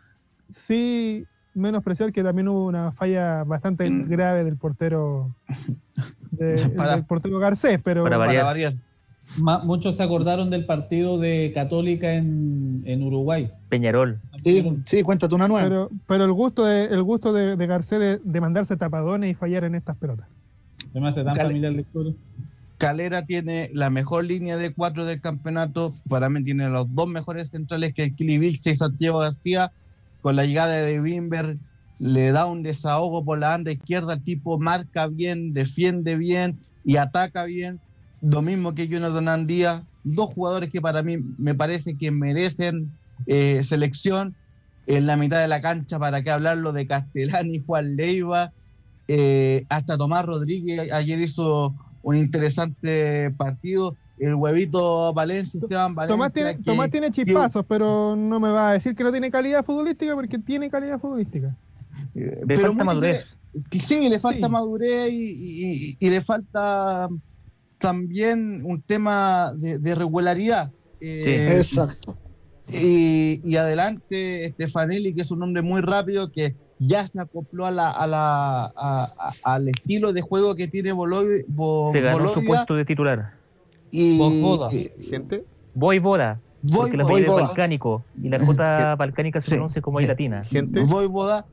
Sí, 0.49 1.25
menospreciar 1.53 2.11
que 2.11 2.23
también 2.23 2.47
hubo 2.47 2.65
una 2.67 2.91
falla 2.91 3.43
bastante 3.43 3.89
grave 3.89 4.43
del 4.43 4.55
portero 4.57 5.35
de- 6.31 6.69
Para- 6.77 6.95
del 6.95 7.05
portero 7.05 7.39
Garcés, 7.39 7.79
pero 7.83 8.03
Para 8.03 8.17
Para 8.17 8.43
variar. 8.43 8.75
Ma- 9.37 9.59
muchos 9.63 9.95
se 9.97 10.01
acordaron 10.03 10.49
del 10.49 10.65
partido 10.65 11.19
de 11.19 11.51
Católica 11.53 12.15
en, 12.15 12.81
en 12.85 13.03
Uruguay. 13.03 13.51
Peñarol. 13.69 14.19
Sí, 14.43 14.65
sí, 14.85 15.03
cuéntate 15.03 15.35
una 15.35 15.47
nueva. 15.47 15.67
pero, 15.67 15.89
pero 16.07 16.23
el 16.25 16.31
gusto 16.33 16.65
de, 16.65 16.85
el 16.85 17.03
gusto 17.03 17.31
de, 17.31 17.55
de 17.55 17.67
Garcés 17.67 17.99
de, 17.99 18.17
de 18.23 18.41
mandarse 18.41 18.75
tapadones 18.75 19.29
y 19.31 19.33
fallar 19.35 19.65
en 19.65 19.75
estas 19.75 19.97
pelotas. 19.97 20.27
Hace 21.03 21.23
tan 21.23 21.35
Cal- 21.35 21.47
familiar 21.47 21.73
historia. 21.73 22.13
Calera 22.79 23.25
tiene 23.25 23.69
la 23.73 23.89
mejor 23.91 24.23
línea 24.23 24.55
de 24.57 24.73
cuatro 24.73 25.05
del 25.05 25.21
campeonato. 25.21 25.91
Para 26.07 26.29
mí 26.29 26.43
tiene 26.43 26.67
los 26.69 26.87
dos 26.95 27.07
mejores 27.07 27.49
centrales 27.49 27.93
que 27.93 28.03
el 28.05 28.15
Kili 28.15 28.37
Vilche 28.39 28.71
y 28.71 28.77
Santiago 28.77 29.19
García. 29.19 29.71
Con 30.21 30.35
la 30.35 30.45
llegada 30.45 30.73
de 30.81 30.99
Wimber 30.99 31.57
le 31.99 32.31
da 32.31 32.45
un 32.45 32.63
desahogo 32.63 33.23
por 33.23 33.37
la 33.39 33.49
banda 33.49 33.71
izquierda. 33.71 34.13
El 34.13 34.23
tipo 34.23 34.59
marca 34.59 35.07
bien, 35.07 35.53
defiende 35.53 36.15
bien 36.15 36.59
y 36.83 36.97
ataca 36.97 37.43
bien. 37.43 37.79
Lo 38.21 38.41
mismo 38.41 38.73
que 38.73 38.87
Jonathan 38.87 39.27
Andía. 39.27 39.83
Dos 40.03 40.33
jugadores 40.33 40.71
que 40.71 40.81
para 40.81 41.03
mí 41.03 41.17
me 41.37 41.53
parece 41.55 41.97
que 41.97 42.09
merecen 42.11 42.91
eh, 43.27 43.61
selección. 43.63 44.35
En 44.87 45.05
la 45.05 45.17
mitad 45.17 45.39
de 45.39 45.47
la 45.47 45.61
cancha, 45.61 45.99
para 45.99 46.23
qué 46.23 46.31
hablarlo 46.31 46.73
de 46.73 46.87
Castellani, 46.87 47.61
Juan 47.63 47.95
Leiva, 47.95 48.51
eh, 49.07 49.65
hasta 49.69 49.97
Tomás 49.97 50.25
Rodríguez 50.25 50.91
ayer 50.91 51.19
hizo 51.19 51.75
un 52.01 52.15
interesante 52.15 53.31
partido. 53.37 53.95
El 54.19 54.35
huevito 54.35 55.13
Valencia, 55.13 55.59
Esteban 55.61 55.95
Valencia. 55.95 56.13
Tomás 56.15 56.33
tiene, 56.33 56.57
que- 56.57 56.63
Tomás 56.63 56.89
tiene 56.91 57.09
chispazos, 57.11 57.65
pero 57.67 58.15
no 58.15 58.39
me 58.39 58.49
va 58.49 58.69
a 58.71 58.73
decir 58.73 58.93
que 58.95 59.03
no 59.03 59.11
tiene 59.11 59.31
calidad 59.31 59.63
futbolística 59.65 60.13
porque 60.13 60.37
tiene 60.39 60.69
calidad 60.69 60.99
futbolística. 60.99 61.55
eh, 62.15 62.39
Le 62.41 62.45
pero 62.45 62.67
falta 62.69 62.83
madurez. 62.83 63.37
que 63.69 63.79
sí, 63.81 64.07
le 64.09 64.19
falta 64.19 64.45
Sí. 64.47 64.51
madurez 64.51 65.09
y, 65.11 65.31
y- 65.93 65.97
y 65.99 66.09
le 66.09 66.21
falta 66.23 67.07
también 67.77 68.61
un 68.65 68.81
tema 68.81 69.53
de, 69.55 69.77
de 69.79 69.95
regularidad. 69.95 70.71
Eh, 70.99 71.55
Exacto. 71.57 72.17
y, 72.67 73.41
y 73.43 73.55
adelante 73.55 74.51
Stefanelli, 74.53 75.13
que 75.15 75.21
es 75.21 75.31
un 75.31 75.41
hombre 75.43 75.61
muy 75.61 75.81
rápido 75.81 76.31
que 76.31 76.55
ya 76.77 77.07
se 77.07 77.19
acopló 77.19 77.65
a 77.65 77.71
la, 77.71 77.89
a 77.89 78.05
la, 78.07 78.65
a- 78.65 78.71
a- 78.75 79.33
al 79.53 79.67
estilo 79.69 80.13
de 80.13 80.21
juego 80.21 80.55
que 80.55 80.67
tiene 80.67 80.91
Bolo- 80.91 81.23
Bo- 81.47 81.91
Se 81.91 82.01
ganó 82.01 82.19
su 82.19 82.23
Bologna 82.41 82.47
puesto 82.47 82.75
de 82.75 82.85
titular. 82.85 83.38
Y 83.91 84.19
y- 84.71 84.89
Gente, 85.09 85.43
Voy 85.73 85.99
Boda. 85.99 86.39
Porque 86.75 86.97
la 86.97 87.03
Voy- 87.05 87.21
es 87.21 87.27
Voivoda. 87.27 87.47
balcánico 87.47 88.03
y 88.21 88.27
la 88.29 88.45
J 88.45 88.95
balcánica 88.95 89.39
se 89.39 89.51
pronuncia 89.51 89.81
como. 89.81 90.01
I 90.01 90.07
latina. 90.07 90.43
gente, 90.43 90.81
Voivoda 90.81 91.45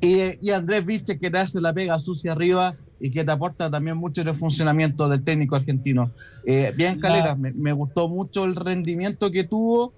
y, 0.00 0.38
y 0.40 0.50
Andrés 0.50 0.86
Viste 0.86 1.18
que 1.18 1.30
te 1.30 1.36
hace 1.38 1.60
la 1.60 1.74
pega 1.74 1.98
sucia 1.98 2.32
arriba 2.32 2.74
y 2.98 3.10
que 3.10 3.22
te 3.22 3.30
aporta 3.30 3.70
también 3.70 3.98
mucho 3.98 4.22
en 4.22 4.28
el 4.28 4.36
funcionamiento 4.36 5.08
del 5.10 5.22
técnico 5.24 5.56
argentino. 5.56 6.10
Eh, 6.46 6.72
bien, 6.74 6.98
Calera, 7.00 7.34
me, 7.34 7.52
me 7.52 7.72
gustó 7.74 8.08
mucho 8.08 8.44
el 8.46 8.56
rendimiento 8.56 9.30
que 9.30 9.44
tuvo 9.44 9.92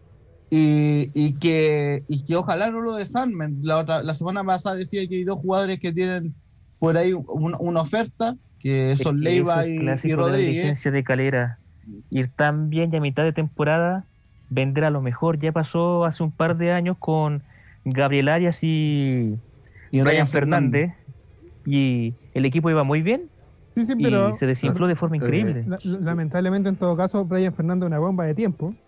y, 0.50 1.10
y 1.14 1.34
que, 1.38 2.02
y 2.08 2.24
que 2.24 2.34
ojalá 2.36 2.68
no 2.70 2.80
lo 2.80 2.94
desarmen. 2.94 3.58
La, 3.62 3.78
otra, 3.78 4.02
la 4.02 4.14
semana 4.14 4.42
pasada 4.44 4.74
decía 4.76 5.06
que 5.08 5.16
hay 5.16 5.24
dos 5.24 5.38
jugadores 5.38 5.78
que 5.80 5.92
tienen 5.92 6.34
por 6.80 6.96
ahí 6.96 7.12
un- 7.12 7.56
una 7.60 7.80
oferta, 7.80 8.36
que 8.58 8.96
son 8.96 9.18
Es 9.18 9.22
que 9.22 9.30
Leiva 9.30 9.66
y, 9.68 9.78
clásico 9.78 10.08
y 10.08 10.10
de 10.10 10.16
la 10.16 10.22
Rodríguez. 10.28 10.52
dirigencia 10.52 10.90
de 10.90 11.04
Calera. 11.04 11.58
Ir 12.10 12.34
tan 12.34 12.68
bien 12.70 12.92
y 12.92 12.96
a 12.96 13.00
mitad 13.00 13.24
de 13.24 13.32
temporada 13.32 14.08
vendrá 14.48 14.90
lo 14.90 15.00
mejor. 15.02 15.38
Ya 15.40 15.52
pasó 15.52 16.04
hace 16.04 16.22
un 16.22 16.34
par 16.36 16.56
de 16.56 16.72
años 16.72 16.96
con 16.98 17.44
Gabriel 17.84 18.28
Arias 18.28 18.60
y 18.62 19.38
Y 19.90 20.00
Brian 20.00 20.28
Fernández 20.28 20.92
y 21.64 22.16
el 22.34 22.44
equipo 22.46 22.70
iba 22.70 22.84
muy 22.84 23.02
bien 23.02 23.30
Sí, 23.74 23.86
sí, 23.86 23.94
y 23.96 24.34
se 24.34 24.46
desinfló 24.46 24.86
de 24.88 24.96
forma 24.96 25.16
Eh, 25.18 25.18
increíble. 25.18 25.62
la- 25.64 25.80
lamentablemente 25.84 26.68
en 26.70 26.78
todo 26.78 26.96
caso 26.96 27.24
Brian 27.26 27.54
Fernández 27.54 27.86
es 27.86 27.88
una 27.88 27.98
bomba 28.00 28.26
de 28.26 28.34
tiempo. 28.34 28.78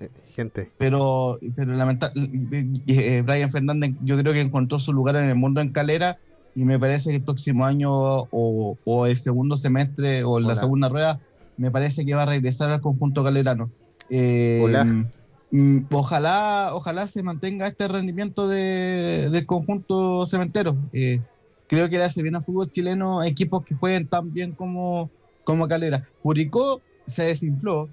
eh, 0.00 0.10
gente, 0.34 0.74
pero, 0.76 1.38
pero 1.56 1.72
lamentablemente 1.74 3.22
Brian 3.22 3.50
Fernández 3.52 3.92
yo 4.00 4.18
creo 4.18 4.32
que 4.32 4.40
encontró 4.40 4.78
su 4.78 4.92
lugar 4.92 5.16
en 5.16 5.24
el 5.28 5.36
mundo 5.36 5.60
en 5.60 5.72
Calera 5.72 6.18
y 6.54 6.64
me 6.64 6.78
parece 6.78 7.10
que 7.10 7.16
el 7.16 7.24
próximo 7.24 7.64
año 7.64 7.90
o, 7.92 8.78
o 8.84 9.06
el 9.06 9.16
segundo 9.16 9.56
semestre 9.56 10.24
o 10.24 10.40
la 10.40 10.56
segunda 10.56 10.88
rueda 10.88 11.20
me 11.62 11.70
parece 11.70 12.04
que 12.04 12.14
va 12.14 12.22
a 12.24 12.26
regresar 12.26 12.70
al 12.70 12.80
conjunto 12.80 13.22
calerano. 13.24 13.72
Eh, 14.08 14.60
Hola. 14.64 14.84
mm, 15.50 15.86
Ojalá, 15.92 16.70
ojalá 16.74 17.06
se 17.08 17.22
mantenga 17.22 17.68
este 17.68 17.88
rendimiento 17.88 18.48
de, 18.48 19.28
del 19.30 19.46
conjunto 19.46 20.26
cementero. 20.26 20.76
Eh, 20.92 21.20
creo 21.66 21.88
que 21.88 21.98
le 21.98 22.04
hace 22.04 22.22
bien 22.22 22.36
al 22.36 22.44
fútbol 22.44 22.70
chileno 22.70 23.22
equipos 23.24 23.64
que 23.64 23.74
jueguen 23.74 24.08
tan 24.08 24.32
bien 24.32 24.54
como, 24.54 25.12
como 25.44 25.68
Calera. 25.68 26.10
Curicó 26.20 26.82
se 27.06 27.24
desinfló, 27.24 27.90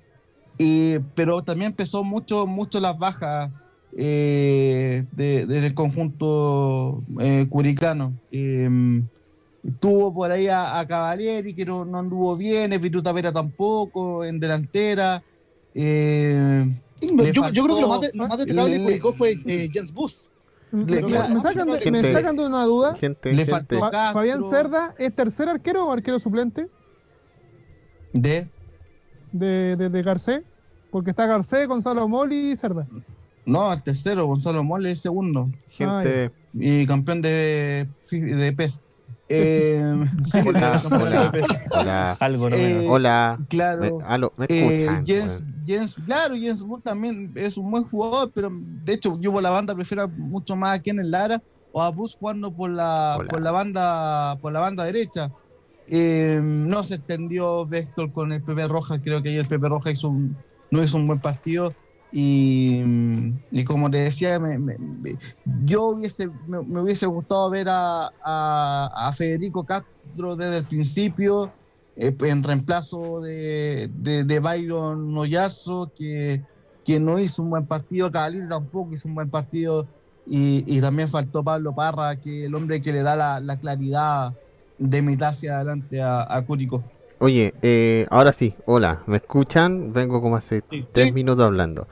Y, 0.57 0.99
pero 1.15 1.43
también 1.43 1.71
empezó 1.71 2.03
mucho, 2.03 2.45
mucho 2.47 2.79
las 2.79 2.97
bajas 2.97 3.51
eh, 3.97 5.05
de- 5.11 5.45
del 5.47 5.73
conjunto 5.73 7.03
eh, 7.19 7.47
curicano. 7.49 8.17
Tuvo 9.80 10.14
por 10.14 10.31
ahí 10.31 10.48
a, 10.48 10.80
a 10.80 10.88
Cavalieri, 10.88 11.53
que 11.53 11.65
no, 11.65 11.84
no 11.86 11.99
anduvo 11.99 12.38
bien, 12.38 12.72
Espíritu 12.72 13.03
Tavera 13.03 13.31
tampoco, 13.34 14.23
en 14.23 14.40
delantera. 14.40 15.22
Eh, 15.76 16.65
Yo, 17.02 17.64
creo 17.65 17.76
que 17.76 17.81
lo 17.81 17.88
más, 17.90 17.99
de- 18.02 18.11
lo 18.14 18.27
más 18.27 18.38
destacable 18.38 18.81
Curicó 18.84 19.14
fue 19.14 19.36
eh, 19.45 19.69
Jens 19.72 19.94
Bus. 19.94 20.26
Me, 20.72 20.86
Le- 20.86 21.02
me- 21.02 21.30
me 21.30 21.41
sacan, 21.41 21.68
de, 21.68 21.73
me 21.73 21.80
Gente- 21.80 22.14
sacan 22.14 22.36
de 22.38 22.45
una 22.45 22.64
duda. 22.64 22.95
Gente, 22.95 23.34
Le 23.34 23.45
gente. 23.45 23.80
Fa-. 23.80 24.14
Fabián 24.14 24.44
Cerda 24.44 24.95
es 24.98 25.14
tercer 25.15 25.49
arquero 25.49 25.88
o 25.88 25.91
arquero 25.91 26.19
suplente 26.19 26.68
de 28.14 28.48
de, 29.31 29.76
de, 29.76 29.90
de 29.90 30.02
Garcés, 30.03 30.41
porque 30.91 31.11
está 31.11 31.26
Garcés, 31.27 31.68
Gonzalo 31.68 32.07
Moli 32.07 32.52
y 32.52 32.56
Cerda. 32.56 32.88
No, 33.45 33.72
el 33.73 33.81
tercero, 33.84 34.26
Gonzalo 34.27 34.64
Mole, 34.64 34.91
el 34.91 34.98
segundo. 34.98 35.49
Gente. 35.69 36.31
Y 36.53 36.86
campeón 36.88 37.22
de, 37.22 37.88
de 38.11 38.53
PES. 38.53 38.81
Eh, 39.30 40.06
sí, 40.31 40.39
Hola, 40.45 40.81
hola, 40.89 41.31
hola. 41.72 42.18
Algo 42.19 42.49
no 42.49 42.56
Eh, 42.56 42.60
menos. 42.61 42.85
Hola. 42.89 43.38
Me, 43.39 43.45
Claro. 43.47 43.99
aló, 44.06 44.34
¿me 44.38 44.45
Eh, 44.49 44.76
escuchan? 44.76 45.06
Jens? 45.06 45.43
Jens- 45.65 46.06
claro, 46.06 46.35
Jens 46.35 46.61
Wood 46.61 46.81
también 46.81 47.31
es 47.35 47.56
un 47.57 47.69
buen 47.69 47.84
jugador, 47.85 48.31
pero 48.34 48.49
de 48.51 48.93
hecho 48.93 49.19
yo 49.22 49.31
por 49.31 49.43
la 49.43 49.51
banda 49.51 49.76
prefiero 49.76 50.07
mucho 50.10 50.56
más 50.56 50.80
a 50.80 50.81
Ken 50.81 50.97
Lara 51.11 51.41
o 51.72 51.81
a 51.81 51.89
Bus 51.91 52.15
jugando 52.19 52.51
por 52.51 52.72
la, 52.72 53.18
Hola. 53.19 53.30
por 53.30 53.41
la 53.41 53.51
banda 53.51 54.38
por 54.41 54.51
la 54.51 54.60
banda 54.60 54.84
derecha. 54.84 55.30
Eh, 55.85 56.39
no 56.43 56.84
se 56.84 56.95
extendió 56.95 57.65
Vector 57.68 58.11
con 58.11 58.31
el 58.31 58.41
Pepe 58.41 58.68
Rojas, 58.68 58.99
creo 59.03 59.22
que 59.22 59.30
ahí 59.30 59.38
el 59.38 59.47
Pepe 59.47 59.68
hizo 59.91 60.10
un- 60.10 60.35
no 60.72 60.84
hizo 60.84 60.97
un 60.97 61.07
buen 61.07 61.19
partido. 61.19 61.73
Y, 62.11 62.84
y 63.52 63.64
como 63.65 63.90
te 63.91 63.98
decía, 63.99 64.40
me- 64.40 64.57
me- 64.60 64.77
yo 65.44 65.88
hubiese, 65.90 66.27
me, 66.48 66.60
hubiese 66.81 67.06
gustado 67.06 67.49
ver 67.52 67.68
a, 67.69 68.07
a- 68.23 68.90
a 69.10 69.14
Federico 69.14 69.64
Castro 69.65 70.36
desde 70.36 70.57
el 70.60 70.68
principio, 70.68 71.53
eh, 71.95 72.15
en 72.22 72.44
reemplazo 72.44 73.22
de, 73.22 73.90
de, 73.91 74.23
de 74.23 74.40
Byron 74.40 75.14
Noyazo, 75.14 75.91
que, 75.95 76.44
que 76.84 76.99
no 76.99 77.19
hizo 77.19 77.44
un 77.44 77.49
buen 77.52 77.68
partido, 77.68 78.11
Cavalini 78.11 78.48
tampoco 78.48 78.94
hizo 78.95 79.07
un 79.07 79.15
buen 79.15 79.30
partido, 79.30 79.90
y, 80.26 80.64
y 80.68 80.81
también 80.81 81.10
faltó 81.10 81.44
Pablo 81.44 81.73
Parra, 81.76 82.18
que 82.19 82.45
el 82.45 82.56
hombre 82.56 82.81
que 82.81 82.91
le 82.94 83.03
da 83.03 83.15
la, 83.15 83.40
la 83.40 83.57
claridad 83.60 84.31
de 84.77 85.02
mitad 85.02 85.30
hacia 85.30 85.56
adelante 85.57 86.02
a, 86.02 86.22
a. 86.23 86.45
Oye, 87.19 87.53
eh, 87.61 88.07
ahora 88.09 88.31
sí, 88.31 88.55
hola, 88.65 89.03
¿me 89.05 89.17
escuchan? 89.17 89.91
Vengo 89.91 90.21
como 90.21 90.37
hace 90.37 90.63
Sí. 90.69 90.87
tres 90.91 91.13
minutos 91.13 91.45
hablando. 91.45 91.87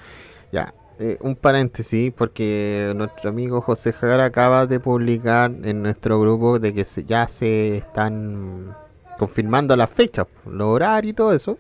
Ya, 0.53 0.73
eh, 0.99 1.17
un 1.21 1.35
paréntesis, 1.35 2.13
porque 2.15 2.93
nuestro 2.95 3.29
amigo 3.29 3.59
José 3.59 3.91
Jara 3.91 4.25
acaba 4.25 4.65
de 4.65 4.79
publicar 4.79 5.51
en 5.63 5.81
nuestro 5.83 6.19
grupo 6.21 6.59
de 6.59 6.73
que 6.73 6.85
se- 6.85 7.03
ya 7.03 7.27
se 7.27 7.77
están 7.77 8.73
confirmando 9.19 9.75
las 9.75 9.89
fechas, 9.89 10.27
los 10.45 10.67
horarios 10.67 11.11
y 11.11 11.13
todo 11.13 11.33
eso. 11.33 11.57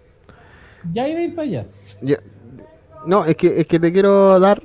Ya 0.93 1.07
iba 1.07 1.19
a 1.19 1.23
ir 1.23 1.35
para 1.35 1.47
allá. 1.47 1.65
Ya- 2.01 2.19
no, 3.05 3.25
es 3.25 3.35
que, 3.35 3.59
es 3.59 3.67
que 3.67 3.79
te 3.79 3.91
quiero 3.91 4.39
dar 4.39 4.63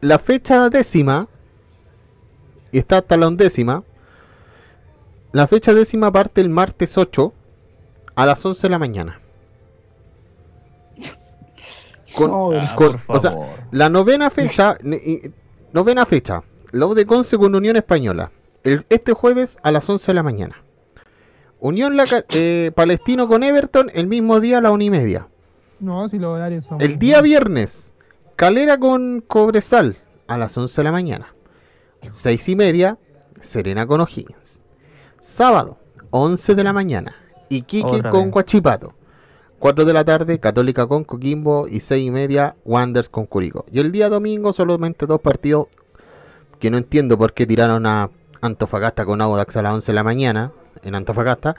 la 0.00 0.18
fecha 0.18 0.70
décima, 0.70 1.28
y 2.72 2.78
está 2.78 2.98
hasta 2.98 3.18
la 3.18 3.28
undécima. 3.28 3.84
La 5.32 5.46
fecha 5.46 5.72
décima 5.74 6.12
parte 6.12 6.40
el 6.40 6.48
martes 6.50 6.96
8 6.98 7.32
a 8.14 8.26
las 8.26 8.44
11 8.44 8.62
de 8.62 8.70
la 8.70 8.78
mañana. 8.78 9.20
Con- 12.14 12.30
No, 12.30 12.50
Ah, 12.52 12.74
con- 12.76 12.98
por 13.00 13.16
o 13.16 13.20
sea, 13.20 13.30
favor. 13.32 13.46
la 13.70 13.88
novena 13.88 14.28
fecha, 14.30 14.76
novena 15.72 16.04
fecha, 16.06 16.42
la 16.72 16.86
U 16.86 16.94
de 16.94 17.06
Conce 17.06 17.38
con 17.38 17.54
Unión 17.54 17.76
Española. 17.76 18.30
El- 18.64 18.84
este 18.90 19.12
jueves 19.12 19.58
a 19.62 19.72
las 19.72 19.88
11 19.88 20.12
de 20.12 20.14
la 20.14 20.22
mañana. 20.22 20.56
Unión 21.60 21.96
la, 21.96 22.06
Ca- 22.06 22.24
eh, 22.34 22.70
Palestino 22.74 23.28
con 23.28 23.42
Everton 23.42 23.90
el 23.94 24.06
mismo 24.08 24.40
día 24.40 24.58
a 24.58 24.60
la 24.60 24.70
una 24.70 24.84
y 24.84 24.90
media. 24.90 25.28
No, 25.80 26.08
si 26.08 26.18
los 26.18 26.34
horarios 26.34 26.64
son. 26.64 26.80
El 26.80 26.98
día 26.98 27.20
viernes, 27.22 27.92
Calera 28.36 28.78
con 28.78 29.20
Cobresal 29.26 29.96
a 30.28 30.38
las 30.38 30.56
11 30.56 30.80
de 30.80 30.84
la 30.84 30.92
mañana. 30.92 31.34
6 32.10 32.48
y 32.50 32.56
media, 32.56 32.98
Serena 33.40 33.86
con 33.86 34.00
O'Higgins. 34.00 34.60
Sábado, 35.22 35.78
11 36.10 36.56
de 36.56 36.64
la 36.64 36.72
mañana, 36.72 37.14
Iquique 37.48 37.86
Otra 37.86 38.10
con. 38.10 38.30
Guachipato. 38.32 38.92
4 39.60 39.84
de 39.84 39.92
la 39.92 40.04
tarde, 40.04 40.40
Católica 40.40 40.88
con 40.88 41.04
Coquimbo 41.04 41.68
y 41.68 41.78
6 41.78 42.04
y 42.08 42.10
media, 42.10 42.56
Wanderers 42.64 43.08
con 43.08 43.26
Curicó. 43.26 43.64
Y 43.70 43.78
el 43.78 43.92
día 43.92 44.08
domingo 44.08 44.52
solamente 44.52 45.06
dos 45.06 45.20
partidos 45.20 45.68
que 46.58 46.68
no 46.72 46.78
entiendo 46.78 47.16
por 47.16 47.32
qué 47.32 47.46
tiraron 47.46 47.86
a 47.86 48.10
Antofagasta 48.40 49.04
con 49.04 49.20
Audax 49.20 49.56
a 49.56 49.62
las 49.62 49.74
11 49.74 49.92
de 49.92 49.94
la 49.94 50.02
mañana 50.02 50.50
en 50.82 50.96
Antofagasta. 50.96 51.54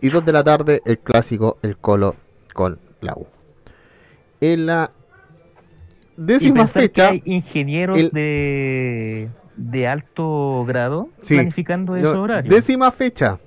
Y 0.00 0.10
2 0.10 0.24
de 0.24 0.32
la 0.32 0.44
tarde, 0.44 0.82
el 0.84 1.00
clásico, 1.00 1.58
el 1.62 1.76
Colo 1.78 2.14
con 2.54 2.78
la 3.00 3.14
U. 3.14 3.26
En 4.40 4.66
la 4.66 4.92
Y 6.16 6.22
décima 6.22 6.62
que 6.62 6.68
fecha, 6.68 7.08
hay 7.08 7.22
ingenieros 7.24 7.98
el- 7.98 8.10
de, 8.10 9.28
de 9.56 9.86
alto 9.86 10.64
grado 10.66 11.08
Sí. 11.22 11.34
planificando 11.34 11.96
esos 11.96 12.14
no, 12.14 12.22
horarios. 12.22 12.54
décima 12.54 12.90
fecha, 12.90 13.38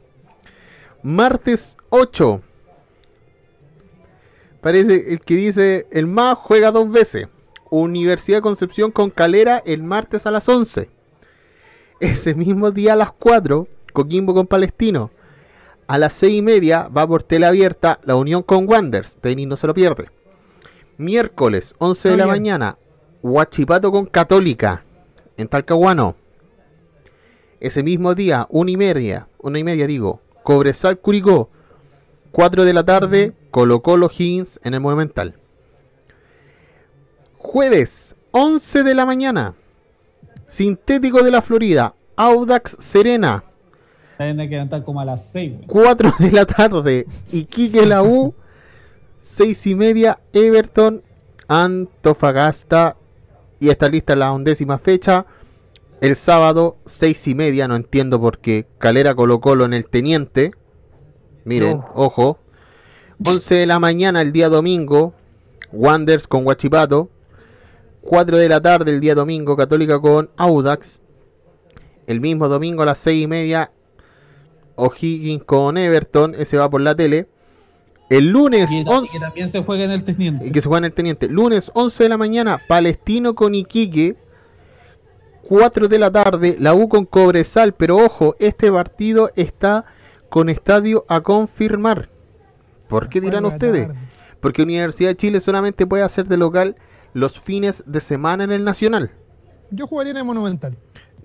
martes 1.03 1.77
8. 1.89 2.41
Parece 4.61 5.13
el 5.13 5.19
que 5.21 5.35
dice 5.35 5.87
el 5.91 6.07
MAS 6.07 6.37
juega 6.39 6.71
dos 6.71 6.89
veces. 6.89 7.27
Universidad 7.69 8.37
de 8.37 8.41
Concepción 8.41 8.91
con 8.91 9.09
Calera 9.09 9.61
el 9.65 9.83
martes 9.83 10.25
a 10.25 10.31
las 10.31 10.47
11. 10.47 10.89
Ese 11.99 12.33
mismo 12.35 12.71
día 12.71 12.93
a 12.93 12.95
las 12.95 13.11
4, 13.11 13.67
Coquimbo 13.93 14.33
con 14.33 14.47
Palestino. 14.47 15.11
A 15.87 15.97
las 15.97 16.13
6 16.13 16.33
y 16.35 16.41
media 16.41 16.87
va 16.87 17.07
por 17.07 17.21
tela 17.23 17.49
abierta 17.49 17.99
la 18.03 18.15
Unión 18.15 18.41
con 18.43 18.67
Wanders. 18.67 19.17
Tenis 19.17 19.47
no 19.47 19.55
se 19.55 19.67
lo 19.67 19.73
pierde. 19.73 20.09
Miércoles 20.97 21.75
11 21.77 22.09
de 22.11 22.17
la 22.17 22.25
mañana, 22.27 22.77
Huachipato 23.21 23.91
con 23.91 24.05
Católica 24.05 24.84
en 25.37 25.47
Talcahuano. 25.47 26.15
Ese 27.59 27.83
mismo 27.83 28.15
día, 28.15 28.47
una 28.49 28.71
y 28.71 28.77
media, 28.77 29.27
una 29.39 29.59
y 29.59 29.63
media 29.63 29.87
digo, 29.87 30.21
Cobresal 30.43 30.99
Curicó. 30.99 31.49
4 32.31 32.65
de 32.65 32.73
la 32.73 32.83
tarde, 32.83 33.33
Colo 33.49 33.81
Colo 33.81 34.09
Higgins 34.09 34.59
en 34.63 34.73
el 34.73 34.81
Monumental. 34.81 35.35
Jueves, 37.37 38.15
11 38.31 38.83
de 38.83 38.93
la 38.93 39.05
mañana, 39.05 39.55
Sintético 40.47 41.23
de 41.23 41.31
la 41.31 41.41
Florida, 41.41 41.95
Audax 42.17 42.75
Serena. 42.79 43.43
Que 44.17 44.81
como 44.85 45.01
a 45.01 45.05
las 45.05 45.31
6. 45.31 45.61
4 45.67 46.11
de 46.19 46.31
la 46.31 46.45
tarde, 46.45 47.05
Iquique 47.31 47.85
la 47.85 48.03
U. 48.03 48.33
6 49.17 49.67
y 49.67 49.75
media, 49.75 50.19
Everton, 50.33 51.01
Antofagasta. 51.47 52.95
Y 53.59 53.69
está 53.69 53.89
lista 53.89 54.15
la 54.15 54.31
undécima 54.31 54.77
fecha. 54.77 55.25
El 56.01 56.15
sábado, 56.15 56.77
6 56.85 57.27
y 57.29 57.35
media, 57.35 57.67
no 57.67 57.75
entiendo 57.75 58.19
por 58.19 58.39
qué. 58.39 58.67
Calera 58.77 59.15
Colo 59.15 59.39
Colo 59.39 59.65
en 59.65 59.73
el 59.73 59.85
Teniente. 59.87 60.51
Miren, 61.45 61.77
No. 61.77 61.91
ojo. 61.95 62.39
11 63.23 63.55
de 63.55 63.65
la 63.65 63.79
mañana 63.79 64.21
el 64.21 64.33
día 64.33 64.49
domingo, 64.49 65.13
Wanders 65.71 66.27
con 66.27 66.45
Huachipato. 66.45 67.09
4 68.01 68.37
de 68.37 68.49
la 68.49 68.61
tarde 68.61 68.91
el 68.91 68.99
día 68.99 69.15
domingo, 69.15 69.55
Católica 69.55 69.99
con 69.99 70.29
Audax. 70.37 70.99
El 72.07 72.19
mismo 72.21 72.49
domingo 72.49 72.83
a 72.83 72.87
las 72.87 72.97
6 72.99 73.23
y 73.23 73.27
media, 73.27 73.71
O'Higgins 74.75 75.43
con 75.45 75.77
Everton, 75.77 76.35
ese 76.35 76.57
va 76.57 76.69
por 76.69 76.81
la 76.81 76.93
tele. 76.95 77.27
El 78.09 78.29
lunes 78.29 78.71
Y, 78.71 78.83
11 78.85 79.11
que 79.11 79.19
también 79.19 79.49
se 79.49 79.63
juega 79.63 79.85
en 79.85 79.91
el 79.91 80.03
teniente. 80.03 80.47
y 80.47 80.51
que 80.51 80.61
se 80.61 80.67
juega 80.67 80.79
en 80.79 80.85
el 80.85 80.93
Teniente. 80.93 81.27
Lunes 81.27 81.71
11 81.73 82.03
de 82.03 82.09
la 82.09 82.17
mañana, 82.17 82.61
Palestino 82.67 83.35
con 83.35 83.55
Iquique. 83.55 84.15
4 85.43 85.87
de 85.87 85.99
la 85.99 86.11
tarde, 86.11 86.57
la 86.59 86.73
U 86.73 86.89
con 86.89 87.05
Cobresal. 87.05 87.73
Pero 87.73 87.97
ojo, 87.97 88.35
este 88.39 88.71
partido 88.71 89.29
está 89.35 89.85
con 90.29 90.49
estadio 90.49 91.05
a 91.07 91.21
confirmar. 91.21 92.09
¿Por 92.87 93.09
qué 93.09 93.21
dirán 93.21 93.45
ustedes? 93.45 93.89
Porque 94.39 94.63
Universidad 94.63 95.09
de 95.09 95.15
Chile 95.15 95.39
solamente 95.39 95.87
puede 95.87 96.03
hacer 96.03 96.27
de 96.27 96.37
local 96.37 96.75
los 97.13 97.39
fines 97.39 97.83
de 97.87 97.99
semana 97.99 98.43
en 98.43 98.51
el 98.51 98.63
Nacional. 98.63 99.11
Yo 99.71 99.87
jugaría 99.87 100.11
en 100.11 100.17
el 100.17 100.25
Monumental. 100.25 100.77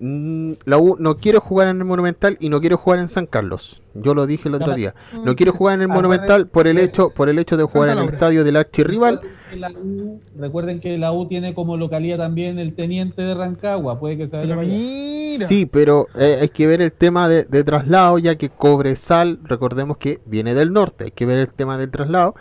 Mm, 0.03 0.53
La 0.65 0.79
U 0.79 0.95
no 0.97 1.17
quiere 1.17 1.37
jugar 1.37 1.67
en 1.67 1.77
el 1.77 1.85
Monumental 1.85 2.35
y 2.39 2.49
no 2.49 2.59
quiere 2.59 2.75
jugar 2.75 2.97
en 2.97 3.07
San 3.07 3.27
Carlos. 3.27 3.83
Yo 3.93 4.15
lo 4.15 4.25
dije 4.25 4.49
el 4.49 4.55
otro 4.55 4.73
día. 4.73 4.95
No 5.23 5.35
quiere 5.35 5.51
jugar 5.51 5.75
en 5.75 5.83
el 5.83 5.91
Ah, 5.91 5.93
Monumental 5.93 6.47
por 6.47 6.67
el 6.67 6.79
eh, 6.79 6.85
hecho, 6.85 7.11
por 7.11 7.29
el 7.29 7.37
hecho 7.37 7.55
de 7.55 7.65
jugar 7.65 7.89
en 7.89 7.99
el 7.99 8.09
estadio 8.09 8.43
del 8.43 8.55
archirrival. 8.55 9.21
Recuerden 9.21 9.29
que, 9.51 9.59
la 9.59 9.69
U, 9.71 10.21
recuerden 10.39 10.79
que 10.79 10.97
la 10.97 11.11
U 11.13 11.27
tiene 11.27 11.53
como 11.53 11.77
localidad 11.77 12.17
también 12.17 12.57
el 12.57 12.73
teniente 12.73 13.21
de 13.21 13.35
Rancagua. 13.35 13.99
Puede 13.99 14.17
que 14.17 14.25
se 14.25 14.37
vaya 14.37 14.55
para 14.55 14.61
allá. 14.61 15.45
Sí, 15.45 15.67
pero 15.67 16.07
eh, 16.17 16.39
hay 16.41 16.49
que 16.49 16.65
ver 16.65 16.81
el 16.81 16.91
tema 16.93 17.29
de, 17.29 17.43
de 17.43 17.63
traslado, 17.63 18.17
ya 18.17 18.35
que 18.37 18.49
Cobresal, 18.49 19.39
recordemos 19.43 19.97
que 19.97 20.19
viene 20.25 20.55
del 20.55 20.73
norte, 20.73 21.05
hay 21.05 21.11
que 21.11 21.27
ver 21.27 21.37
el 21.37 21.49
tema 21.49 21.77
del 21.77 21.91
traslado. 21.91 22.33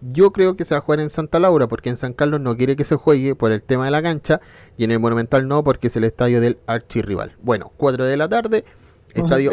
Yo 0.00 0.32
creo 0.32 0.56
que 0.56 0.64
se 0.64 0.74
va 0.74 0.78
a 0.78 0.80
jugar 0.82 1.00
en 1.00 1.10
Santa 1.10 1.38
Laura 1.40 1.68
porque 1.68 1.88
en 1.88 1.96
San 1.96 2.12
Carlos 2.12 2.40
no 2.40 2.56
quiere 2.56 2.76
que 2.76 2.84
se 2.84 2.96
juegue 2.96 3.34
por 3.34 3.52
el 3.52 3.62
tema 3.62 3.86
de 3.86 3.90
la 3.90 4.02
cancha 4.02 4.40
y 4.76 4.84
en 4.84 4.90
el 4.90 5.00
Monumental 5.00 5.48
no 5.48 5.64
porque 5.64 5.86
es 5.86 5.96
el 5.96 6.04
estadio 6.04 6.40
del 6.40 6.58
archirrival. 6.66 7.36
Bueno, 7.42 7.72
4 7.76 8.04
de 8.04 8.16
la 8.16 8.28
tarde, 8.28 8.64
estadio, 9.14 9.50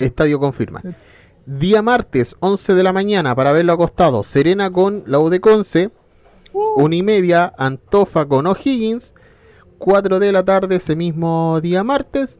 estadio 0.00 0.38
confirma. 0.38 0.82
Día 1.46 1.82
martes, 1.82 2.36
11 2.40 2.74
de 2.74 2.82
la 2.82 2.92
mañana, 2.92 3.34
para 3.34 3.52
verlo 3.52 3.72
acostado, 3.72 4.22
Serena 4.22 4.70
con 4.70 5.02
la 5.06 5.18
U 5.18 5.28
de 5.28 5.40
Conce, 5.40 5.90
una 6.52 6.94
y 6.94 7.02
media, 7.02 7.52
Antofa 7.56 8.26
con 8.26 8.46
O'Higgins, 8.46 9.14
4 9.78 10.20
de 10.20 10.30
la 10.32 10.44
tarde 10.44 10.76
ese 10.76 10.94
mismo 10.94 11.60
día 11.60 11.82
martes, 11.82 12.38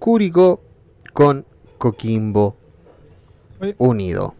Curicó 0.00 0.60
con 1.12 1.46
Coquimbo 1.78 2.56
Oye, 3.60 3.76
Unido. 3.78 4.34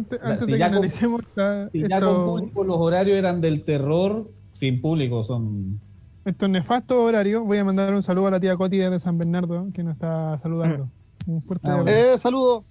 Antes, 0.00 0.18
O 0.18 0.22
sea, 0.22 0.30
antes 0.32 0.46
si 0.46 0.52
de 0.52 0.56
que 0.56 0.58
ya 0.58 0.68
con- 0.68 0.76
analicemos 0.78 1.20
esta- 1.22 1.70
Si 1.70 1.88
ya 1.88 2.00
con 2.00 2.24
público 2.26 2.64
los 2.64 2.76
horarios 2.78 3.18
eran 3.18 3.40
del 3.40 3.62
terror, 3.64 4.30
sin 4.52 4.80
público 4.80 5.22
son. 5.24 5.80
estos 6.24 6.50
nefastos 6.50 6.96
horarios, 6.98 7.44
voy 7.44 7.58
a 7.58 7.64
mandar 7.64 7.94
un 7.94 8.02
saludo 8.02 8.26
a 8.26 8.30
la 8.32 8.40
tía 8.40 8.56
Coti 8.56 8.76
de 8.78 9.00
San 9.00 9.16
Bernardo, 9.18 9.68
que 9.72 9.82
nos 9.82 9.94
está 9.94 10.38
saludando. 10.38 10.88
Un 11.26 11.42
fuerte 11.42 11.68
Ah. 11.70 11.84
Eh, 11.86 12.18
saludo. 12.18 12.64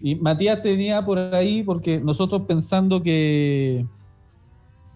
Y 0.00 0.14
Matías 0.16 0.62
tenía 0.62 1.04
por 1.04 1.18
ahí, 1.18 1.62
porque 1.62 2.00
nosotros 2.00 2.42
pensando 2.46 3.02
que 3.02 3.84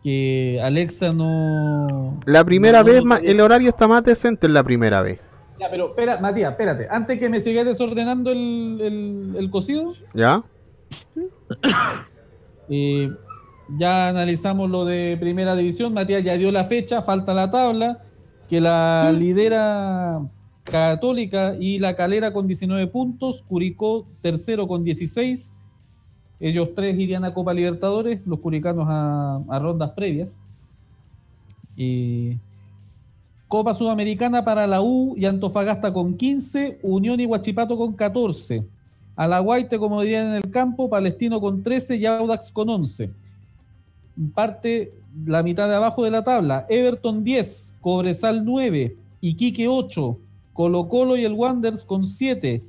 que 0.02 0.60
Alexa 0.62 1.12
no. 1.12 2.18
La 2.26 2.44
primera 2.44 2.81
no- 2.81 2.85
vez, 2.85 3.02
no 3.05 3.16
el 3.16 3.40
horario 3.40 3.70
está 3.70 3.89
más 3.89 4.05
decente 4.05 4.47
en 4.47 4.52
la 4.55 4.62
primera 4.62 5.01
vez. 5.02 5.18
Ya, 5.59 5.70
pero 5.70 5.89
espera, 5.89 6.20
Matías, 6.20 6.51
espérate. 6.52 6.86
Antes 6.90 7.18
que 7.18 7.28
me 7.31 7.40
sigas 7.40 7.64
desordenando 7.64 8.31
el, 8.31 8.78
el, 8.82 9.36
el 9.39 9.51
cocido, 9.51 9.93
¿Ya? 10.12 10.43
Eh, 12.69 13.11
ya 13.79 14.09
analizamos 14.09 14.71
lo 14.71 14.85
de 14.85 15.16
primera 15.19 15.57
división. 15.57 15.95
Matías 15.95 16.23
ya 16.23 16.35
dio 16.35 16.53
la 16.53 16.65
fecha, 16.65 17.03
falta 17.03 17.35
la 17.35 17.51
tabla, 17.51 18.03
que 18.49 18.61
la 18.61 19.12
lidera 19.12 20.23
Católica 20.65 21.57
y 21.59 21.79
la 21.79 21.95
Calera 21.95 22.33
con 22.33 22.47
19 22.47 22.87
puntos, 22.89 23.43
Curicó 23.43 24.07
tercero 24.21 24.66
con 24.66 24.85
16. 24.85 25.55
Ellos 26.41 26.71
tres 26.75 26.99
irían 26.99 27.25
a 27.25 27.33
Copa 27.33 27.55
Libertadores, 27.55 28.21
los 28.27 28.41
curicanos 28.41 28.87
a, 28.89 29.41
a 29.49 29.59
rondas 29.59 29.93
previas. 29.93 30.49
Y 31.77 32.39
Copa 33.49 33.75
Sudamericana 33.75 34.45
para 34.45 34.66
la 34.66 34.81
U 34.81 35.15
y 35.16 35.27
Antofagasta 35.27 35.93
con 35.93 36.16
15, 36.16 36.81
Unión 36.83 37.21
y 37.21 37.27
Huachipato 37.27 37.77
con 37.77 37.93
14. 37.93 38.65
Alaguaite, 39.16 39.78
como 39.78 40.03
dirían 40.03 40.28
en 40.28 40.35
el 40.35 40.51
campo, 40.51 40.89
Palestino 40.89 41.41
con 41.41 41.62
13 41.62 41.97
y 41.97 42.07
Audax 42.07 42.51
con 42.51 42.69
11. 42.69 43.11
Parte 44.35 44.93
la 45.24 45.43
mitad 45.43 45.69
de 45.69 45.77
abajo 45.77 46.05
de 46.05 46.11
la 46.11 46.24
tabla. 46.24 46.66
Everton 46.69 47.23
10, 47.23 47.77
Cobresal 47.81 48.45
9, 48.45 48.97
Iquique 49.20 49.69
8, 49.69 50.19
Colo 50.53 50.89
Colo 50.89 51.16
y 51.16 51.24
el 51.24 51.32
Wanderers 51.32 51.85
con 51.85 52.07
7, 52.07 52.62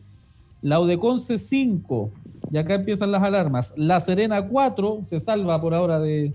Laudeconce 0.62 1.38
5, 1.38 2.12
y 2.52 2.58
acá 2.58 2.76
empiezan 2.76 3.12
las 3.12 3.24
alarmas. 3.24 3.74
La 3.76 4.00
Serena 4.00 4.48
4, 4.48 5.02
se 5.04 5.20
salva 5.20 5.60
por 5.60 5.74
ahora 5.74 6.00
de, 6.00 6.34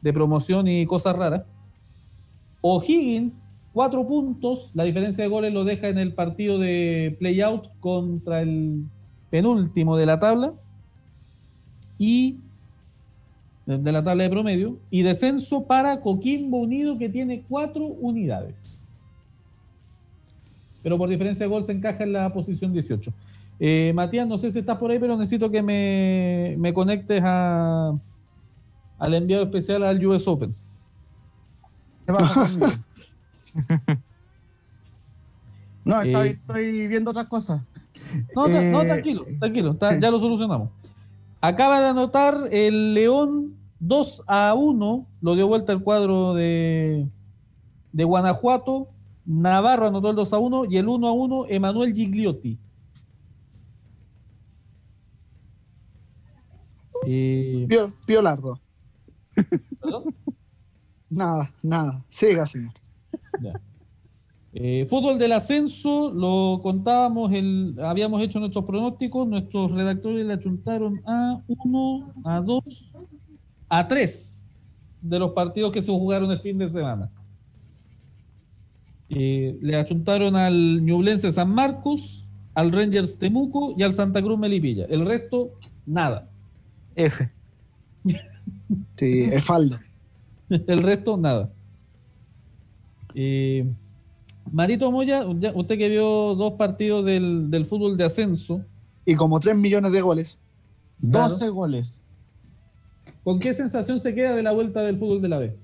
de 0.00 0.12
promoción 0.12 0.66
y 0.66 0.84
cosas 0.86 1.16
raras. 1.16 1.42
O'Higgins, 2.60 3.54
4 3.72 4.06
puntos, 4.06 4.70
la 4.74 4.84
diferencia 4.84 5.22
de 5.24 5.30
goles 5.30 5.52
lo 5.52 5.64
deja 5.64 5.88
en 5.88 5.98
el 5.98 6.14
partido 6.14 6.58
de 6.58 7.16
playout 7.18 7.68
contra 7.80 8.42
el 8.42 8.84
penúltimo 9.34 9.96
de 9.96 10.06
la 10.06 10.20
tabla. 10.20 10.52
Y 11.98 12.38
de 13.66 13.90
la 13.90 14.04
tabla 14.04 14.22
de 14.22 14.30
promedio, 14.30 14.78
y 14.90 15.02
descenso 15.02 15.64
para 15.64 16.00
Coquimbo 16.00 16.58
Unido 16.58 16.98
que 16.98 17.08
tiene 17.08 17.42
cuatro 17.48 17.84
unidades. 17.84 18.96
Pero 20.84 20.98
por 20.98 21.08
diferencia 21.08 21.46
de 21.46 21.50
gol 21.50 21.64
se 21.64 21.72
encaja 21.72 22.04
en 22.04 22.12
la 22.12 22.32
posición 22.32 22.72
18. 22.72 23.12
Eh, 23.58 23.92
Matías, 23.92 24.28
no 24.28 24.38
sé 24.38 24.52
si 24.52 24.60
estás 24.60 24.78
por 24.78 24.92
ahí, 24.92 25.00
pero 25.00 25.16
necesito 25.16 25.50
que 25.50 25.62
me, 25.62 26.54
me 26.58 26.72
conectes 26.72 27.20
a, 27.24 27.92
al 28.98 29.14
enviado 29.14 29.42
especial 29.42 29.82
al 29.82 30.06
US 30.06 30.28
Open. 30.28 30.52
¿Qué 32.06 32.12
pasa? 32.12 32.50
No, 35.84 36.00
estoy, 36.00 36.28
Eh. 36.28 36.38
estoy 36.40 36.88
viendo 36.88 37.10
otras 37.10 37.26
cosas. 37.26 37.60
No, 38.34 38.46
tra- 38.46 38.70
no, 38.70 38.82
Eh, 38.82 38.86
tranquilo, 38.86 39.26
tranquilo, 39.38 39.70
está- 39.72 39.98
ya 39.98 40.10
lo 40.10 40.18
solucionamos. 40.18 40.70
Acaba 41.40 41.80
de 41.80 41.88
anotar 41.88 42.34
el 42.50 42.94
León 42.94 43.54
2 43.80 44.22
a 44.26 44.54
1, 44.54 45.06
lo 45.20 45.34
dio 45.34 45.46
vuelta 45.46 45.72
el 45.72 45.80
cuadro 45.82 46.34
de, 46.34 47.06
de 47.92 48.04
Guanajuato. 48.04 48.88
Navarro 49.26 49.86
anotó 49.88 50.10
el 50.10 50.16
2 50.16 50.32
a 50.32 50.38
1 50.38 50.64
y 50.66 50.76
el 50.76 50.88
1 50.88 51.06
a 51.08 51.12
1 51.12 51.46
Emanuel 51.48 51.94
Gigliotti. 51.94 52.58
Eh, 57.06 57.66
Piolardo. 58.06 58.58
¿perdón? 59.80 60.14
Nada, 61.10 61.50
nada. 61.62 62.02
Siga, 62.08 62.46
señor. 62.46 62.72
Ya. 63.42 63.60
Eh, 64.56 64.86
fútbol 64.88 65.18
del 65.18 65.32
ascenso, 65.32 66.12
lo 66.12 66.60
contábamos, 66.62 67.32
el, 67.32 67.74
habíamos 67.82 68.22
hecho 68.22 68.38
nuestros 68.38 68.64
pronósticos, 68.64 69.26
nuestros 69.26 69.72
redactores 69.72 70.24
le 70.24 70.32
achuntaron 70.32 71.02
a 71.04 71.40
1, 71.48 72.12
a 72.24 72.40
2, 72.40 72.92
a 73.68 73.88
3 73.88 74.44
de 75.02 75.18
los 75.18 75.32
partidos 75.32 75.72
que 75.72 75.82
se 75.82 75.90
jugaron 75.90 76.30
el 76.30 76.38
fin 76.38 76.56
de 76.56 76.68
semana. 76.68 77.10
Eh, 79.08 79.58
le 79.60 79.74
achuntaron 79.74 80.36
al 80.36 80.84
Ñublense 80.84 81.32
San 81.32 81.50
Marcos, 81.50 82.28
al 82.54 82.70
Rangers 82.70 83.18
Temuco 83.18 83.74
y 83.76 83.82
al 83.82 83.92
Santa 83.92 84.22
Cruz 84.22 84.38
Melipilla. 84.38 84.84
El 84.84 85.04
resto, 85.04 85.50
nada. 85.84 86.30
F. 86.94 87.28
Sí, 88.96 89.24
es 89.24 89.44
faldo. 89.44 89.80
El 90.48 90.78
resto, 90.78 91.16
nada. 91.16 91.50
Eh, 93.16 93.66
Marito 94.52 94.90
Moya, 94.90 95.24
ya- 95.38 95.52
usted 95.54 95.78
que 95.78 95.88
vio 95.88 96.34
dos 96.34 96.54
partidos 96.54 97.04
del, 97.04 97.50
del 97.50 97.66
fútbol 97.66 97.96
de 97.96 98.04
ascenso, 98.04 98.60
Y 99.06 99.14
como 99.16 99.38
3 99.40 99.56
millones 99.56 99.92
de 99.92 100.00
goles. 100.00 100.38
12 100.98 101.48
goles. 101.48 102.00
¿con 103.24 103.38
qué 103.38 103.54
sensación 103.54 103.98
se 103.98 104.14
queda 104.14 104.34
de 104.34 104.42
la 104.42 104.52
vuelta 104.52 104.82
del 104.82 104.98
fútbol 104.98 105.22
de 105.22 105.28
la 105.28 105.38
B? 105.38 105.56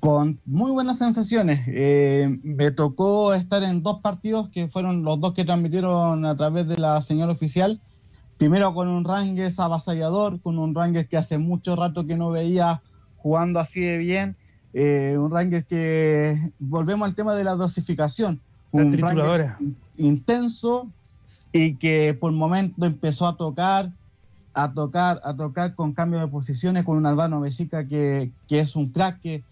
Con 0.00 0.38
muy 0.44 0.70
buenas 0.70 0.98
sensaciones. 0.98 1.60
Eh, 1.68 2.38
me 2.42 2.70
tocó 2.72 3.32
estar 3.34 3.62
en 3.62 3.82
dos 3.82 4.00
partidos 4.00 4.48
que 4.50 4.68
fueron 4.68 5.02
los 5.02 5.18
dos 5.20 5.32
que 5.32 5.44
transmitieron 5.44 6.24
a 6.26 6.36
través 6.36 6.66
de 6.68 6.76
la 6.76 7.00
señal 7.02 7.30
oficial. 7.30 7.80
Primero 8.36 8.74
con 8.74 8.88
un 8.88 9.04
Rangers 9.04 9.58
avasallador, 9.60 10.40
con 10.40 10.58
un 10.58 10.74
Rangers 10.74 11.08
que 11.08 11.16
hace 11.16 11.38
mucho 11.38 11.76
rato 11.76 12.04
que 12.06 12.16
no 12.16 12.30
veía 12.30 12.82
jugando 13.16 13.60
así 13.60 13.80
de 13.80 13.96
bien. 13.98 14.36
Eh, 14.74 15.16
un 15.18 15.30
Rangers 15.30 15.66
que, 15.66 16.50
volvemos 16.58 17.06
al 17.06 17.14
tema 17.14 17.34
de 17.34 17.44
la 17.44 17.54
dosificación. 17.54 18.40
La 18.72 18.82
Un. 18.84 18.98
Rangers 18.98 19.54
intenso 19.96 20.88
y 21.52 21.74
que 21.74 22.16
por 22.18 22.32
momento 22.32 22.84
empezó 22.86 23.26
a 23.26 23.36
tocar, 23.36 23.90
a 24.54 24.72
tocar, 24.72 25.20
a 25.24 25.34
tocar 25.34 25.74
con 25.74 25.92
cambio 25.92 26.20
de 26.20 26.28
posiciones, 26.28 26.84
con 26.84 26.96
un 26.96 27.06
Albano 27.06 27.40
Besica 27.40 27.86
que, 27.86 28.30
que 28.48 28.60
es 28.60 28.74
un 28.74 28.88
crack, 28.88 29.20
que, 29.20 29.42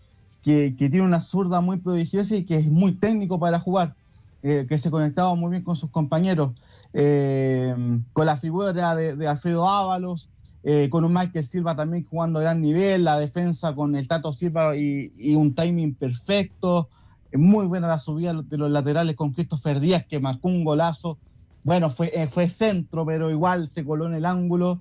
que, 0.42 0.74
que 0.78 0.88
tiene 0.88 1.04
una 1.04 1.20
zurda 1.20 1.60
muy 1.60 1.78
prodigiosa 1.78 2.36
y 2.36 2.44
que 2.44 2.56
es 2.56 2.66
muy 2.66 2.92
técnico 2.92 3.38
para 3.38 3.60
jugar, 3.60 3.94
eh, 4.42 4.66
que 4.68 4.78
se 4.78 4.90
conectaba 4.90 5.34
muy 5.34 5.50
bien 5.50 5.62
con 5.62 5.76
sus 5.76 5.90
compañeros, 5.90 6.52
eh, 6.94 7.74
con 8.12 8.26
la 8.26 8.38
figura 8.38 8.72
de, 8.94 9.16
de 9.16 9.28
Alfredo 9.28 9.68
Ábalos, 9.68 10.28
eh, 10.62 10.88
con 10.90 11.04
un 11.04 11.14
Michael 11.14 11.46
Silva 11.46 11.74
también 11.74 12.04
jugando 12.04 12.38
a 12.38 12.42
gran 12.42 12.60
nivel, 12.60 13.04
la 13.04 13.18
defensa 13.18 13.74
con 13.74 13.96
el 13.96 14.06
Tato 14.06 14.32
Silva 14.32 14.76
y, 14.76 15.34
un 15.34 15.54
timing 15.54 15.94
perfecto, 15.94 16.88
muy 17.32 17.66
buena 17.66 17.88
la 17.88 17.98
subida 17.98 18.34
de 18.34 18.58
los 18.58 18.70
laterales 18.70 19.16
con 19.16 19.32
Christopher 19.32 19.80
Díaz 19.80 20.04
que 20.06 20.20
marcó 20.20 20.48
un 20.48 20.64
golazo, 20.64 21.16
bueno, 21.62 21.90
fue, 21.90 22.10
eh, 22.14 22.28
fue 22.28 22.48
centro, 22.50 23.06
pero 23.06 23.30
igual 23.30 23.68
se 23.68 23.84
coló 23.84 24.06
en 24.06 24.14
el 24.14 24.24
ángulo. 24.24 24.80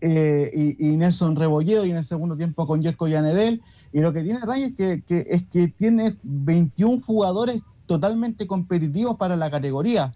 eh, 0.00 0.76
y, 0.78 0.90
y 0.92 0.96
Nelson 0.96 1.34
Rebolledo 1.34 1.84
y 1.84 1.90
en 1.90 1.96
el 1.96 2.04
segundo 2.04 2.36
tiempo 2.36 2.66
con 2.66 2.82
Jerko 2.82 3.08
Yanedel. 3.08 3.60
Y 3.92 4.00
lo 4.00 4.12
que 4.12 4.22
tiene 4.22 4.38
Rangers 4.40 4.76
que, 4.76 5.02
que, 5.02 5.26
es 5.28 5.42
que 5.48 5.68
tiene 5.68 6.16
21 6.22 7.02
jugadores 7.04 7.62
totalmente 7.86 8.46
competitivos 8.46 9.16
para 9.16 9.34
la 9.34 9.50
categoría. 9.50 10.12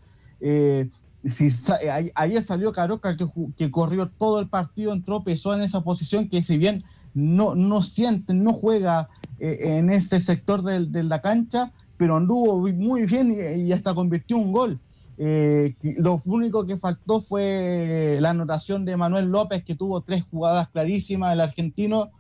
Si, 1.25 1.51
sa- 1.51 1.79
eh, 1.81 2.13
ayer 2.15 2.43
salió 2.43 2.73
Caroca 2.73 3.17
que, 3.57 3.71
corrió 3.71 4.11
todo 4.19 4.41
el 4.41 4.49
partido, 4.49 4.93
entró, 4.93 5.23
pesó 5.25 5.55
en 5.55 5.63
esa 5.63 5.83
posición 5.83 6.29
que 6.29 6.43
si 6.43 6.59
bien 6.59 6.83
no, 7.15 7.55
no 7.55 7.83
siente, 7.83 8.35
no 8.35 8.55
juega 8.55 9.09
eh, 9.39 9.59
en 9.79 9.91
ese 9.91 10.19
sector 10.21 10.63
del- 10.63 10.91
de, 10.91 11.03
la 11.05 11.21
cancha, 11.21 11.73
pero 11.97 12.17
anduvo 12.17 12.61
muy 12.73 13.07
bien 13.07 13.35
y, 13.57 13.73
hasta 13.73 13.95
convirtió 13.95 14.37
un 14.37 14.53
gol. 14.53 14.81
Eh, 15.19 15.77
lo 15.99 16.23
único 16.25 16.67
que 16.67 16.79
faltó 16.79 17.21
fue 17.23 18.19
la 18.21 18.31
anotación 18.31 18.85
de 18.85 18.97
Manuel 18.97 19.27
López, 19.27 19.65
que 19.65 19.77
tuvo 19.77 20.01
tres 20.03 20.25
jugadas 20.31 20.69
clarísimas, 20.71 21.33
el 21.33 21.41
argentino, 21.41 22.11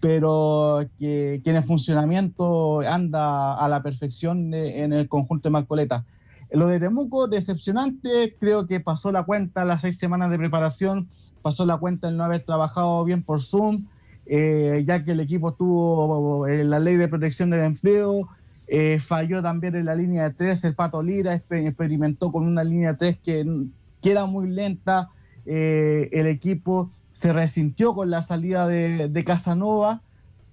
pero 0.00 0.80
que, 0.98 1.40
que 1.44 1.50
en 1.50 1.56
el 1.56 1.64
funcionamiento 1.64 2.80
anda 2.80 3.54
a 3.54 3.68
la 3.68 3.82
perfección 3.82 4.50
de- 4.50 4.82
en 4.82 4.92
el 4.92 5.08
conjunto 5.08 5.48
de 5.48 5.52
Marcoleta. 5.52 6.06
Lo 6.50 6.68
de 6.68 6.80
Temuco, 6.80 7.28
decepcionante, 7.28 8.34
creo 8.40 8.66
que 8.66 8.80
pasó 8.80 9.12
la 9.12 9.24
cuenta 9.24 9.64
las 9.64 9.82
seis 9.82 9.98
semanas 9.98 10.30
de 10.30 10.38
preparación, 10.38 11.08
pasó 11.42 11.66
la 11.66 11.76
cuenta 11.76 12.08
el 12.08 12.16
no 12.16 12.24
haber 12.24 12.44
trabajado 12.44 13.04
bien 13.04 13.22
por 13.22 13.42
Zoom, 13.42 13.86
eh, 14.26 14.84
ya 14.86 15.04
que 15.04 15.12
el 15.12 15.20
equipo 15.20 15.52
tuvo 15.52 16.46
eh, 16.46 16.64
la 16.64 16.78
ley 16.78 16.96
de 16.96 17.08
protección 17.08 17.50
del 17.50 17.60
empleo, 17.60 18.28
eh, 18.66 18.98
falló 19.00 19.42
también 19.42 19.74
en 19.74 19.84
la 19.86 19.94
línea 19.94 20.24
de 20.24 20.34
tres, 20.34 20.64
el 20.64 20.74
Pato 20.74 21.02
Lira 21.02 21.34
exper- 21.34 21.66
experimentó 21.66 22.32
con 22.32 22.46
una 22.46 22.64
línea 22.64 22.92
de 22.92 22.98
tres 22.98 23.18
que, 23.18 23.66
era 24.02 24.24
muy 24.24 24.48
lenta, 24.48 25.10
el 25.44 26.26
equipo 26.26 26.90
se 27.12 27.32
resintió 27.32 27.94
con 27.94 28.10
la 28.10 28.22
salida 28.22 28.66
de 28.66 29.24
Casanova, 29.26 30.00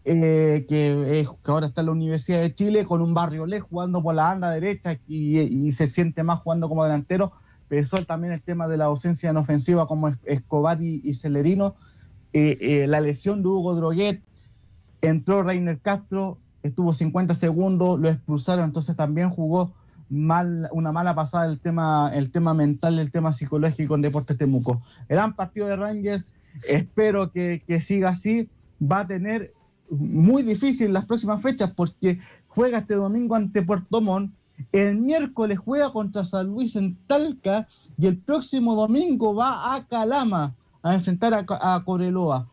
eh, 0.05 0.65
que, 0.69 1.19
es- 1.21 1.29
que 1.29 1.51
ahora 1.51 1.67
está 1.67 1.81
en 1.81 1.87
la 1.87 1.91
Universidad 1.93 2.41
de 2.41 2.53
Chile, 2.53 2.85
con 2.85 3.01
un 3.01 3.13
Barrio 3.13 3.45
Le 3.45 3.59
jugando 3.59 4.01
por 4.01 4.15
la 4.15 4.23
banda 4.23 4.51
derecha 4.51 4.97
y, 5.07 5.71
se 5.73 5.87
siente 5.87 6.23
más 6.23 6.39
jugando 6.41 6.69
como 6.69 6.83
delantero. 6.83 7.31
Pesó 7.67 7.97
también 8.05 8.33
el 8.33 8.41
tema 8.43 8.67
de 8.67 8.77
la 8.77 8.85
ausencia 8.85 9.29
en 9.31 9.37
ofensiva 9.37 9.87
como 9.87 10.07
Es- 10.07 10.17
Escobar 10.25 10.81
y, 10.81 11.13
Celerino. 11.15 11.75
Eh, 12.33 12.57
eh, 12.61 12.87
la 12.87 13.01
lesión 13.01 13.41
de 13.41 13.47
Hugo 13.49 13.75
Droguet, 13.75 14.21
entró 15.01 15.41
Reiner 15.43 15.79
Castro, 15.79 16.37
estuvo 16.63 16.93
50 16.93 17.33
segundos, 17.33 17.99
lo 17.99 18.09
expulsaron, 18.09 18.65
entonces 18.65 18.95
también 18.95 19.29
jugó 19.29 19.73
mal, 20.09 20.67
una 20.71 20.91
mala 20.91 21.15
pasada 21.15 21.45
el 21.45 21.59
tema, 21.59 22.11
el 22.13 22.31
tema 22.31 22.53
mental, 22.53 22.99
el 22.99 23.11
tema 23.11 23.33
psicológico 23.33 23.95
en 23.95 24.01
Deportes 24.01 24.37
Temuco. 24.37 24.81
Gran 25.07 25.35
partido 25.35 25.67
de 25.67 25.75
Rangers, 25.75 26.29
espero 26.67 27.31
que, 27.31 27.63
que 27.67 27.79
siga 27.81 28.09
así, 28.09 28.49
va 28.81 29.01
a 29.01 29.07
tener 29.07 29.53
muy 29.89 30.43
difícil 30.43 30.93
las 30.93 31.05
próximas 31.05 31.41
fechas 31.41 31.71
porque 31.75 32.19
juega 32.47 32.79
este 32.79 32.95
domingo 32.95 33.35
ante 33.35 33.61
Puerto 33.61 34.01
Montt, 34.01 34.33
el 34.71 34.95
miércoles 34.97 35.59
juega 35.59 35.91
contra 35.91 36.23
San 36.23 36.47
Luis 36.47 36.75
en 36.75 36.95
Talca 37.07 37.67
y 37.97 38.07
el 38.07 38.17
próximo 38.17 38.75
domingo 38.75 39.35
va 39.35 39.75
a 39.75 39.85
Calama 39.85 40.55
a 40.81 40.95
enfrentar 40.95 41.33
a, 41.33 41.45
a 41.47 41.83
Coreloa. 41.83 42.47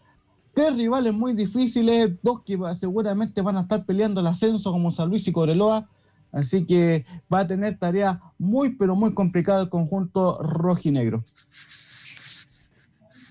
Tres 0.54 0.76
rivales 0.76 1.14
muy 1.14 1.32
difíciles, 1.32 2.12
dos 2.22 2.42
que 2.42 2.58
seguramente 2.74 3.40
van 3.40 3.56
a 3.56 3.62
estar 3.62 3.84
peleando 3.84 4.20
el 4.20 4.26
ascenso 4.26 4.72
como 4.72 4.90
San 4.90 5.08
Luis 5.08 5.26
y 5.26 5.32
Coreloa, 5.32 5.88
así 6.32 6.66
que 6.66 7.06
va 7.32 7.40
a 7.40 7.46
tener 7.46 7.78
tarea 7.78 8.20
muy 8.38 8.70
pero 8.70 8.96
muy 8.96 9.14
complicada 9.14 9.62
el 9.62 9.68
conjunto 9.68 10.42
rojinegro. 10.42 11.24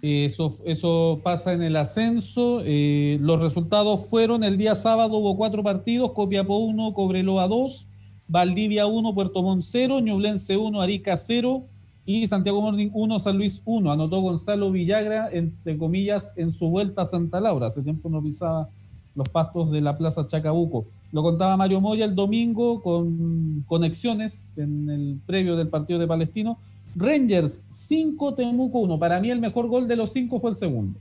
Eso, 0.02 0.56
eso 0.65 1.19
pasa 1.23 1.53
en 1.53 1.61
el 1.61 1.76
ascenso. 1.76 2.61
eh, 2.65 3.18
los 3.22 3.40
resultados 3.40 4.07
fueron 4.10 4.44
el 4.44 4.57
día 4.57 4.73
sábado 4.73 5.18
hubo 5.18 5.38
cuatro 5.38 5.61
partidos, 5.61 6.11
Copiapó 6.14 6.57
1, 6.57 6.94
Cobreloa 6.94 7.48
2, 7.48 7.88
Valdivia 8.28 8.88
1, 8.88 9.14
Puerto 9.14 9.44
Montt 9.44 9.64
0, 9.64 9.99
Ñublense 9.99 10.57
1, 10.57 10.82
Arica 10.82 11.18
0 11.18 11.65
y 12.06 12.26
Santiago 12.26 12.61
Morning 12.61 12.90
1, 12.94 13.19
San 13.19 13.38
Luis 13.38 13.61
1. 13.64 13.91
Anotó 13.91 14.22
Gonzalo 14.22 14.72
Villagra, 14.72 15.30
entre 15.32 15.78
comillas, 15.78 16.34
en 16.36 16.52
su 16.52 16.69
vuelta 16.69 17.03
a 17.03 17.06
Santa 17.06 17.40
Laura. 17.40 17.68
Hace 17.68 17.84
tiempo 17.84 18.10
no 18.10 18.23
pisaba 18.23 18.69
los 19.14 19.30
pastos 19.30 19.72
de 19.72 19.82
la 19.82 19.98
Plaza 19.98 20.28
Chacabuco. 20.28 20.86
Lo 21.11 21.22
contaba 21.22 21.57
Mario 21.57 21.82
Moya 21.82 22.06
el 22.06 22.15
domingo 22.15 22.82
con 22.82 23.64
conexiones 23.68 24.57
en 24.57 24.90
el 24.90 25.19
previo 25.26 25.56
del 25.57 25.68
partido 25.68 25.99
de 25.99 26.07
Palestino. 26.07 26.57
Rangers 26.95 27.63
5, 27.68 28.35
Temuco 28.35 28.80
1. 28.80 28.99
Para 28.99 29.19
mí 29.19 29.30
el 29.30 29.39
mejor 29.39 29.68
gol 29.68 29.88
de 29.88 29.95
los 29.95 30.11
cinco 30.11 30.39
fue 30.39 30.49
el 30.49 30.55
segundo. 30.55 30.99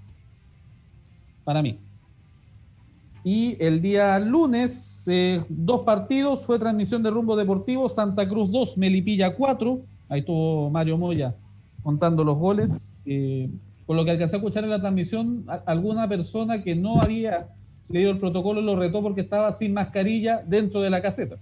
Para 1.45 1.63
mí. 1.63 1.79
Y 3.23 3.57
el 3.63 3.83
día 3.83 4.19
lunes, 4.19 5.07
eh, 5.09 5.45
dos 5.49 5.85
partidos, 5.85 6.45
fue 6.45 6.59
transmisión 6.59 7.03
de 7.03 7.11
rumbo 7.11 7.37
deportivo, 7.37 7.89
Santa 7.89 8.27
Cruz 8.27 8.51
2, 8.51 8.79
Melipilla 8.79 9.35
4. 9.35 9.81
Ahí 10.09 10.21
estuvo 10.21 10.71
Mario 10.71 10.97
Moya 10.97 11.35
contando 11.83 12.25
los 12.25 12.39
goles. 12.39 12.95
Eh, 13.05 13.51
por 13.87 13.97
lo 13.97 14.05
que 14.05 14.13
alcancé 14.13 14.37
a 14.37 14.39
escuchar 14.39 14.65
en 14.65 14.71
la 14.71 14.81
transmisión, 14.81 15.45
alguna 15.67 16.09
persona 16.09 16.63
que 16.63 16.75
no 16.75 17.03
había 17.03 17.49
leído 17.89 18.11
el 18.11 18.19
protocolo 18.19 18.63
lo 18.63 18.77
retó 18.77 19.03
porque 19.03 19.21
estaba 19.23 19.51
sin 19.53 19.75
mascarilla 19.75 20.43
dentro 20.47 20.81
de 20.81 20.91
la 20.91 21.03
caseta. 21.03 21.37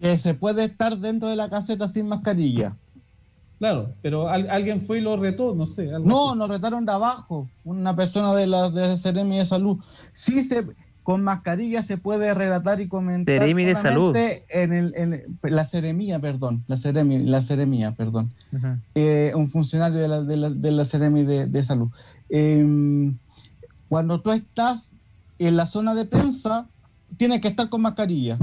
Que 0.00 0.18
se 0.18 0.34
puede 0.34 0.64
estar 0.64 0.98
dentro 0.98 1.28
de 1.28 1.36
la 1.36 1.48
caseta 1.48 1.86
sin 1.86 2.08
mascarilla. 2.08 2.76
Claro, 3.58 3.94
pero 4.02 4.28
al- 4.28 4.50
alguien 4.50 4.82
fue 4.82 4.98
y 4.98 5.00
lo 5.00 5.16
retó, 5.16 5.54
no 5.54 5.66
sé. 5.66 5.92
algo 5.94 6.06
No, 6.08 6.30
así. 6.30 6.38
nos 6.38 6.48
retaron 6.50 6.84
de 6.84 6.92
abajo, 6.92 7.48
una 7.64 7.96
persona 7.96 8.34
de 8.34 8.46
la 8.46 8.70
de 8.70 8.96
Ceremi 8.98 9.38
de 9.38 9.46
Salud. 9.46 9.78
Sí 10.12 10.42
se 10.42 10.64
con 11.02 11.22
mascarilla 11.22 11.82
se 11.84 11.98
puede 11.98 12.34
relatar 12.34 12.80
y 12.80 12.88
comentar 12.88 13.38
Ceremi 13.38 13.64
de 13.64 13.76
solamente 13.76 14.44
en, 14.50 14.72
el, 14.72 14.92
en 14.96 15.38
la 15.44 15.64
Ceremía, 15.64 16.18
perdón, 16.18 16.64
la 16.66 16.76
Ceremi, 16.76 17.20
la 17.20 17.42
Ceremía, 17.42 17.92
perdón. 17.92 18.32
Eh, 18.96 19.32
un 19.36 19.48
funcionario 19.48 20.00
de 20.00 20.08
la, 20.08 20.22
de 20.22 20.36
la, 20.36 20.50
de 20.50 20.70
la 20.72 20.84
Seremi 20.84 21.22
de, 21.22 21.46
de 21.46 21.62
Salud. 21.62 21.90
Eh, 22.28 23.12
cuando 23.88 24.20
tú 24.20 24.32
estás 24.32 24.88
en 25.38 25.56
la 25.56 25.66
zona 25.66 25.94
de 25.94 26.06
prensa, 26.06 26.66
tienes 27.16 27.40
que 27.40 27.48
estar 27.48 27.68
con 27.68 27.82
mascarilla. 27.82 28.36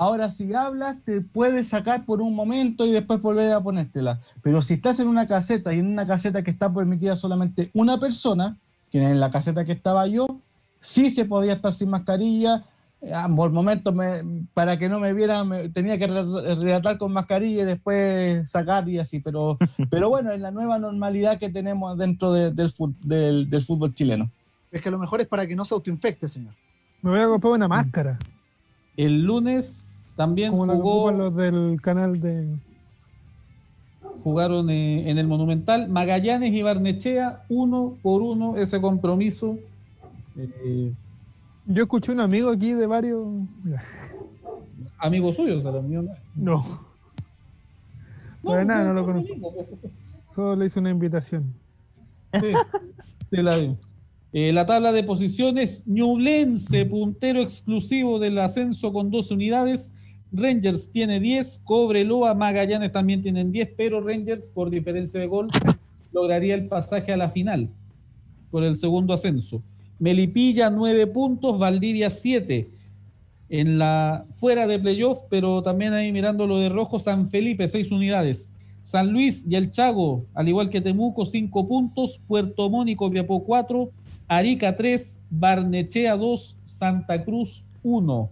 Ahora, 0.00 0.30
si 0.30 0.54
hablas, 0.54 0.96
te 1.04 1.20
puedes 1.20 1.68
sacar 1.68 2.06
por 2.06 2.22
un 2.22 2.34
momento 2.34 2.86
y 2.86 2.90
después 2.90 3.20
volver 3.20 3.52
a 3.52 3.60
ponértela. 3.60 4.18
Pero 4.42 4.62
si 4.62 4.72
estás 4.72 4.98
en 4.98 5.08
una 5.08 5.26
caseta 5.28 5.74
y 5.74 5.78
en 5.78 5.88
una 5.88 6.06
caseta 6.06 6.42
que 6.42 6.50
está 6.50 6.72
permitida 6.72 7.16
solamente 7.16 7.70
una 7.74 8.00
persona, 8.00 8.56
que 8.90 9.02
en 9.02 9.20
la 9.20 9.30
caseta 9.30 9.66
que 9.66 9.72
estaba 9.72 10.06
yo, 10.06 10.26
sí 10.80 11.10
se 11.10 11.26
podía 11.26 11.52
estar 11.52 11.74
sin 11.74 11.90
mascarilla. 11.90 12.64
Eh, 13.02 13.12
Por 13.36 13.50
momentos, 13.50 13.94
me- 13.94 14.46
para 14.54 14.78
que 14.78 14.88
no 14.88 15.00
me 15.00 15.12
vieran, 15.12 15.48
me- 15.48 15.68
tenía 15.68 15.98
que 15.98 16.06
re- 16.06 16.54
relatar 16.54 16.96
con 16.96 17.12
mascarilla 17.12 17.62
y 17.62 17.66
después 17.66 18.50
sacar 18.50 18.88
y 18.88 18.98
así. 18.98 19.20
Pero, 19.20 19.58
pero 19.90 20.08
bueno, 20.08 20.32
es 20.32 20.40
la 20.40 20.50
nueva 20.50 20.78
normalidad 20.78 21.38
que 21.38 21.50
tenemos 21.50 21.98
dentro 21.98 22.32
de- 22.32 22.52
del, 22.52 22.72
del, 23.04 23.50
del 23.50 23.64
fútbol 23.66 23.94
chileno. 23.94 24.30
Es 24.72 24.80
que 24.80 24.90
lo 24.90 24.98
mejor 24.98 25.20
es 25.20 25.26
para 25.26 25.46
que 25.46 25.54
no 25.54 25.66
se 25.66 25.74
autoinfecte, 25.74 26.26
señor. 26.26 26.54
Me 27.02 27.10
voy 27.10 27.20
a 27.20 27.26
comprar 27.28 27.52
una 27.52 27.68
máscara, 27.68 28.18
El 29.04 29.22
lunes 29.22 30.04
también 30.14 30.50
como 30.52 30.74
jugó, 30.76 31.10
los 31.10 31.34
del 31.34 31.80
canal 31.80 32.20
de. 32.20 32.48
jugaron 34.22 34.68
eh, 34.68 35.08
en 35.10 35.16
el 35.16 35.26
Monumental 35.26 35.88
Magallanes 35.88 36.52
y 36.52 36.60
Barnechea, 36.60 37.42
uno 37.48 37.96
por 38.02 38.20
uno 38.20 38.58
ese 38.58 38.78
compromiso. 38.78 39.56
Eh, 40.36 40.92
Yo 41.64 41.82
escuché 41.84 42.12
un 42.12 42.20
amigo 42.20 42.50
aquí 42.50 42.74
de 42.74 42.86
varios. 42.86 43.26
amigo 44.98 45.32
suyo, 45.32 45.58
se 45.60 45.72
lo 45.72 45.78
envió, 45.78 46.02
¿no? 46.02 46.12
No, 46.36 46.80
Pues 48.42 48.66
nada, 48.66 48.84
no 48.84 48.92
lo 48.92 49.06
conozco. 49.06 49.32
solo 50.34 50.56
le 50.56 50.66
hice 50.66 50.78
una 50.78 50.90
invitación. 50.90 51.54
Sí, 52.38 52.52
sí 53.30 53.42
la 53.42 53.56
vi. 53.56 53.76
Eh, 54.32 54.52
la 54.52 54.64
tabla 54.64 54.92
de 54.92 55.02
posiciones, 55.02 55.82
Ñublense, 55.86 56.86
puntero 56.86 57.40
exclusivo 57.40 58.20
del 58.20 58.38
ascenso 58.38 58.92
con 58.92 59.10
12 59.10 59.34
unidades. 59.34 59.94
Rangers 60.32 60.92
tiene 60.92 61.18
10, 61.18 61.62
Cobreloa, 61.64 62.34
Magallanes 62.34 62.92
también 62.92 63.22
tienen 63.22 63.50
10, 63.50 63.70
pero 63.76 64.00
Rangers, 64.00 64.46
por 64.48 64.70
diferencia 64.70 65.18
de 65.18 65.26
gol, 65.26 65.48
lograría 66.12 66.54
el 66.54 66.68
pasaje 66.68 67.12
a 67.12 67.16
la 67.16 67.28
final 67.28 67.70
por 68.50 68.64
el 68.64 68.76
segundo 68.76 69.14
ascenso. 69.14 69.62
Melipilla, 69.98 70.70
9 70.70 71.08
puntos, 71.08 71.58
Valdivia, 71.58 72.10
7. 72.10 72.70
En 73.48 73.78
la 73.78 74.26
fuera 74.34 74.68
de 74.68 74.78
playoff, 74.78 75.22
pero 75.28 75.62
también 75.62 75.92
ahí 75.92 76.12
mirando 76.12 76.46
lo 76.46 76.58
de 76.58 76.68
rojo, 76.68 77.00
San 77.00 77.28
Felipe, 77.28 77.66
6 77.66 77.90
unidades. 77.90 78.54
San 78.82 79.12
Luis 79.12 79.46
y 79.48 79.56
el 79.56 79.70
Chago, 79.70 80.24
al 80.34 80.48
igual 80.48 80.70
que 80.70 80.80
Temuco, 80.80 81.24
5 81.24 81.68
puntos. 81.68 82.20
Puerto 82.26 82.70
y 82.86 82.94
Copiapó, 82.94 83.44
4. 83.44 83.90
Arica, 84.34 84.76
3. 84.76 85.20
Barnechea, 85.28 86.16
2. 86.16 86.58
Santa 86.62 87.24
Cruz, 87.24 87.66
1. 87.82 88.30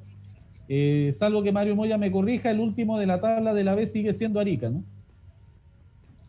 Eh, 0.68 1.10
salvo 1.12 1.42
que 1.42 1.50
Mario 1.50 1.74
Moya 1.74 1.98
me 1.98 2.12
corrija, 2.12 2.50
el 2.52 2.60
último 2.60 2.98
de 2.98 3.06
la 3.06 3.20
tabla 3.20 3.52
de 3.52 3.64
la 3.64 3.74
B 3.74 3.84
sigue 3.84 4.12
siendo 4.12 4.38
Arica, 4.38 4.70
¿no? 4.70 4.84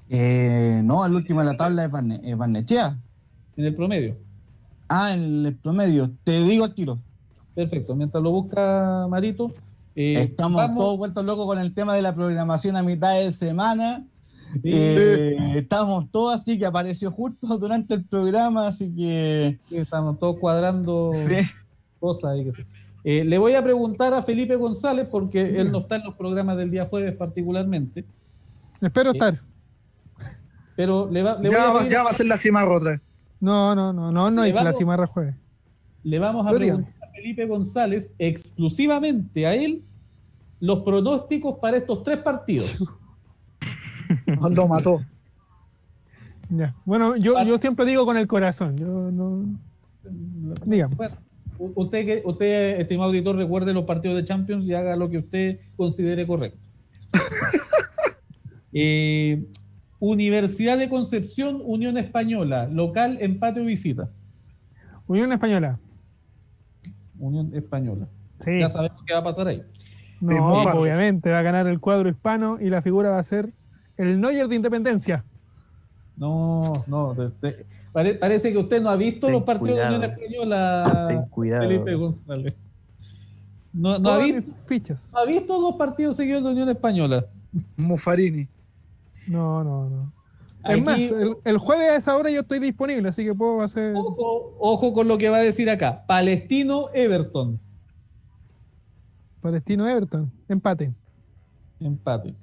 Eh, 0.10 0.82
no, 0.84 1.06
el 1.06 1.14
último 1.14 1.42
de 1.42 1.46
la 1.46 1.56
tabla 1.58 1.86
es 1.86 1.92
Barne- 1.92 2.20
es 2.24 2.36
Barnechea. 2.36 2.98
En 3.58 3.66
el 3.66 3.76
promedio. 3.76 4.16
Ah, 4.88 5.14
en 5.14 5.46
el 5.46 5.56
promedio. 5.56 6.10
Te 6.24 6.42
digo 6.44 6.64
al 6.66 6.74
tiro. 6.74 6.98
Perfecto. 7.54 7.96
Mientras 7.96 8.24
lo 8.24 8.32
busca 8.32 9.06
Marito. 9.08 9.52
eh, 9.96 10.22
Estamos 10.30 10.62
vamos- 10.62 10.78
todos 10.84 10.98
vueltos 10.98 11.26
locos 11.26 11.46
con 11.46 11.60
el 11.60 11.74
tema 11.76 11.94
de 11.94 12.02
la 12.02 12.16
programación 12.16 12.76
a 12.78 12.82
mitad 12.82 13.14
de 13.20 13.32
semana. 13.34 14.04
Sí. 14.54 14.60
Eh, 14.64 15.38
estamos 15.58 16.10
todos 16.12 16.42
así 16.42 16.58
que 16.58 16.66
apareció 16.66 17.12
justo 17.12 17.58
durante 17.58 17.94
el 17.94 18.04
programa, 18.04 18.68
así 18.68 18.92
que 18.96 19.60
Sí, 19.70 19.78
Estamos 19.78 20.18
todos 20.20 20.38
cuadrando 20.40 21.12
sí. 21.14 21.36
cosas. 22.00 22.36
Eh, 23.04 23.24
le 23.24 23.38
voy 23.38 23.54
a 23.54 23.64
preguntar 23.64 24.14
a 24.14 24.22
Felipe 24.24 24.56
González, 24.56 25.08
porque 25.10 25.60
él 25.62 25.72
no 25.72 25.80
está 25.80 25.98
en 25.98 26.04
los 26.06 26.16
programas 26.16 26.58
del 26.58 26.72
día 26.72 26.86
jueves 26.88 27.16
particularmente. 27.16 28.06
Espero 28.82 29.12
Sí. 29.12 29.18
estar. 29.18 29.40
Pero 30.76 31.10
le, 31.12 31.22
va- 31.24 31.36
le 31.36 31.50
voy 31.50 31.52
Ya, 31.58 31.70
a 31.70 31.74
va- 31.74 31.80
pedir- 31.80 31.92
ya 31.92 32.04
va 32.04 32.10
a 32.10 32.14
ser 32.14 32.26
la 32.26 32.38
cimarra 32.38 32.76
otra 32.78 32.92
vez. 32.92 33.02
No, 33.40 33.76
no, 33.76 33.94
no, 33.94 34.12
no, 34.12 34.32
no 34.32 34.46
hice 34.48 34.56
la 34.56 34.64
vamos- 34.64 34.78
cimarra 34.78 35.08
jueves. 35.08 35.36
le 36.04 36.20
vamos 36.20 36.46
a 36.46 36.50
Podría. 36.50 36.74
preguntar 36.76 37.08
a 37.10 37.12
Felipe 37.12 37.46
González 37.46 38.16
exclusivamente 38.18 39.46
a 39.46 39.54
él 39.56 39.84
los 40.60 40.80
pronósticos 40.80 41.58
para 41.60 41.78
estos 41.78 42.04
tres 42.04 42.20
partidos. 42.20 42.84
Lo 44.52 44.68
mató. 44.68 45.02
Ya. 46.50 46.76
Bueno, 46.86 47.16
yo, 47.16 47.42
yo 47.44 47.58
siempre 47.58 47.86
digo 47.86 48.06
con 48.06 48.18
el 48.18 48.28
corazón. 48.28 48.76
Yo 48.78 49.12
no. 49.12 49.46
Dígame. 50.66 50.96
Bueno, 50.96 51.16
usted, 51.76 52.06
que- 52.06 52.22
usted, 52.26 52.80
estimado 52.80 53.10
auditor, 53.10 53.36
recuerde 53.36 53.74
los 53.74 53.86
partidos 53.86 54.18
de 54.18 54.24
Champions 54.24 54.66
y 54.66 54.74
haga 54.74 54.96
lo 54.96 55.10
que 55.10 55.20
usted 55.20 55.60
considere 55.76 56.26
correcto. 56.26 56.60
Eh, 58.72 59.48
Universidad 59.98 60.78
de 60.78 60.90
Concepción, 60.90 61.60
Unión 61.66 61.98
Española, 61.98 62.68
local, 62.68 63.18
empate 63.20 63.62
o 63.62 63.66
visita. 63.66 64.12
Unión 65.08 65.34
Española. 65.34 65.80
Unión 67.18 67.52
Española. 67.56 68.08
Sí. 68.46 68.60
Ya 68.60 68.70
sabemos 68.70 69.04
qué 69.08 69.14
va 69.14 69.20
a 69.20 69.24
pasar 69.24 69.48
ahí. 69.48 69.64
No, 70.22 70.54
obviamente 70.54 71.32
va 71.32 71.40
a 71.40 71.42
ganar 71.42 71.66
el 71.66 71.80
cuadro 71.80 72.10
hispano 72.10 72.60
y 72.62 72.70
la 72.70 72.84
figura 72.84 73.10
va 73.10 73.18
a 73.18 73.24
ser 73.24 73.54
el 74.00 74.20
Neuer 74.20 74.48
de 74.48 74.56
Independencia. 74.56 75.24
No, 76.18 76.74
no. 76.88 77.14
de- 77.14 77.32
de- 77.42 77.66
pare- 77.94 78.16
parece 78.16 78.52
que 78.52 78.58
usted 78.58 78.82
no 78.82 78.90
ha 78.90 78.96
visto 78.96 79.28
Ten 79.28 79.34
los 79.34 79.44
partidos 79.44 79.72
cuidado. 79.76 79.92
de 79.92 79.98
Unión 79.98 80.12
Española, 80.12 81.06
Ten 81.08 81.26
cuidado. 81.30 81.62
Felipe 81.64 81.96
González. 81.96 82.58
No, 83.72 84.00
no 84.00 84.10
ha 84.10 84.18
visto, 84.18 84.52
fichas. 84.66 85.10
no 85.14 85.20
ha 85.20 85.26
visto 85.26 85.62
dos 85.62 85.76
partidos 85.76 86.16
seguidos 86.16 86.44
de 86.44 86.50
Unión 86.52 86.68
Española. 86.70 87.26
Mufarini. 87.78 88.48
No, 89.28 89.64
no, 89.64 89.90
no. 89.90 90.14
Es 90.66 90.84
más, 90.84 91.00
el, 91.00 91.38
el 91.46 91.58
jueves 91.58 91.90
a 91.90 91.96
esa 91.96 92.18
hora 92.18 92.30
yo 92.30 92.42
estoy 92.42 92.60
disponible, 92.60 93.08
así 93.10 93.24
que 93.24 93.34
puedo 93.34 93.62
hacer. 93.62 93.94
Ojo, 93.96 94.56
ojo 94.60 94.92
con 94.92 95.08
lo 95.08 95.18
que 95.18 95.30
va 95.30 95.38
a 95.38 95.42
decir 95.42 95.70
acá. 95.70 96.04
Palestino 96.06 96.90
Everton. 96.94 97.60
Palestino 99.42 99.88
Everton. 99.88 100.30
Empate. 100.50 100.92
Empate. 101.80 102.34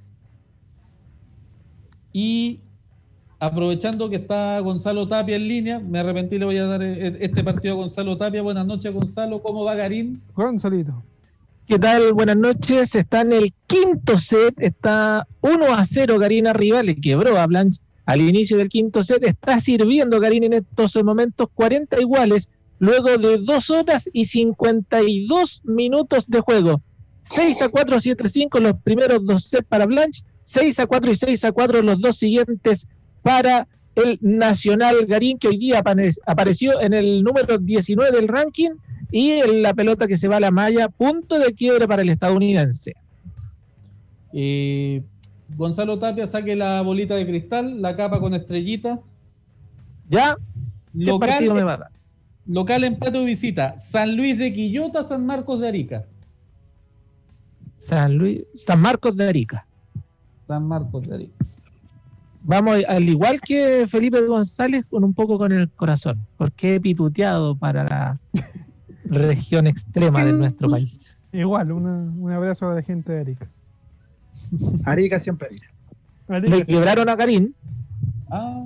Y 2.19 2.61
aprovechando 3.39 4.09
que 4.09 4.17
está 4.17 4.59
Gonzalo 4.61 5.07
Tapia 5.07 5.37
en 5.37 5.47
línea, 5.47 5.81
me 5.81 5.99
arrepentí, 5.99 6.39
le 6.39 6.47
voy 6.47 6.57
a 6.57 6.65
dar 6.65 6.83
eh, 6.83 7.19
este 7.21 7.45
partido 7.45 7.75
a 7.75 7.77
Gonzalo 7.77 8.17
Tapia. 8.17 8.41
Buenas 8.41 8.65
noches, 8.65 8.91
Gonzalo. 8.91 9.43
¿Cómo 9.43 9.65
va 9.65 9.75
Garín? 9.75 10.23
Gonzalito. 10.35 11.03
¿Qué 11.67 11.79
tal? 11.79 12.15
Buenas 12.15 12.39
noches. 12.39 12.95
Está 12.95 13.21
en 13.21 13.35
el 13.35 13.53
quinto 13.67 14.17
set. 14.17 14.55
Está 14.57 15.29
1 15.43 15.75
a 15.75 15.85
0 15.85 16.17
Karina 16.19 16.53
arriba. 16.53 16.83
Le 16.83 16.99
quebró 16.99 17.39
a 17.39 17.47
Blanche 17.47 17.83
al 18.07 18.23
inicio 18.23 18.57
del 18.57 18.71
quinto 18.71 19.03
set. 19.03 19.23
Está 19.23 19.61
sirviendo 19.61 20.19
Karina 20.19 20.47
en 20.47 20.53
estos 20.55 20.97
momentos 21.05 21.49
40 21.53 22.01
iguales. 22.01 22.49
Luego 22.79 23.19
de 23.19 23.37
2 23.37 23.71
horas 23.71 24.09
y 24.11 24.25
52 24.25 25.61
minutos 25.65 26.31
de 26.31 26.41
juego. 26.41 26.81
6 27.25 27.61
a 27.61 27.69
4, 27.69 28.01
7 28.01 28.23
a 28.25 28.29
5 28.31 28.61
los 28.61 28.73
primeros 28.83 29.27
dos 29.27 29.45
sets 29.45 29.67
para 29.69 29.85
Blanche. 29.85 30.23
6 30.47 30.81
a 30.81 30.87
4 30.87 31.11
y 31.11 31.15
6 31.17 31.45
a 31.45 31.53
4 31.53 31.83
los 31.83 32.01
dos 32.01 32.17
siguientes 32.17 32.89
para 33.23 33.67
el 33.97 34.19
Nacional 34.21 35.07
Garín, 35.07 35.39
que 35.39 35.49
hoy 35.49 35.59
día 35.59 35.83
apareció 36.27 36.81
en 36.81 36.95
el 36.95 37.25
número 37.25 37.59
19 37.59 38.13
del 38.13 38.29
ranking 38.29 38.71
y 39.11 39.31
en 39.33 39.63
la 39.63 39.75
pelota 39.75 40.07
que 40.07 40.17
se 40.17 40.29
va 40.29 40.37
a 40.37 40.41
la 40.41 40.51
malla, 40.51 40.89
punto 40.89 41.39
de 41.39 41.53
quiebre 41.53 41.89
para 41.89 42.03
el 42.03 42.11
estadounidense. 42.11 42.95
Eh, 44.33 45.03
Gonzalo 45.57 45.99
Tapia 45.99 46.27
saque 46.27 46.55
la 46.55 46.81
bolita 46.83 47.17
de 47.17 47.27
cristal, 47.27 47.83
la 47.83 47.97
capa 47.97 48.21
con 48.21 48.35
estrellita. 48.35 49.01
¿Ya? 50.09 50.37
¿Qué 50.97 51.07
Local, 51.07 51.29
partido 51.29 51.55
me 51.55 51.65
local 52.47 52.85
empate 52.85 53.19
o 53.19 53.25
visita. 53.25 53.77
San 53.79 54.17
Luis 54.17 54.39
de 54.39 54.53
Quillota, 54.53 55.03
San 55.03 55.27
Marcos 55.27 55.61
de 55.61 55.69
Arica. 55.69 56.07
San 57.77 58.17
Luis, 58.17 58.43
San 58.55 58.81
Marcos 58.81 59.17
de 59.17 59.29
Arica. 59.29 59.66
San 60.47 60.67
Marcos 60.67 61.07
de 61.09 61.15
Arica. 61.15 61.45
Vamos, 62.43 62.77
al 62.89 63.09
igual 63.09 63.41
que 63.41 63.87
Felipe 63.89 64.21
González, 64.23 64.85
con 64.89 65.03
un 65.03 65.15
poco 65.15 65.37
con 65.39 65.51
el 65.53 65.69
corazón, 65.71 66.25
porque 66.37 66.77
he 66.77 66.81
pituteado 66.81 67.57
para 67.57 67.83
la 67.85 68.21
región 69.05 69.67
extrema 69.67 70.25
de 70.25 70.33
nuestro 70.33 70.71
país. 70.71 71.17
Igual, 71.33 71.73
una- 71.73 71.99
un 72.17 72.31
abrazo 72.33 72.71
a 72.71 72.75
la 72.75 72.83
gente 72.83 73.13
de 73.13 73.21
Arica. 73.21 73.49
Arica 74.85 75.21
siempre 75.21 75.49
Arica. 75.49 75.67
Arica, 76.29 76.57
Le 76.57 76.65
quebraron 76.65 77.09
a 77.09 77.17
Karim, 77.17 77.53
Ah, 78.31 78.63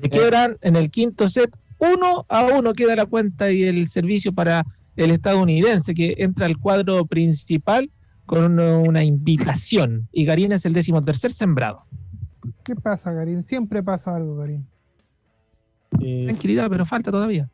le 0.00 0.08
quebran 0.10 0.56
en 0.60 0.76
el 0.76 0.90
quinto 0.90 1.28
set, 1.30 1.56
uno 1.78 2.26
a 2.28 2.44
uno 2.44 2.74
queda 2.74 2.94
la 2.96 3.06
cuenta 3.06 3.50
y 3.50 3.62
el 3.62 3.88
servicio 3.88 4.32
para 4.34 4.64
el 4.96 5.10
estadounidense 5.10 5.94
que 5.94 6.14
entra 6.18 6.44
al 6.46 6.58
cuadro 6.58 7.04
principal 7.06 7.90
con 8.26 8.44
una, 8.44 8.76
una 8.78 9.04
invitación. 9.04 10.08
Y 10.12 10.24
Garín 10.24 10.52
es 10.52 10.64
el 10.66 10.72
décimo 10.72 11.02
tercer 11.04 11.32
sembrado. 11.32 11.82
¿Qué 12.64 12.74
pasa, 12.74 13.12
Garín? 13.12 13.44
Siempre 13.44 13.82
pasa 13.82 14.14
algo, 14.16 14.36
Garín. 14.36 14.66
eh, 16.00 16.24
Tranquilidad, 16.26 16.68
pero 16.70 16.84
falta 16.86 17.10
todavía. 17.10 17.48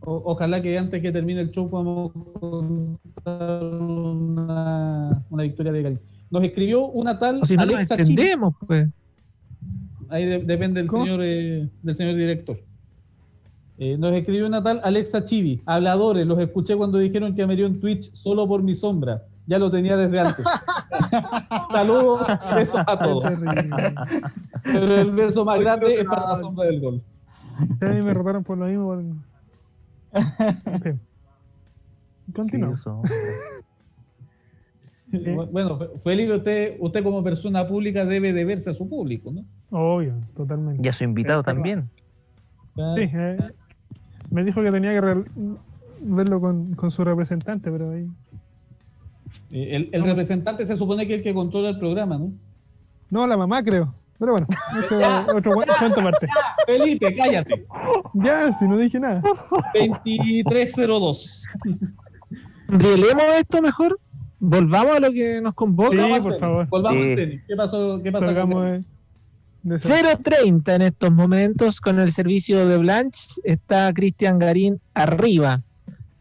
o- 0.00 0.22
ojalá 0.26 0.62
que 0.62 0.78
antes 0.78 1.02
que 1.02 1.10
termine 1.10 1.40
el 1.40 1.50
show 1.50 1.68
podamos 1.68 2.12
contar 2.12 3.64
una, 3.64 5.22
una 5.30 5.42
victoria 5.42 5.72
de 5.72 5.82
Garín. 5.82 6.00
Nos 6.30 6.42
escribió 6.44 6.86
una 6.86 7.18
tal 7.18 7.40
O 7.42 7.46
si 7.46 7.56
no, 7.56 7.62
Alexa 7.62 7.96
Chivi. 7.96 8.10
entendemos, 8.10 8.54
pues. 8.66 8.88
Ahí 10.08 10.24
de- 10.24 10.38
depende 10.44 10.80
del 10.80 10.88
¿Cómo? 10.88 11.04
señor, 11.04 11.20
eh, 11.24 11.68
del 11.82 11.96
señor 11.96 12.14
director. 12.14 12.56
Eh, 13.78 13.96
nos 13.98 14.12
escribió 14.12 14.46
una 14.46 14.62
tal 14.62 14.80
Alexa 14.84 15.24
Chivi. 15.24 15.60
Habladores, 15.66 16.26
los 16.26 16.38
escuché 16.38 16.76
cuando 16.76 16.98
dijeron 16.98 17.34
que 17.34 17.46
me 17.46 17.56
dio 17.56 17.66
en 17.66 17.80
Twitch 17.80 18.12
solo 18.12 18.46
por 18.46 18.62
mi 18.62 18.74
sombra. 18.74 19.22
Ya 19.46 19.58
lo 19.58 19.70
tenía 19.70 19.96
desde 19.96 20.20
antes. 20.20 20.44
Saludos, 21.72 22.26
besos 22.54 22.80
a 22.86 22.98
todos. 22.98 23.44
Pero 24.64 24.94
el 24.96 25.10
beso 25.12 25.44
más 25.44 25.60
grande 25.60 26.00
es 26.00 26.04
para 26.04 26.28
la 26.28 26.36
sombra 26.36 26.66
del 26.66 26.80
gol. 26.80 27.02
A 27.80 27.86
mí 27.86 28.02
me 28.02 28.12
rotaron 28.12 28.42
por 28.42 28.58
lo 28.58 28.66
mismo. 28.66 29.14
Continuamos. 32.34 32.86
Hombre. 32.86 33.12
Bueno, 35.52 35.78
Felipe, 36.02 36.34
usted, 36.34 36.76
usted 36.80 37.04
como 37.04 37.22
persona 37.22 37.66
pública 37.66 38.04
debe 38.04 38.32
deberse 38.32 38.70
a 38.70 38.74
su 38.74 38.88
público, 38.88 39.32
¿no? 39.32 39.44
Obvio, 39.70 40.14
totalmente. 40.34 40.82
Y 40.84 40.88
a 40.88 40.92
su 40.92 41.04
invitado 41.04 41.42
también. 41.42 41.88
Sí, 42.74 43.02
eh, 43.14 43.38
me 44.30 44.44
dijo 44.44 44.62
que 44.62 44.72
tenía 44.72 44.92
que 45.00 45.24
verlo 46.02 46.40
con, 46.40 46.74
con 46.74 46.90
su 46.90 47.04
representante, 47.04 47.70
pero 47.70 47.90
ahí. 47.92 48.08
Eh, 49.50 49.88
El, 49.92 50.02
representante 50.02 50.64
se 50.64 50.76
supone 50.76 51.06
que 51.06 51.14
es 51.14 51.18
el 51.18 51.24
que 51.24 51.34
controla 51.34 51.68
el 51.70 51.78
programa, 51.78 52.18
¿no? 52.18 52.32
No, 53.10 53.26
la 53.26 53.36
mamá 53.36 53.62
creo. 53.62 53.94
Pero 54.18 54.32
bueno, 54.32 54.46
ese 54.84 55.00
es 55.00 55.08
otro 55.34 55.52
cu- 55.52 55.62
cuento 55.78 56.00
aparte. 56.00 56.26
Felipe, 56.66 57.14
cállate. 57.14 57.66
Ya, 58.14 58.52
si 58.58 58.64
no 58.66 58.78
dije 58.78 58.98
nada. 58.98 59.22
2302. 59.74 61.46
Rielemos 62.68 63.24
esto 63.38 63.62
mejor. 63.62 63.98
Volvamos 64.38 64.96
a 64.96 65.00
lo 65.00 65.12
que 65.12 65.40
nos 65.40 65.54
convoca. 65.54 65.90
Sí, 65.90 65.96
Volvamos 65.96 66.16
al 66.16 66.22
por 66.22 66.32
tenis. 66.32 66.40
favor. 66.40 66.66
Volvamos 66.68 67.02
Sí. 67.04 67.10
al 67.10 67.16
tenis. 67.16 67.40
¿Qué 67.46 67.56
pasó? 67.56 68.00
¿Qué 68.02 68.12
pasa 68.12 68.24
con 68.26 68.34
Salgamos 68.34 68.64
tenis? 68.64 68.86
de, 69.62 69.70
de 69.70 69.76
eso. 69.76 69.88
0.30 69.88 70.74
en 70.74 70.82
estos 70.82 71.12
momentos 71.12 71.80
con 71.80 72.00
el 72.00 72.12
servicio 72.12 72.66
de 72.66 72.76
Blanche. 72.78 73.40
Está 73.44 73.92
Cristian 73.94 74.38
Garín 74.38 74.80
arriba. 74.94 75.62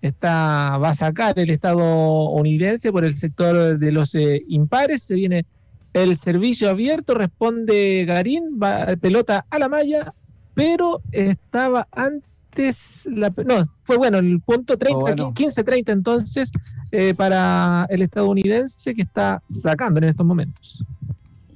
Está, 0.01 0.77
va 0.77 0.89
a 0.89 0.93
sacar 0.93 1.39
el 1.39 1.49
estadounidense 1.49 2.91
por 2.91 3.05
el 3.05 3.17
sector 3.17 3.80
de 3.80 3.91
los 3.91 4.13
eh, 4.15 4.43
impares. 4.47 5.03
Se 5.03 5.15
viene 5.15 5.45
el 5.93 6.17
servicio 6.17 6.69
abierto. 6.69 7.15
Responde 7.15 8.05
Garín. 8.05 8.59
Va, 8.61 8.95
pelota 8.97 9.45
a 9.49 9.59
la 9.59 9.67
malla. 9.69 10.13
Pero 10.53 11.01
estaba 11.11 11.88
antes. 11.91 13.05
La, 13.05 13.34
no, 13.45 13.65
fue 13.84 13.97
bueno 13.97 14.19
el 14.19 14.39
punto 14.41 14.77
30, 14.77 14.97
Oh, 14.97 15.01
bueno. 15.01 15.34
15-30 15.34 15.91
entonces 15.91 16.51
eh, 16.91 17.13
para 17.13 17.88
el 17.89 18.03
estadounidense 18.03 18.93
que 18.93 19.01
está 19.01 19.41
sacando 19.51 19.97
en 19.99 20.05
estos 20.05 20.26
momentos. 20.26 20.85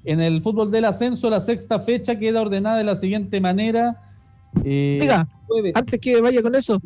En 0.03 0.19
el 0.19 0.41
fútbol 0.41 0.71
del 0.71 0.85
ascenso, 0.85 1.29
la 1.29 1.39
sexta 1.39 1.79
fecha 1.79 2.17
queda 2.17 2.41
ordenada 2.41 2.77
de 2.77 2.83
la 2.83 2.95
siguiente 2.95 3.39
manera. 3.39 4.01
Eh, 4.63 5.07
antes 5.75 5.99
que 5.99 6.19
vaya 6.19 6.41
con 6.41 6.55
eso, 6.55 6.81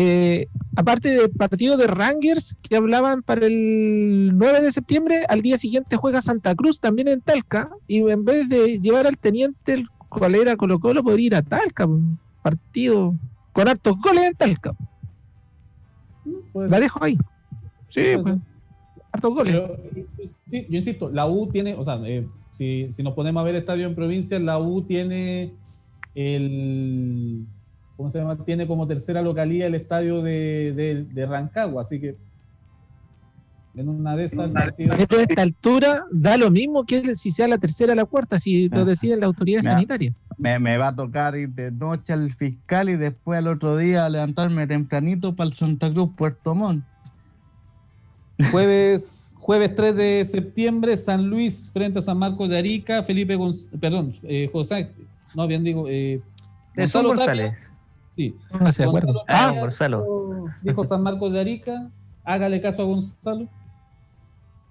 eh, 0.00 0.46
aparte 0.76 1.08
del 1.08 1.30
partido 1.30 1.76
de 1.76 1.88
Rangers 1.88 2.56
que 2.62 2.76
hablaban 2.76 3.20
para 3.24 3.44
el 3.46 4.30
9 4.38 4.60
de 4.60 4.70
septiembre, 4.70 5.24
al 5.28 5.42
día 5.42 5.56
siguiente 5.56 5.96
juega 5.96 6.20
Santa 6.20 6.54
Cruz 6.54 6.78
también 6.78 7.08
en 7.08 7.20
Talca, 7.20 7.68
y 7.88 8.08
en 8.08 8.24
vez 8.24 8.48
de 8.48 8.78
llevar 8.78 9.08
al 9.08 9.18
teniente 9.18 9.72
el 9.72 9.88
cual 10.08 10.36
era 10.36 10.56
Colo 10.56 10.78
Colo, 10.78 11.02
podría 11.02 11.26
ir 11.26 11.34
a 11.34 11.42
Talca, 11.42 11.84
un 11.86 12.16
partido 12.44 13.12
con 13.52 13.66
hartos 13.66 14.00
goles 14.00 14.26
en 14.26 14.34
Talca. 14.34 14.72
puede 16.52 16.70
La 16.70 16.78
dejo 16.78 17.02
ahí. 17.02 17.18
Sí, 17.88 18.02
pues, 18.22 18.34
ser. 18.34 18.42
hartos 19.10 19.34
goles. 19.34 19.56
Pero, 19.56 19.76
sí, 20.48 20.66
yo 20.70 20.76
insisto, 20.76 21.10
la 21.10 21.26
U 21.26 21.48
tiene, 21.48 21.74
o 21.74 21.82
sea, 21.82 22.00
eh, 22.04 22.24
si, 22.52 22.88
si 22.92 23.02
nos 23.02 23.14
ponemos 23.14 23.40
a 23.40 23.44
ver 23.44 23.56
estadio 23.56 23.88
en 23.88 23.96
provincia, 23.96 24.38
la 24.38 24.60
U 24.60 24.82
tiene 24.82 25.54
el. 26.14 27.46
¿Cómo 27.98 28.10
se 28.10 28.18
llama? 28.20 28.36
Tiene 28.44 28.66
como 28.66 28.86
tercera 28.86 29.20
localía 29.20 29.66
el 29.66 29.74
estadio 29.74 30.22
de, 30.22 30.72
de, 30.74 31.04
de 31.12 31.26
Rancagua, 31.26 31.82
así 31.82 32.00
que. 32.00 32.16
En 33.74 33.88
una 33.88 34.16
de 34.16 34.24
esas. 34.24 34.50
Pero 34.76 34.92
a 35.18 35.22
esta 35.22 35.42
altura 35.42 36.04
da 36.10 36.36
lo 36.36 36.50
mismo 36.50 36.84
que 36.84 37.14
si 37.14 37.30
sea 37.30 37.46
la 37.48 37.58
tercera 37.58 37.92
o 37.92 37.96
la 37.96 38.04
cuarta, 38.06 38.38
si 38.38 38.68
lo 38.68 38.76
Ajá. 38.78 38.84
decide 38.86 39.16
la 39.16 39.26
autoridad 39.26 39.62
Ya. 39.62 39.72
sanitaria. 39.72 40.12
Me, 40.36 40.58
me 40.60 40.78
va 40.78 40.88
a 40.88 40.94
tocar 40.96 41.36
ir 41.36 41.48
de 41.50 41.70
noche 41.72 42.12
al 42.12 42.32
fiscal 42.34 42.88
y 42.88 42.96
después 42.96 43.38
al 43.38 43.48
otro 43.48 43.76
día 43.76 44.08
levantarme 44.08 44.66
tempranito 44.68 45.34
para 45.34 45.50
el 45.50 45.54
Santa 45.56 45.92
Cruz 45.92 46.10
Puerto 46.16 46.54
Montt. 46.54 46.84
Jueves, 48.52 49.36
jueves 49.40 49.74
3 49.74 49.96
de 49.96 50.24
septiembre, 50.24 50.96
San 50.96 51.28
Luis 51.28 51.68
frente 51.72 51.98
a 51.98 52.02
San 52.02 52.18
Marcos 52.18 52.48
de 52.48 52.56
Arica, 52.56 53.02
Felipe 53.02 53.36
Gonz- 53.36 53.68
perdón, 53.80 54.12
eh, 54.22 54.48
José, 54.52 54.90
no 55.34 55.46
bien 55.48 55.64
digo, 55.64 55.86
eh, 55.88 56.20
Gonzalo 56.76 57.08
Tapia, 57.10 57.24
González. 57.24 57.70
Sí, 58.18 58.34
No 58.60 58.72
se 58.72 58.82
Ah, 59.28 59.52
Gonzalo. 59.52 60.46
dijo- 60.62 60.82
San 60.84 61.02
Marcos 61.04 61.32
de 61.32 61.40
Arica, 61.40 61.88
hágale 62.24 62.60
caso 62.60 62.82
a 62.82 62.84
Gonzalo. 62.86 63.46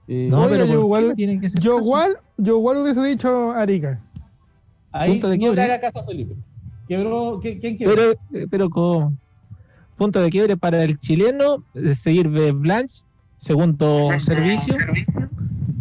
Eh, 0.07 0.27
No, 0.29 0.41
Oye, 0.41 0.49
pero 0.49 0.65
yo 0.65 0.67
¿por 0.71 0.75
qué 0.79 0.83
igual- 0.85 1.15
tienen 1.15 1.41
que 1.41 1.47
Yo 1.61 1.79
igual, 1.79 2.17
yo 2.37 2.57
igual 2.57 2.77
hubiese 2.77 3.01
dicho 3.03 3.51
Arica. 3.51 3.99
ahí 4.91 5.11
punto 5.11 5.29
de 5.29 5.37
no 5.37 5.39
quiebre. 5.41 5.55
le 5.55 5.61
haga 5.63 5.79
caso 5.79 5.99
a 5.99 6.03
Felipe. 6.05 6.35
Quebró, 6.87 7.41
¿qui- 7.41 7.59
¿quién 7.59 7.77
quebró? 7.77 7.95
Pero, 7.95 8.11
eh, 8.33 8.47
pero 8.49 8.69
con 8.69 9.17
punto 9.97 10.21
de 10.21 10.29
quiebre 10.29 10.55
para 10.57 10.83
el 10.83 10.99
chileno, 10.99 11.63
eh, 11.73 11.95
seguir 11.95 12.29
de 12.31 12.51
Blanche, 12.51 13.03
segundo 13.37 14.09
servicio. 14.19 14.75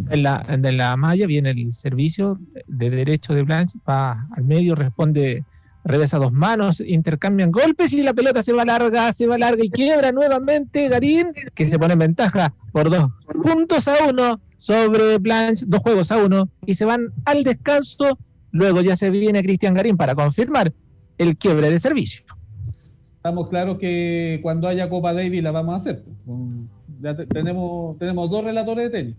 En 0.09 0.23
la, 0.23 0.45
en 0.49 0.77
la 0.77 0.97
malla 0.97 1.27
viene 1.27 1.51
el 1.51 1.73
servicio 1.73 2.39
de 2.69 2.91
derecho 2.91 3.35
de 3.35 3.43
Blanche, 3.43 3.79
va 3.89 4.27
al 4.37 4.45
medio, 4.45 4.75
responde, 4.77 5.45
regresa 5.87 6.19
dos 6.19 6.33
manos, 6.33 6.81
intercambian 6.81 7.51
golpes 7.53 7.93
y 7.93 8.03
la 8.03 8.13
pelota 8.13 8.43
se 8.43 8.53
va 8.53 8.65
larga, 8.65 9.13
se 9.13 9.27
va 9.27 9.39
larga 9.39 9.65
y 9.65 9.71
quiebra 9.71 10.13
nuevamente 10.13 10.89
Garín, 10.89 11.29
que 11.55 11.69
se 11.69 11.79
pone 11.79 11.93
en 11.95 12.01
ventaja 12.01 12.53
por 12.73 12.91
dos 12.91 13.11
puntos 13.43 13.87
a 13.89 14.09
uno 14.09 14.41
sobre 14.57 15.19
Blanche, 15.19 15.65
dos 15.69 15.81
juegos 15.81 16.11
a 16.11 16.17
uno, 16.19 16.49
y 16.67 16.75
se 16.75 16.85
van 16.85 17.13
al 17.25 17.45
descanso. 17.45 18.19
Luego 18.51 18.81
ya 18.81 18.97
se 18.97 19.11
viene 19.11 19.43
Cristian 19.43 19.75
Garín 19.75 19.97
para 19.97 20.15
confirmar 20.15 20.73
el 21.19 21.37
quiebre 21.37 21.71
de 21.71 21.79
servicio. 21.79 22.25
Estamos 23.17 23.49
claros 23.49 23.79
que 23.79 24.39
cuando 24.43 24.67
haya 24.69 24.89
Copa 24.89 25.13
Davis 25.13 25.43
la 25.43 25.51
vamos 25.51 25.73
a 25.75 25.77
hacer. 25.77 26.03
Ya 27.03 27.15
te- 27.15 27.27
tenemos, 27.27 27.99
tenemos 27.99 28.31
dos 28.31 28.45
relatores 28.45 28.91
de 28.91 28.99
tenis. 28.99 29.17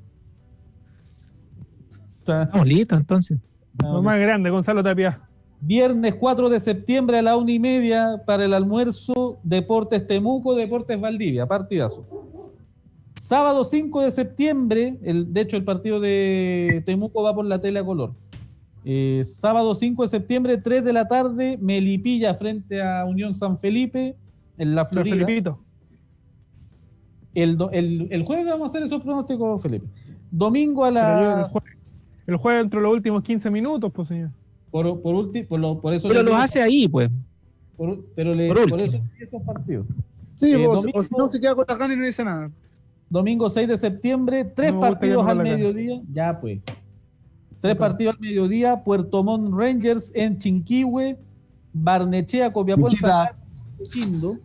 Estamos 2.20 2.68
listos 2.68 3.00
entonces. 3.00 3.38
Lo 3.82 4.02
más 4.02 4.20
grande, 4.20 4.50
Gonzalo 4.50 4.84
Tapia. 4.84 5.22
Viernes 5.60 6.16
4 6.16 6.50
de 6.50 6.60
septiembre 6.60 7.18
a 7.18 7.22
la 7.22 7.36
una 7.36 7.52
y 7.52 7.60
media 7.60 8.22
para 8.26 8.46
el 8.46 8.54
almuerzo 8.54 9.40
Deportes 9.44 10.06
Temuco, 10.06 10.56
Deportes 10.56 11.00
Valdivia, 11.00 11.48
partidazo. 11.48 12.06
Sábado 13.16 13.64
5 13.64 14.02
de 14.02 14.12
septiembre, 14.12 14.98
el, 15.02 15.34
de 15.34 15.42
hecho 15.42 15.58
el 15.58 15.64
partido 15.64 16.00
de 16.00 16.84
Temuco 16.86 17.24
va 17.24 17.34
por 17.34 17.46
la 17.46 17.60
tele 17.60 17.80
a 17.80 17.84
color. 17.86 18.14
Eh, 18.86 19.22
sábado 19.24 19.74
5 19.74 20.04
de 20.04 20.08
septiembre, 20.08 20.58
3 20.58 20.84
de 20.86 20.94
la 20.94 21.08
tarde, 21.08 21.58
Melipilla 21.60 22.36
frente 22.36 22.82
a 22.82 23.04
Unión 23.06 23.34
San 23.34 23.58
Felipe 23.58 24.16
en 24.58 24.76
la 24.76 24.86
Florida. 24.86 25.16
El, 27.34 27.58
el, 27.72 28.08
el 28.12 28.24
jueves 28.24 28.46
vamos 28.46 28.64
a 28.64 28.66
hacer 28.68 28.84
esos 28.84 29.02
pronósticos, 29.02 29.62
Felipe. 29.62 29.88
Domingo 30.32 30.86
a 30.86 30.90
yo 30.90 30.90
el 30.90 30.94
las... 30.96 31.52
jueves- 31.52 31.90
El 32.28 32.36
juego 32.38 32.60
entre 32.62 32.82
los 32.82 32.94
últimos 32.94 33.24
15 33.24 33.50
minutos, 33.50 33.92
pues 33.94 34.08
señor. 34.10 34.30
Por, 34.84 35.02
por, 35.02 35.16
ulti- 35.16 35.48
por, 35.48 35.60
lo- 35.60 35.80
por 35.82 35.94
eso 35.94 36.08
Pero 36.08 36.22
le 36.22 36.26
lo 36.26 36.32
digo- 36.32 36.42
hace 36.44 36.62
ahí, 36.62 36.88
pues. 36.88 37.10
por- 37.76 38.04
pero 38.16 38.32
le- 38.34 38.48
por 38.48 38.70
por, 38.70 38.82
eso 38.82 39.00
esos 39.20 39.42
partidos. 39.42 39.88
Sí, 40.40 40.52
Eh, 40.52 40.68
o- 40.68 40.76
domingo- 40.76 41.00
o 41.00 41.04
si 41.04 41.10
no 41.18 41.30
se 41.30 41.40
queda 41.40 41.56
con 41.56 41.66
las 41.68 41.78
ganas 41.78 41.98
y 41.98 42.00
no 42.00 42.06
dice 42.06 42.24
nada. 42.24 42.52
Domingo 43.10 43.50
6 43.50 43.68
de 43.68 43.78
septiembre, 43.78 44.44
tres 44.46 44.74
No 44.74 44.80
partidos 44.82 45.28
al 45.28 45.38
mediodía. 45.42 46.02
Ya, 46.14 46.40
pues. 46.40 46.60
Tres 47.60 47.76
partidos 47.76 48.14
al 48.16 48.20
mediodía. 48.20 48.84
Puerto 48.84 49.24
Montt 49.24 49.52
Rangers 49.54 50.12
en 50.14 50.38
Chinquihue. 50.38 51.18
Barnechea, 51.74 52.52
Copiapó. 52.54 52.90
San 52.92 53.30
Quindo. 53.92 54.38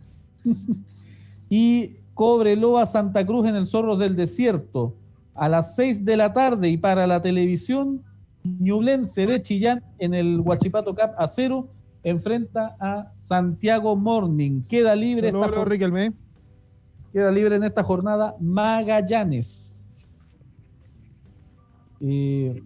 y 1.49 1.91
Cobreloa, 2.13 2.85
Santa 2.85 3.25
Cruz 3.25 3.47
en 3.47 3.55
el 3.55 3.65
Zorros 3.65 3.99
del 3.99 4.15
Desierto. 4.15 4.95
A 5.35 5.49
las 5.49 5.75
6 5.75 6.05
de 6.05 6.15
la 6.17 6.31
tarde 6.33 6.69
y 6.69 6.77
para 6.77 7.05
la 7.07 7.21
televisión, 7.21 8.01
Ñublense 8.43 9.25
de 9.25 9.41
Chillán 9.41 9.83
en 9.99 10.13
el 10.13 10.39
Huachipato 10.39 10.93
Cup 10.93 11.11
a 11.17 11.27
cero 11.27 11.69
enfrenta 12.03 12.75
a 12.79 13.11
Santiago 13.15 13.95
Morning. 13.95 14.61
Queda 14.63 14.95
libre 14.95 15.29
esta. 15.29 15.65
Riquelme. 15.65 16.13
Queda 17.13 17.31
libre 17.31 17.55
en 17.55 17.63
esta 17.63 17.83
jornada 17.83 18.35
Magallanes. 18.39 19.85
Eh, 22.01 22.61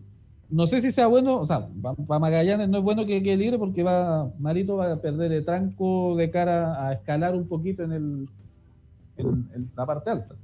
no 0.49 0.65
sé 0.65 0.81
si 0.81 0.91
sea 0.91 1.07
bueno, 1.07 1.41
o 1.41 1.45
sea, 1.45 1.67
para 2.07 2.19
Magallanes 2.19 2.69
no 2.69 2.79
es 2.79 2.83
bueno 2.83 3.05
que 3.05 3.21
quede 3.21 3.37
libre 3.37 3.59
porque 3.59 3.83
va 3.83 4.31
Marito 4.39 4.77
va 4.77 4.93
a 4.93 5.01
perder 5.01 5.31
el 5.31 5.45
tranco 5.45 6.15
de 6.15 6.31
cara 6.31 6.87
a 6.87 6.93
escalar 6.93 7.35
un 7.35 7.47
poquito 7.47 7.83
en, 7.83 7.91
el, 7.91 8.29
en, 9.17 9.49
en 9.53 9.71
la 9.75 9.85
parte 9.85 10.09
alta. 10.09 10.35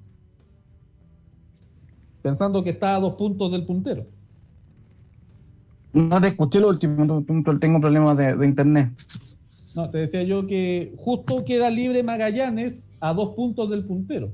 Pensando 2.22 2.64
que 2.64 2.72
está 2.72 2.96
a 2.96 3.00
dos 3.00 3.16
puntos 3.16 3.52
del 3.52 3.66
puntero. 3.66 4.06
No 5.94 6.20
te 6.20 6.30
escuché 6.30 6.60
lo 6.60 6.70
último, 6.70 7.24
tengo 7.60 7.80
problemas 7.80 8.18
de, 8.18 8.36
de 8.36 8.46
internet. 8.48 8.92
No, 9.76 9.90
te 9.90 10.00
decía 10.00 10.24
yo 10.24 10.46
que 10.46 10.94
justo 10.98 11.44
queda 11.46 11.70
libre 11.70 12.04
Magallanes 12.04 12.92
a 13.00 13.14
dos 13.14 13.36
puntos 13.36 13.70
del 13.70 13.86
puntero. 13.86 14.34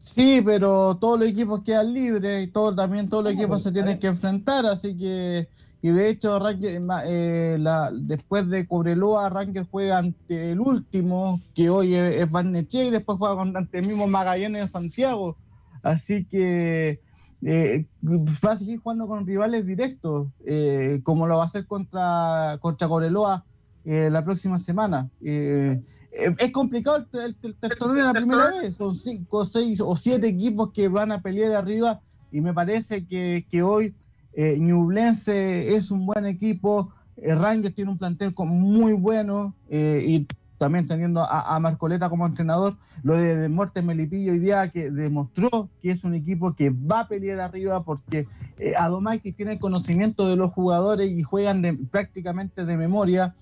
Sí, 0.00 0.42
pero 0.44 0.98
todos 0.98 1.20
los 1.20 1.28
equipos 1.28 1.62
quedan 1.64 1.92
libres 1.94 2.48
y 2.48 2.50
todo, 2.50 2.74
también 2.74 3.08
todos 3.08 3.24
los 3.24 3.32
equipos 3.34 3.62
se 3.62 3.70
tienen 3.72 3.98
que 3.98 4.08
enfrentar, 4.08 4.66
así 4.66 4.96
que, 4.96 5.48
y 5.80 5.90
de 5.90 6.08
hecho, 6.08 6.38
Ranger- 6.40 6.82
eh, 7.06 7.56
la- 7.60 7.90
después 7.94 8.48
de 8.48 8.66
Cobreloa, 8.66 9.28
Ranger 9.30 9.66
juega 9.70 9.98
ante 9.98 10.50
el 10.52 10.60
último, 10.60 11.40
que 11.54 11.70
hoy 11.70 11.94
es, 11.94 12.16
es 12.16 12.30
Barnechea, 12.30 12.84
y 12.84 12.90
después 12.90 13.16
juega 13.16 13.40
ante 13.42 13.78
el 13.78 13.86
mismo 13.86 14.06
Magallanes 14.08 14.62
en 14.62 14.68
Santiago, 14.68 15.38
así 15.82 16.26
que 16.26 17.00
eh, 17.44 17.86
va 18.02 18.52
a 18.52 18.56
seguir 18.58 18.78
jugando 18.80 19.06
con 19.06 19.26
rivales 19.26 19.66
directos, 19.66 20.28
eh, 20.46 21.00
como 21.02 21.26
lo 21.26 21.36
va 21.36 21.42
a 21.42 21.46
hacer 21.46 21.66
contra, 21.66 22.58
contra 22.60 22.88
Cobreloa 22.88 23.44
eh, 23.84 24.08
la 24.10 24.24
próxima 24.24 24.58
semana. 24.58 25.08
Eh, 25.24 25.80
eh, 26.12 26.34
es 26.38 26.52
complicado 26.52 27.04
el, 27.14 27.36
el, 27.42 27.56
el- 27.62 27.78
torneo 27.78 28.04
la 28.06 28.12
primera 28.12 28.48
vez. 28.48 28.76
Son 28.76 28.94
cinco, 28.94 29.44
seis 29.44 29.80
o 29.80 29.96
siete 29.96 30.28
equipos 30.28 30.70
que 30.72 30.88
van 30.88 31.10
a 31.10 31.20
pelear 31.20 31.52
arriba 31.52 32.00
y 32.30 32.40
me 32.40 32.52
parece 32.54 33.06
que, 33.06 33.44
que 33.50 33.62
hoy 33.62 33.94
eh, 34.34 34.56
Ñublense 34.58 35.74
es 35.74 35.90
un 35.90 36.06
buen 36.06 36.26
equipo. 36.26 36.90
Rangers 37.16 37.74
tiene 37.74 37.90
un 37.90 37.98
plantel 37.98 38.34
muy 38.38 38.92
bueno 38.94 39.54
y 39.70 40.26
también 40.62 40.86
teniendo 40.86 41.20
a, 41.22 41.56
a 41.56 41.58
Marcoleta 41.58 42.08
como 42.08 42.24
entrenador. 42.24 42.76
Lo 43.02 43.16
de, 43.16 43.48
de 43.48 43.82
Melipillo 43.82 44.30
hoy 44.30 44.38
día 44.38 44.68
que 44.70 44.92
demostró 44.92 45.68
que 45.82 45.90
es 45.90 46.04
un 46.04 46.14
equipo 46.14 46.54
que 46.54 46.70
va 46.70 47.00
a 47.00 47.08
pelear 47.08 47.40
arriba 47.40 47.82
porque 47.82 48.28
eh, 48.60 48.74
además 48.78 49.18
que 49.20 49.32
tiene 49.32 49.58
conocimiento 49.58 50.28
de 50.28 50.36
los 50.36 50.52
jugadores 50.52 51.10
y 51.10 51.24
juegan 51.24 51.62
de- 51.62 51.74
prácticamente 51.90 52.64
de 52.64 52.76
memoria. 52.76 53.34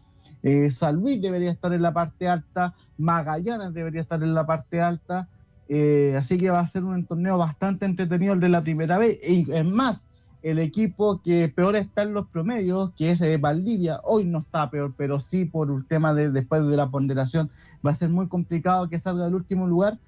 Eh, 0.43 0.71
San 0.71 0.97
Luis 0.97 1.21
debería 1.21 1.51
estar 1.51 1.71
en 1.75 1.83
la 1.83 1.93
parte 1.93 2.27
alta, 2.27 2.73
Magallanes 2.97 3.75
debería 3.75 4.01
estar 4.01 4.23
en 4.23 4.33
la 4.33 4.47
parte 4.47 4.81
alta, 4.81 5.29
eh, 5.69 6.17
así 6.19 6.39
que 6.39 6.49
va 6.49 6.61
a 6.61 6.67
ser 6.69 6.85
un 6.85 7.05
torneo 7.05 7.37
bastante 7.37 7.85
entretenido 7.85 8.33
el 8.33 8.41
de 8.41 8.49
la 8.49 8.63
primera 8.63 8.97
vez. 8.97 9.19
Y 9.23 9.47
es 9.53 9.67
más, 9.67 10.07
el 10.43 10.59
equipo 10.59 11.21
que 11.23 11.49
peor 11.49 11.77
está 11.77 12.03
en 12.03 12.15
los 12.15 12.27
promedios, 12.29 12.93
que 12.97 13.11
es 13.11 13.21
eh, 13.21 13.37
Valdivia, 13.37 14.01
hoy 14.05 14.25
no 14.25 14.39
está 14.39 14.71
peor, 14.71 14.95
pero 14.97 15.21
sí 15.21 15.45
por 15.45 15.71
un 15.71 15.85
tema 15.85 16.15
de 16.15 16.31
después 16.31 16.67
de 16.67 16.77
la 16.77 16.89
ponderación, 16.89 17.51
va 17.87 17.91
a 17.91 17.95
ser 17.95 18.09
muy 18.09 18.29
complicado 18.29 18.89
que 18.89 19.01
salga 19.01 19.25
del 19.25 19.35
último 19.35 19.67
lugar. 19.67 19.99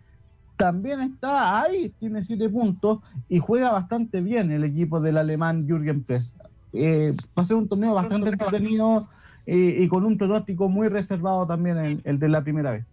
También 0.57 1.01
está 1.01 1.63
ahí, 1.63 1.93
tiene 1.99 2.23
siete 2.23 2.49
puntos 2.49 3.01
y 3.29 3.39
juega 3.39 3.73
bastante 3.73 4.21
bien 4.21 4.51
el 4.51 4.65
equipo 4.65 5.01
del 5.01 5.19
alemán 5.19 5.67
Jürgen 5.67 6.03
Press. 6.03 6.33
Eh, 6.73 7.15
va 7.37 7.43
a 7.43 7.45
ser 7.45 7.57
un 7.57 7.69
torneo 7.69 7.95
bastante 7.95 8.31
entretenido 8.31 9.09
eh, 9.47 9.77
y 9.81 9.89
con 9.89 10.05
un 10.05 10.17
pronóstico 10.17 10.69
muy 10.69 10.89
reservado 10.89 11.47
también 11.47 11.79
el, 11.79 12.01
el 12.05 12.19
de 12.19 12.29
la 12.29 12.43
primera 12.43 12.71
vez. 12.71 12.87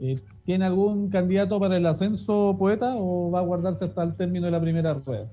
Eh, 0.00 0.20
¿Tiene 0.50 0.64
algún 0.64 1.10
candidato 1.10 1.60
para 1.60 1.76
el 1.76 1.86
ascenso, 1.86 2.56
poeta, 2.58 2.94
o 2.96 3.30
va 3.30 3.38
a 3.38 3.42
guardarse 3.42 3.84
hasta 3.84 4.02
el 4.02 4.16
término 4.16 4.46
de 4.46 4.50
la 4.50 4.60
primera 4.60 4.94
rueda? 4.94 5.28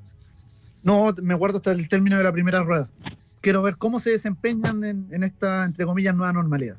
No, 0.84 1.10
me 1.24 1.34
guardo 1.34 1.58
hasta 1.58 1.72
el 1.72 1.90
término 1.90 2.18
de 2.18 2.24
la 2.24 2.32
primera 2.32 2.62
rueda. 2.62 2.88
Quiero 3.42 3.64
ver 3.64 3.78
cómo 3.78 4.00
se 4.00 4.12
desempeñan 4.12 4.84
en, 4.84 5.08
en 5.10 5.24
esta, 5.24 5.66
entre 5.66 5.88
comillas, 5.88 6.16
nueva 6.16 6.34
normalidad. 6.34 6.76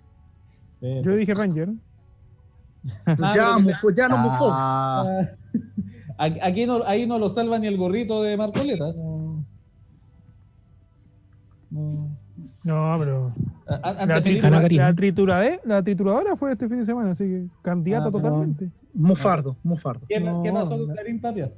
Yo 0.81 1.17
dije 1.17 1.35
Ranger. 1.35 1.71
Ah, 3.07 3.33
ya, 3.35 3.57
que 3.57 3.63
mufó, 3.65 3.91
ya 3.91 4.09
no 4.09 4.19
mufó. 4.19 4.51
Ah, 4.53 5.23
Aquí 6.17 6.39
aquí 6.43 6.65
no, 6.65 6.85
ahí 6.87 7.09
no 7.09 7.19
lo 7.19 7.29
salva 7.31 7.59
ni 7.59 7.67
el 7.67 7.77
gorrito 7.77 8.23
de 8.23 8.37
Marcoleta. 8.37 8.95
No, 12.69 12.97
pero. 12.99 13.33
A- 13.67 14.07
La, 14.07 14.21
tritura- 14.21 15.61
la 15.65 15.83
trituradora 15.83 16.37
fue 16.37 16.53
este 16.53 16.69
fin 16.69 16.81
de 16.81 16.85
semana, 16.87 17.13
así 17.13 17.25
que 17.25 17.47
candidato 17.63 18.09
Ah, 18.09 18.13
totalmente. 18.13 18.71
Mufardo, 18.95 19.57
mufardo. 19.63 20.05
¿qué, 20.09 20.21
No, 20.21 20.43
qué 20.43 20.53
pasó 20.53 20.77
con 20.79 20.89
no. 20.89 20.95
Karim 20.95 21.21
Tapia? 21.21 21.51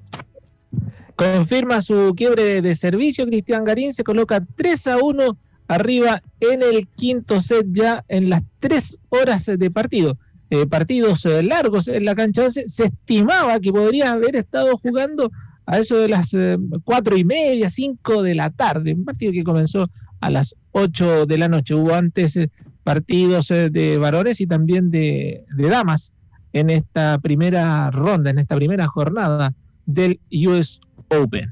Confirma 1.16 1.81
su 1.81 2.15
quiebre 2.16 2.62
de 2.62 2.74
servicio. 2.74 3.27
Cristian 3.27 3.65
Garín 3.65 3.93
se 3.93 4.05
coloca 4.05 4.45
3 4.57 4.87
a 4.87 4.97
1 4.99 5.37
arriba 5.69 6.23
en 6.41 6.62
el 6.62 6.87
quinto 6.89 7.41
set 7.41 7.66
ya 7.70 8.05
en 8.09 8.31
las 8.31 8.43
3 8.61 8.99
horas 9.09 9.47
de 9.47 9.70
partido. 9.70 10.16
Eh, 10.51 10.66
partidos 10.66 11.24
eh, 11.27 11.43
largos 11.43 11.89
en 11.89 12.05
la 12.05 12.15
cancha 12.15 12.45
11. 12.45 12.69
Se 12.69 12.85
estimaba 12.87 13.59
que 13.61 13.73
podría 13.73 14.12
haber 14.12 14.37
estado 14.37 14.77
jugando 14.77 15.31
a 15.66 15.78
eso 15.78 15.97
de 15.99 16.09
las 16.09 16.35
eh, 16.35 16.57
cuatro 16.85 17.16
y 17.16 17.24
media, 17.24 17.69
5 17.69 18.23
de 18.23 18.35
la 18.35 18.51
tarde. 18.51 18.95
Un 18.95 19.05
partido 19.05 19.32
que 19.32 19.45
comenzó 19.45 19.89
a 20.20 20.30
las 20.30 20.55
8 20.72 21.26
de 21.26 21.38
la 21.38 21.48
noche. 21.48 21.74
Hubo 21.74 21.94
antes 21.94 22.36
eh, 22.36 22.51
partidos 22.84 23.51
eh, 23.51 23.70
de 23.70 23.98
varones 23.98 24.40
y 24.40 24.47
también 24.47 24.90
de, 24.90 25.44
de 25.56 25.68
damas 25.68 26.14
en 26.52 26.70
esta 26.70 27.18
primera 27.18 27.90
ronda, 27.90 28.30
en 28.30 28.38
esta 28.38 28.56
primera 28.56 28.86
jornada 28.86 29.55
del 29.86 30.20
US 30.30 30.80
Open. 31.09 31.51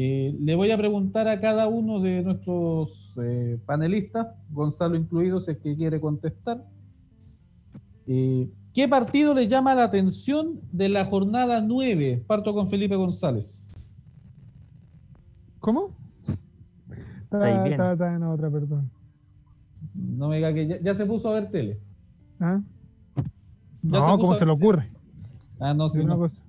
Eh, 0.00 0.36
le 0.38 0.54
voy 0.54 0.70
a 0.70 0.76
preguntar 0.76 1.26
a 1.26 1.40
cada 1.40 1.66
uno 1.66 1.98
de 1.98 2.22
nuestros 2.22 3.18
eh, 3.20 3.58
panelistas, 3.66 4.28
Gonzalo 4.50 4.94
incluido, 4.94 5.40
si 5.40 5.50
es 5.50 5.58
que 5.58 5.74
quiere 5.74 6.00
contestar. 6.00 6.64
Eh, 8.06 8.48
¿Qué 8.72 8.86
partido 8.86 9.34
le 9.34 9.48
llama 9.48 9.74
la 9.74 9.82
atención 9.82 10.60
de 10.70 10.88
la 10.88 11.04
jornada 11.04 11.60
9? 11.60 12.22
Parto 12.28 12.54
con 12.54 12.68
Felipe 12.68 12.94
González. 12.94 13.72
¿Cómo? 15.58 15.96
Está 17.30 17.48
Está, 17.50 17.62
bien. 17.62 17.72
está, 17.72 17.92
está 17.92 18.14
en 18.14 18.22
otra, 18.22 18.50
perdón. 18.50 18.90
No 19.94 20.28
me 20.28 20.36
diga 20.36 20.52
que 20.54 20.66
ya, 20.66 20.80
ya 20.80 20.94
se 20.94 21.04
puso 21.06 21.28
a 21.28 21.34
ver 21.34 21.50
tele. 21.50 21.78
¿Ah? 22.40 22.60
Ya 23.82 24.00
se 24.00 24.06
No, 24.06 24.16
puso 24.16 24.18
¿cómo 24.18 24.34
se 24.34 24.46
le 24.46 24.52
ocurre? 24.52 24.90
Ah, 25.60 25.74
no, 25.74 25.88
sí, 25.88 25.98
De 25.98 26.04
una 26.04 26.14
no. 26.14 26.20
cosa. 26.20 26.42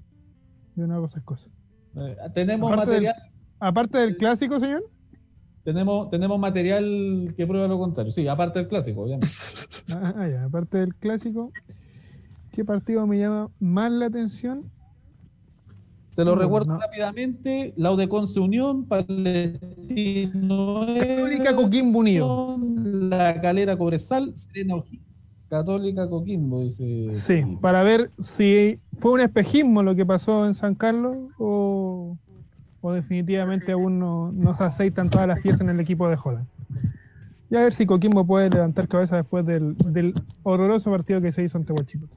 De 0.75 0.83
una 0.85 0.97
cosa 0.97 1.19
es 1.19 1.25
cosa. 1.25 1.49
Eh, 1.95 2.15
tenemos 2.33 2.71
Aparte 2.71 2.91
del- 2.91 3.03
material, 3.05 3.31
Aparte 3.59 3.97
del 3.97 4.17
clásico, 4.17 4.59
señor. 4.59 4.83
tenemos, 5.65 6.09
tenemos 6.09 6.39
material 6.39 7.33
que 7.35 7.45
prueba 7.45 7.67
lo 7.67 7.77
contrario. 7.77 8.11
Sí, 8.13 8.27
aparte 8.27 8.59
del 8.59 8.67
clásico, 8.69 9.01
obviamente. 9.01 9.27
Ah, 9.93 10.13
ah, 10.15 10.27
ya, 10.27 10.45
aparte 10.45 10.77
del 10.77 10.95
clásico. 10.95 11.51
¿Qué 12.53 12.63
partido 12.63 13.05
me 13.05 13.19
llama 13.19 13.49
más 13.59 13.91
la 13.91 14.05
atención? 14.07 14.63
Se 16.11 16.25
lo 16.25 16.35
No, 16.35 16.41
recuerdo 16.41 16.73
no. 16.73 16.79
rápidamente. 16.79 17.73
Laudeconce 17.77 18.39
Unión, 18.39 18.85
Palestino 18.85 20.85
Católica 20.99 21.55
Coquimbo 21.55 21.99
Unido. 21.99 22.57
La 22.83 23.39
Calera 23.41 23.77
Cobresal, 23.77 24.31
Serena 24.35 24.75
O'Higgins. 24.75 25.03
Católica 25.49 26.07
Coquimbo, 26.09 26.61
dice. 26.63 27.17
Sí, 27.17 27.41
para 27.61 27.81
ver 27.83 28.11
si 28.19 28.79
fue 28.99 29.13
un 29.13 29.21
espejismo 29.21 29.81
lo 29.81 29.95
que 29.95 30.05
pasó 30.05 30.45
en 30.45 30.53
San 30.53 30.75
Carlos 30.75 31.15
o, 31.39 32.17
o 32.81 32.91
definitivamente 32.91 33.71
aún 33.71 33.97
no, 33.99 34.31
no 34.31 34.55
se 34.55 34.63
aceitan 34.63 35.09
todas 35.09 35.27
las 35.27 35.39
piezas 35.41 35.61
en 35.61 35.69
el 35.69 35.79
equipo 35.79 36.07
de 36.07 36.17
Holland. 36.23 36.45
Y 37.49 37.55
a 37.55 37.61
ver 37.61 37.73
si 37.73 37.87
Coquimbo 37.87 38.25
puede 38.25 38.51
levantar 38.51 38.87
cabeza 38.87 39.15
después 39.15 39.43
del, 39.45 39.75
del 39.77 40.13
horroroso 40.43 40.91
partido 40.91 41.19
que 41.19 41.31
se 41.31 41.43
hizo 41.43 41.57
ante 41.57 41.73
Huachipato. 41.73 42.13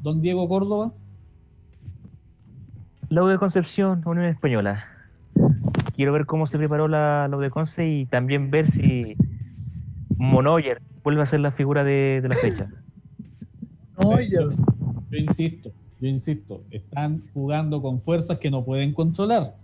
Don 0.00 0.22
Diego 0.22 0.48
Córdoba. 0.48 0.92
La 3.12 3.22
U 3.22 3.26
de 3.26 3.36
Concepción, 3.36 4.00
Unión 4.06 4.24
Española. 4.24 4.86
Quiero 5.94 6.14
ver 6.14 6.24
cómo 6.24 6.46
se 6.46 6.56
preparó 6.56 6.88
la, 6.88 7.28
la 7.28 7.36
U 7.36 7.40
de 7.40 7.50
Conce 7.50 7.86
y 7.86 8.06
también 8.06 8.50
ver 8.50 8.70
si 8.70 9.16
Monoyer 10.16 10.80
vuelve 11.04 11.20
a 11.20 11.26
ser 11.26 11.40
la 11.40 11.52
figura 11.52 11.84
de, 11.84 12.20
de 12.22 12.28
la 12.30 12.36
fecha. 12.36 12.70
yo, 14.00 14.48
yo 15.10 15.18
insisto, 15.18 15.70
yo 16.00 16.08
insisto. 16.08 16.62
Están 16.70 17.22
jugando 17.34 17.82
con 17.82 18.00
fuerzas 18.00 18.38
que 18.38 18.50
no 18.50 18.64
pueden 18.64 18.94
controlar. 18.94 19.56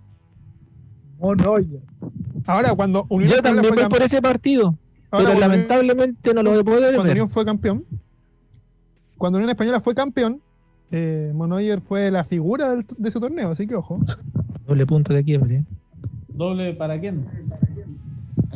Ahora, 2.45 2.75
cuando 2.75 3.07
Unión 3.09 3.31
Yo 3.31 3.37
Española 3.37 3.63
también 3.63 3.89
voy 3.89 3.99
por 3.99 4.03
ese 4.03 4.21
partido, 4.21 4.75
ahora, 5.11 5.29
pero 5.29 5.41
lamentablemente 5.41 6.35
no 6.35 6.43
lo 6.43 6.51
voy 6.51 6.61
a 6.61 6.65
poder 6.65 6.81
cuando 6.83 7.03
ver. 7.05 7.13
Unión 7.13 7.31
fue 7.31 7.47
campeón, 7.47 7.87
cuando 9.17 9.39
Unión 9.39 9.49
Española 9.49 9.81
fue 9.81 9.95
campeón, 9.95 10.43
eh, 10.91 11.33
Monoyer 11.35 11.81
fue 11.81 12.11
la 12.11 12.25
figura 12.25 12.71
del- 12.71 12.87
de 12.97 13.09
ese 13.09 13.21
torneo, 13.21 13.51
así 13.51 13.67
que 13.67 13.75
ojo. 13.77 14.01
Doble 14.67 14.87
punto 14.87 15.13
de 15.13 15.25
quiebre. 15.25 15.65
¿Doble 16.29 16.75
para 16.75 16.99
quién? 17.01 17.27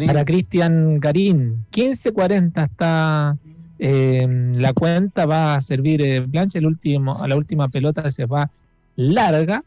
Para 0.06 0.24
Cristian 0.24 0.98
Garín, 1.00 1.64
15.40 1.70 2.64
está 2.64 3.36
eh, 3.78 4.26
la 4.56 4.72
cuenta, 4.72 5.26
va 5.26 5.56
a 5.56 5.60
servir 5.60 6.00
eh, 6.02 6.20
Blanche, 6.20 6.58
el 6.58 6.66
último, 6.66 7.22
a 7.22 7.28
la 7.28 7.36
última 7.36 7.68
pelota 7.68 8.10
se 8.10 8.26
va 8.26 8.50
larga. 8.96 9.64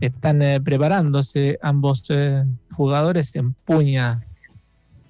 Están 0.00 0.42
eh, 0.42 0.60
preparándose 0.60 1.58
ambos 1.62 2.04
eh, 2.10 2.44
jugadores, 2.72 3.34
empuña 3.36 4.24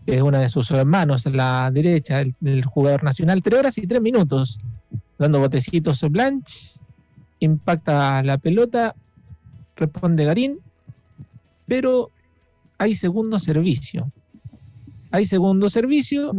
eh, 0.06 0.22
una 0.22 0.38
de 0.40 0.48
sus 0.48 0.70
manos 0.84 1.26
a 1.26 1.30
la 1.30 1.70
derecha, 1.72 2.20
el, 2.20 2.34
el 2.44 2.64
jugador 2.64 3.04
nacional, 3.04 3.42
3 3.42 3.58
horas 3.58 3.78
y 3.78 3.86
3 3.86 4.00
minutos, 4.00 4.58
dando 5.20 5.38
botecitos 5.38 6.02
Blanche, 6.10 6.80
impacta 7.40 8.22
la 8.22 8.38
pelota, 8.38 8.94
responde 9.76 10.24
Garín, 10.24 10.58
pero 11.66 12.10
hay 12.78 12.94
segundo 12.94 13.38
servicio. 13.38 14.10
Hay 15.10 15.26
segundo 15.26 15.68
servicio. 15.68 16.32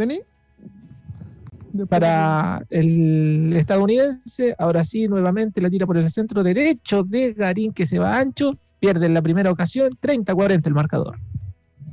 Después 1.73 1.87
para 1.87 2.65
el 2.69 3.53
estadounidense. 3.55 4.55
Ahora 4.57 4.83
sí, 4.83 5.07
nuevamente 5.07 5.61
la 5.61 5.69
tira 5.69 5.85
por 5.85 5.97
el 5.97 6.09
centro 6.09 6.43
derecho 6.43 7.03
de 7.03 7.33
Garín 7.33 7.71
que 7.73 7.85
se 7.85 7.99
va 7.99 8.17
ancho. 8.19 8.57
Pierde 8.79 9.05
en 9.05 9.13
la 9.13 9.21
primera 9.21 9.51
ocasión, 9.51 9.91
30-40 10.01 10.65
el 10.67 10.73
marcador. 10.73 11.19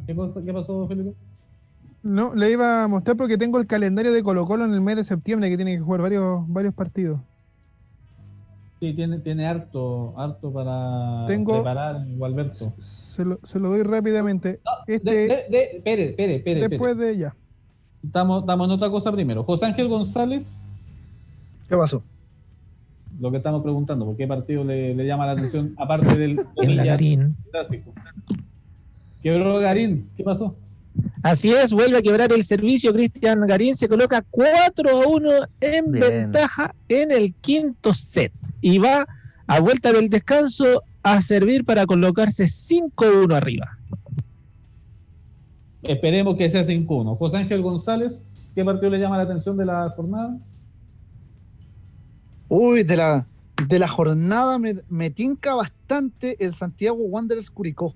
¿Qué, 0.07 0.15
cosa- 0.15 0.43
qué 0.43 0.53
pasó, 0.55 0.89
Felipe? 0.89 1.13
No, 2.09 2.35
le 2.35 2.51
iba 2.51 2.85
a 2.85 2.89
mostrar 2.89 3.17
porque 3.17 3.37
tengo 3.37 3.59
el 3.59 3.67
calendario 3.67 4.13
de 4.13 4.23
Colo 4.23 4.47
Colo 4.47 4.65
en 4.65 4.73
el 4.73 4.81
mes 4.81 4.97
de 4.97 5.05
septiembre 5.05 5.51
que 5.51 5.57
tiene 5.57 5.75
que 5.77 5.81
jugar 5.83 6.01
varios, 6.01 6.43
varios 6.49 6.73
partidos. 6.75 7.21
Sí, 8.81 8.95
tiene, 8.95 9.19
tiene 9.19 9.47
harto, 9.47 10.15
harto 10.19 10.53
para 10.53 11.27
Tengo- 11.27 11.55
preparar, 11.57 12.07
Gualberto. 12.17 12.73
Se 12.81 13.25
lo, 13.25 13.39
se 13.45 13.59
lo 13.59 13.69
doy 13.71 13.83
rápidamente. 13.83 14.61
Este, 14.87 15.11
De, 15.11 15.21
de, 15.21 15.29
de- 15.51 15.63
espere, 15.77 16.05
espere, 16.11 16.37
espere, 16.37 16.69
después 16.69 16.97
de 16.97 17.19
ya. 17.19 17.35
Estamos, 18.05 18.43
estamos 18.43 18.67
en 18.69 18.71
otra 18.71 18.89
cosa 18.91 19.11
primero. 19.13 19.43
José 19.45 19.67
Ángel 19.67 19.89
González, 19.89 20.79
¿Qué 21.69 21.77
pasó? 21.77 22.03
lo 23.21 23.31
que 23.33 23.39
estamos 23.39 23.63
preguntando, 23.63 24.05
¿por 24.07 24.17
qué 24.17 24.27
partido 24.29 24.63
le, 24.63 24.95
le 24.95 25.05
llama 25.07 25.27
la 25.27 25.33
atención 25.33 25.75
aparte 25.77 26.17
del 26.17 26.39
Garín. 26.57 27.37
clásico? 27.51 27.93
Quebró 29.23 29.59
Garín, 29.59 30.09
¿qué 30.17 30.23
pasó? 30.23 30.55
Así 31.23 31.53
es, 31.53 31.73
vuelve 31.73 31.99
a 31.99 32.03
quebrar 32.03 32.33
el 32.33 32.45
servicio. 32.45 32.93
Cristian 32.93 33.47
Garín 33.47 33.75
se 33.75 33.89
coloca 33.89 34.25
4 34.31 34.91
a 34.91 35.07
1 35.07 35.31
en 35.61 35.93
Bien. 35.93 36.01
ventaja 36.01 36.75
en 36.89 37.11
el 37.11 37.35
quinto 37.35 37.93
set. 37.93 38.33
Y 38.61 38.79
va 38.79 39.07
a 39.47 39.61
vuelta 39.61 39.93
del 39.93 40.09
descanso 40.09 40.83
a 41.03 41.21
servir 41.21 41.65
para 41.65 41.87
colocarse 41.87 42.45
5-1 42.45 43.35
arriba. 43.35 43.79
Esperemos 45.83 46.37
que 46.37 46.51
sea 46.51 46.63
5-1. 46.63 47.17
José 47.17 47.39
Ángel 47.39 47.63
González, 47.63 48.51
¿qué 48.55 48.65
partido 48.65 48.91
le 48.91 48.99
llama 48.99 49.17
la 49.17 49.23
atención 49.23 49.57
de 49.57 49.65
la 49.65 49.91
jornada? 49.91 50.37
Uy, 52.49 52.83
de 52.83 52.97
la, 52.97 53.27
de 53.67 53.79
la 53.79 53.89
jornada 53.89 54.59
me, 54.59 54.75
me 54.89 55.11
tinca 55.11 55.55
bastante 55.55 56.37
el 56.45 56.55
Santiago 56.55 56.97
Wanderers 56.97 57.51
Curicó. 57.51 57.95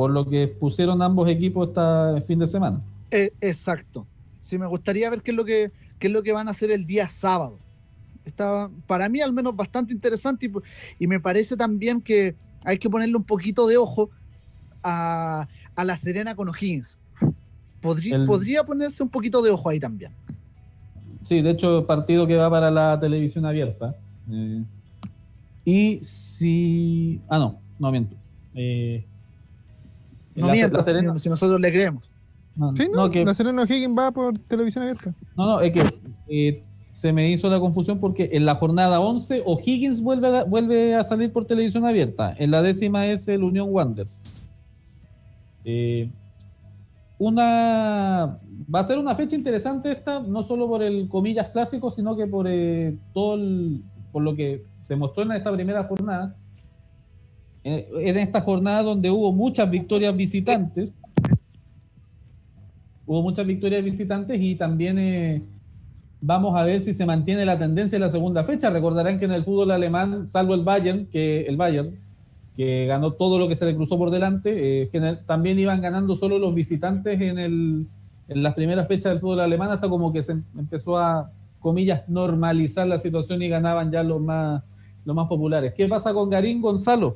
Por 0.00 0.12
lo 0.12 0.24
que 0.26 0.48
pusieron 0.48 1.02
ambos 1.02 1.28
equipos 1.28 1.68
este 1.68 2.22
fin 2.26 2.38
de 2.38 2.46
semana. 2.46 2.80
Eh, 3.10 3.30
exacto. 3.38 4.06
Sí, 4.40 4.56
me 4.56 4.66
gustaría 4.66 5.10
ver 5.10 5.20
qué 5.20 5.30
es 5.30 5.36
lo 5.36 5.44
que 5.44 5.72
qué 5.98 6.06
es 6.06 6.12
lo 6.14 6.22
que 6.22 6.32
van 6.32 6.48
a 6.48 6.52
hacer 6.52 6.70
el 6.70 6.86
día 6.86 7.06
sábado. 7.06 7.58
Está 8.24 8.70
para 8.86 9.10
mí 9.10 9.20
al 9.20 9.34
menos 9.34 9.54
bastante 9.54 9.92
interesante 9.92 10.46
y, 10.46 11.04
y 11.04 11.06
me 11.06 11.20
parece 11.20 11.54
también 11.54 12.00
que 12.00 12.34
hay 12.64 12.78
que 12.78 12.88
ponerle 12.88 13.14
un 13.14 13.24
poquito 13.24 13.66
de 13.66 13.76
ojo 13.76 14.08
a, 14.82 15.46
a 15.76 15.84
la 15.84 15.98
Serena 15.98 16.34
con 16.34 16.48
O'Higgins. 16.48 16.96
Podría, 17.82 18.16
El- 18.16 18.24
podría 18.24 18.64
ponerse 18.64 19.02
un 19.02 19.10
poquito 19.10 19.42
de 19.42 19.50
ojo 19.50 19.68
ahí 19.68 19.80
también. 19.80 20.12
Sí, 21.24 21.42
de 21.42 21.50
hecho, 21.50 21.86
partido 21.86 22.26
que 22.26 22.38
va 22.38 22.48
para 22.48 22.70
la 22.70 22.98
televisión 22.98 23.44
abierta. 23.44 23.94
Eh, 24.30 24.64
y 25.66 26.02
si. 26.02 27.20
Ah, 27.28 27.38
no, 27.38 27.60
no 27.78 27.90
miento. 27.92 28.16
Eh, 28.54 29.04
No 30.36 30.46
la- 30.46 30.52
mientas, 30.52 30.86
la 30.86 30.92
Serena- 30.92 31.12
si, 31.18 31.24
si 31.24 31.28
nosotros 31.28 31.60
le 31.60 31.72
creemos. 31.72 32.10
no, 32.56 32.74
Sí, 32.76 32.86
no, 32.92 33.04
no, 33.06 33.10
que- 33.10 33.24
la 33.24 33.34
Serena 33.34 33.62
O'Higgins 33.62 33.96
va 33.98 34.10
por 34.10 34.38
televisión 34.38 34.82
abierta. 34.84 35.14
no, 35.36 35.46
no, 35.46 35.60
es 35.60 35.72
que 35.72 35.82
eh, 36.28 36.62
se 36.92 37.12
me 37.12 37.30
hizo 37.30 37.48
la 37.48 37.60
confusión 37.60 37.98
porque 38.00 38.30
en 38.32 38.44
la 38.44 38.54
jornada 38.54 39.00
11 39.00 39.42
O'Higgins 39.46 40.02
vuelve 40.02 40.38
a, 40.38 40.44
vuelve 40.44 40.94
a 40.96 41.04
salir 41.04 41.32
por 41.32 41.44
televisión 41.46 41.84
abierta. 41.84 42.34
En 42.38 42.50
la 42.50 42.62
décima 42.62 43.06
es 43.06 43.26
el 43.28 43.42
Unión 43.44 43.68
Wanderers. 43.70 44.42
Eh, 45.64 46.10
una 47.18 48.38
va 48.74 48.80
a 48.80 48.84
ser 48.84 48.98
una 48.98 49.14
fecha 49.14 49.36
interesante 49.36 49.92
esta, 49.92 50.20
no 50.20 50.42
solo 50.42 50.66
por 50.68 50.82
el 50.82 51.08
comillas 51.08 51.50
clásico, 51.50 51.90
sino 51.90 52.16
que 52.16 52.26
por 52.26 52.46
eh, 52.48 52.96
todo 53.12 53.34
el- 53.34 53.82
por 54.12 54.22
lo 54.22 54.34
que 54.34 54.64
se 54.88 54.96
mostró 54.96 55.22
en 55.24 55.32
esta 55.32 55.52
primera 55.52 55.84
jornada. 55.84 56.34
En 57.62 58.16
esta 58.16 58.40
jornada 58.40 58.82
donde 58.82 59.10
hubo 59.10 59.32
muchas 59.32 59.70
victorias 59.70 60.16
visitantes, 60.16 61.00
hubo 63.06 63.22
muchas 63.22 63.46
victorias 63.46 63.84
visitantes 63.84 64.40
y 64.40 64.54
también 64.54 64.98
eh, 64.98 65.42
vamos 66.20 66.56
a 66.56 66.62
ver 66.62 66.80
si 66.80 66.94
se 66.94 67.04
mantiene 67.04 67.44
la 67.44 67.58
tendencia 67.58 67.96
en 67.96 68.02
la 68.02 68.08
segunda 68.08 68.44
fecha. 68.44 68.70
Recordarán 68.70 69.18
que 69.18 69.26
en 69.26 69.32
el 69.32 69.44
fútbol 69.44 69.72
alemán, 69.72 70.26
salvo 70.26 70.54
el 70.54 70.62
Bayern, 70.62 71.06
que 71.06 71.42
el 71.42 71.56
Bayern, 71.56 71.98
que 72.56 72.86
ganó 72.86 73.12
todo 73.12 73.38
lo 73.38 73.48
que 73.48 73.56
se 73.56 73.66
le 73.66 73.74
cruzó 73.74 73.98
por 73.98 74.10
delante, 74.10 74.82
eh, 74.82 74.90
también 75.26 75.58
iban 75.58 75.80
ganando 75.80 76.16
solo 76.16 76.38
los 76.38 76.54
visitantes 76.54 77.20
en, 77.20 77.38
el, 77.38 77.86
en 78.28 78.42
las 78.42 78.54
primeras 78.54 78.88
fechas 78.88 79.12
del 79.12 79.20
fútbol 79.20 79.40
alemán, 79.40 79.70
hasta 79.70 79.88
como 79.88 80.12
que 80.12 80.22
se 80.22 80.32
em- 80.32 80.44
empezó 80.56 80.96
a, 80.96 81.30
comillas, 81.60 82.08
normalizar 82.08 82.86
la 82.86 82.98
situación 82.98 83.42
y 83.42 83.48
ganaban 83.48 83.90
ya 83.90 84.02
los 84.02 84.20
más, 84.20 84.62
los 85.04 85.14
más 85.14 85.28
populares. 85.28 85.74
¿Qué 85.74 85.86
pasa 85.86 86.12
con 86.12 86.30
Garín 86.30 86.60
Gonzalo? 86.60 87.14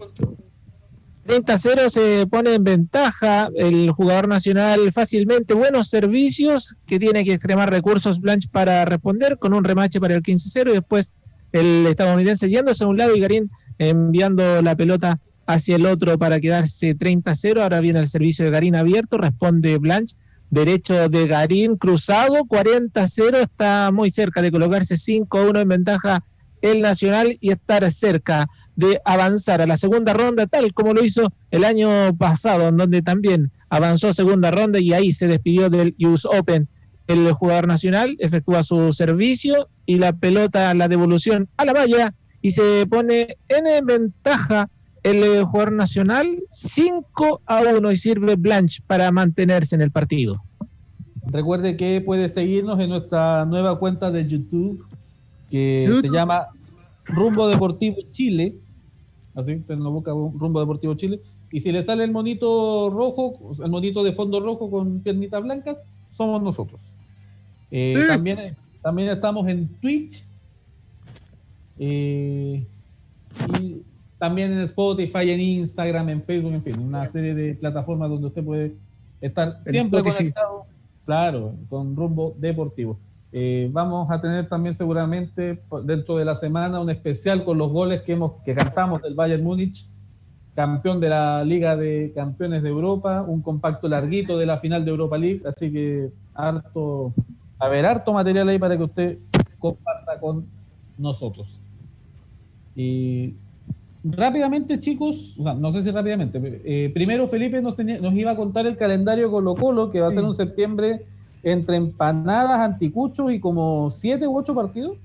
30-0 1.26 1.88
se 1.88 2.26
pone 2.26 2.54
en 2.54 2.64
ventaja 2.64 3.48
el 3.56 3.90
jugador 3.90 4.28
nacional 4.28 4.92
fácilmente. 4.92 5.54
Buenos 5.54 5.88
servicios 5.88 6.76
que 6.86 6.98
tiene 6.98 7.24
que 7.24 7.32
extremar 7.32 7.70
recursos 7.70 8.20
Blanche 8.20 8.48
para 8.52 8.84
responder 8.84 9.38
con 9.38 9.54
un 9.54 9.64
remache 9.64 10.00
para 10.00 10.14
el 10.14 10.22
15-0 10.22 10.70
y 10.70 10.74
después 10.74 11.12
el 11.52 11.86
estadounidense 11.86 12.50
yéndose 12.50 12.84
a 12.84 12.88
un 12.88 12.98
lado 12.98 13.16
y 13.16 13.20
Garín 13.20 13.50
enviando 13.78 14.60
la 14.60 14.76
pelota 14.76 15.18
hacia 15.46 15.76
el 15.76 15.86
otro 15.86 16.18
para 16.18 16.40
quedarse 16.40 16.94
30-0. 16.94 17.62
Ahora 17.62 17.80
viene 17.80 18.00
el 18.00 18.08
servicio 18.08 18.44
de 18.44 18.50
Garín 18.50 18.76
abierto, 18.76 19.16
responde 19.16 19.78
Blanche. 19.78 20.16
Derecho 20.50 21.08
de 21.08 21.26
Garín 21.26 21.76
cruzado, 21.76 22.44
40-0, 22.44 23.36
está 23.36 23.90
muy 23.92 24.10
cerca 24.10 24.42
de 24.42 24.52
colocarse 24.52 24.96
5-1 24.96 25.62
en 25.62 25.68
ventaja 25.68 26.24
el 26.60 26.80
Nacional 26.80 27.36
y 27.40 27.50
estar 27.50 27.90
cerca 27.90 28.48
de 28.76 29.00
avanzar 29.04 29.62
a 29.62 29.66
la 29.66 29.76
segunda 29.76 30.12
ronda, 30.12 30.46
tal 30.46 30.72
como 30.74 30.94
lo 30.94 31.04
hizo 31.04 31.32
el 31.50 31.64
año 31.64 32.16
pasado, 32.16 32.68
en 32.68 32.76
donde 32.76 33.02
también 33.02 33.50
avanzó 33.68 34.08
a 34.08 34.14
segunda 34.14 34.50
ronda 34.50 34.80
y 34.80 34.92
ahí 34.92 35.12
se 35.12 35.28
despidió 35.28 35.70
del 35.70 35.94
US 36.00 36.24
Open. 36.24 36.68
El 37.06 37.30
jugador 37.32 37.66
nacional 37.68 38.16
efectúa 38.18 38.62
su 38.62 38.92
servicio 38.92 39.68
y 39.86 39.98
la 39.98 40.12
pelota, 40.12 40.72
la 40.74 40.88
devolución 40.88 41.48
a 41.56 41.64
la 41.64 41.72
valla 41.72 42.14
y 42.40 42.52
se 42.52 42.86
pone 42.88 43.36
en 43.48 43.86
ventaja 43.86 44.68
el 45.02 45.44
jugador 45.44 45.72
nacional 45.72 46.42
5 46.50 47.42
a 47.46 47.60
1 47.60 47.92
y 47.92 47.96
sirve 47.96 48.36
Blanche 48.36 48.82
para 48.86 49.12
mantenerse 49.12 49.74
en 49.74 49.82
el 49.82 49.90
partido. 49.90 50.42
Recuerde 51.26 51.76
que 51.76 52.00
puede 52.00 52.28
seguirnos 52.28 52.80
en 52.80 52.90
nuestra 52.90 53.44
nueva 53.44 53.78
cuenta 53.78 54.10
de 54.10 54.26
YouTube 54.26 54.84
que 55.50 55.84
YouTube. 55.86 56.06
se 56.06 56.12
llama 56.12 56.48
Rumbo 57.04 57.48
Deportivo 57.48 57.96
Chile. 58.12 58.56
Así, 59.34 59.62
pero 59.66 59.80
no 59.80 59.90
busca 59.90 60.12
Rumbo 60.12 60.60
Deportivo 60.60 60.94
Chile. 60.94 61.20
Y 61.50 61.60
si 61.60 61.72
le 61.72 61.82
sale 61.82 62.04
el 62.04 62.12
monito 62.12 62.90
rojo, 62.90 63.52
el 63.62 63.70
monito 63.70 64.02
de 64.02 64.12
fondo 64.12 64.40
rojo 64.40 64.70
con 64.70 65.00
piernitas 65.00 65.42
blancas, 65.42 65.92
somos 66.08 66.42
nosotros. 66.42 66.94
Eh, 67.70 67.94
Sí. 67.96 68.06
también, 68.08 68.56
también 68.82 69.08
estamos 69.08 69.48
en 69.48 69.68
Twitch. 69.80 70.26
eh, 71.78 72.64
y 73.60 73.82
también 74.18 74.52
en 74.52 74.60
Spotify, 74.60 75.30
en 75.30 75.40
Instagram, 75.40 76.08
en 76.08 76.22
Facebook, 76.22 76.52
en 76.52 76.62
fin, 76.62 76.78
una 76.78 77.06
serie 77.08 77.34
de 77.34 77.54
plataformas 77.54 78.08
donde 78.08 78.28
usted 78.28 78.44
puede 78.44 78.74
estar 79.20 79.58
siempre 79.64 80.02
conectado, 80.02 80.66
claro, 81.04 81.54
con 81.68 81.96
rumbo 81.96 82.34
deportivo. 82.38 82.96
Eh, 83.36 83.68
vamos 83.72 84.08
a 84.12 84.20
tener 84.20 84.48
también 84.48 84.76
seguramente 84.76 85.60
dentro 85.82 86.16
de 86.16 86.24
la 86.24 86.36
semana 86.36 86.78
un 86.78 86.88
especial 86.88 87.42
con 87.42 87.58
los 87.58 87.72
goles 87.72 88.02
que 88.02 88.12
hemos 88.12 88.34
que 88.44 88.54
cantamos 88.54 89.02
del 89.02 89.16
Bayern 89.16 89.42
Múnich, 89.42 89.88
campeón 90.54 91.00
de 91.00 91.08
la 91.08 91.42
Liga 91.42 91.74
de 91.76 92.12
Campeones 92.14 92.62
de 92.62 92.68
Europa, 92.68 93.22
un 93.26 93.42
compacto 93.42 93.88
larguito 93.88 94.38
de 94.38 94.46
la 94.46 94.58
final 94.58 94.84
de 94.84 94.90
Europa 94.92 95.18
League, 95.18 95.42
así 95.44 95.72
que 95.72 96.10
harto, 96.32 97.12
a 97.58 97.68
ver, 97.68 97.84
harto 97.86 98.12
material 98.12 98.48
ahí 98.50 98.58
para 98.60 98.76
que 98.76 98.84
usted 98.84 99.18
comparta 99.58 100.20
con 100.20 100.46
nosotros. 100.96 101.60
Y 102.76 103.34
rápidamente, 104.04 104.78
chicos, 104.78 105.36
o 105.40 105.42
sea, 105.42 105.54
no 105.54 105.72
sé 105.72 105.82
si 105.82 105.90
rápidamente, 105.90 106.40
eh, 106.64 106.88
primero 106.94 107.26
Felipe 107.26 107.60
nos, 107.60 107.74
tenía- 107.74 107.98
nos 107.98 108.14
iba 108.14 108.30
a 108.30 108.36
contar 108.36 108.64
el 108.68 108.76
calendario 108.76 109.28
Colo 109.28 109.56
Colo, 109.56 109.90
que 109.90 110.00
va 110.00 110.06
a 110.06 110.12
ser 110.12 110.22
un 110.22 110.34
septiembre 110.34 111.06
entre 111.44 111.76
empanadas, 111.76 112.60
anticuchos 112.60 113.30
y 113.32 113.38
como 113.38 113.90
siete 113.90 114.26
u 114.26 114.36
ocho 114.36 114.54
partidos. 114.54 114.96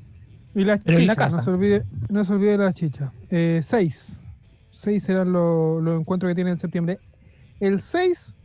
Y 0.56 0.64
las 0.64 0.80
en 0.86 1.08
la 1.08 1.14
chichas, 1.14 1.16
casa. 1.16 1.38
No, 1.38 1.44
se 1.44 1.50
olvide, 1.52 1.84
no 2.10 2.26
se 2.26 2.34
olvide 2.34 2.52
de 2.52 2.58
las 2.58 2.74
chichas. 2.74 3.12
Eh, 3.30 3.62
seis. 3.64 4.20
Seis 4.72 5.04
serán 5.04 5.32
los 5.32 5.84
los 5.84 6.00
encuentros 6.00 6.30
que 6.32 6.36
tiene 6.36 6.52
en 6.52 6.58
septiembre. 6.58 7.00
El 7.60 7.82
6 7.82 8.36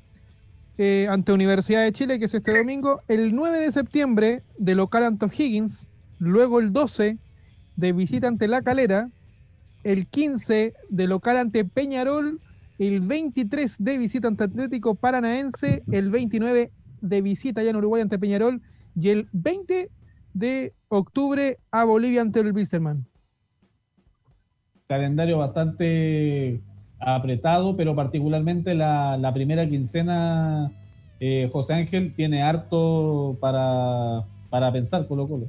eh, 0.76 1.06
ante 1.08 1.32
Universidad 1.32 1.84
de 1.84 1.92
Chile, 1.92 2.18
que 2.18 2.24
es 2.24 2.34
este 2.34 2.56
domingo. 2.56 3.00
El 3.06 3.34
9 3.34 3.58
de 3.58 3.72
septiembre 3.72 4.42
de 4.58 4.74
local 4.74 5.04
ante 5.04 5.26
Higgins. 5.26 5.88
Luego 6.18 6.58
el 6.58 6.72
12 6.72 7.18
de 7.76 7.92
visita 7.92 8.26
ante 8.26 8.48
La 8.48 8.62
Calera. 8.62 9.08
El 9.84 10.06
15 10.06 10.74
de 10.88 11.06
local 11.06 11.36
ante 11.36 11.64
Peñarol. 11.64 12.40
El 12.78 13.00
23 13.00 13.76
de 13.78 13.98
visita 13.98 14.26
ante 14.26 14.44
Atlético 14.44 14.96
Paranaense. 14.96 15.84
El 15.92 16.10
29 16.10 16.72
de 17.08 17.22
visita 17.22 17.60
allá 17.60 17.70
en 17.70 17.76
Uruguay 17.76 18.02
ante 18.02 18.18
Peñarol. 18.18 18.60
Y 18.96 19.10
el 19.10 19.28
20 19.32 19.90
de 20.32 20.72
octubre 20.88 21.58
a 21.70 21.84
Bolivia 21.84 22.22
ante 22.22 22.40
el 22.40 22.52
Bisterman. 22.52 23.06
Calendario 24.86 25.38
bastante 25.38 26.60
apretado, 27.00 27.76
pero 27.76 27.94
particularmente 27.94 28.74
la, 28.74 29.16
la 29.16 29.32
primera 29.34 29.68
quincena, 29.68 30.72
eh, 31.20 31.48
José 31.52 31.74
Ángel 31.74 32.14
tiene 32.14 32.42
harto 32.42 33.36
para, 33.40 34.24
para 34.50 34.72
pensar 34.72 35.06
Colo 35.06 35.28
Colo. 35.28 35.46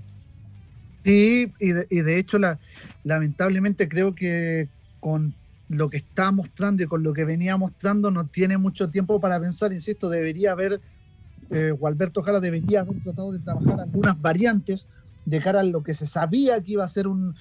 Sí, 1.03 1.51
y 1.59 1.71
de, 1.71 1.87
y 1.89 2.01
de 2.01 2.17
hecho, 2.17 2.39
la, 2.39 2.59
lamentablemente 3.03 3.87
creo 3.87 4.15
que 4.15 4.69
con 4.99 5.35
lo 5.69 5.89
que 5.89 5.97
está 5.97 6.31
mostrando 6.31 6.83
y 6.83 6.87
con 6.87 7.03
lo 7.03 7.13
que 7.13 7.25
venía 7.25 7.57
mostrando 7.57 8.11
no 8.11 8.27
tiene 8.27 8.57
mucho 8.57 8.89
tiempo 8.89 9.19
para 9.19 9.39
pensar, 9.39 9.71
insisto, 9.73 10.09
debería 10.09 10.51
haber, 10.51 10.81
eh, 11.51 11.71
Gualberto 11.71 12.21
Jara 12.23 12.39
debería 12.39 12.81
haber 12.81 13.01
tratado 13.03 13.31
de 13.31 13.39
trabajar 13.39 13.79
algunas 13.81 14.19
variantes 14.21 14.87
de 15.25 15.39
cara 15.41 15.61
a 15.61 15.63
lo 15.63 15.83
que 15.83 15.93
se 15.93 16.05
sabía 16.05 16.61
que 16.61 16.73
iba 16.73 16.83
a 16.83 16.87
ser 16.87 17.07
un, 17.07 17.35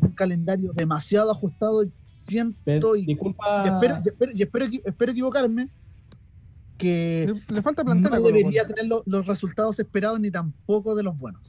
un 0.00 0.10
calendario 0.12 0.72
demasiado 0.72 1.30
ajustado 1.30 1.84
y 1.84 1.92
siento 2.08 2.58
Pero, 2.64 2.96
y, 2.96 3.06
disculpa, 3.06 3.62
y 3.64 3.68
espero, 3.68 3.94
y 4.04 4.08
espero- 4.08 4.32
y 4.34 4.42
espero 4.42 4.64
equi- 4.66 4.82
espero 4.84 5.12
equivocarme 5.12 5.68
que 6.78 7.32
Le, 7.48 7.54
le 7.56 7.62
falta 7.62 7.82
no 7.84 7.94
debería 8.10 8.66
tener 8.66 8.86
lo- 8.86 9.02
los 9.06 9.26
resultados 9.26 9.78
esperados 9.78 10.20
ni 10.20 10.30
tampoco 10.30 10.94
de 10.94 11.02
los 11.02 11.16
buenos. 11.18 11.42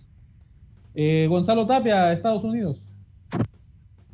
eh, 0.95 1.27
Gonzalo 1.29 1.67
Tapia, 1.67 2.11
Estados 2.13 2.43
Unidos. 2.43 2.89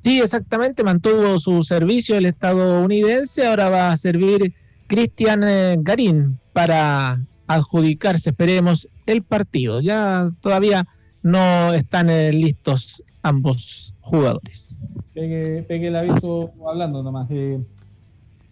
Sí, 0.01 0.19
exactamente, 0.19 0.83
mantuvo 0.83 1.39
su 1.39 1.63
servicio 1.63 2.17
el 2.17 2.25
estadounidense, 2.25 3.45
ahora 3.47 3.69
va 3.69 3.91
a 3.91 3.97
servir 3.97 4.53
Cristian 4.87 5.43
eh, 5.47 5.77
Garín 5.79 6.37
para 6.51 7.21
adjudicarse, 7.47 8.31
esperemos, 8.31 8.87
el 9.05 9.23
partido. 9.23 9.81
Ya 9.81 10.31
todavía 10.41 10.85
no 11.21 11.73
están 11.73 12.09
eh, 12.09 12.31
listos 12.31 13.03
ambos 13.21 13.93
jugadores. 14.01 14.77
Pegue, 15.13 15.63
pegue 15.63 15.87
el 15.87 15.95
aviso 15.95 16.51
hablando 16.67 17.03
nomás. 17.03 17.27
Eh, 17.31 17.59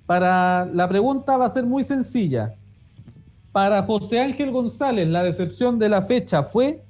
para 0.06 0.66
la 0.66 0.88
pregunta 0.88 1.38
va 1.38 1.46
a 1.46 1.50
ser 1.50 1.66
muy 1.66 1.84
sencilla. 1.84 2.54
Para 3.52 3.84
José 3.84 4.22
Ángel 4.22 4.52
González, 4.52 5.08
la 5.08 5.24
decepción 5.24 5.78
de 5.78 5.90
la 5.90 6.02
fecha 6.02 6.44
fue 6.44 6.84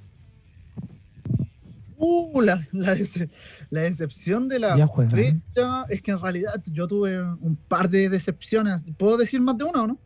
Uh, 2.03 2.41
la, 2.41 2.60
la, 2.72 2.95
dece- 2.95 3.30
la 3.69 3.82
decepción 3.82 4.48
de 4.49 4.57
la 4.57 4.76
fecha 5.11 5.86
es 5.88 6.02
que 6.02 6.10
en 6.10 6.19
realidad 6.19 6.53
yo 6.72 6.88
tuve 6.88 7.22
un 7.22 7.56
par 7.56 7.88
de 7.88 8.10
decepciones. 8.10 8.84
¿Puedo 8.98 9.18
decir 9.18 9.40
más 9.40 9.56
de 9.56 9.65
una 9.65 9.84
o 9.84 9.88
no? 9.88 9.99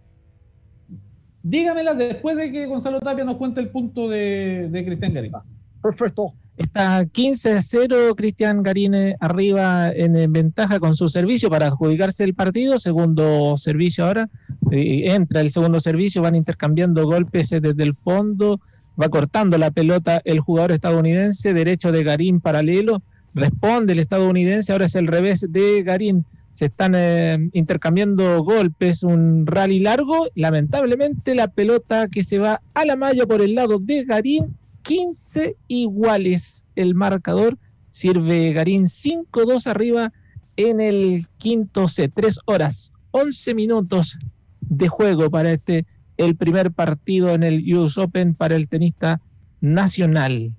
Dígamela 1.47 1.93
después 1.93 2.35
de 2.37 2.51
que 2.51 2.65
Gonzalo 2.65 2.99
Tapia 2.99 3.23
nos 3.23 3.37
cuente 3.37 3.61
el 3.61 3.69
punto 3.69 4.09
de, 4.09 4.67
de 4.71 4.83
Cristian 4.83 5.13
Garín. 5.13 5.31
Perfecto. 5.79 6.33
Está 6.57 7.05
15 7.05 7.51
a 7.53 7.61
0, 7.61 8.15
Cristian 8.15 8.63
Garín 8.63 8.95
eh, 8.95 9.15
arriba 9.19 9.91
en 9.91 10.33
ventaja 10.33 10.79
con 10.79 10.95
su 10.95 11.07
servicio 11.07 11.51
para 11.51 11.67
adjudicarse 11.67 12.23
el 12.23 12.33
partido. 12.33 12.79
Segundo 12.79 13.57
servicio 13.57 14.05
ahora, 14.05 14.27
eh, 14.71 15.03
entra 15.13 15.41
el 15.41 15.51
segundo 15.51 15.79
servicio, 15.79 16.23
van 16.23 16.33
intercambiando 16.33 17.05
golpes 17.05 17.51
eh, 17.51 17.61
desde 17.61 17.83
el 17.83 17.93
fondo. 17.93 18.59
va 18.99 19.09
cortando 19.09 19.59
la 19.59 19.69
pelota 19.69 20.23
el 20.25 20.39
jugador 20.39 20.71
estadounidense, 20.71 21.53
derecho 21.53 21.91
de 21.91 22.03
Garín 22.03 22.41
paralelo, 22.41 23.03
responde 23.35 23.93
el 23.93 23.99
estadounidense, 23.99 24.71
ahora 24.71 24.85
es 24.85 24.95
el 24.95 25.05
revés 25.05 25.45
de 25.51 25.83
Garín, 25.83 26.25
se 26.55 26.67
están 26.67 26.93
eh, 26.95 27.49
intercambiando 27.51 28.41
golpes, 28.41 29.03
un 29.03 29.45
rally 29.45 29.79
largo, 29.79 30.29
lamentablemente 30.35 31.35
la 31.35 31.49
pelota 31.49 32.07
que 32.07 32.23
se 32.23 32.39
va 32.39 32.61
a 32.73 32.85
la 32.85 32.95
malla 32.95 33.25
por 33.25 33.41
el 33.41 33.55
lado 33.55 33.77
de 33.77 34.05
Garín, 34.05 34.55
15 34.83 35.57
iguales 35.67 36.63
el 36.77 36.95
marcador, 36.95 37.57
sirve 37.89 38.53
Garín 38.53 38.85
5-2 38.85 39.67
arriba 39.67 40.13
en 40.55 40.79
el 40.79 41.25
quinto 41.37 41.89
set, 41.89 42.13
3 42.15 42.39
horas, 42.45 42.93
11 43.11 43.53
minutos 43.53 44.17
de 44.61 44.87
juego 44.87 45.29
para 45.29 45.51
este, 45.51 45.85
el 46.15 46.37
primer 46.37 46.71
partido 46.71 47.31
en 47.31 47.43
el 47.43 47.75
US 47.75 47.97
Open 47.97 48.33
para 48.33 48.55
el 48.55 48.69
tenista 48.69 49.19
nacional. 49.59 50.53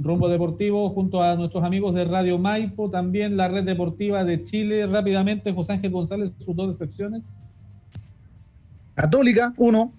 Rumbo 0.00 0.28
Deportivo 0.28 0.88
junto 0.90 1.22
a 1.22 1.34
nuestros 1.34 1.64
amigos 1.64 1.92
de 1.94 2.04
Radio 2.04 2.38
Maipo, 2.38 2.88
también 2.88 3.36
la 3.36 3.48
Red 3.48 3.64
Deportiva 3.64 4.24
de 4.24 4.44
Chile. 4.44 4.86
Rápidamente, 4.86 5.52
José 5.52 5.72
Ángel 5.72 5.90
González, 5.90 6.30
sus 6.38 6.54
dos 6.54 6.68
decepciones. 6.68 7.42
Católica, 8.94 9.52
uno. 9.56 9.92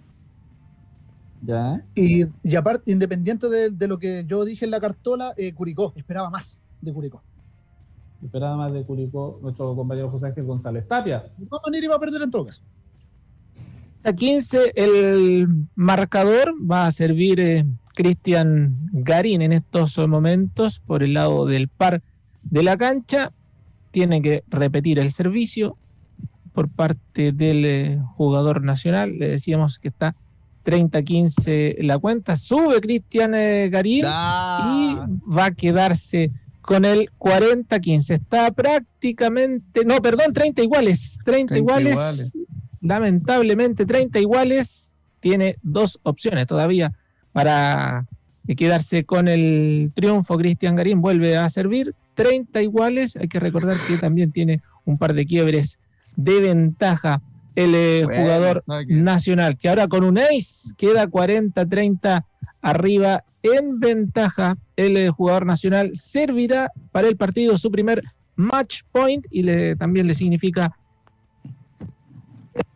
Ya. 1.42 1.84
Y, 1.96 2.26
y 2.44 2.56
aparte, 2.56 2.92
independiente 2.92 3.50
de, 3.50 3.70
de 3.70 3.88
lo 3.88 3.98
que 3.98 4.24
yo 4.26 4.46
dije 4.46 4.66
en 4.66 4.72
la 4.72 4.80
cartola, 4.80 5.34
eh, 5.38 5.54
Curicó, 5.54 5.94
esperaba 5.96 6.30
más 6.30 6.62
de 6.82 6.94
Curicó. 6.94 7.22
Esperaba 8.24 8.56
más 8.56 8.74
de 8.74 8.84
Curicó 8.84 9.40
nuestro 9.42 9.76
compañero 9.76 10.10
José 10.10 10.28
Ángel 10.28 10.46
González. 10.46 10.88
Tapia. 10.88 11.26
Todas 11.50 11.64
maneras 11.66 11.86
iba 11.86 11.96
a 11.96 12.00
perder 12.00 12.22
en 12.22 12.32
todo 12.32 12.46
caso. 12.46 12.62
A 14.04 14.14
15 14.14 14.72
el 14.76 15.48
marcador 15.76 16.54
va 16.60 16.88
a 16.88 16.92
servir 16.92 17.40
eh, 17.42 17.66
Cristian 18.00 18.78
Garín 18.94 19.42
en 19.42 19.52
estos 19.52 19.98
momentos 19.98 20.80
por 20.80 21.04
el 21.04 21.16
lado 21.16 21.46
del 21.46 21.68
par 21.68 22.02
de 22.44 22.64
la 22.64 22.78
cancha. 22.78 23.34
Tiene 23.92 24.22
que 24.22 24.46
repetir 24.48 25.00
el 25.00 25.12
servicio 25.12 25.76
por 26.54 26.70
parte 26.70 27.34
del 27.34 27.66
eh, 27.66 28.02
jugador 28.16 28.64
nacional. 28.64 29.20
Le 29.20 29.28
decíamos 29.28 29.80
que 29.80 29.90
está 29.90 30.16
30-15 30.64 31.82
la 31.82 32.00
cuenta. 32.00 32.38
Sube 32.38 32.80
Cristian 32.80 33.36
eh, 33.36 33.68
Garín 33.70 34.06
y 34.06 34.96
va 35.30 35.48
a 35.48 35.52
quedarse 35.52 36.32
con 36.62 36.86
el 36.86 37.10
40-15. 37.20 38.12
Está 38.12 38.50
prácticamente, 38.52 39.84
no, 39.84 40.02
perdón, 40.02 40.32
30 40.32 40.62
iguales. 40.62 41.20
30, 41.26 41.54
30 41.54 41.58
iguales, 41.58 41.92
iguales. 41.92 42.34
Lamentablemente, 42.80 43.86
30 43.86 44.22
iguales. 44.22 44.96
Tiene 45.20 45.58
dos 45.64 46.00
opciones 46.04 46.48
todavía 46.48 46.94
para 47.44 48.06
quedarse 48.58 49.06
con 49.06 49.30
el 49.30 49.92
triunfo. 49.96 50.38
Cristian 50.38 50.76
Garín 50.76 51.00
vuelve 51.02 51.38
a 51.38 51.48
servir. 51.50 51.96
30 52.16 52.62
iguales. 52.62 53.16
Hay 53.16 53.30
que 53.30 53.40
recordar 53.40 53.78
que 53.88 53.98
también 53.98 54.34
tiene 54.34 54.62
un 54.84 54.98
par 54.98 55.14
de 55.14 55.26
quiebres 55.26 55.80
de 56.18 56.42
ventaja 56.42 57.22
el 57.56 57.74
eh, 57.76 58.02
Bueno, 58.04 58.22
jugador 58.22 58.64
que- 58.88 58.94
nacional, 58.94 59.56
que 59.58 59.70
ahora 59.70 59.88
con 59.88 60.04
un 60.04 60.18
ace 60.18 60.74
queda 60.78 61.08
40-30 61.08 62.26
arriba 62.62 63.24
en 63.42 63.80
ventaja. 63.80 64.58
El 64.76 64.98
eh, 64.98 65.10
jugador 65.10 65.46
nacional 65.46 65.92
servirá 65.94 66.72
para 66.92 67.08
el 67.08 67.16
partido 67.16 67.58
su 67.58 67.72
primer 67.72 68.02
match 68.36 68.82
point 68.92 69.26
y 69.32 69.44
le, 69.44 69.78
también 69.78 70.08
le 70.08 70.14
significa 70.14 70.76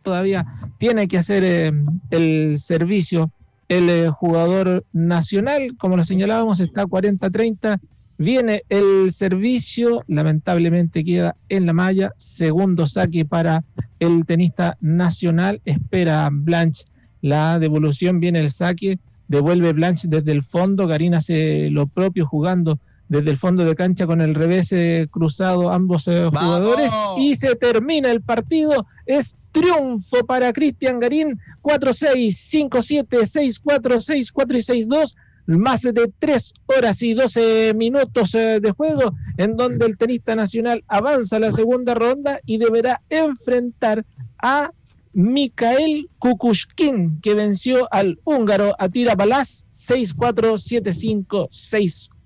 todavía 0.02 0.46
tiene 0.78 1.06
que 1.08 1.18
hacer 1.18 1.42
eh, 1.44 1.72
el 2.10 2.58
servicio 2.58 3.30
el 3.68 3.88
eh, 3.90 4.08
jugador 4.10 4.84
nacional, 4.92 5.76
como 5.78 5.96
lo 5.96 6.04
señalábamos, 6.04 6.60
está 6.60 6.84
40-30, 6.84 7.78
viene 8.18 8.62
el 8.68 9.12
servicio, 9.12 10.04
lamentablemente 10.06 11.04
queda 11.04 11.36
en 11.48 11.66
la 11.66 11.72
malla, 11.72 12.12
segundo 12.16 12.86
saque 12.86 13.24
para 13.24 13.64
el 13.98 14.24
tenista 14.26 14.76
nacional, 14.80 15.60
espera 15.64 16.28
Blanche 16.32 16.84
la 17.22 17.58
devolución, 17.58 18.20
viene 18.20 18.40
el 18.40 18.50
saque, 18.50 18.98
devuelve 19.28 19.72
Blanche 19.72 20.08
desde 20.08 20.32
el 20.32 20.42
fondo, 20.42 20.86
Garín 20.86 21.14
hace 21.14 21.70
lo 21.70 21.86
propio 21.86 22.26
jugando 22.26 22.78
desde 23.08 23.30
el 23.30 23.36
fondo 23.36 23.64
de 23.64 23.74
cancha 23.74 24.06
con 24.06 24.20
el 24.20 24.34
revés 24.34 24.72
eh, 24.72 25.08
cruzado 25.10 25.70
ambos 25.70 26.08
eh, 26.08 26.24
¡Vamos! 26.24 26.42
jugadores 26.42 26.92
y 27.18 27.34
se 27.36 27.54
termina 27.56 28.10
el 28.10 28.22
partido. 28.22 28.86
Es 29.06 29.36
triunfo 29.52 30.24
para 30.26 30.52
Cristian 30.52 30.98
Garín, 30.98 31.38
4-6, 31.62 32.70
5-7, 32.70 33.62
6-4, 33.62 34.32
6-4 34.34 34.78
y 34.78 34.86
6-2. 34.86 35.14
Más 35.46 35.82
de 35.82 36.10
3 36.18 36.54
horas 36.64 37.02
y 37.02 37.12
12 37.12 37.74
minutos 37.74 38.34
eh, 38.34 38.60
de 38.60 38.70
juego, 38.70 39.14
en 39.36 39.58
donde 39.58 39.84
el 39.84 39.98
tenista 39.98 40.34
nacional 40.34 40.82
avanza 40.88 41.36
a 41.36 41.40
la 41.40 41.52
segunda 41.52 41.94
ronda 41.94 42.40
y 42.46 42.56
deberá 42.56 43.02
enfrentar 43.10 44.06
a 44.38 44.70
Mikael 45.12 46.08
Kukushkin, 46.18 47.20
que 47.20 47.34
venció 47.34 47.86
al 47.92 48.18
húngaro 48.24 48.74
Atira 48.78 49.14
Balaz 49.14 49.66
6-4, 49.72 50.54
7-5, 50.82 51.50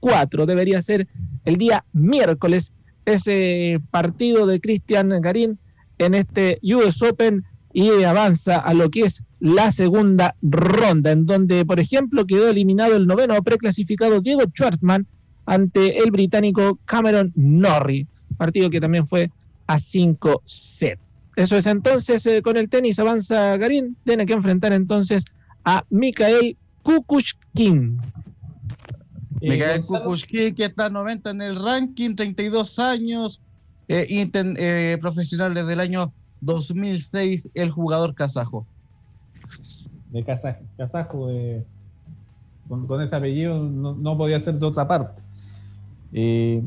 6-4. 0.00 0.46
Debería 0.46 0.82
ser 0.82 1.08
el 1.44 1.56
día 1.56 1.84
miércoles 1.92 2.72
ese 3.04 3.80
partido 3.90 4.46
de 4.46 4.60
Cristian 4.60 5.20
Garín 5.20 5.58
en 5.98 6.14
este 6.14 6.58
US 6.62 7.02
Open 7.02 7.44
y 7.72 8.02
avanza 8.04 8.58
a 8.58 8.74
lo 8.74 8.90
que 8.90 9.02
es 9.02 9.22
la 9.40 9.70
segunda 9.70 10.34
ronda, 10.42 11.12
en 11.12 11.26
donde, 11.26 11.64
por 11.64 11.80
ejemplo, 11.80 12.26
quedó 12.26 12.48
eliminado 12.48 12.96
el 12.96 13.06
noveno 13.06 13.40
preclasificado 13.42 14.20
Diego 14.20 14.42
Schwartzman 14.46 15.06
ante 15.46 15.98
el 15.98 16.10
británico 16.10 16.78
Cameron 16.84 17.32
Norrie, 17.36 18.06
partido 18.36 18.70
que 18.70 18.80
también 18.80 19.06
fue 19.06 19.30
a 19.66 19.78
5 19.78 20.42
sets. 20.44 21.00
Eso 21.36 21.56
es 21.56 21.66
entonces 21.66 22.26
eh, 22.26 22.42
con 22.42 22.56
el 22.56 22.68
tenis 22.68 22.98
avanza 22.98 23.56
Garín, 23.58 23.96
tiene 24.04 24.26
que 24.26 24.32
enfrentar 24.32 24.72
entonces 24.72 25.24
a 25.64 25.84
Mikael 25.88 26.56
Kukushkin. 26.82 28.00
Eh, 29.40 29.50
Miguel 29.50 29.72
Gonzalo, 29.76 30.04
Kukushki, 30.04 30.52
que 30.52 30.64
está 30.66 30.88
90 30.90 31.30
en 31.30 31.42
el 31.42 31.62
ranking, 31.62 32.14
32 32.16 32.78
años, 32.78 33.40
eh, 33.88 34.06
eh, 34.08 34.98
profesional 35.00 35.54
desde 35.54 35.72
el 35.72 35.80
año 35.80 36.12
2006, 36.40 37.48
el 37.54 37.70
jugador 37.70 38.14
kazajo. 38.14 38.66
de 40.10 40.24
Kazajo, 40.24 40.60
Kazajo, 40.76 41.30
eh, 41.30 41.64
con, 42.68 42.86
con 42.86 43.02
ese 43.02 43.14
apellido 43.16 43.62
no, 43.62 43.94
no 43.94 44.16
podía 44.16 44.40
ser 44.40 44.54
de 44.54 44.66
otra 44.66 44.86
parte. 44.88 45.22
Eh, 46.12 46.62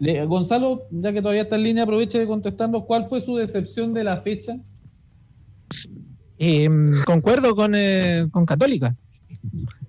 le- 0.00 0.24
Gonzalo, 0.26 0.82
ya 0.90 1.12
que 1.12 1.22
todavía 1.22 1.42
está 1.42 1.56
en 1.56 1.62
línea, 1.62 1.84
aproveche 1.84 2.18
de 2.18 2.26
contestarnos 2.26 2.84
cuál 2.84 3.06
fue 3.08 3.20
su 3.20 3.36
decepción 3.36 3.92
de 3.92 4.02
la 4.04 4.16
fecha. 4.16 4.56
Eh, 6.38 6.68
concuerdo 7.06 7.54
con, 7.54 7.74
eh, 7.76 8.26
con 8.32 8.44
Católica. 8.44 8.96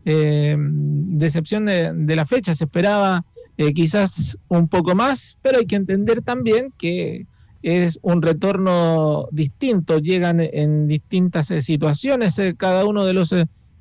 Eh, 0.05 0.55
decepción 0.59 1.65
de, 1.65 1.93
de 1.93 2.15
la 2.15 2.25
fecha, 2.25 2.53
se 2.53 2.65
esperaba 2.65 3.25
eh, 3.55 3.73
quizás 3.73 4.38
un 4.47 4.67
poco 4.67 4.95
más, 4.95 5.38
pero 5.43 5.59
hay 5.59 5.65
que 5.65 5.75
entender 5.75 6.21
también 6.21 6.73
que 6.77 7.27
es 7.61 7.99
un 8.01 8.21
retorno 8.21 9.27
distinto, 9.31 9.99
llegan 9.99 10.39
en 10.41 10.88
distintas 10.88 11.51
eh, 11.51 11.61
situaciones 11.61 12.38
eh, 12.39 12.55
cada 12.57 12.85
uno 12.85 13.05
de 13.05 13.13
los 13.13 13.34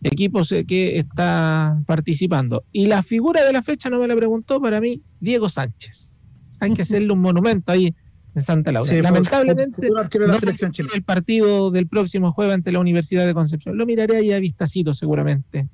equipos 0.02 0.54
que 0.68 0.98
está 0.98 1.80
participando. 1.86 2.64
Y 2.70 2.86
la 2.86 3.02
figura 3.02 3.44
de 3.44 3.52
la 3.52 3.62
fecha 3.62 3.88
no 3.88 3.98
me 3.98 4.08
la 4.08 4.14
preguntó 4.14 4.60
para 4.60 4.80
mí 4.80 5.00
Diego 5.20 5.48
Sánchez. 5.48 6.16
Hay 6.60 6.74
que 6.74 6.82
hacerle 6.82 7.12
un 7.12 7.20
monumento 7.20 7.72
ahí 7.72 7.94
en 8.34 8.42
Santa 8.42 8.72
Laura. 8.72 8.88
Sí, 8.88 9.00
Lamentablemente 9.00 9.88
no 9.88 10.02
el 10.94 11.02
partido 11.02 11.70
del 11.70 11.86
próximo 11.86 12.30
jueves 12.30 12.54
ante 12.54 12.72
la 12.72 12.78
Universidad 12.78 13.26
de 13.26 13.32
Concepción. 13.32 13.78
Lo 13.78 13.86
miraré 13.86 14.16
ahí 14.16 14.32
a 14.32 14.38
vistacito 14.38 14.92
seguramente, 14.92 15.66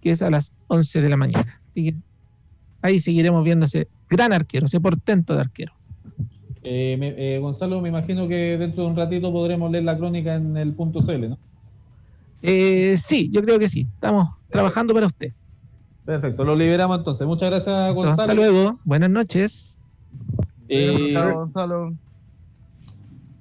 que 0.00 0.10
es 0.10 0.22
a 0.22 0.30
las 0.30 0.52
11 0.68 1.00
de 1.02 1.08
la 1.08 1.16
mañana. 1.16 1.60
Así 1.68 1.84
que 1.84 1.94
ahí 2.82 3.00
seguiremos 3.00 3.44
viendo 3.44 3.66
ese 3.66 3.88
gran 4.08 4.32
arquero, 4.32 4.66
ese 4.66 4.80
portento 4.80 5.34
de 5.34 5.40
arquero. 5.40 5.72
Eh, 6.62 6.96
me- 6.98 7.14
eh, 7.16 7.38
Gonzalo, 7.38 7.80
me 7.80 7.88
imagino 7.88 8.28
que 8.28 8.56
dentro 8.58 8.84
de 8.84 8.90
un 8.90 8.96
ratito 8.96 9.32
podremos 9.32 9.70
leer 9.70 9.84
la 9.84 9.96
crónica 9.96 10.34
en 10.34 10.56
el 10.56 10.72
punto 10.74 11.00
CL, 11.00 11.28
¿no? 11.30 11.38
Eh, 12.42 12.96
sí, 12.98 13.28
yo 13.32 13.42
creo 13.42 13.58
que 13.58 13.68
sí. 13.68 13.86
Estamos 13.94 14.28
trabajando 14.50 14.92
para 14.94 15.06
usted. 15.06 15.32
Perfecto, 16.04 16.44
lo 16.44 16.56
liberamos 16.56 16.98
entonces. 16.98 17.26
Muchas 17.26 17.50
gracias, 17.50 17.94
Gonzalo. 17.94 18.22
Hasta 18.22 18.34
luego. 18.34 18.78
Buenas 18.84 19.10
noches. 19.10 19.80
Eh, 20.68 21.10
Chao, 21.12 21.34
Gonzalo. 21.34 21.94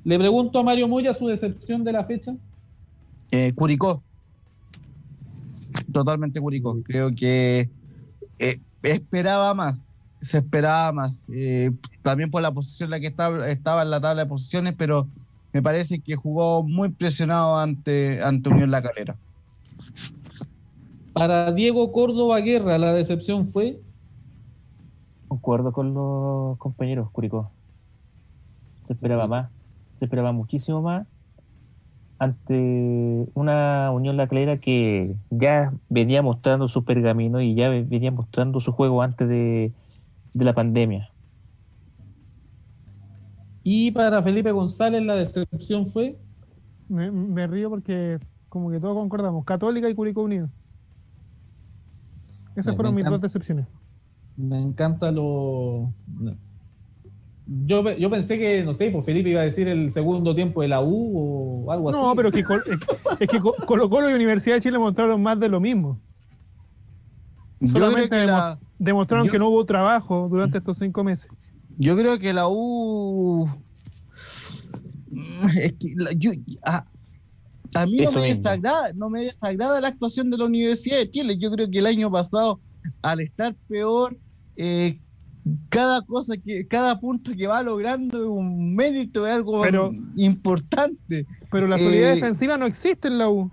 le 0.03 0.17
pregunto 0.19 0.59
a 0.59 0.63
Mario 0.63 0.87
Moya 0.87 1.13
su 1.13 1.27
decepción 1.27 1.83
de 1.83 1.93
la 1.93 2.03
fecha. 2.03 2.35
Eh, 3.31 3.53
Curicó. 3.53 4.01
Totalmente 5.91 6.39
Curicó. 6.39 6.81
Creo 6.83 7.13
que 7.15 7.69
eh, 8.39 8.59
esperaba 8.83 9.53
más. 9.53 9.77
Se 10.21 10.39
esperaba 10.39 10.91
más. 10.91 11.23
Eh, 11.29 11.71
también 12.01 12.31
por 12.31 12.41
la 12.41 12.51
posición 12.51 12.87
en 12.87 12.91
la 12.91 12.99
que 12.99 13.07
estaba, 13.07 13.49
estaba 13.49 13.83
en 13.83 13.91
la 13.91 14.01
tabla 14.01 14.23
de 14.23 14.29
posiciones, 14.29 14.75
pero 14.77 15.07
me 15.53 15.61
parece 15.61 15.99
que 15.99 16.15
jugó 16.15 16.63
muy 16.63 16.89
presionado 16.89 17.57
ante, 17.57 18.21
ante 18.21 18.49
Unión 18.49 18.71
La 18.71 18.81
Calera. 18.81 19.15
Para 21.13 21.51
Diego 21.51 21.91
Córdoba 21.91 22.39
Guerra, 22.39 22.77
la 22.77 22.93
decepción 22.93 23.45
fue. 23.47 23.79
Concuerdo 25.27 25.71
con 25.71 25.93
los 25.93 26.57
compañeros, 26.57 27.09
Curicó. 27.11 27.51
Se 28.85 28.93
esperaba 28.93 29.27
más, 29.27 29.49
se 29.93 30.05
esperaba 30.05 30.31
muchísimo 30.31 30.81
más 30.81 31.05
ante 32.19 33.25
una 33.33 33.91
Unión 33.91 34.17
La 34.17 34.27
Calera 34.27 34.57
que 34.59 35.15
ya 35.29 35.73
venía 35.89 36.21
mostrando 36.21 36.67
su 36.67 36.83
pergamino 36.83 37.41
y 37.41 37.55
ya 37.55 37.69
venía 37.69 38.11
mostrando 38.11 38.59
su 38.59 38.71
juego 38.73 39.01
antes 39.01 39.27
de, 39.27 39.71
de 40.33 40.45
la 40.45 40.53
pandemia. 40.53 41.09
Y 43.63 43.91
para 43.91 44.21
Felipe 44.21 44.51
González, 44.51 45.03
la 45.03 45.15
decepción 45.15 45.85
fue. 45.87 46.17
Me, 46.87 47.11
me 47.11 47.45
río 47.47 47.69
porque 47.69 48.17
como 48.47 48.71
que 48.71 48.79
todos 48.79 48.95
concordamos, 48.95 49.45
Católica 49.45 49.89
y 49.89 49.95
Curicó 49.95 50.23
Unido. 50.23 50.49
Esas 52.55 52.73
Me- 52.73 52.75
fueron 52.75 52.95
me 52.95 53.01
mis 53.03 53.09
dos 53.09 53.21
decepciones. 53.21 53.67
Me 54.37 54.59
encanta 54.59 55.11
lo. 55.11 55.93
Yo, 57.65 57.91
yo 57.97 58.09
pensé 58.11 58.37
que, 58.37 58.63
no 58.63 58.73
sé, 58.75 58.91
pues 58.91 59.03
Felipe 59.05 59.29
iba 59.29 59.41
a 59.41 59.45
decir 59.45 59.67
el 59.67 59.89
segundo 59.89 60.35
tiempo 60.35 60.61
de 60.61 60.67
la 60.67 60.81
U 60.81 61.65
o 61.65 61.71
algo 61.71 61.89
así. 61.89 61.99
No, 61.99 62.15
pero 62.15 62.29
es 62.29 62.35
que, 62.35 62.41
es 63.19 63.27
que- 63.27 63.39
Colo 63.65 63.89
Colo 63.89 64.09
y 64.09 64.13
Universidad 64.13 64.55
de 64.57 64.61
Chile 64.61 64.77
mostraron 64.77 65.21
más 65.23 65.39
de 65.39 65.49
lo 65.49 65.59
mismo. 65.59 65.99
Solamente 67.65 68.09
que 68.09 68.25
la, 68.25 68.59
Demostraron 68.77 69.25
Yo- 69.25 69.31
que 69.31 69.39
no 69.39 69.49
hubo 69.49 69.65
trabajo 69.65 70.27
durante 70.29 70.59
estos 70.59 70.77
cinco 70.77 71.03
meses. 71.03 71.29
yo 71.77 71.97
creo 71.97 72.17
que 72.19 72.31
la 72.33 72.47
U. 72.47 73.49
Es 75.59 75.73
que 75.79 75.93
la- 75.95 76.13
yo- 76.13 76.31
a, 76.63 76.85
a 77.73 77.85
mí 77.85 77.97
no 77.97 78.11
me, 78.11 78.21
mismo. 78.21 78.21
desagrada, 78.21 78.93
no 78.93 79.09
me 79.09 79.23
desagrada 79.23 79.81
la 79.81 79.87
actuación 79.89 80.29
de 80.29 80.37
la 80.37 80.45
Universidad 80.45 80.97
de 80.97 81.09
Chile. 81.09 81.37
Yo 81.37 81.51
creo 81.51 81.69
que 81.69 81.79
el 81.79 81.87
año 81.87 82.11
pasado, 82.11 82.59
al 83.01 83.21
estar 83.21 83.55
peor, 83.67 84.15
eh, 84.55 84.99
cada 85.69 86.01
cosa 86.03 86.35
que, 86.37 86.67
cada 86.67 86.99
punto 86.99 87.31
que 87.35 87.47
va 87.47 87.61
logrando 87.63 88.21
es 88.23 88.27
un 88.29 88.75
mérito, 88.75 89.25
es 89.27 89.33
algo 89.33 89.61
Pero- 89.61 89.91
importante. 90.15 91.25
Pero 91.51 91.67
la 91.67 91.77
solidez 91.77 92.11
Eh, 92.11 92.15
defensiva 92.15 92.57
no 92.57 92.65
existe 92.65 93.07
en 93.07 93.17
la 93.17 93.29
U. 93.29 93.51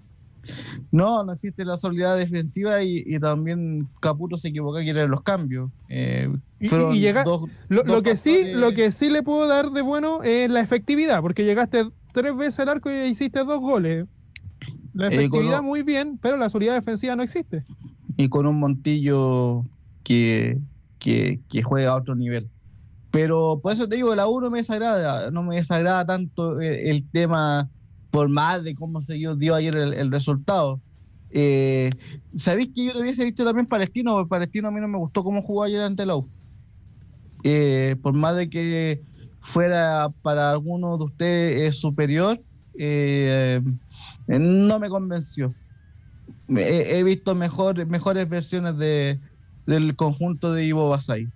No, 0.92 1.24
no 1.24 1.32
existe 1.32 1.64
la 1.64 1.76
solidaridad 1.76 2.16
defensiva 2.18 2.80
y, 2.82 3.02
y 3.04 3.18
también 3.18 3.88
Caputo 4.00 4.38
se 4.38 4.48
equivocó 4.48 4.78
que 4.78 4.90
eran 4.90 5.10
los 5.10 5.22
cambios. 5.22 5.70
Eh, 5.88 6.28
Y- 6.60 6.68
fueron 6.68 6.94
y 6.94 7.00
llega- 7.00 7.24
dos- 7.24 7.48
Lo, 7.68 7.82
dos 7.82 7.96
lo 7.96 8.02
que 8.02 8.16
sí, 8.16 8.52
lo 8.52 8.72
que 8.72 8.92
sí 8.92 9.10
le 9.10 9.22
puedo 9.24 9.48
dar 9.48 9.70
de 9.70 9.82
bueno 9.82 10.22
es 10.22 10.48
la 10.48 10.60
efectividad, 10.60 11.20
porque 11.20 11.44
llegaste 11.44 11.86
tres 12.12 12.36
veces 12.36 12.60
al 12.60 12.68
arco 12.68 12.90
y 12.90 13.08
hiciste 13.08 13.40
dos 13.40 13.60
goles. 13.60 14.06
La 14.94 15.08
Eh, 15.08 15.14
efectividad 15.14 15.62
muy 15.62 15.82
bien, 15.82 16.16
pero 16.22 16.36
la 16.36 16.48
solidez 16.48 16.74
defensiva 16.74 17.16
no 17.16 17.22
existe. 17.24 17.64
y 18.18 18.28
con 18.30 18.46
un 18.46 18.58
Montillo 18.58 19.62
que, 20.04 20.58
que, 21.06 21.38
que 21.48 21.62
juega 21.62 21.92
a 21.92 21.96
otro 21.96 22.16
nivel. 22.16 22.48
Pero 23.12 23.60
por 23.62 23.72
eso 23.72 23.88
te 23.88 23.94
digo, 23.94 24.12
la 24.16 24.26
U 24.26 24.40
no 24.40 24.50
me 24.50 24.58
desagrada, 24.58 25.30
no 25.30 25.44
me 25.44 25.54
desagrada 25.54 26.04
tanto 26.04 26.60
eh, 26.60 26.90
el, 26.90 27.08
tema, 27.08 27.70
por 28.10 28.28
más 28.28 28.64
de 28.64 28.74
cómo 28.74 29.00
se 29.02 29.14
dio, 29.14 29.36
dio 29.36 29.54
ayer 29.54 29.76
el, 29.76 29.94
el 29.94 30.10
resultado. 30.10 30.80
Eh, 31.30 31.90
¿Sabéis 32.34 32.70
que 32.74 32.86
yo 32.86 32.92
lo 32.92 33.02
hubiese 33.02 33.24
visto 33.24 33.44
también 33.44 33.68
Palestino? 33.68 34.14
Porque 34.14 34.30
Palestino 34.30 34.66
a 34.66 34.70
mí 34.72 34.80
no 34.80 34.88
me 34.88 34.98
gustó 34.98 35.22
cómo 35.22 35.42
jugó 35.42 35.62
ayer 35.62 35.80
ante 35.80 36.04
la 36.04 36.16
U. 36.16 36.28
Eh, 37.44 37.94
por 38.02 38.12
más 38.12 38.34
de 38.34 38.50
que 38.50 39.00
fuera 39.40 40.08
para 40.22 40.50
algunos 40.50 40.98
de 40.98 41.04
ustedes 41.04 41.76
superior, 41.76 42.40
eh, 42.76 43.60
eh, 44.26 44.38
no 44.40 44.80
me 44.80 44.88
convenció. 44.88 45.54
He, 46.48 46.98
he 46.98 47.04
visto 47.04 47.36
mejor, 47.36 47.86
mejores 47.86 48.28
versiones 48.28 48.76
de, 48.76 49.20
del 49.66 49.96
conjunto 49.96 50.52
de 50.52 50.64
Ivo 50.64 50.88
Basay. 50.88 51.28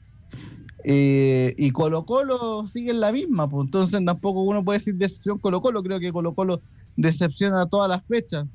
Eh, 0.85 1.55
y 1.59 1.70
Colo 1.73 2.07
Colo 2.07 2.66
sigue 2.66 2.90
en 2.93 3.01
la 3.01 3.12
misma, 3.12 3.48
pues 3.51 3.66
entonces 3.66 4.02
tampoco 4.05 4.43
uno 4.43 4.65
puede 4.65 4.78
decir 4.78 4.94
decepción 4.94 5.39
Colo 5.39 5.61
Colo, 5.61 5.82
creo 5.82 6.01
que 6.01 6.11
Colo 6.12 6.35
Colo 6.35 6.62
decepciona 6.97 7.66
todas 7.66 7.89
las 7.90 8.05
fechas. 8.07 8.47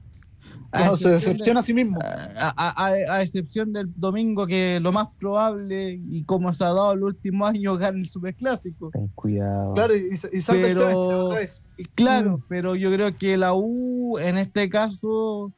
A 0.72 0.78
Claro, 0.80 0.96
se 0.96 1.10
excepción 1.14 1.34
decepciona 1.34 1.60
a 1.60 1.64
sí 1.64 1.74
mismo. 1.74 2.00
a, 2.02 2.54
a- 2.58 2.86
a- 2.88 3.14
a 3.16 3.22
excepción 3.22 3.72
del 3.74 3.92
domingo 3.96 4.48
que 4.48 4.80
lo 4.82 4.92
más 4.92 5.08
probable 5.20 6.00
y 6.10 6.24
como 6.24 6.52
se 6.54 6.64
ha 6.64 6.70
dado 6.70 6.94
el 6.94 7.04
último 7.04 7.46
año 7.46 7.78
gana 7.78 8.00
el 8.00 8.08
superclásico. 8.10 8.90
Ten 8.92 9.08
cuidado. 9.14 9.74
Claro, 9.76 9.94
y, 9.96 10.14
y 10.14 10.42
salva 10.42 10.68
el 10.68 10.76
semestre 10.76 10.96
otra 11.14 11.40
vez. 11.40 11.64
Claro, 11.94 12.38
Mm. 12.40 12.44
pero 12.50 12.76
yo 12.76 12.92
creo 12.92 13.16
que 13.18 13.38
la 13.38 13.54
U 13.54 14.18
en 14.20 14.38
este 14.38 14.68
caso 14.70 15.52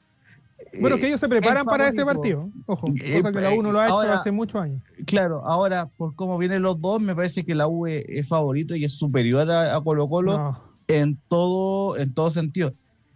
Bueno, 0.80 0.96
eh, 0.96 1.00
que 1.00 1.08
ellos 1.08 1.20
se 1.20 1.30
preparan 1.30 1.66
para 1.66 1.88
ese 1.88 2.04
partido. 2.06 2.50
Ojo, 2.66 2.88
Eh, 3.02 3.18
cosa 3.22 3.32
que 3.32 3.42
la 3.42 3.54
U 3.54 3.62
no 3.64 3.72
lo 3.72 3.80
ha 3.80 3.86
hecho 3.86 3.94
ahora- 3.96 4.16
hace 4.16 4.32
muchos 4.32 4.62
años. 4.62 4.82
Claro, 5.06 5.44
ahora 5.46 5.88
por 5.98 6.16
cómo 6.16 6.38
vienen 6.38 6.62
los 6.62 6.80
dos, 6.82 7.02
me 7.02 7.16
parece 7.16 7.44
que 7.46 7.56
la 7.56 7.68
U 7.68 7.88
es, 7.88 8.04
es 8.08 8.28
favorito 8.28 8.76
y 8.76 8.86
es 8.86 8.94
superior 8.94 9.50
a, 9.50 9.76
a 9.76 9.82
Colo 9.82 10.08
Colo 10.10 10.38
No. 10.38 10.62
en 10.88 11.18
todo, 11.28 11.98
en 11.98 12.14
todo 12.14 12.30
sentido. 12.32 12.74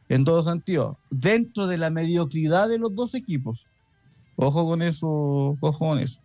En 0.10 0.26
todo 0.26 0.44
sentido. 0.44 0.98
Dentro 1.10 1.68
de 1.68 1.78
la 1.78 1.90
mediocridad 1.90 2.68
de 2.68 2.78
los 2.80 2.94
dos 2.96 3.16
equipos. 3.16 3.66
Ojo 4.36 4.66
con 4.66 4.82
eso, 4.82 5.08
ojo 5.62 5.78
con 5.78 6.00
eso. 6.00 6.20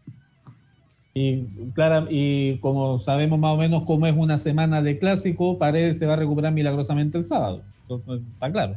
Y, 1.14 1.44
clara, 1.74 2.06
y 2.10 2.58
como 2.58 2.98
sabemos 2.98 3.38
más 3.38 3.54
o 3.54 3.56
menos 3.56 3.84
cómo 3.84 4.06
es 4.06 4.14
una 4.16 4.36
semana 4.38 4.82
de 4.82 4.98
clásico, 4.98 5.56
Paredes 5.58 5.98
se 5.98 6.06
va 6.06 6.12
a 6.12 6.16
recuperar 6.16 6.52
milagrosamente 6.52 7.16
el 7.18 7.24
sábado. 7.24 7.62
Entonces, 7.82 8.26
Está 8.34 8.52
claro. 8.52 8.76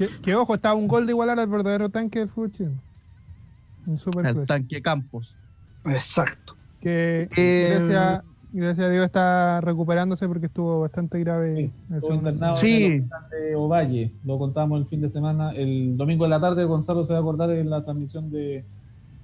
Que, 0.00 0.08
que, 0.22 0.34
ojo, 0.34 0.54
está 0.54 0.70
a 0.70 0.74
un 0.74 0.88
gol 0.88 1.04
de 1.04 1.12
igualar 1.12 1.38
al 1.38 1.46
verdadero 1.46 1.90
tanque 1.90 2.20
del 2.20 2.30
fútbol. 2.30 2.72
Un 3.86 3.98
super 3.98 4.24
El 4.26 4.46
tanque 4.46 4.80
Campos. 4.80 5.36
Exacto. 5.84 6.54
Que 6.80 7.28
Eh, 7.36 7.76
gracias, 7.86 8.24
gracias 8.52 8.86
a 8.86 8.90
Dios 8.90 9.04
está 9.04 9.60
recuperándose 9.60 10.26
porque 10.26 10.46
estuvo 10.46 10.80
bastante 10.80 11.18
grave. 11.20 11.54
Sí, 11.54 11.72
el 12.08 12.14
internado 12.14 12.56
Sí. 12.56 12.72
en 12.72 12.82
el 12.92 13.00
hospital 13.02 13.22
de 13.30 13.56
Ovalle. 13.56 14.12
Lo 14.24 14.38
contamos 14.38 14.80
el 14.80 14.86
fin 14.86 15.02
de 15.02 15.10
semana. 15.10 15.52
El 15.52 15.98
domingo 15.98 16.24
en 16.24 16.30
la 16.30 16.40
tarde, 16.40 16.64
Gonzalo 16.64 17.04
se 17.04 17.12
va 17.12 17.18
a 17.18 17.22
acordar 17.22 17.50
en 17.50 17.68
la 17.68 17.84
transmisión 17.84 18.30
de, 18.30 18.64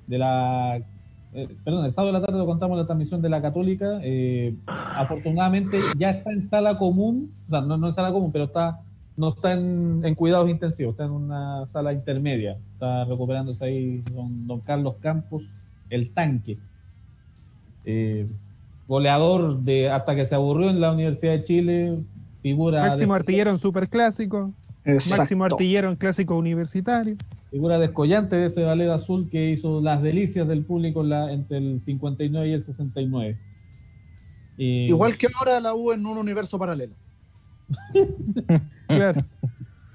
de 0.07 0.19
la. 0.19 0.77
eh, 1.33 1.49
perdón, 1.65 1.87
el 1.87 1.93
sábado 1.93 2.13
de 2.13 2.21
la 2.21 2.27
tarde 2.27 2.39
lo 2.39 2.45
contamos 2.45 2.75
en 2.77 2.81
la 2.81 2.87
transmisión 2.87 3.23
de 3.23 3.29
la 3.31 3.41
Católica. 3.41 3.99
Eh, 4.03 4.55
afortunadamente 4.67 5.81
ya 5.99 6.11
está 6.11 6.33
en 6.33 6.41
sala 6.43 6.77
común, 6.79 7.33
o 7.47 7.51
sea, 7.51 7.61
no, 7.63 7.77
no 7.79 7.87
en 7.87 7.93
sala 7.95 8.13
común, 8.13 8.31
pero 8.31 8.45
está 8.45 8.81
no 9.17 9.31
está 9.31 9.53
en, 9.55 10.03
en 10.05 10.15
cuidados 10.15 10.51
intensivos, 10.51 10.93
está 10.93 11.05
en 11.05 11.13
una 11.13 11.67
sala 11.67 11.93
intermedia. 11.93 12.59
Está 12.75 13.05
recuperándose 13.05 13.65
ahí 13.65 14.03
don, 14.13 14.47
don 14.47 14.61
Carlos 14.61 14.97
Campos, 15.01 15.55
el 15.91 16.13
tanque. 16.13 16.59
Eh, 17.85 18.27
goleador 18.89 19.61
de 19.61 19.91
hasta 19.91 20.15
que 20.15 20.25
se 20.25 20.35
aburrió 20.35 20.71
en 20.71 20.81
la 20.81 20.93
Universidad 20.93 21.33
de 21.33 21.43
Chile, 21.45 21.99
figura, 22.43 22.89
Máximo 22.89 23.15
de- 23.15 23.21
artillero 23.21 23.51
en 23.51 23.59
super 23.59 23.89
clásico. 23.89 24.53
Exacto. 24.85 25.23
Máximo 25.23 25.45
artillero 25.45 25.89
en 25.91 25.97
clásico 25.97 26.37
universitario. 26.37 27.17
figura 27.51 27.79
descollante 27.79 28.37
de 28.37 28.47
ese 28.47 28.65
ballet 28.65 28.91
azul 28.91 29.31
que 29.31 29.51
hizo 29.51 29.81
las 29.81 30.03
delicias 30.03 30.47
del 30.47 30.63
público 30.65 31.01
en 31.03 31.09
la- 31.09 31.33
entre 31.33 31.57
el 31.59 31.81
59 31.81 32.49
y 32.49 32.53
el 32.53 32.61
69. 32.61 33.39
Y- 34.59 34.85
Igual 34.89 35.17
que 35.17 35.27
ahora 35.39 35.59
la 35.61 35.75
U 35.75 35.93
en 35.93 36.05
un 36.05 36.19
universo 36.19 36.59
paralelo. 36.59 36.93
Claro. 38.87 39.25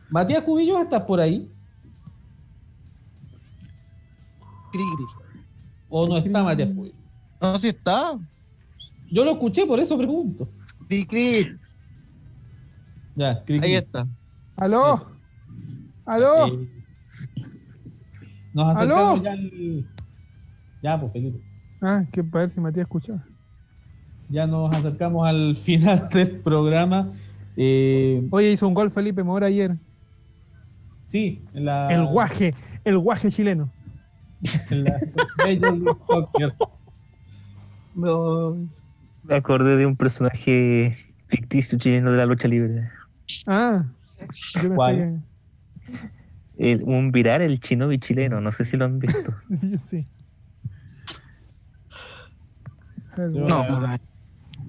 Matías 0.09 0.43
Cubillo, 0.43 0.81
¿estás 0.81 1.03
por 1.03 1.19
ahí? 1.21 1.49
Cri, 4.71 4.83
cri. 4.95 5.05
¿O 5.89 6.07
no 6.07 6.17
está 6.17 6.43
Matías 6.43 6.69
Cubillo? 6.75 6.95
No, 7.41 7.57
si 7.57 7.69
está. 7.69 8.19
Yo 9.09 9.23
lo 9.25 9.31
escuché, 9.31 9.65
por 9.65 9.79
eso 9.79 9.97
pregunto. 9.97 10.49
Cri, 10.87 11.05
cri. 11.05 11.57
Ya, 13.15 13.43
cri, 13.43 13.59
Ahí 13.63 13.75
está. 13.75 14.07
¿Aló? 14.57 15.07
¿Aló? 16.05 16.47
Eh, 16.47 16.69
nos 18.53 18.77
acercamos 18.77 19.19
¿Aló? 19.19 19.23
ya 19.23 19.31
al... 19.31 19.85
Ya, 20.83 20.99
pues 20.99 21.13
Felipe. 21.13 21.41
Ah, 21.81 22.03
que 22.11 22.23
para 22.23 22.45
ver 22.45 22.49
si 22.53 22.59
Matías 22.59 22.83
escuchaba. 22.85 23.23
Ya 24.29 24.47
nos 24.47 24.75
acercamos 24.75 25.27
al 25.27 25.55
final 25.57 26.07
del 26.09 26.39
programa. 26.41 27.09
Eh, 27.63 28.27
Oye, 28.31 28.51
hizo 28.51 28.67
un 28.67 28.73
gol 28.73 28.89
Felipe 28.89 29.23
Mora 29.23 29.45
ayer. 29.45 29.75
sí, 31.05 31.45
en 31.53 31.65
la... 31.65 31.93
El 31.93 32.07
guaje, 32.07 32.55
el 32.83 32.97
guaje 32.97 33.29
chileno. 33.29 33.71
en 34.71 34.83
la. 34.83 34.99
No, 37.93 38.57
Me 39.23 39.35
acordé 39.35 39.75
de 39.77 39.85
un 39.85 39.95
personaje 39.95 40.97
ficticio 41.27 41.77
chileno 41.77 42.11
de 42.11 42.17
la 42.17 42.25
lucha 42.25 42.47
libre. 42.47 42.89
Ah, 43.45 43.85
yo 44.63 44.73
¿Cuál? 44.73 45.21
El- 46.57 46.81
un 46.83 47.11
viral, 47.11 47.43
el 47.43 47.59
chinobi 47.59 47.99
chileno, 47.99 48.41
no 48.41 48.51
sé 48.51 48.65
si 48.65 48.75
lo 48.75 48.85
han 48.85 48.97
visto. 48.97 49.35
sí. 49.89 50.07
Guaje. 53.15 53.39
No. 53.39 53.63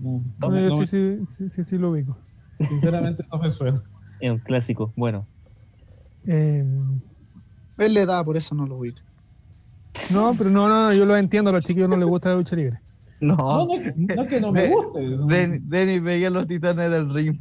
no, 0.03 0.23
no 0.41 0.51
No, 0.51 0.79
yo 0.79 0.85
sí, 0.85 1.19
sí, 1.27 1.49
sí, 1.49 1.65
sí 1.65 1.79
lo 1.79 1.91
ubico. 1.93 2.19
Sinceramente 2.61 3.25
no 3.31 3.39
me 3.39 3.51
suena. 3.51 3.83
Es 4.21 4.31
un 4.31 4.39
clásico. 4.39 4.93
Bueno, 4.97 5.27
Eh, 6.27 6.65
él 7.79 7.95
le 7.95 8.07
da, 8.07 8.23
por 8.25 8.37
eso 8.37 8.55
no 8.55 8.67
lo 8.67 8.77
ubica. 8.77 9.03
No, 10.13 10.33
pero 10.39 10.51
no, 10.51 10.69
no, 10.69 10.85
no, 10.85 10.93
yo 10.95 11.05
lo 11.05 11.17
entiendo, 11.17 11.51
a 11.51 11.53
los 11.55 11.67
chiquillos 11.67 11.89
no 11.89 11.97
les 11.97 12.07
gusta 12.07 12.29
la 12.31 12.37
lucha 12.37 12.55
libre. 12.57 12.79
No, 13.21 13.37
No, 13.37 13.67
no, 13.67 13.75
es 13.75 13.83
que- 13.83 13.95
no 14.15 14.23
es 14.23 14.29
que 14.29 14.41
no 14.41 14.53
me 14.53 14.69
guste. 14.69 15.01
Den- 15.29 15.69
Denis 15.69 16.03
veía 16.03 16.29
los 16.31 16.47
titanes 16.49 16.91
del 16.91 17.13
ring. 17.15 17.39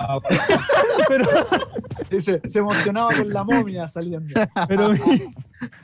Ah, 0.00 0.18
Pero, 1.08 1.24
Dice, 2.10 2.40
se 2.44 2.58
emocionaba 2.60 3.14
con 3.16 3.32
la 3.32 3.42
momia 3.44 3.88
saliendo. 3.88 4.34
pero 4.68 4.90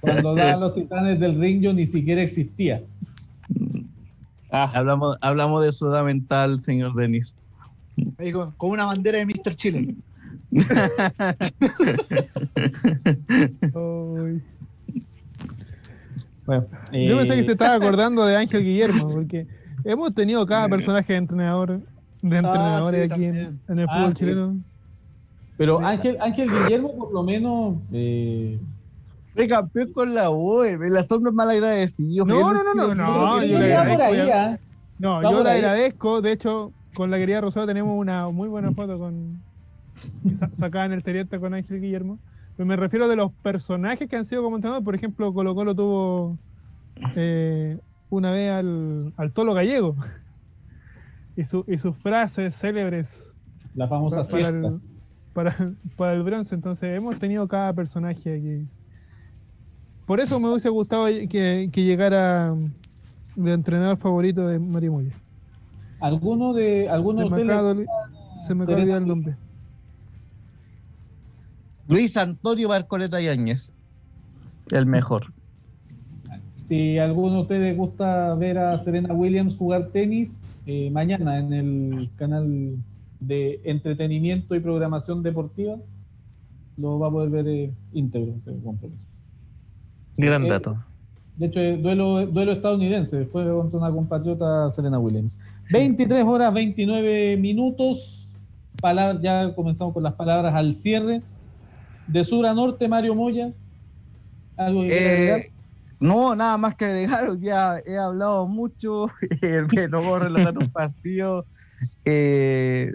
Cuando 0.00 0.34
daban 0.34 0.60
los 0.60 0.74
titanes 0.74 1.18
del 1.18 1.38
ring 1.40 1.60
yo 1.62 1.72
ni 1.72 1.86
siquiera 1.86 2.22
existía. 2.22 2.82
Ah, 4.50 4.70
Hablamos, 4.74 5.16
hablamos 5.20 5.64
de 5.64 5.72
su 5.72 5.86
edad 5.88 6.04
mental, 6.04 6.60
señor 6.60 6.94
Denis. 6.94 7.34
Ahí 8.18 8.32
con, 8.32 8.52
con 8.52 8.70
una 8.70 8.84
bandera 8.86 9.18
de 9.18 9.26
Mr. 9.26 9.54
Chile. 9.54 9.94
Bueno, 16.44 16.66
yo 16.92 17.16
pensé 17.18 17.34
eh, 17.34 17.36
que 17.36 17.42
se 17.44 17.52
estaba 17.52 17.74
acordando 17.74 18.24
de 18.26 18.36
Ángel 18.36 18.64
Guillermo, 18.64 19.08
porque 19.10 19.46
hemos 19.84 20.12
tenido 20.14 20.44
cada 20.46 20.68
personaje 20.68 21.12
de 21.12 21.18
entrenador, 21.20 21.80
de 22.20 22.36
entrenadores 22.36 23.06
sí, 23.06 23.12
aquí 23.12 23.24
en, 23.24 23.60
el 23.68 23.86
Ah, 23.88 23.94
fútbol 23.96 24.10
sí. 24.12 24.18
chileno. 24.18 24.56
Pero 25.56 25.78
Ángel, 25.80 26.18
Ángel 26.20 26.48
Guillermo 26.50 26.96
por 26.96 27.12
lo 27.12 27.22
menos 27.22 27.76
eh, 27.92 28.58
Fue 29.34 29.46
campeón 29.46 29.92
con 29.92 30.14
la 30.14 30.30
U, 30.30 30.64
eh, 30.64 30.72
el 30.72 30.96
asombro 30.96 31.30
es 31.30 31.36
mal 31.36 31.50
agradecido. 31.50 32.24
No, 32.24 32.52
no, 32.52 32.64
no, 32.64 32.74
no, 32.74 32.94
no, 32.94 33.44
yo 33.44 33.58
le 33.58 33.74
agradezco. 33.76 34.32
¿ah? 34.34 34.58
No, 34.98 35.22
yo 35.22 35.42
le 35.44 35.50
ahí. 35.50 35.56
agradezco. 35.58 36.20
De 36.22 36.32
hecho, 36.32 36.72
con 36.94 37.10
la 37.10 37.18
querida 37.18 37.40
Rosado 37.40 37.66
tenemos 37.66 37.98
una 37.98 38.28
muy 38.30 38.48
buena 38.48 38.72
foto 38.72 38.98
con 38.98 39.40
sa- 40.38 40.50
sacada 40.56 40.86
en 40.86 40.92
el 40.92 41.02
Terieta 41.02 41.38
con 41.38 41.54
Ángel 41.54 41.80
Guillermo. 41.80 42.18
Pero 42.56 42.66
me 42.66 42.76
refiero 42.76 43.08
de 43.08 43.16
los 43.16 43.32
personajes 43.42 44.08
que 44.08 44.16
han 44.16 44.24
sido 44.26 44.42
como 44.42 44.56
entrenadores. 44.56 44.84
Por 44.84 44.94
ejemplo, 44.94 45.32
Colo 45.32 45.54
Colo 45.54 45.74
tuvo 45.74 46.38
eh, 47.16 47.78
una 48.10 48.30
vez 48.32 48.50
al, 48.52 49.12
al 49.16 49.32
Tolo 49.32 49.54
Gallego. 49.54 49.96
Y, 51.34 51.44
su, 51.44 51.64
y 51.66 51.78
sus 51.78 51.96
frases 51.96 52.54
célebres 52.56 53.34
La 53.74 53.88
famosa 53.88 54.20
para, 54.22 54.50
para 54.52 54.58
el, 54.68 54.80
para, 55.32 55.74
para 55.96 56.12
el 56.12 56.22
bronce. 56.22 56.54
Entonces, 56.54 56.94
hemos 56.94 57.18
tenido 57.18 57.48
cada 57.48 57.72
personaje 57.72 58.34
aquí. 58.36 58.68
Por 60.04 60.20
eso 60.20 60.38
me 60.38 60.50
hubiese 60.50 60.68
gustado 60.68 61.06
que, 61.06 61.70
que 61.72 61.84
llegara 61.84 62.54
el 63.36 63.48
entrenador 63.48 63.96
favorito 63.96 64.46
de 64.46 64.58
Mario 64.58 64.92
Moya. 64.92 65.21
¿Alguno 66.02 66.52
de, 66.52 66.88
alguno 66.88 67.22
Se 67.22 67.24
de 67.24 67.44
me 67.44 67.52
acaba 67.52 67.74
de, 67.74 67.86
se 68.44 68.54
me 68.56 68.64
acaba 68.64 68.82
el 68.82 69.06
nombre. 69.06 69.36
Luis 71.86 72.16
Antonio 72.16 72.68
Barcoleta 72.68 73.20
Yáñez. 73.20 73.72
El 74.70 74.86
mejor. 74.86 75.32
Si 76.66 76.98
alguno 76.98 77.36
de 77.36 77.40
ustedes 77.42 77.76
gusta 77.76 78.34
ver 78.34 78.58
a 78.58 78.76
Serena 78.78 79.14
Williams 79.14 79.56
jugar 79.56 79.88
tenis, 79.88 80.42
eh, 80.66 80.90
mañana 80.90 81.38
en 81.38 81.52
el 81.52 82.10
canal 82.16 82.78
de 83.20 83.60
entretenimiento 83.64 84.56
y 84.56 84.60
programación 84.60 85.22
deportiva, 85.22 85.76
lo 86.78 86.98
va 86.98 87.08
a 87.08 87.10
poder 87.10 87.30
ver 87.30 87.48
eh, 87.48 87.72
íntegro 87.92 88.34
ese 88.40 88.60
compromiso. 88.62 89.06
gran 90.16 90.46
Eh, 90.46 90.48
dato. 90.48 90.82
De 91.42 91.48
hecho, 91.48 91.58
eh, 91.58 91.76
duelo, 91.76 92.24
duelo 92.24 92.52
estadounidense, 92.52 93.28
juega 93.32 93.52
contra 93.52 93.76
una 93.80 93.90
compatriota 93.90 94.70
Serena 94.70 95.00
Williams. 95.00 95.40
23 95.72 96.24
horas 96.24 96.54
29 96.54 97.36
minutos. 97.36 98.36
Palabra- 98.80 99.18
ya 99.20 99.52
comenzamos 99.52 99.92
con 99.92 100.04
las 100.04 100.14
palabras 100.14 100.54
al 100.54 100.72
cierre. 100.72 101.20
De 102.06 102.22
sur 102.22 102.46
a 102.46 102.54
norte, 102.54 102.86
Mario 102.86 103.16
Moya. 103.16 103.52
¿Algo 104.56 104.82
que? 104.82 105.36
Eh, 105.38 105.52
no, 105.98 106.36
nada 106.36 106.56
más 106.58 106.76
que 106.76 106.84
agregar. 106.84 107.28
Ya 107.40 107.80
he 107.84 107.98
hablado 107.98 108.46
mucho. 108.46 109.06
eh, 109.42 109.62
me 109.74 109.88
tocó 109.88 110.20
relatar 110.20 110.56
un 110.56 110.70
partido. 110.70 111.44
eh, 112.04 112.88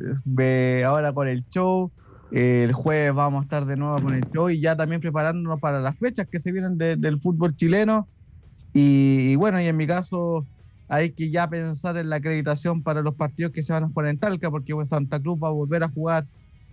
ahora 0.86 1.12
con 1.12 1.28
el 1.28 1.44
show. 1.50 1.92
el 2.32 2.72
jueves 2.72 3.14
vamos 3.14 3.42
a 3.42 3.44
estar 3.44 3.66
de 3.66 3.76
nuevo 3.76 4.02
con 4.02 4.14
el 4.14 4.24
show 4.34 4.50
y 4.50 4.62
ya 4.62 4.74
también 4.78 5.02
preparándonos 5.02 5.60
para 5.60 5.82
las 5.82 5.98
fechas 5.98 6.30
que 6.32 6.40
se 6.40 6.54
vienen 6.54 6.78
de- 6.78 6.96
del 6.96 7.20
fútbol 7.20 7.54
chileno. 7.58 8.08
Y, 8.78 9.32
y 9.32 9.36
bueno, 9.36 9.60
y 9.60 9.66
en 9.66 9.76
mi 9.76 9.88
caso 9.88 10.46
hay 10.88 11.12
que 11.12 11.32
ya 11.32 11.50
pensar 11.50 11.98
en 11.98 12.12
la 12.12 12.18
acreditación 12.18 12.84
para 12.84 13.02
los 13.02 13.16
partidos 13.16 13.52
que 13.52 13.64
se 13.64 13.74
van 13.74 13.86
a 13.86 13.88
jugar 13.88 14.08
en 14.08 14.20
Talca, 14.20 14.52
porque 14.52 14.76
pues, 14.76 14.90
Santa 14.90 15.20
Cruz 15.20 15.40
va 15.44 15.48
a 15.48 15.52
volver 15.52 15.84
a 15.84 15.90
jugar 15.90 16.26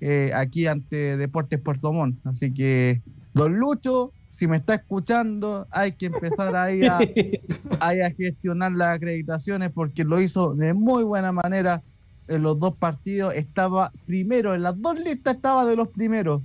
eh, 0.03 0.31
aquí 0.35 0.67
ante 0.67 1.17
Deportes 1.17 1.63
Puerto 1.63 1.95
Montt. 1.95 2.19
Así 2.27 2.53
que, 2.53 3.01
don 3.33 3.57
Lucho, 3.57 4.13
si 4.33 4.47
me 4.47 4.59
está 4.59 4.75
escuchando, 4.75 5.67
hay 5.71 5.93
que 5.93 6.07
empezar 6.07 6.55
ahí 6.55 6.85
a, 6.85 6.99
ahí 7.81 8.03
a 8.03 8.11
gestionar 8.11 8.73
las 8.73 8.97
acreditaciones 8.97 9.73
porque 9.73 10.05
lo 10.05 10.21
hizo 10.21 10.55
de 10.55 10.75
muy 10.75 11.05
buena 11.05 11.33
manera 11.33 11.83
en 12.29 12.43
los 12.43 12.61
dos 12.61 12.77
partidos. 12.77 13.35
Estaba 13.35 13.93
primero, 14.05 14.55
en 14.55 14.63
las 14.63 14.79
dos 14.79 15.01
listas 15.01 15.37
estaba 15.37 15.65
de 15.65 15.77
los 15.77 15.89
primeros 15.89 16.43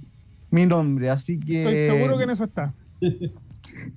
mi 0.52 0.66
nombre, 0.66 1.10
así 1.10 1.38
que... 1.38 1.64
Estoy 1.64 1.98
seguro 1.98 2.18
que 2.18 2.24
en 2.24 2.30
eso 2.30 2.46
está. 2.46 2.74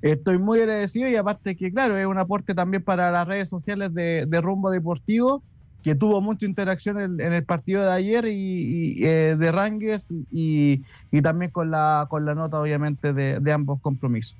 Estoy 0.02 0.38
muy 0.38 0.60
agradecido 0.60 1.08
y 1.08 1.16
aparte 1.16 1.56
que, 1.56 1.70
claro, 1.72 1.96
es 1.96 2.06
un 2.06 2.18
aporte 2.18 2.54
también 2.54 2.82
para 2.82 3.10
las 3.10 3.26
redes 3.26 3.48
sociales 3.48 3.94
de, 3.94 4.40
Rumbo 4.40 4.70
Deportivo, 4.70 5.42
que 5.82 5.94
tuvo 5.94 6.20
mucha 6.20 6.46
interacción 6.46 7.20
en, 7.20 7.32
el 7.32 7.44
partido 7.44 7.82
de 7.82 7.90
ayer 7.90 8.26
y, 8.26 9.04
eh, 9.04 9.36
de 9.38 9.52
Rangers 9.52 10.04
y, 10.30 10.82
también 11.22 11.50
con 11.50 11.70
la, 11.70 12.06
con 12.08 12.24
la 12.24 12.34
nota, 12.34 12.60
obviamente, 12.60 13.12
de, 13.12 13.40
de 13.40 13.52
ambos 13.52 13.80
compromisos. 13.80 14.36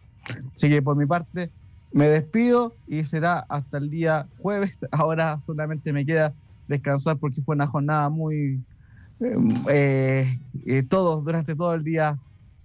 Así 0.55 0.69
que 0.69 0.83
por 0.83 0.97
mi 0.97 1.07
parte, 1.07 1.51
me 1.93 2.09
despido 2.09 2.75
y 2.87 3.05
será 3.05 3.41
hasta 3.49 3.79
el 3.79 3.91
día 3.91 4.27
jueves. 4.39 4.73
Ahora 4.91 5.41
solamente 5.47 5.93
me 5.93 6.07
queda 6.07 6.33
descansar 6.69 7.19
porque 7.19 7.43
fue 7.43 7.55
una 7.55 7.67
jornada 7.67 8.09
muy... 8.09 8.61
eh, 9.69 10.39
eh, 10.67 10.83
todos, 10.89 11.25
durante 11.25 11.55
todo 11.55 11.75
el 11.75 11.85
día 11.85 12.19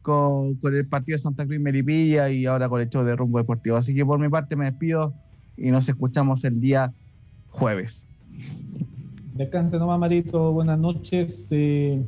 con, 0.08 0.56
con 0.56 0.74
el 0.74 0.88
partido 0.88 1.18
de 1.18 1.22
Santa 1.22 1.44
Cruz 1.44 1.58
y 1.58 1.60
Melipilla 1.60 2.30
y 2.30 2.46
ahora 2.46 2.70
con 2.70 2.80
el 2.80 2.90
show 2.90 3.04
de 3.04 3.14
rumbo 3.14 3.40
deportivo. 3.40 3.76
Así 3.76 3.94
que 3.94 4.06
por 4.06 4.18
mi 4.20 4.30
parte 4.30 4.56
me 4.56 4.64
despido 4.64 5.14
y 5.58 5.70
nos 5.70 5.90
escuchamos 5.90 6.46
el 6.46 6.62
día 6.62 6.94
jueves. 7.50 8.08
Descanse 9.34 9.78
nomás, 9.78 10.00
Marito. 10.00 10.54
Buenas 10.54 10.80
noches. 10.80 11.50
Eh, 11.52 12.02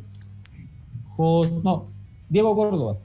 no, 1.17 1.87
Diego 2.29 2.55
Córdoba. 2.55 2.95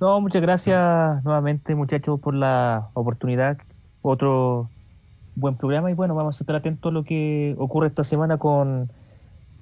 No, 0.00 0.20
muchas 0.20 0.42
gracias 0.42 1.24
nuevamente, 1.24 1.74
muchachos, 1.74 2.20
por 2.20 2.34
la 2.34 2.90
oportunidad. 2.94 3.58
Otro 4.00 4.70
buen 5.34 5.56
programa 5.56 5.90
y 5.90 5.94
bueno, 5.94 6.14
vamos 6.14 6.40
a 6.40 6.44
estar 6.44 6.54
atentos 6.54 6.88
a 6.88 6.94
lo 6.94 7.02
que 7.02 7.56
ocurre 7.58 7.88
esta 7.88 8.04
semana 8.04 8.38
con 8.38 8.92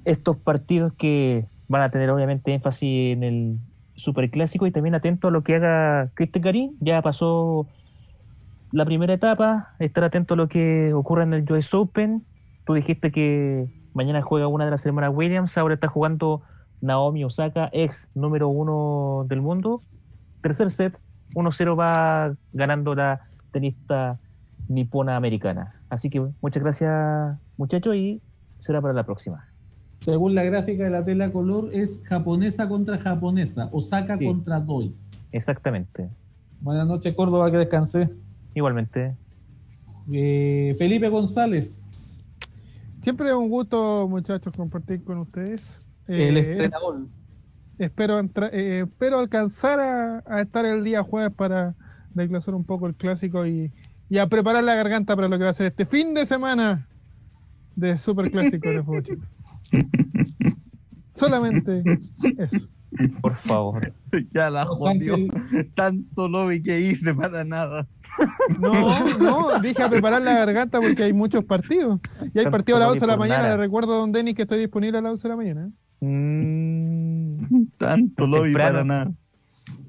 estos 0.05 0.37
partidos 0.37 0.93
que 0.93 1.47
van 1.69 1.81
a 1.81 1.91
tener 1.91 2.11
obviamente 2.11 2.53
énfasis 2.53 3.15
en 3.15 3.23
el 3.23 3.59
superclásico 3.99 4.67
y 4.67 4.71
también 4.71 4.95
atento 4.95 5.29
a 5.29 5.31
lo 5.31 5.43
que 5.43 5.57
haga 5.57 6.11
Cristian 6.15 6.43
Garín. 6.43 6.77
Ya 6.81 7.03
pasó 7.03 7.67
la 8.73 8.85
primera 8.85 9.13
etapa, 9.13 9.75
estar 9.79 10.05
atento 10.05 10.35
a 10.35 10.37
lo 10.37 10.49
que 10.49 10.95
ocurra 10.95 11.25
en 11.25 11.35
el 11.35 11.53
US 11.53 11.73
Open. 11.75 12.25
Tú 12.65 12.75
dijiste 12.75 13.11
que 13.11 13.67
mañana 13.95 14.23
juega 14.23 14.47
una 14.47 14.65
de 14.65 14.71
las 14.71 14.87
hermanas 14.87 15.11
Williams, 15.13 15.59
ahora 15.59 15.75
está 15.75 15.89
jugando 15.89 16.43
Naomi 16.81 17.25
Osaka, 17.25 17.69
ex 17.73 18.09
número 18.15 18.49
uno 18.49 19.27
del 19.29 19.41
mundo. 19.41 19.83
Tercer 20.43 20.71
set, 20.71 20.99
1-0 21.35 21.79
va 21.79 22.35
ganando 22.53 22.95
la 22.95 23.23
tenista 23.51 24.19
nipona 24.69 25.17
americana. 25.17 25.75
Así 25.91 26.09
que 26.09 26.25
muchas 26.41 26.63
gracias 26.63 27.37
muchachos 27.57 27.97
y 27.97 28.23
será 28.59 28.81
para 28.81 28.95
la 28.95 29.05
próxima. 29.05 29.49
Según 30.01 30.35
la 30.35 30.45
gráfica 30.45 30.85
de 30.85 30.91
la 30.91 31.05
tela 31.05 31.31
color, 31.33 31.71
es 31.73 32.03
japonesa 32.05 32.69
contra 32.69 32.99
japonesa, 32.99 33.69
Osaka 33.73 34.17
Sí. 34.17 34.27
contra 34.27 34.61
Doi. 34.61 34.95
Exactamente. 35.33 36.09
Buenas 36.61 36.87
noches, 36.87 37.15
Córdoba, 37.15 37.51
que 37.51 37.59
descansé. 37.59 38.09
Igualmente. 38.55 39.15
Eh, 40.11 40.75
Felipe 40.79 41.09
González, 41.09 41.95
Siempre 43.01 43.29
es 43.29 43.35
un 43.35 43.49
gusto, 43.49 44.07
muchachos, 44.09 44.53
compartir 44.57 45.03
con 45.05 45.19
ustedes. 45.19 45.81
el 46.09 46.37
Eh, 46.37 46.41
estrenador. 46.41 47.07
espero, 47.79 48.19
entra- 48.19 48.51
eh, 48.53 48.81
espero 48.87 49.19
alcanzar 49.21 49.79
a, 49.79 50.23
a 50.27 50.41
estar 50.41 50.65
el 50.67 50.83
día 50.85 51.03
jueves 51.05 51.33
para 51.33 51.75
desglosar 52.15 52.55
un 52.55 52.65
poco 52.65 52.87
el 52.87 52.95
clásico 52.95 53.47
y, 53.47 53.71
y 54.11 54.19
a 54.19 54.27
preparar 54.27 54.65
la 54.65 54.75
garganta 54.75 55.15
para 55.15 55.29
lo 55.29 55.39
que 55.39 55.45
va 55.45 55.51
a 55.51 55.55
ser 55.55 55.67
este 55.67 55.87
fin 55.87 56.13
de 56.15 56.27
semana 56.27 56.89
de 57.77 57.97
super 57.99 58.31
clásico 58.31 58.69
de 58.69 58.83
fútbol. 58.83 59.05
Solamente 61.15 61.83
eso. 62.39 62.67
Por 63.21 63.35
favor. 63.35 63.93
ya 64.33 64.51
la 64.51 64.65
Los 64.65 64.79
jodió. 64.79 65.17
Tanto 65.75 66.29
lobby 66.29 66.63
que 66.63 66.81
hice 66.81 67.15
para 67.15 67.45
nada. 67.45 67.87
No, 68.59 68.73
no, 69.21 69.61
dije 69.61 69.83
a 69.83 69.89
preparar 69.91 70.23
la 70.23 70.33
garganta 70.35 70.81
porque 70.81 71.05
hay 71.05 71.13
muchos 71.13 71.45
partidos. 71.45 72.01
Y 72.21 72.39
hay 72.39 72.45
Tanto 72.45 72.51
partido 72.53 72.77
a 72.77 72.81
las 72.81 72.89
lobby 72.89 72.97
11 72.97 73.07
de 73.07 73.13
la 73.13 73.17
mañana. 73.17 73.43
nada. 73.45 73.57
Le 73.57 73.63
recuerdo 73.63 73.95
a 73.95 73.99
don 73.99 74.13
Denis 74.13 74.35
que 74.35 74.43
estoy 74.43 74.59
disponible 74.59 74.99
a 74.99 75.03
las 75.03 75.13
11 75.13 75.23
de 75.23 75.29
la 75.29 75.37
mañana. 75.37 75.71
Mm, 76.01 77.65
Tanto 77.79 78.27
lobby 78.27 78.49
temprano. 78.49 78.71
para 78.73 78.85
nada. 78.85 79.13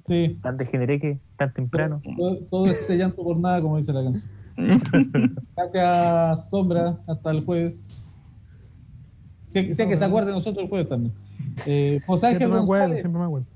Sí. 0.07 0.37
Tan 0.41 0.57
degenereque, 0.57 1.19
tan 1.37 1.53
temprano. 1.53 2.01
Todo, 2.17 2.37
todo 2.49 2.65
este 2.65 2.97
llanto 2.97 3.23
por 3.23 3.37
nada, 3.39 3.61
como 3.61 3.77
dice 3.77 3.93
la 3.93 4.03
canción. 4.03 4.31
Gracias, 5.55 6.49
Sombra. 6.49 6.97
Hasta 7.07 7.31
el 7.31 7.45
jueves. 7.45 8.08
Sea, 9.49 9.73
sea 9.73 9.87
que 9.87 9.97
se 9.97 10.05
acuerde 10.05 10.27
de 10.27 10.33
nosotros 10.33 10.63
el 10.63 10.69
jueves 10.69 10.89
también. 10.89 11.13
Eh, 11.65 11.99
José 12.05 12.27
Ángel 12.27 12.39
Siempre 12.39 12.57
me 12.57 12.63
acuerdo, 12.63 12.93
siempre 12.93 13.19
me 13.19 13.25
acuerdo. 13.25 13.47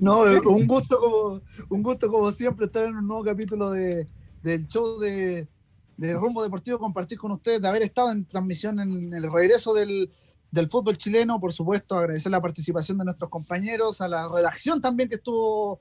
No, 0.00 0.22
un 0.22 0.66
gusto 0.66 0.98
como, 0.98 1.40
un 1.70 1.82
gusto 1.82 2.10
como 2.10 2.30
siempre 2.32 2.66
estar 2.66 2.84
en 2.84 2.96
un 2.96 3.06
nuevo 3.06 3.22
capítulo 3.24 3.70
de, 3.70 4.08
del 4.42 4.66
show 4.66 4.98
de, 4.98 5.48
de 5.96 6.14
Rumbo 6.14 6.42
Deportivo, 6.42 6.78
compartir 6.78 7.16
con 7.16 7.32
ustedes, 7.32 7.62
de 7.62 7.68
haber 7.68 7.82
estado 7.82 8.10
en 8.10 8.26
transmisión 8.26 8.80
en 8.80 9.14
el 9.14 9.32
regreso 9.32 9.72
del, 9.72 10.10
del 10.50 10.68
fútbol 10.68 10.98
chileno, 10.98 11.40
por 11.40 11.52
supuesto, 11.52 11.96
agradecer 11.96 12.30
la 12.32 12.40
participación 12.40 12.98
de 12.98 13.04
nuestros 13.04 13.30
compañeros, 13.30 14.00
a 14.00 14.08
la 14.08 14.28
redacción 14.28 14.80
también 14.80 15.08
que 15.08 15.14
estuvo 15.16 15.80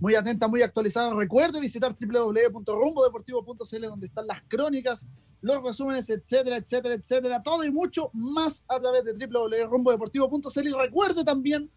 muy 0.00 0.14
atenta, 0.14 0.48
muy 0.48 0.62
actualizada. 0.62 1.14
Recuerde 1.14 1.60
visitar 1.60 1.94
www.rumbodeportivo.cl 1.94 3.82
donde 3.82 4.06
están 4.06 4.26
las 4.26 4.42
crónicas, 4.48 5.06
los 5.40 5.62
resúmenes, 5.62 6.08
etcétera, 6.08 6.56
etcétera, 6.56 6.94
etcétera, 6.94 7.42
todo 7.42 7.64
y 7.64 7.70
mucho 7.70 8.10
más 8.12 8.64
a 8.68 8.78
través 8.80 9.04
de 9.04 9.12
www.rumbodeportivo.cl 9.26 10.68
y 10.68 10.72
recuerde 10.72 11.24
también 11.24 11.70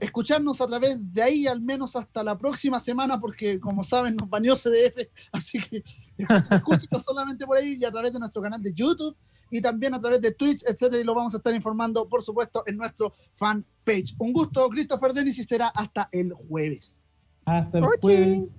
escucharnos 0.00 0.60
a 0.60 0.66
través 0.66 0.96
de 1.12 1.22
ahí 1.22 1.46
al 1.46 1.60
menos 1.60 1.96
hasta 1.96 2.22
la 2.22 2.38
próxima 2.38 2.78
semana 2.78 3.18
porque 3.18 3.58
como 3.58 3.82
saben 3.82 4.16
nos 4.16 4.28
baneó 4.28 4.54
CDF 4.54 5.08
así 5.32 5.58
que 5.58 5.82
escúchenos 6.18 7.04
solamente 7.04 7.46
por 7.46 7.56
ahí 7.56 7.76
y 7.80 7.84
a 7.84 7.90
través 7.90 8.12
de 8.12 8.18
nuestro 8.18 8.42
canal 8.42 8.60
de 8.62 8.72
YouTube 8.72 9.16
y 9.50 9.60
también 9.60 9.94
a 9.94 10.00
través 10.00 10.20
de 10.20 10.32
Twitch 10.32 10.62
etcétera 10.66 11.00
y 11.00 11.04
lo 11.04 11.14
vamos 11.14 11.34
a 11.34 11.38
estar 11.38 11.54
informando 11.54 12.08
por 12.08 12.22
supuesto 12.22 12.62
en 12.66 12.76
nuestro 12.76 13.12
fanpage 13.36 14.14
un 14.18 14.32
gusto 14.32 14.68
Christopher 14.68 15.12
Denis 15.12 15.38
y 15.38 15.44
será 15.44 15.68
hasta 15.68 16.08
el 16.12 16.32
jueves 16.32 17.00
Hasta 17.44 17.78
el 17.78 17.84
Oye. 17.84 17.98
jueves. 18.00 18.54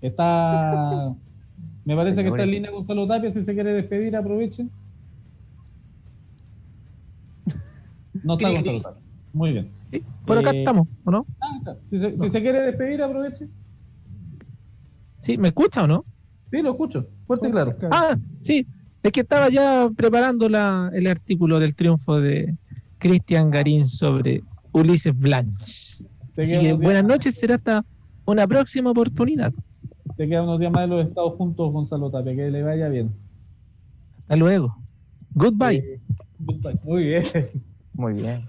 Está. 0.00 1.14
Me 1.84 1.94
parece 1.96 2.22
que 2.22 2.28
está 2.28 2.42
en 2.42 2.50
línea 2.50 2.70
Gonzalo 2.70 3.06
Tapia. 3.06 3.30
Si 3.30 3.40
se 3.42 3.54
quiere 3.54 3.72
despedir, 3.72 4.16
aprovechen. 4.16 4.70
No 8.22 8.34
está 8.34 8.50
Gonzalo. 8.50 8.80
Tapia. 8.82 9.00
Muy 9.32 9.52
bien. 9.52 9.70
Sí, 9.90 10.02
por 10.26 10.38
acá 10.38 10.50
Eh, 10.50 10.58
estamos, 10.60 10.88
¿o 11.04 11.10
no? 11.10 11.26
Ah, 11.40 11.56
está. 11.58 11.76
Si, 11.90 12.00
se, 12.00 12.18
si 12.18 12.28
se 12.30 12.40
quiere 12.42 12.60
despedir, 12.62 13.02
aproveche. 13.02 13.48
Sí, 15.20 15.38
¿me 15.38 15.48
escucha 15.48 15.84
o 15.84 15.86
no? 15.86 16.04
Sí, 16.52 16.60
lo 16.60 16.70
escucho. 16.72 17.08
Fuerte 17.26 17.48
y 17.48 17.50
claro. 17.50 17.74
Ah, 17.90 18.14
sí, 18.40 18.66
es 19.02 19.10
que 19.10 19.20
estaba 19.20 19.48
ya 19.48 19.88
preparando 19.96 20.50
la, 20.50 20.90
el 20.92 21.06
artículo 21.06 21.58
del 21.58 21.74
triunfo 21.74 22.20
de 22.20 22.54
Cristian 22.98 23.50
Garín 23.50 23.88
sobre 23.88 24.42
Ulises 24.72 25.18
Blanch. 25.18 25.98
Así 26.36 26.58
que 26.58 26.74
buenas 26.74 27.04
noches, 27.04 27.36
será 27.36 27.54
hasta 27.54 27.84
una 28.26 28.46
próxima 28.46 28.90
oportunidad. 28.90 29.52
te 30.16 30.28
quedan 30.28 30.44
unos 30.44 30.60
días 30.60 30.72
más 30.72 30.82
de 30.82 30.94
los 30.94 31.06
estados 31.08 31.34
juntos, 31.36 31.72
Gonzalo 31.72 32.10
Tapia. 32.10 32.36
Que 32.36 32.50
le 32.50 32.62
vaya 32.62 32.88
bien. 32.90 33.12
Hasta 34.20 34.36
luego. 34.36 34.76
Goodbye. 35.34 35.76
Eh, 35.78 36.00
goodbye. 36.38 36.78
Muy 36.84 37.04
bien. 37.04 37.22
Muy 37.94 38.12
bien. 38.12 38.46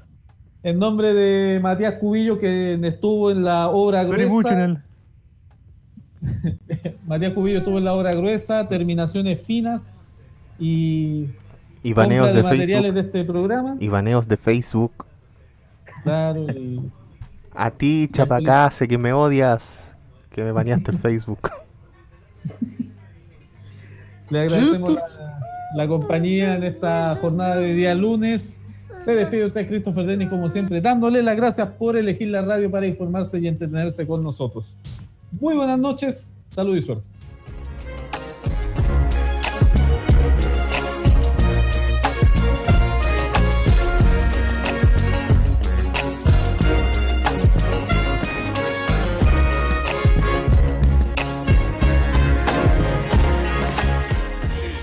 En 0.61 0.77
nombre 0.77 1.13
de 1.13 1.59
Matías 1.61 1.95
Cubillo, 1.99 2.38
que 2.38 2.73
estuvo 2.85 3.31
en 3.31 3.43
la 3.45 3.69
obra 3.69 4.03
gruesa. 4.03 4.30
emotional. 4.30 4.84
Matías 7.05 7.34
Cubillo 7.34 7.59
estuvo 7.59 7.77
en 7.77 7.85
la 7.85 7.93
obra 7.93 8.13
gruesa, 8.13 8.67
terminaciones 8.67 9.41
finas 9.45 9.97
y 10.59 11.27
Y 11.84 11.93
baneos 11.93 12.27
de, 12.30 12.35
de 12.35 12.43
materiales 12.43 12.93
Facebook. 12.93 12.93
de 12.93 12.99
este 13.19 13.23
programa. 13.31 13.75
Y 13.80 13.88
baneos 13.89 14.27
de 14.27 14.38
Facebook. 14.38 15.05
Claro, 16.03 16.43
y 16.51 16.81
A 17.55 17.71
ti, 17.71 18.09
Chapacase, 18.11 18.88
que 18.88 18.97
me 18.97 19.13
odias. 19.13 19.93
Que 20.31 20.43
me 20.43 20.51
baneaste 20.51 20.91
el 20.91 20.97
Facebook. 20.99 21.49
le 24.30 24.39
agradecemos 24.41 24.93
la, 24.93 25.03
la 25.75 25.88
compañía 25.88 26.55
en 26.55 26.63
esta 26.63 27.17
jornada 27.21 27.57
de 27.57 27.73
día 27.73 27.93
lunes. 27.95 28.61
Se 29.05 29.13
despide 29.15 29.45
usted, 29.47 29.67
Christopher 29.67 30.05
Denny, 30.05 30.27
como 30.27 30.49
siempre, 30.49 30.80
dándole 30.80 31.21
las 31.21 31.35
gracias 31.35 31.67
por 31.71 31.97
elegir 31.97 32.30
la 32.30 32.41
radio 32.41 32.71
para 32.71 32.88
informarse 32.88 33.38
y 33.39 33.47
entretenerse 33.47 34.07
con 34.07 34.23
nosotros. 34.23 34.77
Muy 35.41 35.55
buenas 35.55 35.77
noches, 35.77 36.35
salud 36.53 36.75
y 36.75 36.81
suerte. 36.81 37.07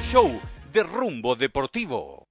Show 0.03 0.41
de 0.73 0.83
Rumbo 0.83 1.37
Deportivo. 1.37 2.27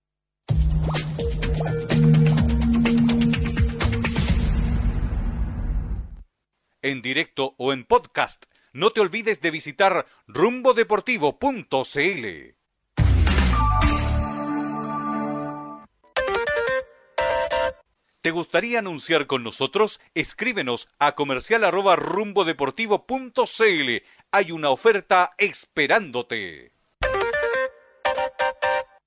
En 6.81 7.01
directo 7.01 7.55
o 7.57 7.71
en 7.71 7.85
podcast, 7.85 8.45
no 8.73 8.91
te 8.91 8.99
olvides 8.99 9.41
de 9.41 9.51
visitar 9.51 10.05
rumbodeportivo.cl. 10.27 12.55
¿Te 18.21 18.31
gustaría 18.31 18.79
anunciar 18.79 19.27
con 19.27 19.43
nosotros? 19.43 20.01
Escríbenos 20.13 20.89
a 20.99 21.15
comercial 21.15 21.63
arroba. 21.63 21.97
Hay 24.31 24.51
una 24.51 24.69
oferta 24.71 25.31
esperándote. 25.37 26.73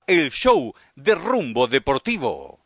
El 0.07 0.31
show 0.31 0.73
de 0.95 1.13
Rumbo 1.13 1.67
Deportivo. 1.67 2.59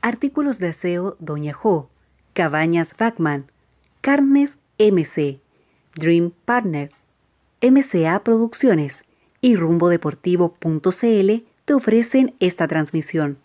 Artículos 0.00 0.58
de 0.58 0.68
aseo 0.68 1.16
Doña 1.18 1.52
Jo, 1.52 1.90
Cabañas 2.32 2.96
Bachman, 2.96 3.52
Carnes 4.00 4.58
MC, 4.78 5.40
Dream 5.94 6.32
Partner, 6.44 6.90
MCA 7.62 8.22
Producciones 8.22 9.04
y 9.40 9.56
rumbodeportivo.cl 9.56 11.44
te 11.64 11.74
ofrecen 11.74 12.34
esta 12.40 12.68
transmisión. 12.68 13.38